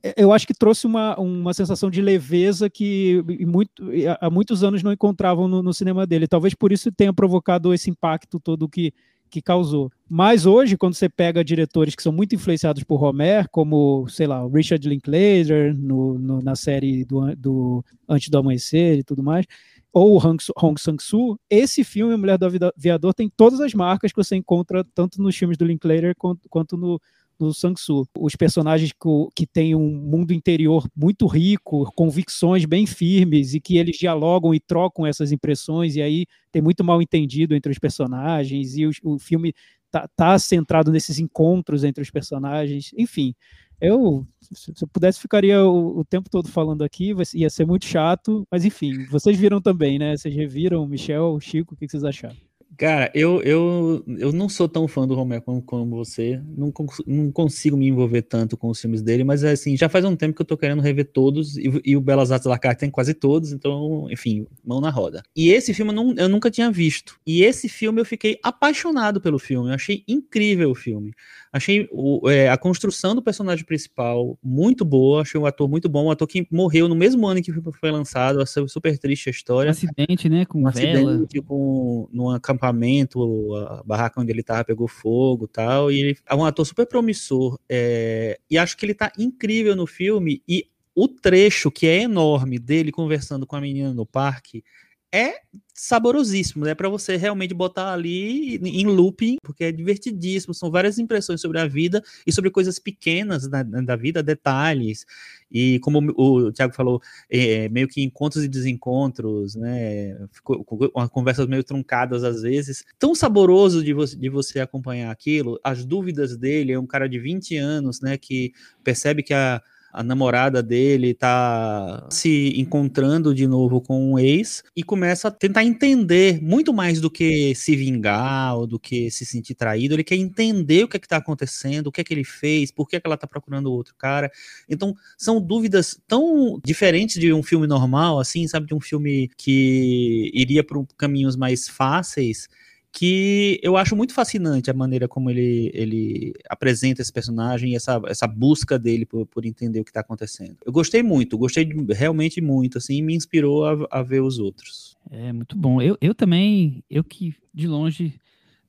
É, 0.03 0.13
eu 0.17 0.33
acho 0.33 0.45
que 0.45 0.53
trouxe 0.53 0.85
uma, 0.85 1.17
uma 1.17 1.53
sensação 1.53 1.89
de 1.89 2.01
leveza 2.01 2.69
que 2.69 3.23
muito, 3.47 3.89
há 4.19 4.29
muitos 4.29 4.63
anos 4.65 4.83
não 4.83 4.91
encontravam 4.91 5.47
no, 5.47 5.63
no 5.63 5.73
cinema 5.73 6.05
dele. 6.05 6.27
Talvez 6.27 6.53
por 6.53 6.71
isso 6.71 6.91
tenha 6.91 7.13
provocado 7.13 7.73
esse 7.73 7.89
impacto 7.89 8.37
todo 8.37 8.67
que 8.67 8.93
que 9.31 9.41
causou. 9.41 9.89
Mas 10.09 10.45
hoje, 10.45 10.77
quando 10.77 10.93
você 10.93 11.07
pega 11.07 11.43
diretores 11.43 11.95
que 11.95 12.03
são 12.03 12.11
muito 12.11 12.35
influenciados 12.35 12.83
por 12.83 13.01
Homer, 13.01 13.47
como, 13.49 14.07
sei 14.09 14.27
lá, 14.27 14.45
o 14.45 14.49
Richard 14.49 14.87
Linklater, 14.87 15.75
no, 15.75 16.19
no, 16.19 16.41
na 16.41 16.55
série 16.55 17.05
do, 17.05 17.35
do 17.35 17.85
Antes 18.07 18.29
do 18.29 18.37
Amanhecer 18.37 18.99
e 18.99 19.03
tudo 19.03 19.23
mais, 19.23 19.45
ou 19.93 20.17
Hong, 20.17 20.37
Hong 20.57 20.79
Sang-soo, 20.79 21.37
esse 21.49 21.83
filme, 21.83 22.15
Mulher 22.15 22.37
do 22.37 22.45
Aviador, 22.45 23.13
tem 23.13 23.29
todas 23.29 23.59
as 23.59 23.73
marcas 23.73 24.11
que 24.11 24.17
você 24.17 24.35
encontra 24.35 24.85
tanto 24.93 25.21
nos 25.21 25.35
filmes 25.35 25.57
do 25.57 25.65
Linklater 25.65 26.13
quanto, 26.17 26.47
quanto 26.49 26.77
no, 26.77 27.01
do 27.45 27.53
Sang-soo. 27.53 28.07
Os 28.17 28.35
personagens 28.35 28.91
que, 28.91 29.09
que 29.35 29.47
têm 29.47 29.75
um 29.75 29.89
mundo 29.89 30.33
interior 30.33 30.87
muito 30.95 31.25
rico, 31.27 31.91
convicções 31.95 32.65
bem 32.65 32.85
firmes 32.85 33.53
e 33.53 33.59
que 33.59 33.77
eles 33.77 33.97
dialogam 33.97 34.53
e 34.53 34.59
trocam 34.59 35.05
essas 35.05 35.31
impressões, 35.31 35.95
e 35.95 36.01
aí 36.01 36.25
tem 36.51 36.61
muito 36.61 36.83
mal 36.83 37.01
entendido 37.01 37.55
entre 37.55 37.71
os 37.71 37.79
personagens, 37.79 38.75
e 38.77 38.85
o, 38.85 38.91
o 39.03 39.19
filme 39.19 39.53
tá, 39.89 40.07
tá 40.15 40.37
centrado 40.39 40.91
nesses 40.91 41.19
encontros 41.19 41.83
entre 41.83 42.01
os 42.01 42.09
personagens. 42.09 42.91
Enfim, 42.97 43.33
eu, 43.79 44.25
se 44.39 44.71
eu 44.79 44.87
pudesse, 44.87 45.19
ficaria 45.19 45.63
o, 45.63 45.99
o, 45.99 46.05
tempo 46.05 46.29
todo 46.29 46.47
falando 46.47 46.83
aqui, 46.83 47.13
ia 47.33 47.49
ser 47.49 47.65
muito 47.65 47.85
chato, 47.85 48.47
mas 48.51 48.63
enfim, 48.63 49.05
vocês 49.05 49.37
viram 49.37 49.59
também, 49.59 49.97
né? 49.97 50.15
Vocês 50.15 50.35
reviram, 50.35 50.87
Michel, 50.87 51.39
Chico, 51.39 51.73
o 51.73 51.77
que 51.77 51.87
vocês 51.87 52.03
acharam? 52.03 52.50
Cara, 52.77 53.11
eu, 53.13 53.41
eu, 53.43 54.03
eu 54.07 54.31
não 54.31 54.47
sou 54.47 54.67
tão 54.67 54.87
fã 54.87 55.05
do 55.05 55.13
Romero 55.13 55.41
como, 55.41 55.61
como 55.61 55.95
você. 55.97 56.41
Não, 56.57 56.73
não 57.05 57.31
consigo 57.31 57.75
me 57.77 57.87
envolver 57.87 58.21
tanto 58.23 58.55
com 58.57 58.69
os 58.69 58.79
filmes 58.79 59.01
dele, 59.01 59.23
mas 59.23 59.43
assim, 59.43 59.75
já 59.75 59.89
faz 59.89 60.05
um 60.05 60.15
tempo 60.15 60.35
que 60.35 60.41
eu 60.41 60.45
tô 60.45 60.57
querendo 60.57 60.81
rever 60.81 61.11
todos, 61.11 61.57
e, 61.57 61.69
e 61.85 61.97
o 61.97 62.01
Belas 62.01 62.31
Artes 62.31 62.47
La 62.47 62.57
Carte 62.57 62.79
tem 62.79 62.89
quase 62.89 63.13
todos, 63.13 63.51
então, 63.51 64.07
enfim, 64.09 64.47
mão 64.63 64.79
na 64.79 64.89
roda. 64.89 65.21
E 65.35 65.49
esse 65.51 65.73
filme 65.73 65.91
eu, 65.91 65.95
não, 65.95 66.15
eu 66.15 66.29
nunca 66.29 66.49
tinha 66.49 66.71
visto. 66.71 67.17
E 67.27 67.43
esse 67.43 67.67
filme 67.67 67.99
eu 68.01 68.05
fiquei 68.05 68.39
apaixonado 68.41 69.19
pelo 69.19 69.37
filme. 69.37 69.69
Eu 69.69 69.75
achei 69.75 70.03
incrível 70.07 70.71
o 70.71 70.75
filme. 70.75 71.13
Achei 71.53 71.89
o, 71.91 72.29
é, 72.29 72.49
a 72.49 72.57
construção 72.57 73.13
do 73.13 73.21
personagem 73.21 73.65
principal 73.65 74.39
muito 74.41 74.85
boa, 74.85 75.21
achei 75.21 75.39
um 75.39 75.45
ator 75.45 75.67
muito 75.67 75.89
bom, 75.89 76.05
um 76.05 76.11
ator 76.11 76.25
que 76.25 76.47
morreu 76.49 76.87
no 76.87 76.95
mesmo 76.95 77.27
ano 77.27 77.41
que 77.41 77.51
foi 77.51 77.91
lançado, 77.91 78.41
super 78.69 78.97
triste 78.97 79.27
a 79.27 79.31
história. 79.31 79.69
Um 79.69 79.71
acidente, 79.71 80.29
né, 80.29 80.45
com 80.45 80.59
um 80.59 80.71
vela. 80.71 81.11
acidente, 81.11 81.41
com, 81.41 82.07
num 82.11 82.29
acampamento, 82.29 83.53
a 83.55 83.83
barraca 83.83 84.21
onde 84.21 84.31
ele 84.31 84.43
tava 84.43 84.63
pegou 84.63 84.87
fogo 84.87 85.45
tal, 85.45 85.91
e 85.91 85.99
ele 85.99 86.17
é 86.25 86.33
um 86.33 86.45
ator 86.45 86.65
super 86.65 86.85
promissor, 86.85 87.59
é, 87.67 88.39
e 88.49 88.57
acho 88.57 88.77
que 88.77 88.85
ele 88.85 88.93
tá 88.93 89.11
incrível 89.17 89.75
no 89.75 89.85
filme, 89.85 90.41
e 90.47 90.67
o 90.95 91.07
trecho 91.07 91.69
que 91.69 91.85
é 91.85 92.03
enorme 92.03 92.59
dele 92.59 92.93
conversando 92.93 93.45
com 93.45 93.57
a 93.57 93.61
menina 93.61 93.93
no 93.93 94.05
parque, 94.05 94.63
é 95.11 95.41
saborosíssimo, 95.73 96.63
né? 96.63 96.75
Para 96.75 96.87
você 96.87 97.17
realmente 97.17 97.53
botar 97.53 97.91
ali 97.91 98.57
em 98.57 98.85
looping, 98.85 99.37
porque 99.43 99.65
é 99.65 99.71
divertidíssimo. 99.71 100.53
São 100.53 100.69
várias 100.69 100.99
impressões 100.99 101.41
sobre 101.41 101.59
a 101.59 101.67
vida 101.67 102.03
e 102.25 102.31
sobre 102.31 102.51
coisas 102.51 102.77
pequenas 102.77 103.47
da, 103.47 103.63
da 103.63 103.95
vida, 103.95 104.21
detalhes. 104.21 105.05
E 105.51 105.79
como 105.79 106.13
o 106.15 106.51
Tiago 106.51 106.73
falou, 106.73 107.01
é, 107.29 107.67
meio 107.69 107.87
que 107.87 108.01
encontros 108.01 108.43
e 108.43 108.47
desencontros, 108.47 109.55
né? 109.55 110.17
Ficou, 110.31 110.63
conversas 111.09 111.47
meio 111.47 111.63
truncadas 111.63 112.23
às 112.23 112.43
vezes. 112.43 112.85
Tão 112.99 113.15
saboroso 113.15 113.83
de 113.83 113.93
você, 113.93 114.15
de 114.15 114.29
você 114.29 114.59
acompanhar 114.59 115.11
aquilo. 115.11 115.59
As 115.63 115.83
dúvidas 115.83 116.37
dele, 116.37 116.73
é 116.73 116.79
um 116.79 116.87
cara 116.87 117.09
de 117.09 117.19
20 117.19 117.57
anos, 117.57 118.01
né? 118.01 118.17
Que 118.17 118.53
percebe 118.83 119.23
que 119.23 119.33
a 119.33 119.61
a 119.91 120.03
namorada 120.03 120.63
dele 120.63 121.13
tá 121.13 122.07
se 122.09 122.53
encontrando 122.57 123.33
de 123.33 123.45
novo 123.45 123.81
com 123.81 124.13
um 124.13 124.19
ex 124.19 124.63
e 124.75 124.83
começa 124.83 125.27
a 125.27 125.31
tentar 125.31 125.63
entender 125.63 126.41
muito 126.41 126.73
mais 126.73 127.01
do 127.01 127.09
que 127.09 127.53
se 127.55 127.75
vingar 127.75 128.57
ou 128.57 128.67
do 128.67 128.79
que 128.79 129.11
se 129.11 129.25
sentir 129.25 129.55
traído. 129.55 129.93
Ele 129.95 130.03
quer 130.03 130.15
entender 130.15 130.83
o 130.83 130.87
que 130.87 130.97
é 130.97 130.99
que 130.99 131.07
tá 131.07 131.17
acontecendo, 131.17 131.87
o 131.87 131.91
que 131.91 132.01
é 132.01 132.03
que 132.03 132.13
ele 132.13 132.23
fez, 132.23 132.71
por 132.71 132.87
que, 132.87 132.95
é 132.95 132.99
que 132.99 133.07
ela 133.07 133.17
tá 133.17 133.27
procurando 133.27 133.71
outro 133.71 133.95
cara. 133.97 134.31
Então, 134.69 134.95
são 135.17 135.41
dúvidas 135.41 135.99
tão 136.07 136.59
diferentes 136.63 137.19
de 137.19 137.33
um 137.33 137.43
filme 137.43 137.67
normal, 137.67 138.19
assim, 138.19 138.47
sabe? 138.47 138.67
De 138.67 138.73
um 138.73 138.81
filme 138.81 139.29
que 139.37 140.31
iria 140.33 140.63
por 140.63 140.85
caminhos 140.97 141.35
mais 141.35 141.67
fáceis 141.67 142.47
que 142.91 143.59
eu 143.63 143.77
acho 143.77 143.95
muito 143.95 144.13
fascinante 144.13 144.69
a 144.69 144.73
maneira 144.73 145.07
como 145.07 145.29
ele, 145.29 145.71
ele 145.73 146.33
apresenta 146.49 147.01
esse 147.01 147.11
personagem 147.11 147.71
e 147.71 147.75
essa, 147.75 148.01
essa 148.05 148.27
busca 148.27 148.77
dele 148.77 149.05
por, 149.05 149.25
por 149.25 149.45
entender 149.45 149.79
o 149.79 149.83
que 149.83 149.91
está 149.91 150.01
acontecendo. 150.01 150.57
Eu 150.65 150.73
gostei 150.73 151.01
muito, 151.01 151.37
gostei 151.37 151.69
realmente 151.89 152.41
muito, 152.41 152.77
assim, 152.77 152.97
e 152.97 153.01
me 153.01 153.15
inspirou 153.15 153.65
a, 153.65 153.87
a 153.89 154.03
ver 154.03 154.21
os 154.21 154.39
outros. 154.39 154.97
É, 155.09 155.31
muito 155.31 155.57
bom. 155.57 155.81
Eu, 155.81 155.97
eu 156.01 156.13
também, 156.13 156.83
eu 156.89 157.03
que 157.03 157.33
de 157.53 157.67
longe 157.67 158.19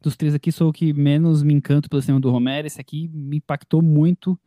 dos 0.00 0.16
três 0.16 0.34
aqui 0.34 0.52
sou 0.52 0.68
o 0.68 0.72
que 0.72 0.92
menos 0.92 1.42
me 1.42 1.54
encanto 1.54 1.88
pelo 1.88 2.02
cinema 2.02 2.20
do 2.20 2.30
Romero, 2.30 2.66
esse 2.66 2.80
aqui 2.80 3.10
me 3.12 3.38
impactou 3.38 3.82
muito. 3.82 4.38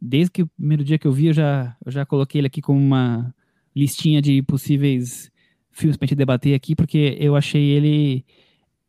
Desde 0.00 0.30
que 0.30 0.42
o 0.42 0.46
primeiro 0.46 0.84
dia 0.84 0.98
que 0.98 1.06
eu 1.06 1.12
vi, 1.12 1.26
eu 1.26 1.32
já, 1.34 1.76
eu 1.84 1.92
já 1.92 2.06
coloquei 2.06 2.40
ele 2.40 2.46
aqui 2.46 2.62
como 2.62 2.78
uma 2.78 3.34
listinha 3.74 4.22
de 4.22 4.42
possíveis 4.42 5.30
filmes 5.70 5.96
para 5.96 6.06
gente 6.06 6.16
debater 6.16 6.54
aqui, 6.54 6.74
porque 6.74 7.16
eu 7.20 7.36
achei 7.36 7.62
ele 7.62 8.24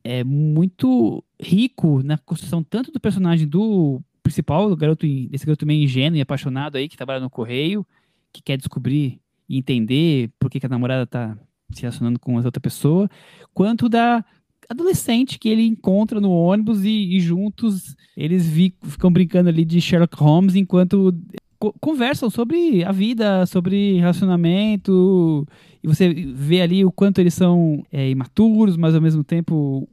é 0.10 0.24
muito 0.24 1.24
rico 1.40 2.02
na 2.04 2.18
construção 2.18 2.64
tanto 2.64 2.92
do 2.92 3.00
personagem 3.00 3.48
do 3.48 4.02
principal, 4.24 4.68
do 4.68 4.76
garoto, 4.76 5.06
desse 5.30 5.46
garoto 5.46 5.68
meio 5.68 5.84
ingênuo 5.84 6.18
e 6.18 6.22
apaixonado 6.22 6.78
aí, 6.78 6.90
que 6.90 6.98
trabalha 6.98 7.20
no 7.20 7.30
correio, 7.30 7.86
que 8.34 8.42
quer 8.42 8.58
descobrir 8.58 9.20
e 9.48 9.60
entender 9.60 10.32
por 10.40 10.50
que, 10.50 10.60
que 10.60 10.66
a 10.66 10.70
namorada 10.70 11.06
tá 11.06 11.38
se 11.72 11.82
relacionando 11.82 12.20
com 12.20 12.36
outra 12.36 12.60
pessoa, 12.60 13.08
quanto 13.54 13.88
da 13.88 14.26
adolescente 14.68 15.38
que 15.38 15.48
ele 15.48 15.64
encontra 15.64 16.20
no 16.20 16.32
ônibus 16.32 16.84
e, 16.84 17.16
e 17.16 17.20
juntos 17.20 17.96
eles 18.18 18.48
vi, 18.48 18.74
ficam 18.82 19.12
brincando 19.12 19.50
ali 19.50 19.64
de 19.64 19.80
Sherlock 19.80 20.16
Holmes 20.16 20.56
enquanto 20.56 21.16
co 21.60 21.72
conversam 21.80 22.32
sobre 22.32 22.84
a 22.84 22.92
vida, 22.92 23.46
sobre 23.46 24.00
relacionamento, 24.00 25.46
e 25.84 25.88
você 25.88 26.12
vê 26.14 26.62
ali 26.62 26.84
o 26.84 26.92
quanto 26.92 27.20
eles 27.20 27.34
são 27.34 27.84
é, 27.92 28.10
imaturos, 28.10 28.76
mas 28.78 28.96
ao 28.96 29.02
mesmo 29.02 29.24
tempo 29.24 29.88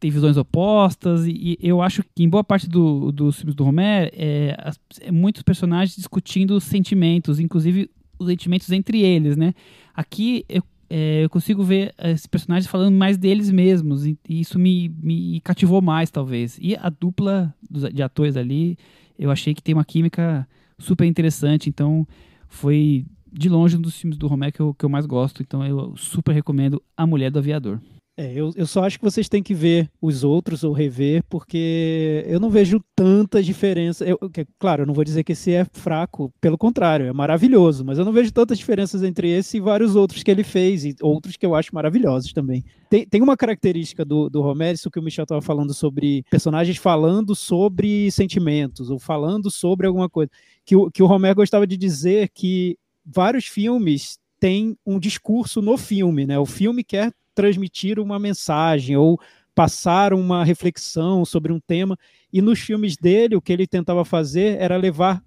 tem 0.00 0.10
visões 0.10 0.38
opostas, 0.38 1.26
e, 1.26 1.58
e 1.60 1.68
eu 1.68 1.82
acho 1.82 2.02
que 2.02 2.24
em 2.24 2.28
boa 2.28 2.42
parte 2.42 2.66
do, 2.66 3.12
dos 3.12 3.36
filmes 3.36 3.54
do 3.54 3.62
Romero, 3.62 4.10
é, 4.14 4.72
é, 5.02 5.12
muitos 5.12 5.42
personagens 5.42 5.94
discutindo 5.94 6.58
sentimentos, 6.58 7.38
inclusive 7.38 7.90
os 8.18 8.26
sentimentos 8.26 8.70
entre 8.72 9.02
eles, 9.02 9.36
né? 9.36 9.52
Aqui 9.94 10.44
eu, 10.48 10.62
é, 10.88 11.24
eu 11.24 11.28
consigo 11.28 11.62
ver 11.62 11.94
esses 11.98 12.26
personagens 12.26 12.66
falando 12.66 12.96
mais 12.96 13.18
deles 13.18 13.50
mesmos, 13.50 14.06
e, 14.06 14.18
e 14.26 14.40
isso 14.40 14.58
me, 14.58 14.88
me 14.88 15.38
cativou 15.42 15.82
mais, 15.82 16.10
talvez. 16.10 16.58
E 16.60 16.74
a 16.76 16.88
dupla 16.88 17.54
de 17.92 18.02
atores 18.02 18.38
ali, 18.38 18.78
eu 19.18 19.30
achei 19.30 19.54
que 19.54 19.62
tem 19.62 19.74
uma 19.74 19.84
química 19.84 20.48
super 20.78 21.04
interessante, 21.04 21.68
então 21.68 22.08
foi 22.48 23.04
de 23.30 23.50
longe 23.50 23.76
um 23.76 23.80
dos 23.80 23.96
filmes 23.96 24.16
do 24.16 24.26
Romero 24.26 24.52
que 24.52 24.60
eu, 24.60 24.74
que 24.74 24.84
eu 24.84 24.88
mais 24.88 25.04
gosto, 25.04 25.42
então 25.42 25.64
eu 25.64 25.94
super 25.94 26.32
recomendo 26.32 26.82
A 26.96 27.06
Mulher 27.06 27.30
do 27.30 27.38
Aviador. 27.38 27.78
É, 28.16 28.32
eu, 28.34 28.52
eu 28.54 28.66
só 28.66 28.84
acho 28.84 28.98
que 28.98 29.04
vocês 29.04 29.28
têm 29.28 29.42
que 29.42 29.54
ver 29.54 29.90
os 30.00 30.24
outros 30.24 30.62
ou 30.62 30.72
rever, 30.72 31.22
porque 31.28 32.22
eu 32.26 32.38
não 32.38 32.50
vejo 32.50 32.78
tantas 32.94 33.46
diferenças. 33.46 34.06
Eu, 34.06 34.18
claro, 34.58 34.82
eu 34.82 34.86
não 34.86 34.92
vou 34.92 35.04
dizer 35.04 35.24
que 35.24 35.32
esse 35.32 35.52
é 35.52 35.64
fraco, 35.72 36.30
pelo 36.40 36.58
contrário, 36.58 37.06
é 37.06 37.12
maravilhoso, 37.12 37.82
mas 37.84 37.98
eu 37.98 38.04
não 38.04 38.12
vejo 38.12 38.30
tantas 38.30 38.58
diferenças 38.58 39.02
entre 39.02 39.30
esse 39.30 39.56
e 39.56 39.60
vários 39.60 39.96
outros 39.96 40.22
que 40.22 40.30
ele 40.30 40.44
fez, 40.44 40.84
e 40.84 40.94
outros 41.00 41.36
que 41.36 41.46
eu 41.46 41.54
acho 41.54 41.74
maravilhosos 41.74 42.32
também. 42.32 42.62
Tem, 42.90 43.06
tem 43.06 43.22
uma 43.22 43.36
característica 43.36 44.04
do, 44.04 44.28
do 44.28 44.42
Romero, 44.42 44.74
isso 44.74 44.90
que 44.90 44.98
o 44.98 45.02
Michel 45.02 45.22
estava 45.22 45.40
falando 45.40 45.72
sobre 45.72 46.22
personagens 46.30 46.76
falando 46.76 47.34
sobre 47.34 48.10
sentimentos, 48.10 48.90
ou 48.90 48.98
falando 48.98 49.50
sobre 49.50 49.86
alguma 49.86 50.10
coisa, 50.10 50.30
que 50.66 50.76
o, 50.76 50.90
que 50.90 51.02
o 51.02 51.06
Romero 51.06 51.36
gostava 51.36 51.66
de 51.66 51.76
dizer 51.76 52.28
que 52.34 52.76
vários 53.04 53.46
filmes 53.46 54.18
têm 54.40 54.76
um 54.84 54.98
discurso 54.98 55.60
no 55.60 55.76
filme, 55.76 56.26
né? 56.26 56.38
O 56.38 56.46
filme 56.46 56.82
quer 56.82 57.12
transmitir 57.34 58.00
uma 58.00 58.18
mensagem 58.18 58.96
ou 58.96 59.20
passar 59.54 60.14
uma 60.14 60.44
reflexão 60.44 61.24
sobre 61.24 61.52
um 61.52 61.60
tema. 61.60 61.98
E 62.32 62.40
nos 62.40 62.58
filmes 62.58 62.96
dele, 62.96 63.36
o 63.36 63.42
que 63.42 63.52
ele 63.52 63.66
tentava 63.66 64.04
fazer 64.04 64.58
era 64.58 64.76
levar 64.76 65.22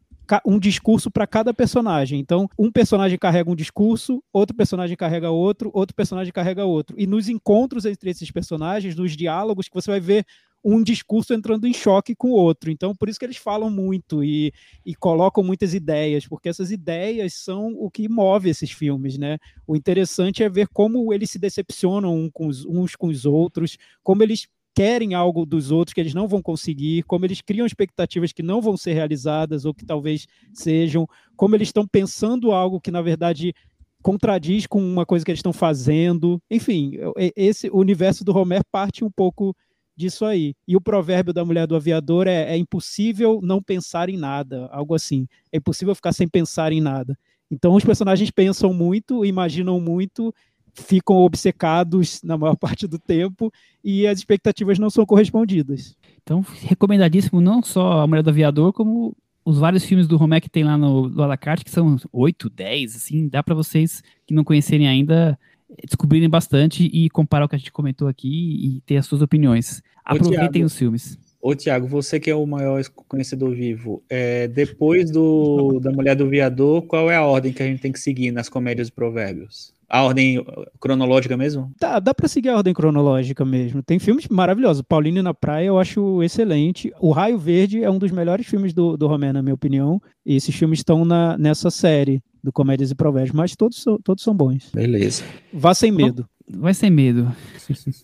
um 0.45 0.57
discurso 0.57 1.11
para 1.11 1.27
cada 1.27 1.53
personagem. 1.53 2.19
Então, 2.19 2.49
um 2.57 2.71
personagem 2.71 3.17
carrega 3.17 3.51
um 3.51 3.55
discurso, 3.55 4.23
outro 4.31 4.55
personagem 4.55 4.95
carrega 4.95 5.29
outro, 5.29 5.69
outro 5.73 5.95
personagem 5.95 6.33
carrega 6.33 6.65
outro. 6.65 6.95
E 6.97 7.05
nos 7.05 7.29
encontros 7.29 7.85
entre 7.85 8.09
esses 8.09 8.31
personagens, 8.31 8.95
nos 8.95 9.15
diálogos, 9.15 9.67
que 9.67 9.75
você 9.75 9.91
vai 9.91 9.99
ver 9.99 10.25
um 10.63 10.81
discurso 10.81 11.33
entrando 11.33 11.67
em 11.67 11.73
choque 11.73 12.15
com 12.15 12.29
o 12.29 12.35
outro. 12.35 12.71
Então, 12.71 12.95
por 12.95 13.09
isso 13.09 13.19
que 13.19 13.25
eles 13.25 13.37
falam 13.37 13.69
muito 13.69 14.23
e, 14.23 14.53
e 14.85 14.95
colocam 14.95 15.43
muitas 15.43 15.73
ideias, 15.73 16.25
porque 16.27 16.47
essas 16.47 16.71
ideias 16.71 17.33
são 17.33 17.73
o 17.77 17.91
que 17.91 18.07
move 18.07 18.49
esses 18.49 18.71
filmes, 18.71 19.17
né? 19.17 19.37
O 19.67 19.75
interessante 19.75 20.43
é 20.43 20.49
ver 20.49 20.67
como 20.69 21.13
eles 21.13 21.29
se 21.31 21.39
decepcionam 21.39 22.15
uns 22.15 22.29
com 22.31 22.47
os, 22.47 22.65
uns 22.65 22.95
com 22.95 23.07
os 23.07 23.25
outros, 23.25 23.77
como 24.01 24.23
eles 24.23 24.47
querem 24.75 25.13
algo 25.13 25.45
dos 25.45 25.69
outros 25.69 25.93
que 25.93 26.01
eles 26.01 26.13
não 26.13 26.27
vão 26.27 26.41
conseguir, 26.41 27.03
como 27.03 27.25
eles 27.25 27.41
criam 27.41 27.65
expectativas 27.65 28.31
que 28.31 28.41
não 28.41 28.61
vão 28.61 28.75
ser 28.75 28.93
realizadas 28.93 29.65
ou 29.65 29.73
que 29.73 29.85
talvez 29.85 30.25
sejam, 30.51 31.07
como 31.35 31.55
eles 31.55 31.67
estão 31.67 31.87
pensando 31.87 32.51
algo 32.51 32.81
que 32.81 32.89
na 32.89 33.01
verdade 33.01 33.53
contradiz 34.01 34.65
com 34.67 34.81
uma 34.81 35.05
coisa 35.05 35.23
que 35.23 35.31
eles 35.31 35.39
estão 35.39 35.53
fazendo. 35.53 36.41
Enfim, 36.49 36.93
esse 37.35 37.69
universo 37.71 38.23
do 38.23 38.35
Homer 38.35 38.61
parte 38.71 39.03
um 39.03 39.11
pouco 39.11 39.55
disso 39.95 40.25
aí. 40.25 40.55
E 40.67 40.75
o 40.75 40.81
provérbio 40.81 41.33
da 41.33 41.45
mulher 41.45 41.67
do 41.67 41.75
aviador 41.75 42.27
é, 42.27 42.53
é 42.53 42.57
impossível 42.57 43.39
não 43.43 43.61
pensar 43.61 44.09
em 44.09 44.17
nada, 44.17 44.67
algo 44.71 44.95
assim. 44.95 45.27
É 45.51 45.57
impossível 45.57 45.93
ficar 45.95 46.13
sem 46.13 46.27
pensar 46.27 46.71
em 46.71 46.81
nada. 46.81 47.17
Então 47.49 47.75
os 47.75 47.85
personagens 47.85 48.31
pensam 48.31 48.73
muito, 48.73 49.25
imaginam 49.25 49.79
muito, 49.79 50.33
ficam 50.73 51.17
obcecados 51.17 52.21
na 52.23 52.37
maior 52.37 52.55
parte 52.57 52.87
do 52.87 52.97
tempo 52.97 53.51
e 53.83 54.07
as 54.07 54.19
expectativas 54.19 54.79
não 54.79 54.89
são 54.89 55.05
correspondidas. 55.05 55.95
Então, 56.21 56.45
recomendadíssimo 56.61 57.41
não 57.41 57.61
só 57.61 58.01
A 58.01 58.07
Mulher 58.07 58.23
do 58.23 58.29
Aviador, 58.29 58.73
como 58.73 59.15
os 59.45 59.59
vários 59.59 59.83
filmes 59.83 60.07
do 60.07 60.17
Romé 60.17 60.39
que 60.39 60.49
tem 60.49 60.63
lá 60.63 60.77
no, 60.77 61.09
no 61.09 61.21
Alacarte, 61.21 61.65
que 61.65 61.71
são 61.71 61.97
8, 62.11 62.49
10, 62.49 62.95
assim, 62.95 63.27
dá 63.27 63.43
para 63.43 63.53
vocês 63.53 64.01
que 64.25 64.33
não 64.33 64.43
conhecerem 64.43 64.87
ainda 64.87 65.37
descobrirem 65.83 66.29
bastante 66.29 66.85
e 66.85 67.09
comparar 67.09 67.45
o 67.45 67.49
que 67.49 67.55
a 67.55 67.59
gente 67.59 67.71
comentou 67.71 68.07
aqui 68.07 68.77
e 68.77 68.81
ter 68.81 68.97
as 68.97 69.05
suas 69.05 69.21
opiniões. 69.21 69.81
Aproveitem 70.03 70.49
Thiago, 70.49 70.65
os 70.65 70.77
filmes. 70.77 71.17
Ô, 71.41 71.53
Tiago, 71.53 71.87
você 71.87 72.19
que 72.19 72.29
é 72.29 72.35
o 72.35 72.45
maior 72.45 72.81
conhecedor 73.07 73.53
vivo, 73.53 74.03
é, 74.09 74.47
depois 74.47 75.11
do, 75.11 75.79
da 75.79 75.91
Mulher 75.91 76.15
do 76.15 76.29
Viador, 76.29 76.83
qual 76.83 77.11
é 77.11 77.15
a 77.15 77.25
ordem 77.25 77.51
que 77.51 77.61
a 77.61 77.65
gente 77.65 77.81
tem 77.81 77.91
que 77.91 77.99
seguir 77.99 78.31
nas 78.31 78.47
comédias 78.47 78.87
e 78.87 78.91
provérbios? 78.91 79.72
A 79.89 80.03
ordem 80.03 80.43
cronológica 80.79 81.37
mesmo? 81.37 81.71
Tá, 81.79 81.99
dá 81.99 82.13
pra 82.13 82.27
seguir 82.27 82.49
a 82.49 82.57
ordem 82.57 82.73
cronológica 82.73 83.45
mesmo. 83.45 83.83
Tem 83.83 83.99
filmes 83.99 84.27
maravilhosos. 84.27 84.81
Paulinho 84.81 85.21
na 85.21 85.33
Praia 85.33 85.67
eu 85.67 85.79
acho 85.79 86.21
excelente. 86.23 86.91
O 86.99 87.11
Raio 87.11 87.37
Verde 87.37 87.83
é 87.83 87.89
um 87.89 87.97
dos 87.97 88.11
melhores 88.11 88.45
filmes 88.45 88.73
do, 88.73 88.97
do 88.97 89.07
Romero, 89.07 89.33
na 89.33 89.41
minha 89.41 89.55
opinião. 89.55 90.01
E 90.25 90.35
esses 90.35 90.55
filmes 90.55 90.79
estão 90.79 91.05
na, 91.05 91.37
nessa 91.37 91.69
série 91.69 92.21
do 92.43 92.51
Comédias 92.51 92.91
e 92.91 92.95
Provérbios, 92.95 93.33
mas 93.33 93.55
todos, 93.55 93.85
todos 94.03 94.23
são 94.23 94.35
bons. 94.35 94.69
Beleza. 94.73 95.23
Vá 95.53 95.73
sem 95.73 95.91
medo. 95.91 96.27
Vai 96.49 96.73
sem 96.73 96.89
medo. 96.89 97.33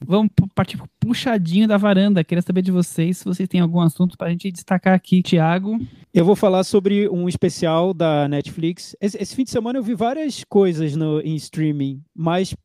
Vamos 0.05 0.31
partir 0.55 0.77
pro 0.77 0.87
puxadinho 0.99 1.67
da 1.67 1.77
varanda. 1.77 2.23
Queria 2.23 2.41
saber 2.41 2.61
de 2.61 2.71
vocês 2.71 3.17
se 3.17 3.25
vocês 3.25 3.49
têm 3.49 3.59
algum 3.59 3.81
assunto 3.81 4.17
para 4.17 4.27
a 4.27 4.31
gente 4.31 4.51
destacar 4.51 4.93
aqui, 4.93 5.21
Thiago. 5.21 5.77
Eu 6.13 6.23
vou 6.23 6.35
falar 6.35 6.63
sobre 6.63 7.09
um 7.09 7.27
especial 7.27 7.93
da 7.93 8.27
Netflix. 8.27 8.95
Esse, 9.01 9.21
esse 9.21 9.35
fim 9.35 9.43
de 9.43 9.51
semana 9.51 9.77
eu 9.77 9.83
vi 9.83 9.93
várias 9.93 10.43
coisas 10.43 10.95
no, 10.95 11.19
em 11.21 11.35
streaming, 11.35 12.01
mas 12.15 12.55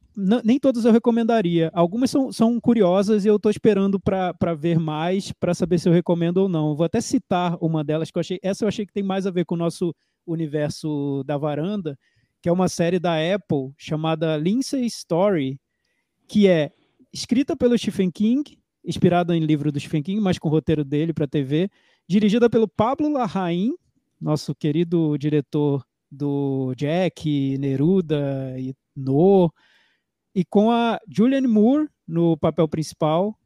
nem 0.44 0.60
todas 0.60 0.84
eu 0.84 0.92
recomendaria. 0.92 1.70
Algumas 1.74 2.10
são, 2.10 2.32
são 2.32 2.60
curiosas 2.60 3.24
e 3.24 3.28
eu 3.28 3.36
estou 3.36 3.50
esperando 3.50 3.98
para 3.98 4.54
ver 4.54 4.78
mais, 4.78 5.32
para 5.32 5.54
saber 5.54 5.78
se 5.78 5.88
eu 5.88 5.92
recomendo 5.92 6.38
ou 6.38 6.48
não. 6.48 6.76
Vou 6.76 6.86
até 6.86 7.00
citar 7.00 7.56
uma 7.60 7.82
delas 7.82 8.10
que 8.10 8.18
eu 8.18 8.20
achei. 8.20 8.38
Essa 8.42 8.64
eu 8.64 8.68
achei 8.68 8.86
que 8.86 8.92
tem 8.92 9.02
mais 9.02 9.26
a 9.26 9.30
ver 9.30 9.44
com 9.44 9.56
o 9.56 9.58
nosso 9.58 9.94
universo 10.26 11.22
da 11.24 11.36
varanda, 11.36 11.98
que 12.40 12.48
é 12.48 12.52
uma 12.52 12.68
série 12.68 12.98
da 12.98 13.14
Apple 13.14 13.72
chamada 13.76 14.36
Lindsay 14.36 14.86
Story, 14.86 15.58
que 16.26 16.48
é 16.48 16.72
escrita 17.12 17.56
pelo 17.56 17.76
Stephen 17.78 18.10
King, 18.10 18.58
inspirada 18.84 19.36
em 19.36 19.40
livro 19.40 19.70
do 19.70 19.78
Stephen 19.78 20.02
King, 20.02 20.20
mas 20.20 20.38
com 20.38 20.48
roteiro 20.48 20.84
dele 20.84 21.12
para 21.12 21.26
TV, 21.26 21.70
dirigida 22.08 22.50
pelo 22.50 22.68
Pablo 22.68 23.10
Larraín, 23.10 23.74
nosso 24.20 24.54
querido 24.54 25.16
diretor 25.18 25.84
do 26.10 26.74
Jack, 26.76 27.58
Neruda 27.58 28.54
e 28.58 28.74
No, 28.96 29.52
e 30.34 30.44
com 30.44 30.70
a 30.70 31.00
Julianne 31.08 31.46
Moore 31.46 31.88
no 32.06 32.36
papel 32.36 32.68
principal 32.68 33.38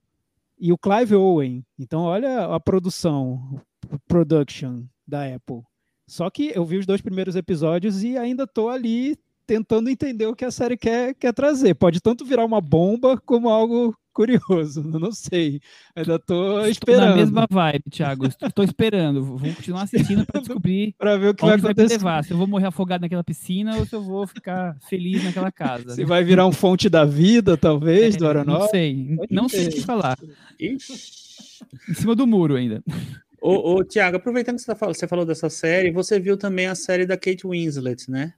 e 0.58 0.72
o 0.72 0.78
Clive 0.78 1.14
Owen. 1.14 1.64
Então, 1.78 2.02
olha 2.02 2.46
a 2.46 2.58
produção, 2.58 3.60
production 4.08 4.84
da 5.06 5.34
Apple. 5.34 5.62
Só 6.06 6.30
que 6.30 6.52
eu 6.54 6.64
vi 6.64 6.78
os 6.78 6.86
dois 6.86 7.00
primeiros 7.00 7.36
episódios 7.36 8.02
e 8.02 8.16
ainda 8.16 8.46
tô 8.46 8.68
ali 8.68 9.16
tentando 9.48 9.88
entender 9.88 10.26
o 10.26 10.36
que 10.36 10.44
a 10.44 10.50
série 10.50 10.76
quer, 10.76 11.14
quer 11.14 11.32
trazer. 11.32 11.74
Pode 11.74 12.02
tanto 12.02 12.22
virar 12.22 12.44
uma 12.44 12.60
bomba 12.60 13.16
como 13.16 13.48
algo 13.48 13.96
curioso, 14.12 14.82
não 15.00 15.10
sei. 15.10 15.58
Ainda 15.96 16.18
tô 16.18 16.66
esperando. 16.66 16.70
Estou 16.70 16.96
na 16.96 17.16
mesma 17.16 17.46
vibe, 17.50 17.84
Thiago. 17.90 18.26
Estou 18.26 18.62
esperando. 18.62 19.24
Vou 19.24 19.38
continuar 19.38 19.82
assistindo 19.84 20.26
para 20.26 20.40
descobrir 20.42 20.94
para 20.98 21.16
ver 21.16 21.28
o 21.30 21.34
que 21.34 21.46
vai 21.46 21.54
acontecer. 21.54 21.94
levar. 21.94 22.22
Se 22.24 22.32
eu 22.32 22.36
vou 22.36 22.46
morrer 22.46 22.66
afogado 22.66 23.00
naquela 23.00 23.24
piscina 23.24 23.78
ou 23.78 23.86
se 23.86 23.94
eu 23.94 24.02
vou 24.02 24.26
ficar 24.26 24.76
feliz 24.86 25.24
naquela 25.24 25.50
casa. 25.50 25.94
Se 25.94 26.04
vai 26.04 26.22
virar 26.22 26.46
um 26.46 26.52
fonte 26.52 26.90
da 26.90 27.06
vida, 27.06 27.56
talvez, 27.56 28.16
é, 28.16 28.18
do 28.18 28.28
Aronofsky. 28.28 28.60
Não 28.60 28.68
sei. 28.68 29.16
Pode 29.16 29.34
não 29.34 29.48
sei 29.48 29.66
o 29.66 29.70
que 29.70 29.80
falar. 29.80 30.18
em 30.60 31.94
cima 31.94 32.14
do 32.14 32.26
muro 32.26 32.54
ainda. 32.54 32.82
Ô, 33.40 33.76
ô 33.76 33.84
Tiago, 33.84 34.16
aproveitando 34.16 34.56
que 34.56 34.62
você, 34.62 34.74
tá, 34.74 34.86
você 34.86 35.08
falou 35.08 35.24
dessa 35.24 35.48
série, 35.48 35.90
você 35.90 36.20
viu 36.20 36.36
também 36.36 36.66
a 36.66 36.74
série 36.74 37.06
da 37.06 37.16
Kate 37.16 37.46
Winslet, 37.46 38.10
né? 38.10 38.34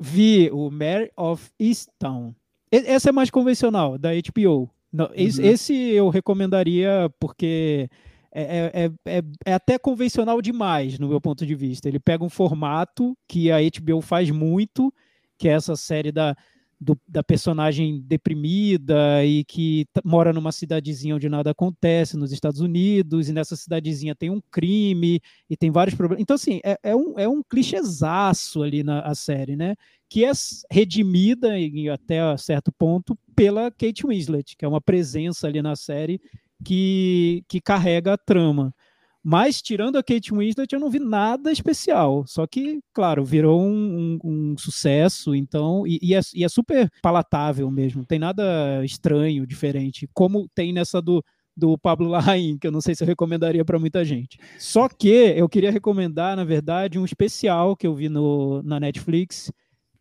Vi 0.00 0.50
o 0.50 0.70
Mare 0.70 1.12
of 1.16 1.50
Easttown. 1.60 2.34
Essa 2.72 3.10
é 3.10 3.12
mais 3.12 3.30
convencional, 3.30 3.98
da 3.98 4.10
HBO. 4.12 4.70
Não, 4.92 5.06
uhum. 5.06 5.12
Esse 5.14 5.74
eu 5.74 6.08
recomendaria 6.08 7.12
porque 7.20 7.88
é, 8.32 8.72
é, 8.72 8.90
é, 9.06 9.22
é, 9.44 9.52
até 9.52 9.78
convencional 9.78 10.40
demais, 10.40 10.98
no 10.98 11.08
meu 11.08 11.20
ponto 11.20 11.44
de 11.44 11.54
vista. 11.54 11.88
Ele 11.88 12.00
pega 12.00 12.24
um 12.24 12.30
formato 12.30 13.16
que 13.28 13.50
a 13.50 13.58
HBO 13.58 14.00
faz 14.00 14.30
muito, 14.30 14.92
que 15.36 15.48
é 15.48 15.52
essa 15.52 15.76
série 15.76 16.10
da, 16.10 16.36
do, 16.80 16.98
da 17.06 17.22
personagem 17.22 18.00
deprimida 18.00 19.24
e 19.24 19.44
que 19.44 19.86
mora 20.02 20.32
numa 20.32 20.50
cidadezinha 20.50 21.14
onde 21.14 21.28
nada 21.28 21.50
acontece, 21.50 22.16
nos 22.16 22.32
Estados 22.32 22.60
Unidos, 22.60 23.28
e 23.28 23.32
nessa 23.32 23.54
cidadezinha 23.54 24.14
tem 24.14 24.30
um 24.30 24.40
crime 24.50 25.20
e 25.48 25.56
tem 25.56 25.70
vários 25.70 25.94
problemas. 25.94 26.22
Então, 26.22 26.34
assim, 26.34 26.60
é, 26.64 26.78
é 26.82 26.96
um, 26.96 27.18
é 27.18 27.28
um 27.28 27.42
clichêzaço 27.42 28.62
ali 28.62 28.82
na 28.82 29.00
a 29.00 29.14
série, 29.14 29.56
né? 29.56 29.74
Que 30.08 30.24
é 30.24 30.32
redimida, 30.70 31.58
em, 31.58 31.88
até 31.88 32.20
certo 32.38 32.72
ponto, 32.72 33.16
pela 33.36 33.70
Kate 33.70 34.06
Winslet, 34.06 34.56
que 34.56 34.64
é 34.64 34.68
uma 34.68 34.80
presença 34.80 35.46
ali 35.46 35.60
na 35.60 35.76
série 35.76 36.20
que, 36.64 37.44
que 37.48 37.60
carrega 37.60 38.14
a 38.14 38.18
trama. 38.18 38.74
Mas, 39.22 39.60
tirando 39.60 39.96
a 39.96 40.02
Kate 40.02 40.32
Winslet, 40.32 40.72
eu 40.72 40.80
não 40.80 40.88
vi 40.88 40.98
nada 40.98 41.52
especial. 41.52 42.24
Só 42.26 42.46
que, 42.46 42.80
claro, 42.92 43.22
virou 43.22 43.60
um, 43.60 44.18
um, 44.24 44.52
um 44.52 44.58
sucesso, 44.58 45.34
então, 45.34 45.86
e, 45.86 45.98
e, 46.02 46.14
é, 46.14 46.20
e, 46.34 46.42
é, 46.42 46.48
super 46.48 46.90
palatável 47.02 47.70
mesmo. 47.70 47.98
Não 47.98 48.06
tem 48.06 48.18
nada 48.18 48.82
estranho, 48.82 49.46
diferente, 49.46 50.08
como 50.14 50.48
tem 50.54 50.72
nessa 50.72 51.02
do, 51.02 51.22
do 51.54 51.76
Pablo 51.76 52.08
Larraín, 52.10 52.56
que 52.56 52.66
eu 52.66 52.72
não 52.72 52.80
sei 52.80 52.94
se 52.94 53.04
eu 53.04 53.06
recomendaria 53.06 53.64
para 53.64 53.78
muita 53.78 54.04
gente. 54.04 54.38
Só 54.58 54.88
que 54.88 55.08
eu 55.08 55.48
queria 55.48 55.70
recomendar, 55.70 56.34
na 56.34 56.44
verdade, 56.44 56.98
um 56.98 57.04
especial 57.04 57.76
que 57.76 57.86
eu 57.86 57.94
vi 57.94 58.08
no, 58.08 58.62
na 58.62 58.80
Netflix, 58.80 59.52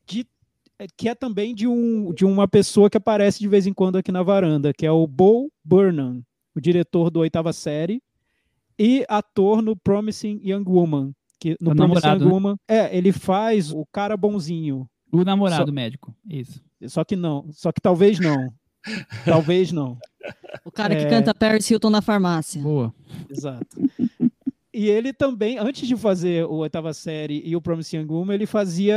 de, 0.08 0.26
que 0.96 1.10
é 1.10 1.16
também 1.16 1.54
de, 1.54 1.68
um, 1.68 2.14
de 2.14 2.24
uma 2.24 2.48
pessoa 2.48 2.90
que 2.90 2.98
aparece 2.98 3.40
de 3.40 3.50
vez 3.50 3.68
em 3.68 3.74
quando 3.74 3.98
aqui 3.98 4.14
na 4.14 4.24
varanda, 4.24 4.74
que 4.74 4.86
é 4.86 4.92
o 4.92 5.06
Bo 5.06 5.52
Burnham, 5.62 6.24
o 6.56 6.62
diretor 6.62 7.10
do 7.10 7.20
Oitava 7.20 7.52
Série 7.52 8.02
e 8.80 9.06
ator 9.10 9.62
no 9.62 9.76
Promising 9.76 10.40
Young 10.44 10.64
Woman. 10.66 11.12
Que 11.40 11.58
no 11.62 11.72
o 11.72 11.76
Promising 11.76 11.80
namorado, 11.80 12.24
Young 12.24 12.28
né? 12.28 12.34
Woman, 12.34 12.56
é, 12.68 12.98
ele 12.98 13.12
faz 13.12 13.72
o 13.72 13.86
cara 13.92 14.16
bonzinho. 14.18 14.90
O 15.12 15.24
namorado 15.24 15.68
só, 15.68 15.72
médico, 15.74 16.16
isso. 16.30 16.62
Só 16.88 17.04
que 17.04 17.16
não, 17.16 17.46
só 17.52 17.72
que 17.72 17.82
talvez 17.82 18.20
não. 18.20 18.52
Talvez 19.26 19.74
não. 19.74 19.98
O 20.64 20.72
cara 20.72 20.96
que 20.96 21.02
É. 21.04 21.10
canta 21.10 21.36
Paris 21.36 21.70
Hilton 21.70 21.90
na 21.90 22.02
farmácia. 22.02 22.62
Boa. 22.62 22.94
Exato. 23.30 23.78
E 24.74 24.88
ele 24.88 25.12
também, 25.12 25.58
antes 25.58 25.86
de 25.86 25.98
fazer 25.98 26.46
o 26.46 26.54
oitava 26.60 26.94
série 26.94 27.42
e 27.46 27.56
o 27.58 27.62
Promising 27.62 27.98
Young 27.98 28.08
Woman, 28.14 28.34
ele 28.36 28.46
fazia 28.46 28.96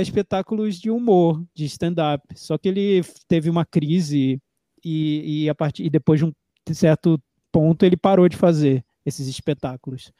espetáculos 0.00 0.78
de 0.78 0.88
humor, 0.88 1.42
de 1.52 1.64
stand-up. 1.64 2.22
Só 2.36 2.56
que 2.56 2.68
ele 2.68 3.02
teve 3.26 3.50
uma 3.50 3.64
crise 3.64 4.40
e, 4.84 5.44
e 5.44 5.48
a 5.50 5.54
partir 5.54 5.84
e 5.84 5.90
depois 5.90 6.20
de 6.20 6.26
um 6.26 6.32
certo 6.72 7.20
ponto 7.50 7.84
ele 7.84 7.96
parou 7.96 8.28
de 8.28 8.36
fazer 8.36 8.84
esses 9.04 9.26
espetáculos. 9.28 10.12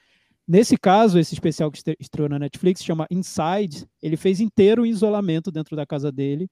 Nesse 0.47 0.76
caso, 0.76 1.18
esse 1.18 1.32
especial 1.35 1.70
que 1.70 1.78
estre- 1.78 1.97
estreou 1.99 2.28
na 2.28 2.39
Netflix 2.39 2.85
chama 2.85 3.07
Inside. 3.11 3.87
Ele 4.03 4.16
fez 4.16 4.41
inteiro 4.41 4.85
em 4.85 4.91
isolamento 4.91 5.51
dentro 5.51 5.74
da 5.74 5.87
casa 5.87 6.12
dele. 6.12 6.49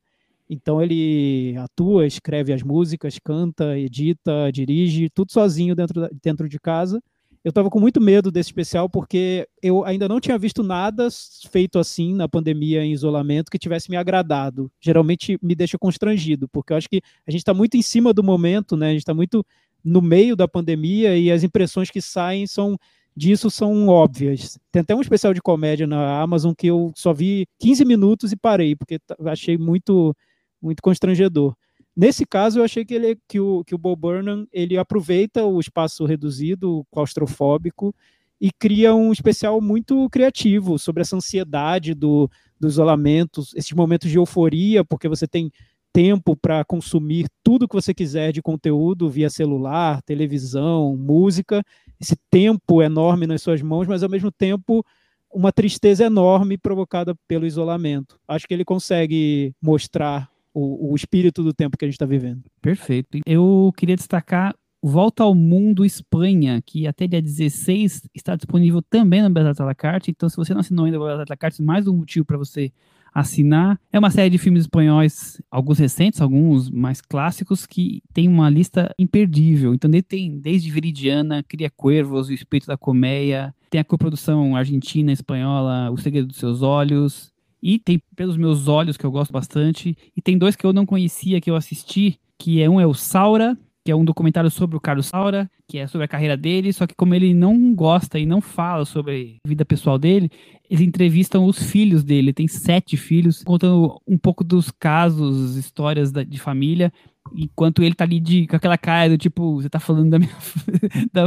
Então 0.49 0.83
ele 0.83 1.55
atua, 1.59 2.07
escreve 2.07 2.53
as 2.53 2.63
músicas, 2.63 3.19
canta, 3.23 3.79
edita, 3.79 4.51
dirige, 4.53 5.11
tudo 5.11 5.33
sozinho 5.33 5.75
dentro, 5.75 6.01
da- 6.01 6.11
dentro 6.23 6.49
de 6.49 6.59
casa. 6.59 7.03
Eu 7.45 7.49
estava 7.49 7.69
com 7.69 7.81
muito 7.81 8.01
medo 8.01 8.31
desse 8.31 8.51
especial 8.51 8.89
porque 8.89 9.49
eu 9.61 9.85
ainda 9.85 10.09
não 10.09 10.21
tinha 10.21 10.39
visto 10.39 10.63
nada 10.63 11.09
feito 11.51 11.79
assim 11.79 12.15
na 12.15 12.29
pandemia 12.29 12.85
em 12.85 12.93
isolamento 12.93 13.51
que 13.51 13.59
tivesse 13.59 13.91
me 13.91 13.97
agradado. 13.97 14.71
Geralmente 14.81 15.39
me 15.43 15.55
deixa 15.55 15.77
constrangido, 15.77 16.49
porque 16.49 16.73
eu 16.73 16.77
acho 16.77 16.89
que 16.89 17.03
a 17.27 17.31
gente 17.31 17.41
está 17.41 17.53
muito 17.53 17.77
em 17.77 17.83
cima 17.83 18.13
do 18.13 18.23
momento, 18.23 18.77
né? 18.77 18.89
A 18.89 18.93
gente 18.93 19.01
está 19.01 19.13
muito 19.13 19.45
no 19.85 20.01
meio 20.01 20.37
da 20.37 20.47
pandemia 20.49 21.17
e 21.17 21.31
as 21.31 21.43
impressões 21.43 21.91
que 21.91 22.01
saem 22.01 22.47
são 22.47 22.77
disso 23.17 23.51
são 23.51 23.89
óbvias. 23.89 24.59
Tem 24.71 24.81
até 24.81 24.95
um 24.95 25.01
especial 25.01 25.35
de 25.35 25.43
comédia 25.43 25.87
na 25.87 26.21
Amazon 26.21 26.55
que 26.57 26.67
eu 26.67 26.93
só 26.97 27.13
vi 27.13 27.47
15 27.59 27.85
minutos 27.85 28.33
e 28.33 28.37
parei, 28.37 28.75
porque 28.75 28.99
t- 28.99 29.15
achei 29.27 29.59
muito 29.59 30.17
muito 30.61 30.81
constrangedor. 30.81 31.55
Nesse 31.95 32.25
caso, 32.25 32.61
eu 32.61 32.65
achei 32.65 32.85
que, 32.85 32.95
ele, 32.95 33.19
que, 33.29 33.39
o, 33.39 33.65
que 33.65 33.75
o 33.75 33.79
Bob 33.79 34.01
Burnham 34.01 34.47
ele 34.53 34.79
aproveita 34.79 35.45
o 35.45 35.61
espaço 35.61 36.07
reduzido, 36.07 36.87
claustrofóbico, 36.91 37.95
e 38.41 38.51
cria 38.51 38.95
um 38.95 39.13
especial 39.13 39.61
muito 39.61 40.09
criativo 40.09 40.79
sobre 40.79 41.03
essa 41.03 41.17
ansiedade 41.17 41.95
do, 41.95 42.31
do 42.59 42.67
isolamento, 42.67 43.43
esses 43.55 43.73
momentos 43.73 44.11
de 44.11 44.17
euforia, 44.17 44.85
porque 44.85 45.09
você 45.09 45.29
tem 45.29 45.53
tempo 45.93 46.35
para 46.37 46.65
consumir 46.65 47.27
tudo 47.43 47.69
que 47.69 47.75
você 47.75 47.93
quiser 47.93 48.33
de 48.33 48.41
conteúdo 48.41 49.11
via 49.11 49.29
celular, 49.29 50.03
televisão, 50.03 50.97
música, 50.97 51.63
esse 52.01 52.17
tempo 52.31 52.83
enorme 52.83 53.27
nas 53.27 53.43
suas 53.43 53.61
mãos, 53.63 53.87
mas 53.87 54.03
ao 54.03 54.09
mesmo 54.09 54.31
tempo 54.31 54.85
uma 55.33 55.53
tristeza 55.53 56.05
enorme 56.05 56.59
provocada 56.59 57.15
pelo 57.27 57.47
isolamento. 57.47 58.19
Acho 58.29 58.47
que 58.47 58.53
ele 58.53 58.65
consegue 58.65 59.55
mostrar 59.63 60.29
o, 60.53 60.93
o 60.93 60.97
espírito 60.97 61.43
do 61.43 61.55
tempo 61.55 61.77
que 61.77 61.85
a 61.85 61.89
gente 61.89 61.95
está 61.95 62.07
vivendo. 62.07 62.43
Perfeito. 62.61 63.19
Eu 63.27 63.73
queria 63.77 63.97
destacar 63.97 64.55
Volta 64.85 65.23
ao 65.23 65.33
Mundo 65.33 65.85
Espanha, 65.85 66.61
que 66.61 66.89
até 66.89 67.07
dia 67.07 67.23
16 67.23 68.09
está 68.13 68.35
disponível 68.35 68.83
também 68.83 69.23
no 69.23 69.31
Belas 69.31 69.61
à 69.61 69.65
la 69.65 69.77
carte. 69.77 70.11
Então, 70.11 70.29
se 70.29 70.37
você 70.37 70.53
não 70.53 70.61
assinou 70.61 70.85
ainda 70.85 70.99
o 70.99 71.05
Belas 71.05 71.21
à 71.21 71.25
la 71.29 71.37
carte, 71.37 71.63
mais 71.63 71.87
um 71.87 71.97
motivo 71.99 72.27
para 72.27 72.37
você 72.37 72.73
assinar. 73.15 73.79
É 73.93 73.99
uma 73.99 74.11
série 74.11 74.31
de 74.31 74.39
filmes 74.39 74.63
espanhóis, 74.63 75.41
alguns 75.51 75.79
recentes, 75.79 76.21
alguns 76.21 76.71
mais 76.71 77.01
clássicos, 77.01 77.67
que 77.67 78.03
tem 78.13 78.29
uma 78.29 78.49
lista 78.49 78.95
imperdível. 78.99 79.75
Então, 79.75 79.91
ele 79.91 80.03
tem 80.03 80.39
desde 80.39 80.71
Viridiana, 80.71 81.43
Cria 81.43 81.71
Cuervos, 81.71 82.29
O 82.29 82.33
Espírito 82.33 82.69
da 82.69 82.77
Colmeia, 82.77 83.55
tem 83.71 83.81
a 83.81 83.85
coprodução 83.85 84.57
argentina, 84.57 85.13
espanhola, 85.13 85.91
O 85.91 85.97
Segredo 85.97 86.29
dos 86.29 86.37
Seus 86.37 86.63
Olhos, 86.63 87.33
e 87.63 87.79
tem 87.79 88.03
Pelos 88.17 88.37
Meus 88.37 88.67
Olhos, 88.67 88.97
que 88.97 89.05
eu 89.05 89.11
gosto 89.11 89.33
bastante, 89.33 89.97
e 90.17 90.21
tem 90.21 90.37
dois 90.37 90.57
que 90.57 90.67
eu 90.67 90.73
não 90.73 90.85
conhecia, 90.85 91.41
que 91.41 91.51
eu 91.51 91.57
assisti, 91.57 92.19
que 92.39 92.61
é 92.61 92.69
um 92.69 92.81
é 92.81 92.87
o 92.87 92.93
Saura, 92.93 93.57
que 93.85 93.91
é 93.91 93.97
um 93.97 94.05
documentário 94.05 94.51
sobre 94.51 94.77
o 94.77 94.81
Carlos 94.81 95.07
Saura, 95.07 95.51
que 95.67 95.79
é 95.79 95.87
sobre 95.87 96.05
a 96.05 96.09
carreira 96.09 96.37
dele, 96.37 96.73
só 96.73 96.87
que 96.87 96.95
como 96.95 97.15
ele 97.15 97.35
não 97.35 97.75
gosta 97.75 98.19
e 98.19 98.27
não 98.27 98.41
fala 98.41 98.85
sobre 98.85 99.39
a 99.45 99.49
vida 99.49 99.65
pessoal 99.65 99.99
dele, 99.99 100.31
eles 100.71 100.81
entrevistam 100.87 101.45
os 101.45 101.59
filhos 101.63 102.05
dele, 102.05 102.33
tem 102.33 102.47
sete 102.47 102.97
filhos, 102.97 103.43
contando 103.43 104.01
um 104.07 104.17
pouco 104.17 104.45
dos 104.45 104.71
casos, 104.71 105.57
histórias 105.57 106.13
da- 106.13 106.23
de 106.23 106.39
família, 106.39 106.93
enquanto 107.35 107.83
ele 107.83 107.95
tá 107.95 108.05
ali 108.05 108.19
de, 108.21 108.47
com 108.47 108.57
aquela 108.57 108.77
cara 108.79 109.11
do 109.11 109.19
tipo, 109.19 109.55
você 109.61 109.69
tá 109.69 109.79
falando 109.81 110.11
da 110.11 110.19
minha, 110.19 110.31
da- 111.13 111.27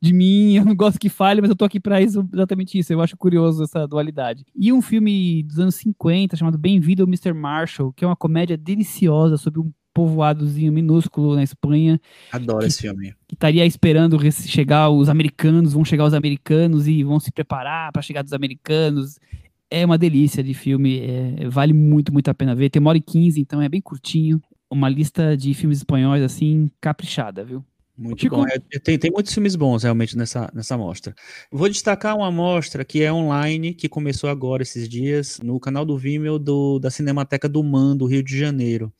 de 0.00 0.12
mim, 0.12 0.54
eu 0.56 0.64
não 0.64 0.74
gosto 0.74 0.98
que 0.98 1.08
fale, 1.08 1.40
mas 1.40 1.50
eu 1.50 1.56
tô 1.56 1.64
aqui 1.64 1.80
pra 1.80 2.00
isso, 2.00 2.26
exatamente 2.32 2.78
isso, 2.78 2.92
eu 2.92 3.00
acho 3.00 3.16
curioso 3.16 3.62
essa 3.64 3.86
dualidade. 3.86 4.44
E 4.54 4.72
um 4.72 4.80
filme 4.80 5.42
dos 5.42 5.58
anos 5.58 5.74
50, 5.76 6.36
chamado 6.36 6.58
Bem-vindo 6.58 7.02
ao 7.02 7.08
Mr. 7.08 7.32
Marshall, 7.32 7.92
que 7.92 8.04
é 8.04 8.08
uma 8.08 8.16
comédia 8.16 8.56
deliciosa 8.56 9.36
sobre 9.36 9.60
um 9.60 9.70
povoadozinho 9.94 10.72
minúsculo 10.72 11.34
na 11.34 11.42
Espanha, 11.42 12.00
Adoro 12.32 12.64
esse 12.66 12.82
filme. 12.82 13.14
que 13.26 13.34
estaria 13.34 13.66
esperando 13.66 14.18
chegar 14.32 14.90
os 14.90 15.08
americanos, 15.08 15.72
vão 15.72 15.84
chegar 15.84 16.04
os 16.04 16.14
americanos 16.14 16.86
e 16.86 17.02
vão 17.02 17.18
se 17.18 17.30
preparar 17.32 17.92
para 17.92 18.02
chegar 18.02 18.22
dos 18.22 18.32
americanos. 18.32 19.18
É 19.70 19.84
uma 19.84 19.98
delícia 19.98 20.42
de 20.42 20.54
filme, 20.54 21.00
é- 21.00 21.48
vale 21.48 21.72
muito, 21.72 22.12
muito 22.12 22.28
a 22.28 22.34
pena 22.34 22.54
ver. 22.54 22.70
Tem 22.70 22.80
uma 22.80 22.90
hora 22.90 22.98
e 22.98 23.02
quinze, 23.02 23.40
então 23.40 23.60
é 23.60 23.68
bem 23.68 23.80
curtinho. 23.80 24.40
Uma 24.70 24.88
lista 24.88 25.36
de 25.36 25.52
filmes 25.54 25.78
espanhóis, 25.78 26.22
assim, 26.22 26.70
caprichada, 26.80 27.44
viu? 27.44 27.64
Muito 27.96 28.20
Chico- 28.20 28.36
bom. 28.36 28.46
É, 28.46 28.78
tem, 28.78 28.96
tem 28.96 29.10
muitos 29.10 29.34
filmes 29.34 29.56
bons 29.56 29.82
realmente 29.82 30.16
nessa, 30.16 30.48
nessa 30.54 30.78
mostra. 30.78 31.12
Vou 31.50 31.68
destacar 31.68 32.16
uma 32.16 32.30
mostra 32.30 32.84
que 32.84 33.02
é 33.02 33.12
online, 33.12 33.74
que 33.74 33.88
começou 33.88 34.30
agora 34.30 34.62
esses 34.62 34.88
dias, 34.88 35.40
no 35.42 35.58
canal 35.58 35.84
do 35.84 35.98
Vimeo 35.98 36.38
do, 36.38 36.78
da 36.78 36.90
Cinemateca 36.90 37.48
do 37.48 37.62
Man, 37.64 37.96
do 37.96 38.06
Rio 38.06 38.22
de 38.22 38.38
Janeiro. 38.38 38.92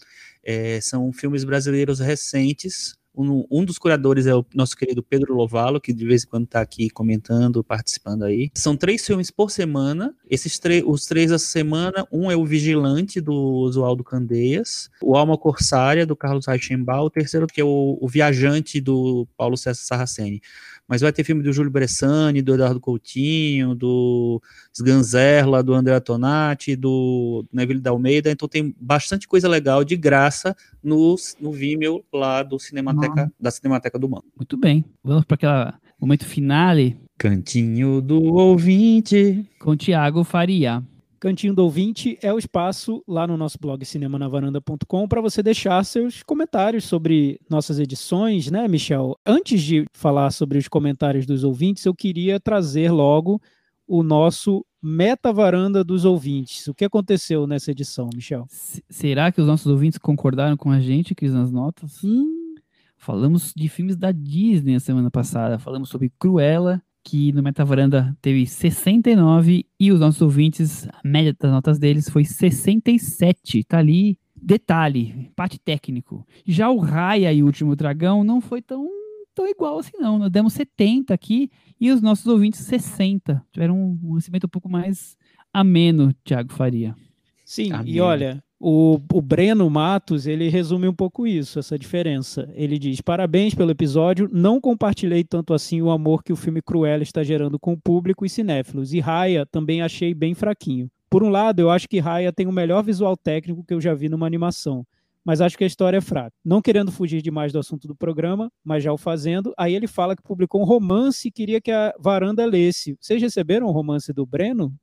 É, 0.45 0.81
são 0.81 1.13
filmes 1.13 1.45
brasileiros 1.45 2.01
recentes. 2.01 2.97
Um, 3.19 3.45
um 3.51 3.65
dos 3.65 3.79
curadores 3.79 4.27
é 4.27 4.35
o 4.35 4.47
nosso 4.55 4.77
querido 4.77 5.03
Pedro 5.03 5.35
Lovalo, 5.35 5.81
que 5.81 5.93
de 5.93 6.07
vez 6.07 6.23
em 6.23 6.29
quando 6.29 6.45
está 6.45 6.61
aqui 6.61 6.89
comentando, 6.89 7.65
participando 7.65 8.23
aí. 8.23 8.49
São 8.55 8.77
três 8.77 9.05
filmes 9.05 9.29
por 9.29 9.51
semana. 9.51 10.15
Esses 10.31 10.61
os 10.87 11.05
três 11.05 11.33
essa 11.33 11.45
semana, 11.45 12.07
um 12.13 12.31
é 12.31 12.37
o 12.37 12.45
Vigilante, 12.45 13.21
do 13.21 13.35
Oswaldo 13.35 14.05
Candeias, 14.05 14.89
o 15.03 15.17
Alma 15.17 15.37
Corsária, 15.37 16.07
do 16.07 16.15
Carlos 16.15 16.47
Reichenbach, 16.47 17.03
o 17.03 17.11
terceiro 17.11 17.49
que 17.49 17.61
é 17.61 17.65
o, 17.65 17.99
o 18.01 18.09
Viajante, 18.09 18.81
do 18.81 19.27
Paulo 19.37 19.57
César 19.57 19.83
Sarraceni. 19.83 20.41
Mas 20.89 21.03
vai 21.03 21.13
ter 21.13 21.23
filme 21.23 21.43
do 21.43 21.53
Júlio 21.53 21.71
Bressani, 21.71 22.41
do 22.41 22.55
Eduardo 22.55 22.81
Coutinho, 22.81 23.75
do 23.75 24.41
Sganzerla, 24.73 25.63
do 25.63 25.75
André 25.75 26.01
Tonati, 26.01 26.75
do 26.75 27.45
Neville 27.53 27.81
da 27.81 27.91
Almeida, 27.91 28.31
então 28.31 28.49
tem 28.49 28.75
bastante 28.81 29.29
coisa 29.29 29.47
legal 29.49 29.85
de 29.85 29.97
graça 29.97 30.57
no, 30.83 31.15
no 31.39 31.53
Vimeo 31.53 32.03
lá 32.13 32.43
do 32.43 32.59
Cinemateca, 32.59 33.31
da 33.39 33.51
Cinemateca 33.51 33.99
do 33.99 34.09
Mano. 34.09 34.25
Muito 34.35 34.57
bem. 34.57 34.85
Vamos 35.05 35.25
para 35.25 35.35
aquele 35.35 35.79
momento 36.01 36.25
finale 36.25 36.97
Cantinho 37.19 38.01
do 38.01 38.23
ouvinte. 38.23 39.45
com 39.59 39.77
Tiago 39.77 40.23
Faria. 40.23 40.83
Cantinho 41.21 41.53
do 41.55 41.65
Ouvinte 41.65 42.17
é 42.23 42.33
o 42.33 42.39
espaço 42.39 43.03
lá 43.07 43.27
no 43.27 43.37
nosso 43.37 43.59
blog 43.61 43.85
cinemanavaranda.com 43.85 45.09
para 45.09 45.21
você 45.21 45.43
deixar 45.43 45.85
seus 45.85 46.23
comentários 46.23 46.85
sobre 46.85 47.41
nossas 47.51 47.79
edições, 47.79 48.51
né, 48.51 48.69
Michel? 48.69 49.17
Antes 49.27 49.61
de 49.63 49.85
falar 49.93 50.31
sobre 50.31 50.59
os 50.59 50.69
comentários 50.69 51.27
dos 51.27 51.43
ouvintes, 51.45 51.85
eu 51.85 51.95
queria 51.95 52.39
trazer 52.39 52.91
logo 52.93 53.41
o 53.87 54.03
nosso 54.03 54.65
Meta 54.81 55.33
Varanda 55.33 55.83
dos 55.83 56.05
Ouvintes. 56.05 56.69
O 56.69 56.75
que 56.75 56.85
aconteceu 56.85 57.47
nessa 57.49 57.73
edição, 57.73 58.09
Michel? 58.15 58.47
S- 58.49 58.81
será 58.89 59.33
que 59.33 59.41
os 59.41 59.47
nossos 59.47 59.67
ouvintes 59.67 59.99
concordaram 59.99 60.57
com 60.57 60.71
a 60.71 60.79
gente, 60.79 61.15
Cris, 61.17 61.33
nas 61.33 61.51
notas? 61.51 62.03
Hum, 62.05 62.55
Falamos 63.01 63.53
de 63.57 63.69
filmes 63.69 63.97
da 63.97 64.11
Disney 64.13 64.75
na 64.75 64.81
semana 64.81 65.09
passada. 65.11 65.57
Falamos 65.59 65.89
sobre 65.89 66.11
Cruella, 66.19 66.83
que 67.09 67.33
no 67.33 67.43
Metavaranda 67.43 68.15
teve 68.21 68.47
69 68.47 69.65
e 69.81 69.91
os 69.91 69.99
nossos 69.99 70.21
ouvintes, 70.21 70.87
a 70.89 71.01
média 71.03 71.35
das 71.41 71.51
notas 71.51 71.79
deles 71.79 72.07
foi 72.11 72.23
67. 72.23 73.65
Tá 73.65 73.79
ali, 73.79 74.19
detalhe, 74.37 75.31
parte 75.35 75.59
técnico. 75.59 76.27
Já 76.45 76.69
o 76.69 76.77
Raya 76.77 77.33
e 77.33 77.43
o 77.43 77.47
Último 77.47 77.75
Dragão 77.75 78.23
não 78.23 78.43
foi 78.43 78.61
tão, 78.61 78.87
tão 79.35 79.49
igual 79.49 79.79
assim 79.79 79.97
não. 79.99 80.19
Nós 80.19 80.31
demos 80.31 80.53
70 80.53 81.15
aqui 81.15 81.51
e 81.81 81.91
os 81.91 82.03
nossos 82.03 82.27
ouvintes 82.27 82.61
60. 82.61 83.43
Tiveram 83.53 83.75
um, 83.75 83.99
um 84.03 84.15
recebimento 84.17 84.47
um 84.47 84.51
pouco 84.51 84.69
mais 84.69 85.17
ameno, 85.51 86.13
Thiago 86.23 86.53
Faria. 86.53 86.95
Sim, 87.43 87.73
Amém. 87.73 87.95
e 87.95 88.01
olha, 88.03 88.45
o, 88.61 89.01
o 89.13 89.23
Breno 89.23 89.71
Matos, 89.71 90.27
ele 90.27 90.49
resume 90.49 90.89
um 90.89 90.95
pouco 90.95 91.27
isso, 91.27 91.59
essa 91.59 91.79
diferença. 91.79 92.49
Ele 92.55 92.79
diz, 92.79 93.01
parabéns 93.01 93.55
pelo 93.55 93.71
episódio, 93.71 94.29
não 94.33 94.61
compartilhei 94.61 95.23
tanto 95.23 95.55
assim 95.55 95.81
o 95.81 95.91
amor 95.91 96.25
que 96.25 96.33
o 96.33 96.37
filme 96.37 96.61
Cruella 96.61 97.03
está 97.03 97.23
gerando 97.23 97.59
com 97.59 97.73
o 97.75 97.81
público 97.81 98.27
e 98.27 98.29
cinéfilos, 98.29 98.93
e 98.93 99.01
Raya 99.01 99.47
também 99.47 99.81
achei 99.81 100.13
bem 100.13 100.35
fraquinho. 100.35 100.91
Por 101.09 101.23
um 101.23 101.29
lado, 101.29 101.61
eu 101.61 101.71
acho 101.71 101.89
que 101.89 102.01
Raya 102.01 102.33
tem 102.33 102.47
o 102.47 102.53
melhor 102.53 102.83
visual 102.83 103.17
técnico 103.17 103.65
que 103.65 103.73
eu 103.73 103.81
já 103.81 103.95
vi 103.95 104.09
numa 104.09 104.27
animação, 104.27 104.85
mas 105.25 105.41
acho 105.41 105.57
que 105.57 105.65
a 105.65 105.67
história 105.67 105.99
é 105.99 106.01
fraca. 106.01 106.33
Não 106.45 106.61
querendo 106.61 106.91
fugir 106.91 107.23
demais 107.23 107.53
do 107.53 107.59
assunto 107.59 107.87
do 107.87 107.95
programa, 107.95 108.51
mas 108.65 108.83
já 108.83 108.93
o 108.93 108.99
fazendo, 108.99 109.55
aí 109.57 109.75
ele 109.75 109.87
fala 109.87 110.17
que 110.17 110.23
publicou 110.23 110.61
um 110.61 110.65
romance 110.65 111.29
e 111.29 111.31
queria 111.31 111.61
que 111.61 111.71
a 111.71 111.95
varanda 111.99 112.45
lesse. 112.45 112.97
Vocês 113.01 113.23
receberam 113.23 113.67
o 113.67 113.71
romance 113.71 114.13
do 114.13 114.27
Breno? 114.27 114.75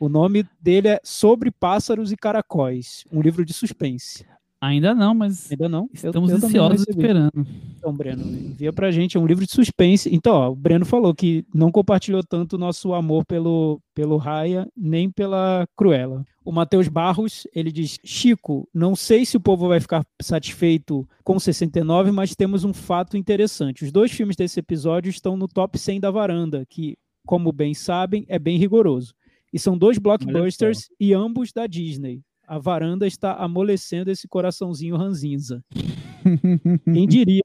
O 0.00 0.08
nome 0.08 0.44
dele 0.60 0.88
é 0.88 1.00
Sobre 1.02 1.50
Pássaros 1.50 2.12
e 2.12 2.16
Caracóis, 2.16 3.04
um 3.12 3.20
livro 3.20 3.44
de 3.44 3.52
suspense. 3.52 4.24
Ainda 4.60 4.92
não, 4.92 5.14
mas 5.14 5.50
Ainda 5.52 5.68
não? 5.68 5.82
Eu- 5.82 5.88
estamos 6.10 6.30
eu 6.30 6.38
não 6.38 6.48
ansiosos 6.48 6.88
esperando. 6.88 7.46
Então, 7.76 7.92
Breno, 7.94 8.22
envia 8.24 8.72
pra 8.72 8.90
gente, 8.90 9.16
é 9.16 9.20
um 9.20 9.26
livro 9.26 9.46
de 9.46 9.52
suspense. 9.52 10.12
Então, 10.12 10.34
ó, 10.34 10.50
o 10.50 10.56
Breno 10.56 10.84
falou 10.84 11.14
que 11.14 11.44
não 11.54 11.70
compartilhou 11.70 12.24
tanto 12.24 12.54
o 12.56 12.58
nosso 12.58 12.92
amor 12.92 13.24
pelo, 13.24 13.80
pelo 13.94 14.16
Raya, 14.16 14.66
nem 14.76 15.08
pela 15.10 15.64
Cruella. 15.76 16.24
O 16.44 16.50
Matheus 16.50 16.88
Barros, 16.88 17.46
ele 17.54 17.70
diz, 17.70 17.98
Chico, 18.04 18.68
não 18.74 18.96
sei 18.96 19.24
se 19.24 19.36
o 19.36 19.40
povo 19.40 19.68
vai 19.68 19.78
ficar 19.78 20.04
satisfeito 20.20 21.08
com 21.22 21.38
69, 21.38 22.10
mas 22.10 22.34
temos 22.34 22.64
um 22.64 22.72
fato 22.72 23.16
interessante. 23.16 23.84
Os 23.84 23.92
dois 23.92 24.10
filmes 24.10 24.34
desse 24.34 24.58
episódio 24.58 25.08
estão 25.10 25.36
no 25.36 25.46
top 25.46 25.78
100 25.78 26.00
da 26.00 26.10
varanda, 26.10 26.66
que, 26.68 26.96
como 27.24 27.52
bem 27.52 27.74
sabem, 27.74 28.24
é 28.28 28.40
bem 28.40 28.58
rigoroso. 28.58 29.14
E 29.52 29.58
são 29.58 29.76
dois 29.78 29.98
blockbusters 29.98 30.88
e 31.00 31.12
ambos 31.14 31.52
da 31.52 31.66
Disney. 31.66 32.22
A 32.46 32.58
varanda 32.58 33.06
está 33.06 33.34
amolecendo 33.34 34.10
esse 34.10 34.26
coraçãozinho 34.28 34.96
ranzinza. 34.96 35.62
Quem 36.84 37.06
diria? 37.06 37.42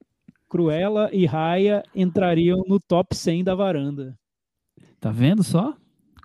Cruella 0.49 1.09
e 1.11 1.25
Raya 1.25 1.83
entrariam 1.95 2.63
no 2.67 2.79
top 2.79 3.15
100 3.15 3.43
da 3.43 3.55
varanda. 3.55 4.17
Tá 4.99 5.11
vendo 5.11 5.43
só? 5.43 5.75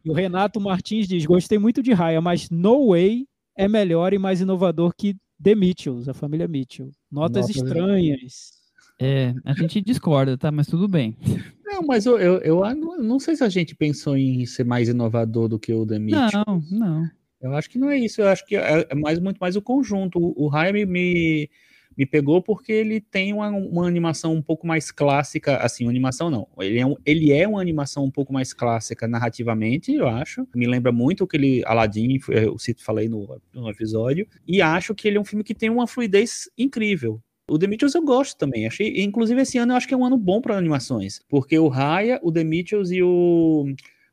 E 0.05 0.11
o 0.11 0.15
Renato 0.15 0.61
Martins 0.61 1.09
diz: 1.09 1.25
Gostei 1.25 1.59
muito 1.59 1.83
de 1.83 1.93
Raya, 1.93 2.21
mas 2.21 2.51
No 2.51 2.89
Way 2.91 3.27
é 3.57 3.67
melhor 3.67 4.13
e 4.13 4.19
mais 4.19 4.41
inovador 4.41 4.93
que 4.97 5.17
The 5.43 5.55
Mitchells, 5.55 6.09
a 6.11 6.15
família 6.15 6.47
Mitchell. 6.47 6.91
Notas 7.11 7.49
Notas- 7.49 7.57
estranhas. 7.57 8.58
É, 9.01 9.33
a 9.45 9.55
gente 9.55 9.81
discorda, 9.81 10.37
tá? 10.37 10.51
Mas 10.51 10.67
tudo 10.67 10.89
bem. 10.89 11.17
Não, 11.65 11.83
mas 11.83 12.05
eu, 12.07 12.19
eu, 12.19 12.41
eu 12.41 12.75
não- 12.75 13.21
sei 13.21 13.37
se 13.37 13.45
a 13.45 13.49
gente 13.49 13.75
pensou 13.77 14.17
em 14.17 14.45
ser 14.45 14.65
mais 14.65 14.89
inovador 14.89 15.49
do 15.49 15.59
que 15.59 15.73
o 15.73 15.87
The 15.87 15.99
Mitchell. 15.99 16.43
Não, 16.47 16.63
não. 16.71 17.11
Eu 17.41 17.55
acho 17.55 17.71
que 17.71 17.79
não 17.79 17.89
é 17.89 17.97
isso. 17.97 18.21
Eu 18.21 18.29
acho 18.29 18.45
que 18.45 18.57
é 18.57 18.87
é 18.89 18.95
mais, 18.95 19.21
muito 19.21 19.39
mais 19.39 19.55
o 19.55 19.63
conjunto. 19.63 20.19
O, 20.19 20.47
o 20.47 20.49
Raya 20.49 20.73
me, 20.73 21.49
me, 21.97 22.07
pegou 22.07 22.43
porque 22.43 22.73
ele 22.73 23.01
tem 23.01 23.33
uma, 23.33 23.49
uma 23.51 23.87
animação 23.87 24.35
um 24.35 24.43
pouco 24.43 24.67
mais 24.67 24.91
clássica. 24.91 25.59
Assim, 25.59 25.89
animação 25.89 26.31
não. 26.31 26.49
Ele 26.59 26.81
é, 26.81 26.87
um, 26.87 26.97
ele 27.07 27.33
é 27.33 27.47
uma 27.47 27.61
animação 27.61 28.05
um 28.05 28.11
pouco 28.11 28.33
mais 28.33 28.53
clássica 28.53 29.07
narrativamente, 29.07 29.93
eu 29.93 30.09
acho. 30.09 30.49
Me 30.53 30.67
lembra 30.67 30.91
muito 30.91 31.23
aquele 31.23 31.63
Aladdin, 31.65 32.19
eu 32.31 32.59
cito, 32.59 32.83
falei 32.83 33.09
no, 33.09 33.41
no 33.55 33.71
episódio. 33.71 34.27
E 34.45 34.61
acho 34.61 34.93
que 34.95 35.07
ele 35.07 35.19
é 35.19 35.21
um 35.21 35.25
filme 35.25 35.45
que 35.45 35.55
tem 35.55 35.71
uma 35.71 35.87
fluidez 35.87 36.51
incrível. 36.59 37.23
O 37.49 37.59
The 37.59 37.67
Mitchells 37.67 37.97
eu 37.97 38.05
gosto 38.05 38.37
também. 38.37 38.67
Achei, 38.67 39.03
inclusive, 39.03 39.41
esse 39.41 39.59
ano 39.59 39.73
eu 39.73 39.77
acho 39.77 39.89
que 39.89 39.95
é 39.95 39.97
um 39.97 40.05
ano 40.05 40.19
bom 40.19 40.41
para 40.41 40.57
animações. 40.57 41.21
Porque 41.29 41.59
o 41.59 41.69
Raya, 41.69 42.21
o 42.23 42.31
The 42.31 42.45
Mitchells 42.45 42.95
e 42.95 43.03
o, 43.03 43.67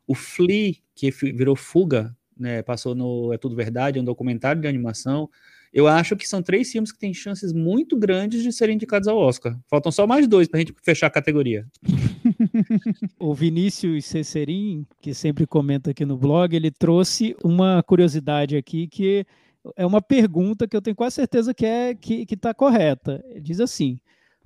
o 0.07 0.15
Flea, 0.15 0.75
que 0.95 1.11
virou 1.11 1.55
Fuga, 1.55 2.15
né, 2.37 2.61
passou 2.61 2.95
no 2.95 3.33
É 3.33 3.37
Tudo 3.37 3.55
Verdade, 3.55 3.99
é 3.99 4.01
um 4.01 4.05
documentário 4.05 4.61
de 4.61 4.67
animação. 4.67 5.29
Eu 5.73 5.87
acho 5.87 6.15
que 6.15 6.25
são 6.25 6.41
três 6.41 6.71
filmes 6.71 6.89
que 6.89 6.97
têm 6.97 7.13
chances 7.13 7.51
muito 7.51 7.97
grandes 7.97 8.41
de 8.41 8.51
serem 8.53 8.75
indicados 8.75 9.09
ao 9.09 9.17
Oscar. 9.17 9.59
Faltam 9.67 9.91
só 9.91 10.07
mais 10.07 10.25
dois 10.25 10.47
pra 10.47 10.59
gente 10.59 10.73
fechar 10.81 11.07
a 11.07 11.11
categoria. 11.11 11.67
O 13.19 13.33
Vinícius 13.33 14.05
Cecerim, 14.05 14.85
que 15.01 15.13
sempre 15.13 15.45
comenta 15.45 15.91
aqui 15.91 16.05
no 16.05 16.17
blog, 16.17 16.55
ele 16.55 16.71
trouxe 16.71 17.35
uma 17.43 17.83
curiosidade 17.83 18.55
aqui 18.55 18.87
que 18.87 19.25
é 19.75 19.85
uma 19.85 20.01
pergunta 20.01 20.67
que 20.67 20.75
eu 20.75 20.81
tenho 20.81 20.95
quase 20.95 21.15
certeza 21.15 21.53
que 21.53 21.65
é 21.65 21.95
que 21.95 22.25
está 22.29 22.53
correta. 22.53 23.23
Diz 23.41 23.59
assim: 23.59 23.99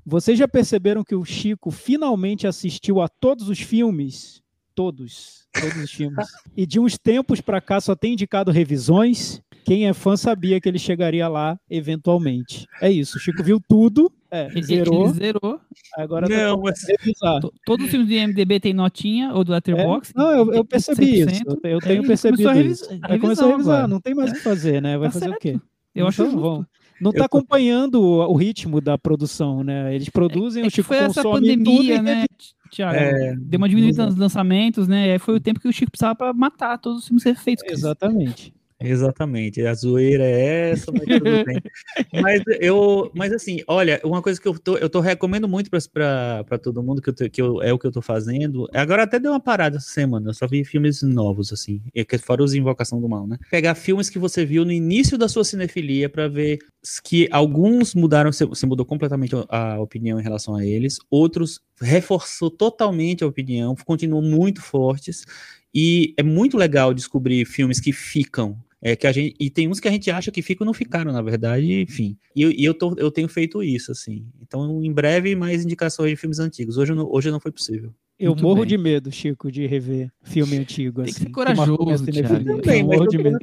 Vocês 0.06 0.38
já 0.38 0.48
perceberam 0.48 1.04
que 1.04 1.16
o 1.16 1.26
Chico 1.26 1.72
finalmente 1.72 2.48
assistiu 2.48 3.02
a 3.02 3.08
todos 3.08 3.50
os 3.50 3.60
filmes? 3.60 4.42
Todos, 4.76 5.48
todos 5.54 5.78
os 5.78 5.92
filmes. 5.92 6.26
E 6.56 6.66
de 6.66 6.80
uns 6.80 6.98
tempos 6.98 7.42
para 7.42 7.62
cá 7.62 7.80
só 7.82 7.96
tem 7.96 8.14
indicado 8.14 8.52
revisões. 8.52 9.42
Quem 9.66 9.88
é 9.88 9.94
fã 9.94 10.16
sabia 10.16 10.60
que 10.60 10.68
ele 10.68 10.80
chegaria 10.80 11.28
lá 11.28 11.60
eventualmente. 11.70 12.66
É 12.82 12.92
isso, 12.92 13.18
o 13.18 13.20
Chico 13.20 13.44
viu 13.44 13.62
tudo, 13.68 14.12
é, 14.32 14.46
Ele 14.48 14.64
zerou, 14.64 15.06
ele 15.06 15.14
zerou. 15.14 15.60
agora 15.98 16.28
Não, 16.30 16.56
tá 16.58 16.64
mas- 16.64 16.86
revisar. 16.88 17.40
To- 17.42 17.54
Todos 17.66 17.86
os 17.86 17.92
filmes 17.92 18.08
do 18.08 18.14
IMDB 18.14 18.60
tem 18.60 18.74
notinha 18.74 19.34
ou 19.34 19.44
do 19.44 19.52
Letterboxd. 19.52 20.14
É, 20.16 20.20
não, 20.22 20.32
eu, 20.32 20.54
eu 20.54 20.66
percebi 20.66 21.24
100%. 21.26 21.32
isso. 21.32 21.60
Eu 21.64 21.80
tenho 21.80 22.06
percebido 22.06 22.44
começou 22.44 22.62
a 22.62 22.66
isso. 22.66 22.90
revis- 22.90 23.04
Aí 23.04 23.20
começou 23.20 23.48
a 23.48 23.52
revisar, 23.52 23.74
agora. 23.76 23.88
não 23.88 24.00
tem 24.00 24.14
mais 24.14 24.32
o 24.32 24.34
que 24.36 24.40
fazer, 24.42 24.82
né? 24.82 24.98
Vai 24.98 25.08
Tá 25.08 25.14
fazer 25.14 25.26
o 25.26 25.30
certo. 25.30 25.42
quê? 25.42 25.60
Eu 25.96 26.08
acho 26.08 26.22
Então, 26.22 26.32
justo. 26.32 26.42
vão- 26.42 26.66
Não 27.02 27.12
tá 27.12 27.20
tô- 27.20 27.26
acompanhando 27.26 27.96
o, 28.02 28.32
o 28.32 28.36
ritmo 28.36 28.80
da 28.82 28.98
produção, 28.98 29.64
né? 29.64 29.96
Eles 29.96 30.10
produzem, 30.10 30.64
É 30.64 30.68
o 30.68 30.70
Chico 30.70 30.88
foi 30.90 30.98
essa 30.98 31.24
pandemia, 31.24 32.02
né, 32.02 32.26
Tiago? 32.70 32.96
É, 32.96 33.36
Deu 33.40 33.58
uma 33.58 33.68
diminuída 33.70 34.06
nos 34.06 34.16
lançamentos, 34.18 34.88
né? 34.88 35.08
E 35.08 35.12
aí 35.14 35.20
foi 35.20 35.36
o 35.36 35.40
tempo 35.40 35.60
que 35.60 35.68
o 35.68 35.74
Chico 35.74 35.92
precisava 35.92 36.14
pra 36.16 36.34
matar 36.34 36.78
todos 36.78 37.00
os 37.00 37.08
filmes 37.08 37.24
refeitos. 37.24 37.64
que 37.64 37.72
Exatamente. 37.72 38.54
Exatamente, 38.82 39.62
a 39.66 39.74
zoeira 39.74 40.24
é 40.24 40.70
essa, 40.72 40.90
mas 40.90 41.10
tudo 41.18 41.38
bem. 41.46 41.62
Mas 42.14 42.42
eu, 42.62 43.12
mas 43.14 43.32
assim, 43.34 43.60
olha, 43.68 44.00
uma 44.06 44.22
coisa 44.22 44.40
que 44.42 44.48
eu 44.48 44.58
tô, 44.58 44.78
eu 44.78 44.90
tô 44.90 45.00
recomendo 45.00 45.48
muito 45.48 45.70
para 45.70 46.58
todo 46.62 46.82
mundo 46.82 47.02
que, 47.02 47.10
eu 47.10 47.14
tô- 47.14 47.30
que 47.30 47.42
eu, 47.42 47.62
é 47.62 47.72
o 47.74 47.78
que 47.78 47.86
eu 47.86 47.92
tô 47.92 48.02
fazendo. 48.02 48.68
Agora 48.74 49.04
até 49.04 49.20
deu 49.20 49.32
uma 49.32 49.40
parada 49.40 49.78
essa 49.78 49.90
semana, 49.90 50.30
eu 50.30 50.34
só 50.34 50.48
vi 50.48 50.64
filmes 50.64 51.02
novos 51.04 51.52
assim, 51.52 51.82
que 51.94 52.18
fora 52.18 52.42
os 52.44 52.54
Invocação 52.54 53.00
do 53.02 53.08
Mal, 53.10 53.28
né? 53.28 53.38
Pegar 53.52 53.76
filmes 53.76 54.10
que 54.10 54.18
você 54.18 54.46
viu 54.46 54.64
no 54.66 54.72
início 54.72 55.18
da 55.18 55.28
sua 55.28 55.44
cinefilia 55.44 56.10
para 56.10 56.28
ver 56.28 56.60
que 57.04 57.28
alguns 57.32 57.94
mudaram, 57.94 58.32
você 58.32 58.46
você 58.46 58.66
mudou 58.66 58.86
completamente 58.86 59.36
a 59.50 59.80
opinião 59.80 60.20
em 60.20 60.24
relação 60.24 60.56
a 60.56 60.66
eles, 60.66 60.98
outros 61.12 61.60
reforçou 61.82 62.50
totalmente 62.50 63.24
a 63.24 63.28
opinião, 63.28 63.76
continuam 63.86 64.22
muito 64.24 64.62
fortes. 64.62 65.26
E 65.74 66.14
é 66.18 66.24
muito 66.24 66.58
legal 66.58 66.94
descobrir 66.94 67.46
filmes 67.46 67.80
que 67.80 67.92
ficam. 67.94 68.58
É, 68.82 68.96
que 68.96 69.06
a 69.08 69.12
gente, 69.12 69.36
e 69.40 69.50
tem 69.50 69.68
uns 69.68 69.80
que 69.80 69.88
a 69.88 69.92
gente 69.92 70.10
acha 70.10 70.32
que 70.32 70.42
ficam 70.42 70.64
e 70.64 70.68
não 70.68 70.74
ficaram, 70.74 71.12
na 71.12 71.22
verdade, 71.22 71.82
enfim. 71.82 72.18
E, 72.36 72.42
eu- 72.42 72.52
e 72.52 72.64
eu, 72.64 72.74
tô, 72.74 72.94
eu 72.98 73.12
tenho 73.12 73.28
feito 73.28 73.62
isso, 73.62 73.92
assim. 73.92 74.26
Então, 74.42 74.82
em 74.84 74.92
breve, 74.92 75.36
mais 75.36 75.66
indicações 75.66 76.12
de 76.12 76.16
filmes 76.16 76.40
antigos. 76.40 76.78
Hoje, 76.78 76.94
não- 76.94 77.08
hoje 77.12 77.30
não 77.30 77.40
foi 77.42 77.52
possível. 77.52 77.94
Eu 78.18 78.32
Muito 78.32 78.44
morro 78.44 78.60
bem. 78.62 78.68
de 78.68 78.78
medo, 78.78 79.12
Chico, 79.12 79.50
de 79.52 79.66
rever 79.66 80.10
filme 80.24 80.58
antigo. 80.58 81.04
Tem 81.04 81.06
que 81.06 81.18
assim, 81.18 81.26
ser 81.28 81.32
corajoso, 81.32 81.68
marcou 81.70 81.86
minha 81.86 81.98
Thiago. 81.98 82.14
cinefilia. 82.28 82.62
Também, 82.62 82.80
Eu 82.82 82.86
morro 82.86 83.04
eu 83.04 83.08
de 83.08 83.18
medo. 83.18 83.40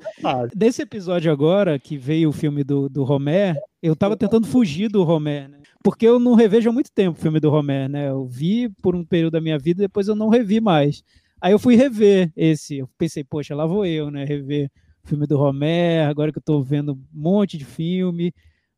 Desse 0.55 0.83
episódio 0.83 1.31
agora, 1.33 1.79
que 1.79 1.97
veio 1.97 2.29
o 2.29 2.33
filme 2.33 2.63
do, 2.65 2.89
do 2.89 3.03
Romé, 3.05 3.57
eu 3.83 3.95
tava 3.97 4.17
tentando 4.17 4.47
fugir 4.47 4.89
do 4.91 5.03
Romé, 5.03 5.49
né? 5.49 5.59
Porque 5.83 6.07
eu 6.07 6.19
não 6.19 6.35
revejo 6.35 6.69
há 6.69 6.73
muito 6.73 6.91
tempo 6.93 7.19
o 7.19 7.23
filme 7.23 7.41
do 7.41 7.49
Romé, 7.49 7.89
né? 7.89 8.09
Eu 8.11 8.27
vi 8.27 8.69
por 8.83 8.95
um 8.97 9.05
período 9.05 9.33
da 9.35 9.41
minha 9.41 9.59
vida 9.59 9.83
e 9.83 9.87
depois 9.87 10.09
eu 10.09 10.15
não 10.17 10.29
revi 10.29 10.61
mais. 10.61 11.03
Aí 11.41 11.53
eu 11.53 11.59
fui 11.59 11.75
rever 11.77 12.31
esse. 12.37 12.79
Eu 12.79 12.89
pensei, 12.99 13.23
poxa, 13.25 13.55
lá 13.55 13.65
vou 13.67 13.85
eu, 13.87 14.11
né? 14.11 14.25
Rever 14.25 14.71
filme 15.07 15.27
do 15.27 15.37
Romé, 15.37 16.05
agora 16.05 16.33
que 16.33 16.39
eu 16.39 16.43
tô 16.43 16.61
vendo 16.63 16.93
um 16.93 16.99
monte 17.13 17.57
de 17.57 17.65
filme, 17.65 18.33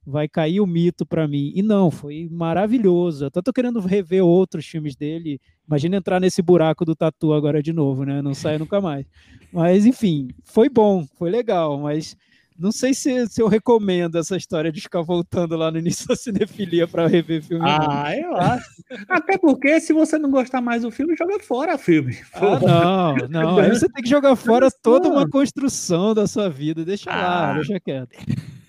vai 0.06 0.28
cair 0.28 0.60
o 0.60 0.66
mito 0.66 1.04
pra 1.04 1.28
mim. 1.28 1.52
E 1.54 1.62
não, 1.62 1.90
foi 1.90 2.28
maravilhoso. 2.30 3.26
Eu 3.26 3.42
tô 3.42 3.52
querendo 3.52 3.80
rever 3.80 4.24
outros 4.24 4.66
filmes 4.66 4.96
dele. 4.96 5.40
Imagina 5.66 5.96
entrar 5.96 6.20
nesse 6.20 6.40
buraco 6.40 6.84
do 6.84 6.96
tatu 6.96 7.32
agora 7.32 7.62
de 7.62 7.72
novo, 7.72 8.04
né? 8.04 8.22
Não 8.22 8.34
sai 8.34 8.58
nunca 8.58 8.80
mais. 8.80 9.06
Mas, 9.52 9.84
enfim, 9.86 10.28
foi 10.44 10.68
bom, 10.68 11.06
foi 11.18 11.30
legal, 11.30 11.78
mas 11.78 12.16
não 12.58 12.72
sei 12.72 12.92
se, 12.94 13.26
se 13.28 13.40
eu 13.40 13.48
recomendo 13.48 14.18
essa 14.18 14.36
história 14.36 14.72
de 14.72 14.80
ficar 14.80 15.02
voltando 15.02 15.56
lá 15.56 15.70
no 15.70 15.78
início 15.78 16.06
da 16.08 16.16
cinefilia 16.16 16.86
para 16.88 17.06
rever 17.06 17.42
filme. 17.42 17.64
Ah, 17.68 18.12
eu 18.16 18.36
acho. 18.36 18.66
Até 19.08 19.38
porque, 19.38 19.80
se 19.80 19.92
você 19.92 20.18
não 20.18 20.30
gostar 20.30 20.60
mais 20.60 20.82
do 20.82 20.90
filme, 20.90 21.16
joga 21.16 21.38
fora 21.40 21.74
o 21.76 21.78
filme. 21.78 22.16
Ah, 22.34 22.58
não, 22.60 23.16
não. 23.28 23.58
Aí 23.58 23.70
você 23.70 23.88
tem 23.88 24.02
que 24.02 24.08
jogar 24.10 24.34
fora 24.36 24.68
toda 24.82 25.08
uma 25.08 25.28
construção 25.28 26.14
da 26.14 26.26
sua 26.26 26.48
vida. 26.48 26.84
Deixa 26.84 27.10
lá, 27.10 27.50
Ah. 27.50 27.54
deixa 27.54 27.78
quieto. 27.80 28.10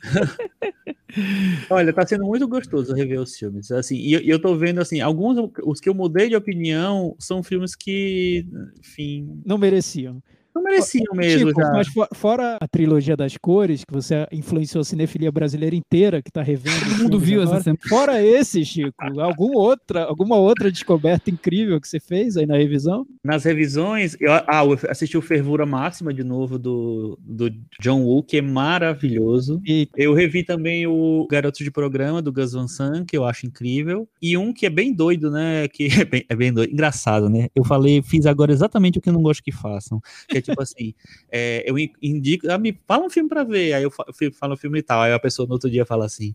Olha, 1.70 1.92
tá 1.92 2.06
sendo 2.06 2.26
muito 2.26 2.48
gostoso 2.48 2.94
rever 2.94 3.20
os 3.20 3.36
filmes. 3.36 3.72
Assim, 3.72 3.96
e 3.98 4.14
eu, 4.14 4.22
eu 4.22 4.40
tô 4.42 4.56
vendo, 4.56 4.80
assim, 4.80 5.02
alguns, 5.02 5.50
os 5.64 5.80
que 5.80 5.90
eu 5.90 5.94
mudei 5.94 6.30
de 6.30 6.36
opinião, 6.36 7.16
são 7.20 7.42
filmes 7.42 7.76
que, 7.76 8.46
enfim, 8.80 9.42
Não 9.46 9.58
mereciam. 9.58 10.22
Não 10.64 10.72
mereciam 10.72 11.14
mesmo 11.16 11.48
Chico, 11.50 11.62
já. 11.62 11.72
mas 11.72 11.88
fo- 11.88 12.08
fora 12.14 12.58
a 12.62 12.68
trilogia 12.68 13.16
das 13.18 13.36
cores, 13.38 13.84
que 13.86 13.94
você 13.94 14.28
influenciou 14.32 14.82
a 14.82 14.86
cinefilia 14.86 15.32
brasileira 15.32 15.76
inteira, 15.76 16.22
que 16.22 16.32
tá 16.32 16.42
revendo. 16.42 16.80
Todo 16.80 17.04
mundo 17.04 17.20
viu 17.20 17.42
agora. 17.42 17.58
essa 17.58 17.64
semana. 17.64 17.80
Fora 17.88 18.22
esse, 18.24 18.64
Chico, 18.66 18.94
algum 19.20 19.54
outra, 19.58 20.04
alguma 20.04 20.36
outra 20.36 20.72
descoberta 20.72 21.30
incrível 21.30 21.80
que 21.80 21.88
você 21.88 22.00
fez 22.00 22.38
aí 22.38 22.46
na 22.46 22.58
revisão? 22.58 23.06
Nas 23.24 23.44
revisões, 23.44 24.16
eu, 24.20 24.32
ah, 24.34 24.64
eu 24.66 24.78
assisti 24.90 25.18
o 25.18 25.22
Fervura 25.22 25.66
Máxima 25.66 26.14
de 26.14 26.24
novo 26.24 26.58
do, 26.60 27.18
do 27.22 27.50
John 27.82 28.02
Woo, 28.04 28.24
que 28.24 28.38
é 28.38 28.42
maravilhoso. 28.42 29.62
E 29.66 29.88
Eu 29.96 30.14
revi 30.14 30.44
também 30.44 30.88
o 30.88 31.28
Garoto 31.30 31.64
de 31.64 31.72
Programa, 31.72 32.22
do 32.22 32.32
Gus 32.32 32.54
Van 32.54 32.68
Sant, 32.68 33.06
que 33.06 33.18
eu 33.18 33.24
acho 33.26 33.46
incrível. 33.46 34.08
E 34.22 34.36
um 34.38 34.52
que 34.54 34.66
é 34.66 34.70
bem 34.70 34.94
doido, 34.94 35.30
né? 35.32 35.68
Que 35.68 35.88
é 36.02 36.06
bem, 36.06 36.26
é 36.28 36.36
bem 36.36 36.52
doido. 36.54 36.72
Engraçado, 36.72 37.30
né? 37.30 37.48
Eu 37.56 37.64
falei, 37.64 38.02
fiz 38.02 38.26
agora 38.26 38.52
exatamente 38.52 38.98
o 38.98 39.02
que 39.02 39.10
eu 39.10 39.14
não 39.14 39.22
gosto 39.22 39.44
que 39.44 39.52
façam. 39.52 40.02
Que 40.28 40.38
é 40.40 40.42
tipo 40.50 40.62
assim, 40.62 40.94
é, 41.32 41.64
eu 41.70 41.78
in- 41.80 41.92
indico, 42.02 42.50
ah, 42.52 42.58
me 42.58 42.78
fala 42.88 43.06
um 43.06 43.10
filme 43.10 43.30
pra 43.30 43.44
ver. 43.44 43.74
Aí 43.74 43.84
eu 43.84 43.92
falo 44.34 44.54
um 44.54 44.58
filme 44.58 44.80
e 44.80 44.84
tal. 44.84 45.02
Aí 45.02 45.14
a 45.14 45.20
pessoa 45.20 45.48
no 45.48 45.54
outro 45.54 45.70
dia 45.70 45.86
fala 45.86 46.06
assim, 46.06 46.34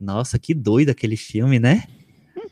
nossa, 0.00 0.38
que 0.38 0.54
doido 0.54 0.90
aquele 0.90 1.16
filme, 1.16 1.58
né? 1.58 1.84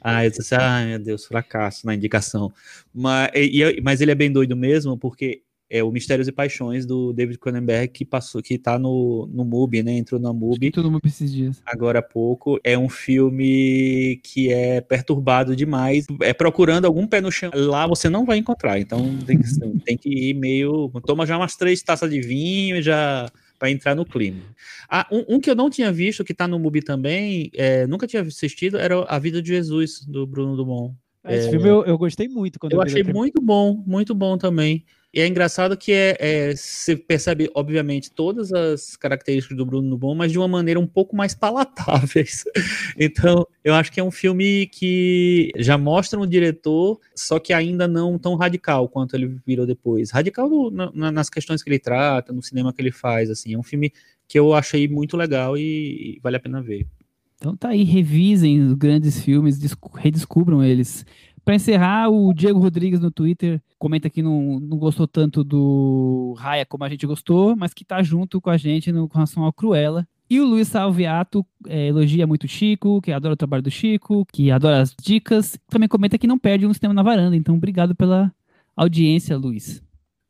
Aí 0.01 0.27
eu 0.27 0.31
disse, 0.31 0.55
ai 0.55 0.87
meu 0.87 0.99
Deus, 0.99 1.25
fracasso 1.25 1.87
na 1.87 1.95
indicação. 1.95 2.53
Mas, 2.93 3.31
e- 3.35 3.81
mas 3.83 4.01
ele 4.01 4.11
é 4.11 4.15
bem 4.15 4.31
doido 4.31 4.55
mesmo, 4.55 4.99
porque 4.99 5.43
é 5.69 5.83
o 5.83 5.91
Mistérios 5.91 6.29
e 6.29 6.33
Paixões 6.33 6.87
do 6.87 7.13
David 7.13 7.39
Cronenberg 7.39 7.89
que 7.89 8.05
passou, 8.05 8.43
que 8.43 8.59
tá 8.59 8.79
no, 8.79 9.29
no 9.33 9.45
MUBI, 9.45 9.83
né? 9.83 9.93
Entrou 9.93 10.21
na 10.21 10.33
MUBI. 10.33 10.71
Todo 10.71 10.91
mundo 10.91 11.03
esses 11.07 11.33
dias. 11.33 11.63
Agora 11.65 11.99
há 11.99 12.03
pouco. 12.03 12.61
É 12.63 12.79
um 12.79 12.89
filme 12.89 14.21
que 14.23 14.53
é 14.53 14.81
perturbado 14.81 15.57
demais. 15.57 16.07
É 16.21 16.33
procurando 16.33 16.85
algum 16.85 17.07
pé 17.07 17.21
no 17.21 17.33
chão. 17.33 17.51
Lá 17.55 17.87
você 17.87 18.09
não 18.09 18.25
vai 18.25 18.39
encontrar. 18.39 18.79
Então 18.79 19.17
tem 19.27 19.39
que, 19.39 19.79
tem 19.85 19.97
que 19.97 20.31
ir 20.31 20.35
meio. 20.35 20.91
Toma 21.07 21.27
já 21.27 21.37
umas 21.37 21.57
três 21.57 21.83
taças 21.83 22.11
de 22.11 22.21
vinho 22.21 22.77
e 22.77 22.83
já 22.83 23.31
para 23.59 23.71
entrar 23.71 23.95
no 23.95 24.05
clima. 24.05 24.43
Ah, 24.89 25.07
um, 25.11 25.37
um, 25.37 25.41
que 25.41 25.49
eu 25.49 25.55
não 25.55 25.71
tinha 25.71 25.91
visto, 25.91 26.25
que 26.25 26.35
tá 26.35 26.47
no 26.47 26.59
MUBI 26.59 26.83
também, 26.83 27.51
é, 27.55 27.87
nunca 27.87 28.07
tinha 28.07 28.21
assistido, 28.21 28.77
era 28.77 29.03
A 29.05 29.19
Vida 29.19 29.41
de 29.41 29.49
Jesus, 29.49 30.05
do 30.05 30.27
Bruno 30.27 30.57
Dumont. 30.57 30.95
Esse 31.27 31.49
é, 31.49 31.51
filme 31.51 31.69
eu, 31.69 31.85
eu, 31.85 31.97
gostei 31.97 32.29
muito. 32.29 32.59
Quando 32.59 32.73
eu, 32.73 32.79
eu 32.79 32.83
achei 32.83 33.03
muito 33.03 33.41
bom, 33.41 33.83
muito 33.87 34.15
bom 34.15 34.37
também. 34.37 34.85
E 35.15 35.21
é 35.21 35.29
engraçado 35.29 35.77
que 35.77 35.93
é, 35.93 36.17
é, 36.19 36.57
você 36.57 36.97
percebe, 36.97 37.49
obviamente, 37.55 38.11
todas 38.11 38.53
as 38.53 38.97
características 38.97 39.57
do 39.57 39.65
Bruno 39.65 39.97
Bom, 39.97 40.13
mas 40.13 40.33
de 40.33 40.39
uma 40.39 40.49
maneira 40.49 40.81
um 40.81 40.89
pouco 40.89 41.15
mais 41.15 41.37
palatáveis. 41.37 42.43
então, 42.99 43.47
eu 43.63 43.75
acho 43.75 43.93
que 43.93 44.01
é 44.01 44.03
um 44.03 44.11
filme 44.11 44.67
que 44.67 45.53
já 45.57 45.79
mostra 45.79 46.19
um 46.19 46.27
diretor, 46.27 46.99
só 47.15 47.39
que 47.39 47.53
ainda 47.53 47.87
não 47.87 48.19
tão 48.19 48.35
radical 48.35 48.89
quanto 48.89 49.15
ele 49.15 49.39
virou 49.47 49.65
depois. 49.65 50.11
Radical 50.11 50.51
no, 50.51 50.91
na, 50.93 51.13
nas 51.13 51.31
questões 51.31 51.63
que 51.63 51.71
ele 51.71 51.79
trata, 51.79 52.33
no 52.33 52.43
cinema 52.43 52.73
que 52.73 52.83
ele 52.83 52.91
faz, 52.91 53.31
assim. 53.31 53.55
É 53.55 53.59
um 53.59 53.63
filme 53.63 53.93
que 54.27 54.37
eu 54.37 54.53
achei 54.53 54.89
muito 54.89 55.17
legal 55.17 55.57
e, 55.57 56.17
e 56.17 56.21
vale 56.25 56.39
a 56.39 56.41
pena 56.41 56.61
ver. 56.61 56.89
Então 57.37 57.57
tá 57.57 57.69
aí, 57.69 57.85
revisem 57.85 58.61
os 58.67 58.73
grandes 58.73 59.23
filmes, 59.23 59.61
redescubram 59.95 60.65
eles. 60.65 61.07
Para 61.45 61.57
encerrar, 61.57 62.09
o 62.09 62.33
Diego 62.33 62.59
Rodrigues 62.59 63.01
no 63.01 63.11
Twitter 63.11 63.61
comenta 63.79 64.09
que 64.09 64.23
não, 64.23 64.59
não 64.59 64.79
gostou 64.79 65.07
tanto 65.07 65.45
do 65.45 66.35
Raya 66.39 66.65
como 66.65 66.85
a 66.85 66.89
gente 66.89 67.07
gostou, 67.07 67.55
mas 67.55 67.75
que 67.75 67.85
tá 67.85 68.03
junto 68.03 68.41
com 68.41 68.49
a 68.49 68.57
gente 68.57 68.91
no, 68.91 69.07
com 69.07 69.15
relação 69.19 69.45
ao 69.45 69.53
Cruella. 69.53 70.09
E 70.29 70.41
o 70.41 70.47
Luiz 70.47 70.69
Salviato 70.69 71.45
é, 71.69 71.89
elogia 71.89 72.27
muito 72.27 72.45
o 72.45 72.49
Chico, 72.49 73.01
que 73.03 73.13
adora 73.13 73.35
o 73.35 73.37
trabalho 73.37 73.63
do 73.63 73.71
Chico, 73.71 74.27
que 74.33 74.51
adora 74.51 74.81
as 74.81 74.95
dicas. 74.99 75.59
Também 75.69 75.87
comenta 75.87 76.17
que 76.17 76.27
não 76.27 76.39
perde 76.39 76.67
um 76.67 76.73
sistema 76.73 76.95
na 76.95 77.03
varanda. 77.03 77.37
Então, 77.37 77.55
obrigado 77.55 77.95
pela 77.95 78.33
audiência, 78.75 79.37
Luiz. 79.37 79.83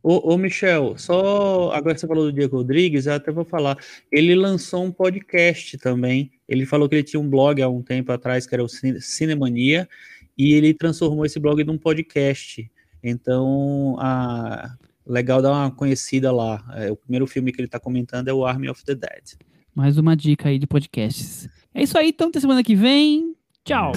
Ô, 0.02 0.34
ô, 0.34 0.36
Michel, 0.36 0.98
só 0.98 1.70
agora 1.72 1.94
que 1.94 2.00
você 2.00 2.06
falou 2.06 2.24
do 2.24 2.32
Diego 2.32 2.56
Rodrigues, 2.58 3.06
eu 3.06 3.14
até 3.14 3.32
vou 3.32 3.44
falar. 3.44 3.78
Ele 4.12 4.34
lançou 4.34 4.84
um 4.84 4.90
podcast 4.90 5.78
também. 5.78 6.32
Ele 6.46 6.66
falou 6.66 6.88
que 6.88 6.96
ele 6.96 7.04
tinha 7.04 7.20
um 7.20 7.30
blog 7.30 7.62
há 7.62 7.68
um 7.68 7.80
tempo 7.80 8.12
atrás, 8.12 8.46
que 8.46 8.54
era 8.54 8.62
o 8.62 8.68
Cinemania, 8.68 9.88
e 10.36 10.54
ele 10.54 10.74
transformou 10.74 11.24
esse 11.24 11.38
blog 11.38 11.62
num 11.64 11.78
podcast. 11.78 12.70
Então, 13.02 13.96
a, 13.98 14.76
legal 15.06 15.42
dar 15.42 15.52
uma 15.52 15.70
conhecida 15.70 16.32
lá. 16.32 16.64
É, 16.74 16.90
o 16.90 16.96
primeiro 16.96 17.26
filme 17.26 17.52
que 17.52 17.60
ele 17.60 17.66
está 17.66 17.78
comentando 17.78 18.28
é 18.28 18.32
o 18.32 18.44
Army 18.44 18.68
of 18.68 18.84
the 18.84 18.94
Dead. 18.94 19.38
Mais 19.74 19.98
uma 19.98 20.16
dica 20.16 20.48
aí 20.48 20.58
de 20.58 20.66
podcasts. 20.66 21.48
É 21.74 21.82
isso 21.82 21.98
aí, 21.98 22.08
então, 22.08 22.28
até 22.28 22.40
semana 22.40 22.62
que 22.62 22.74
vem. 22.74 23.34
Tchau. 23.64 23.92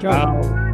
Tchau. 0.00 0.65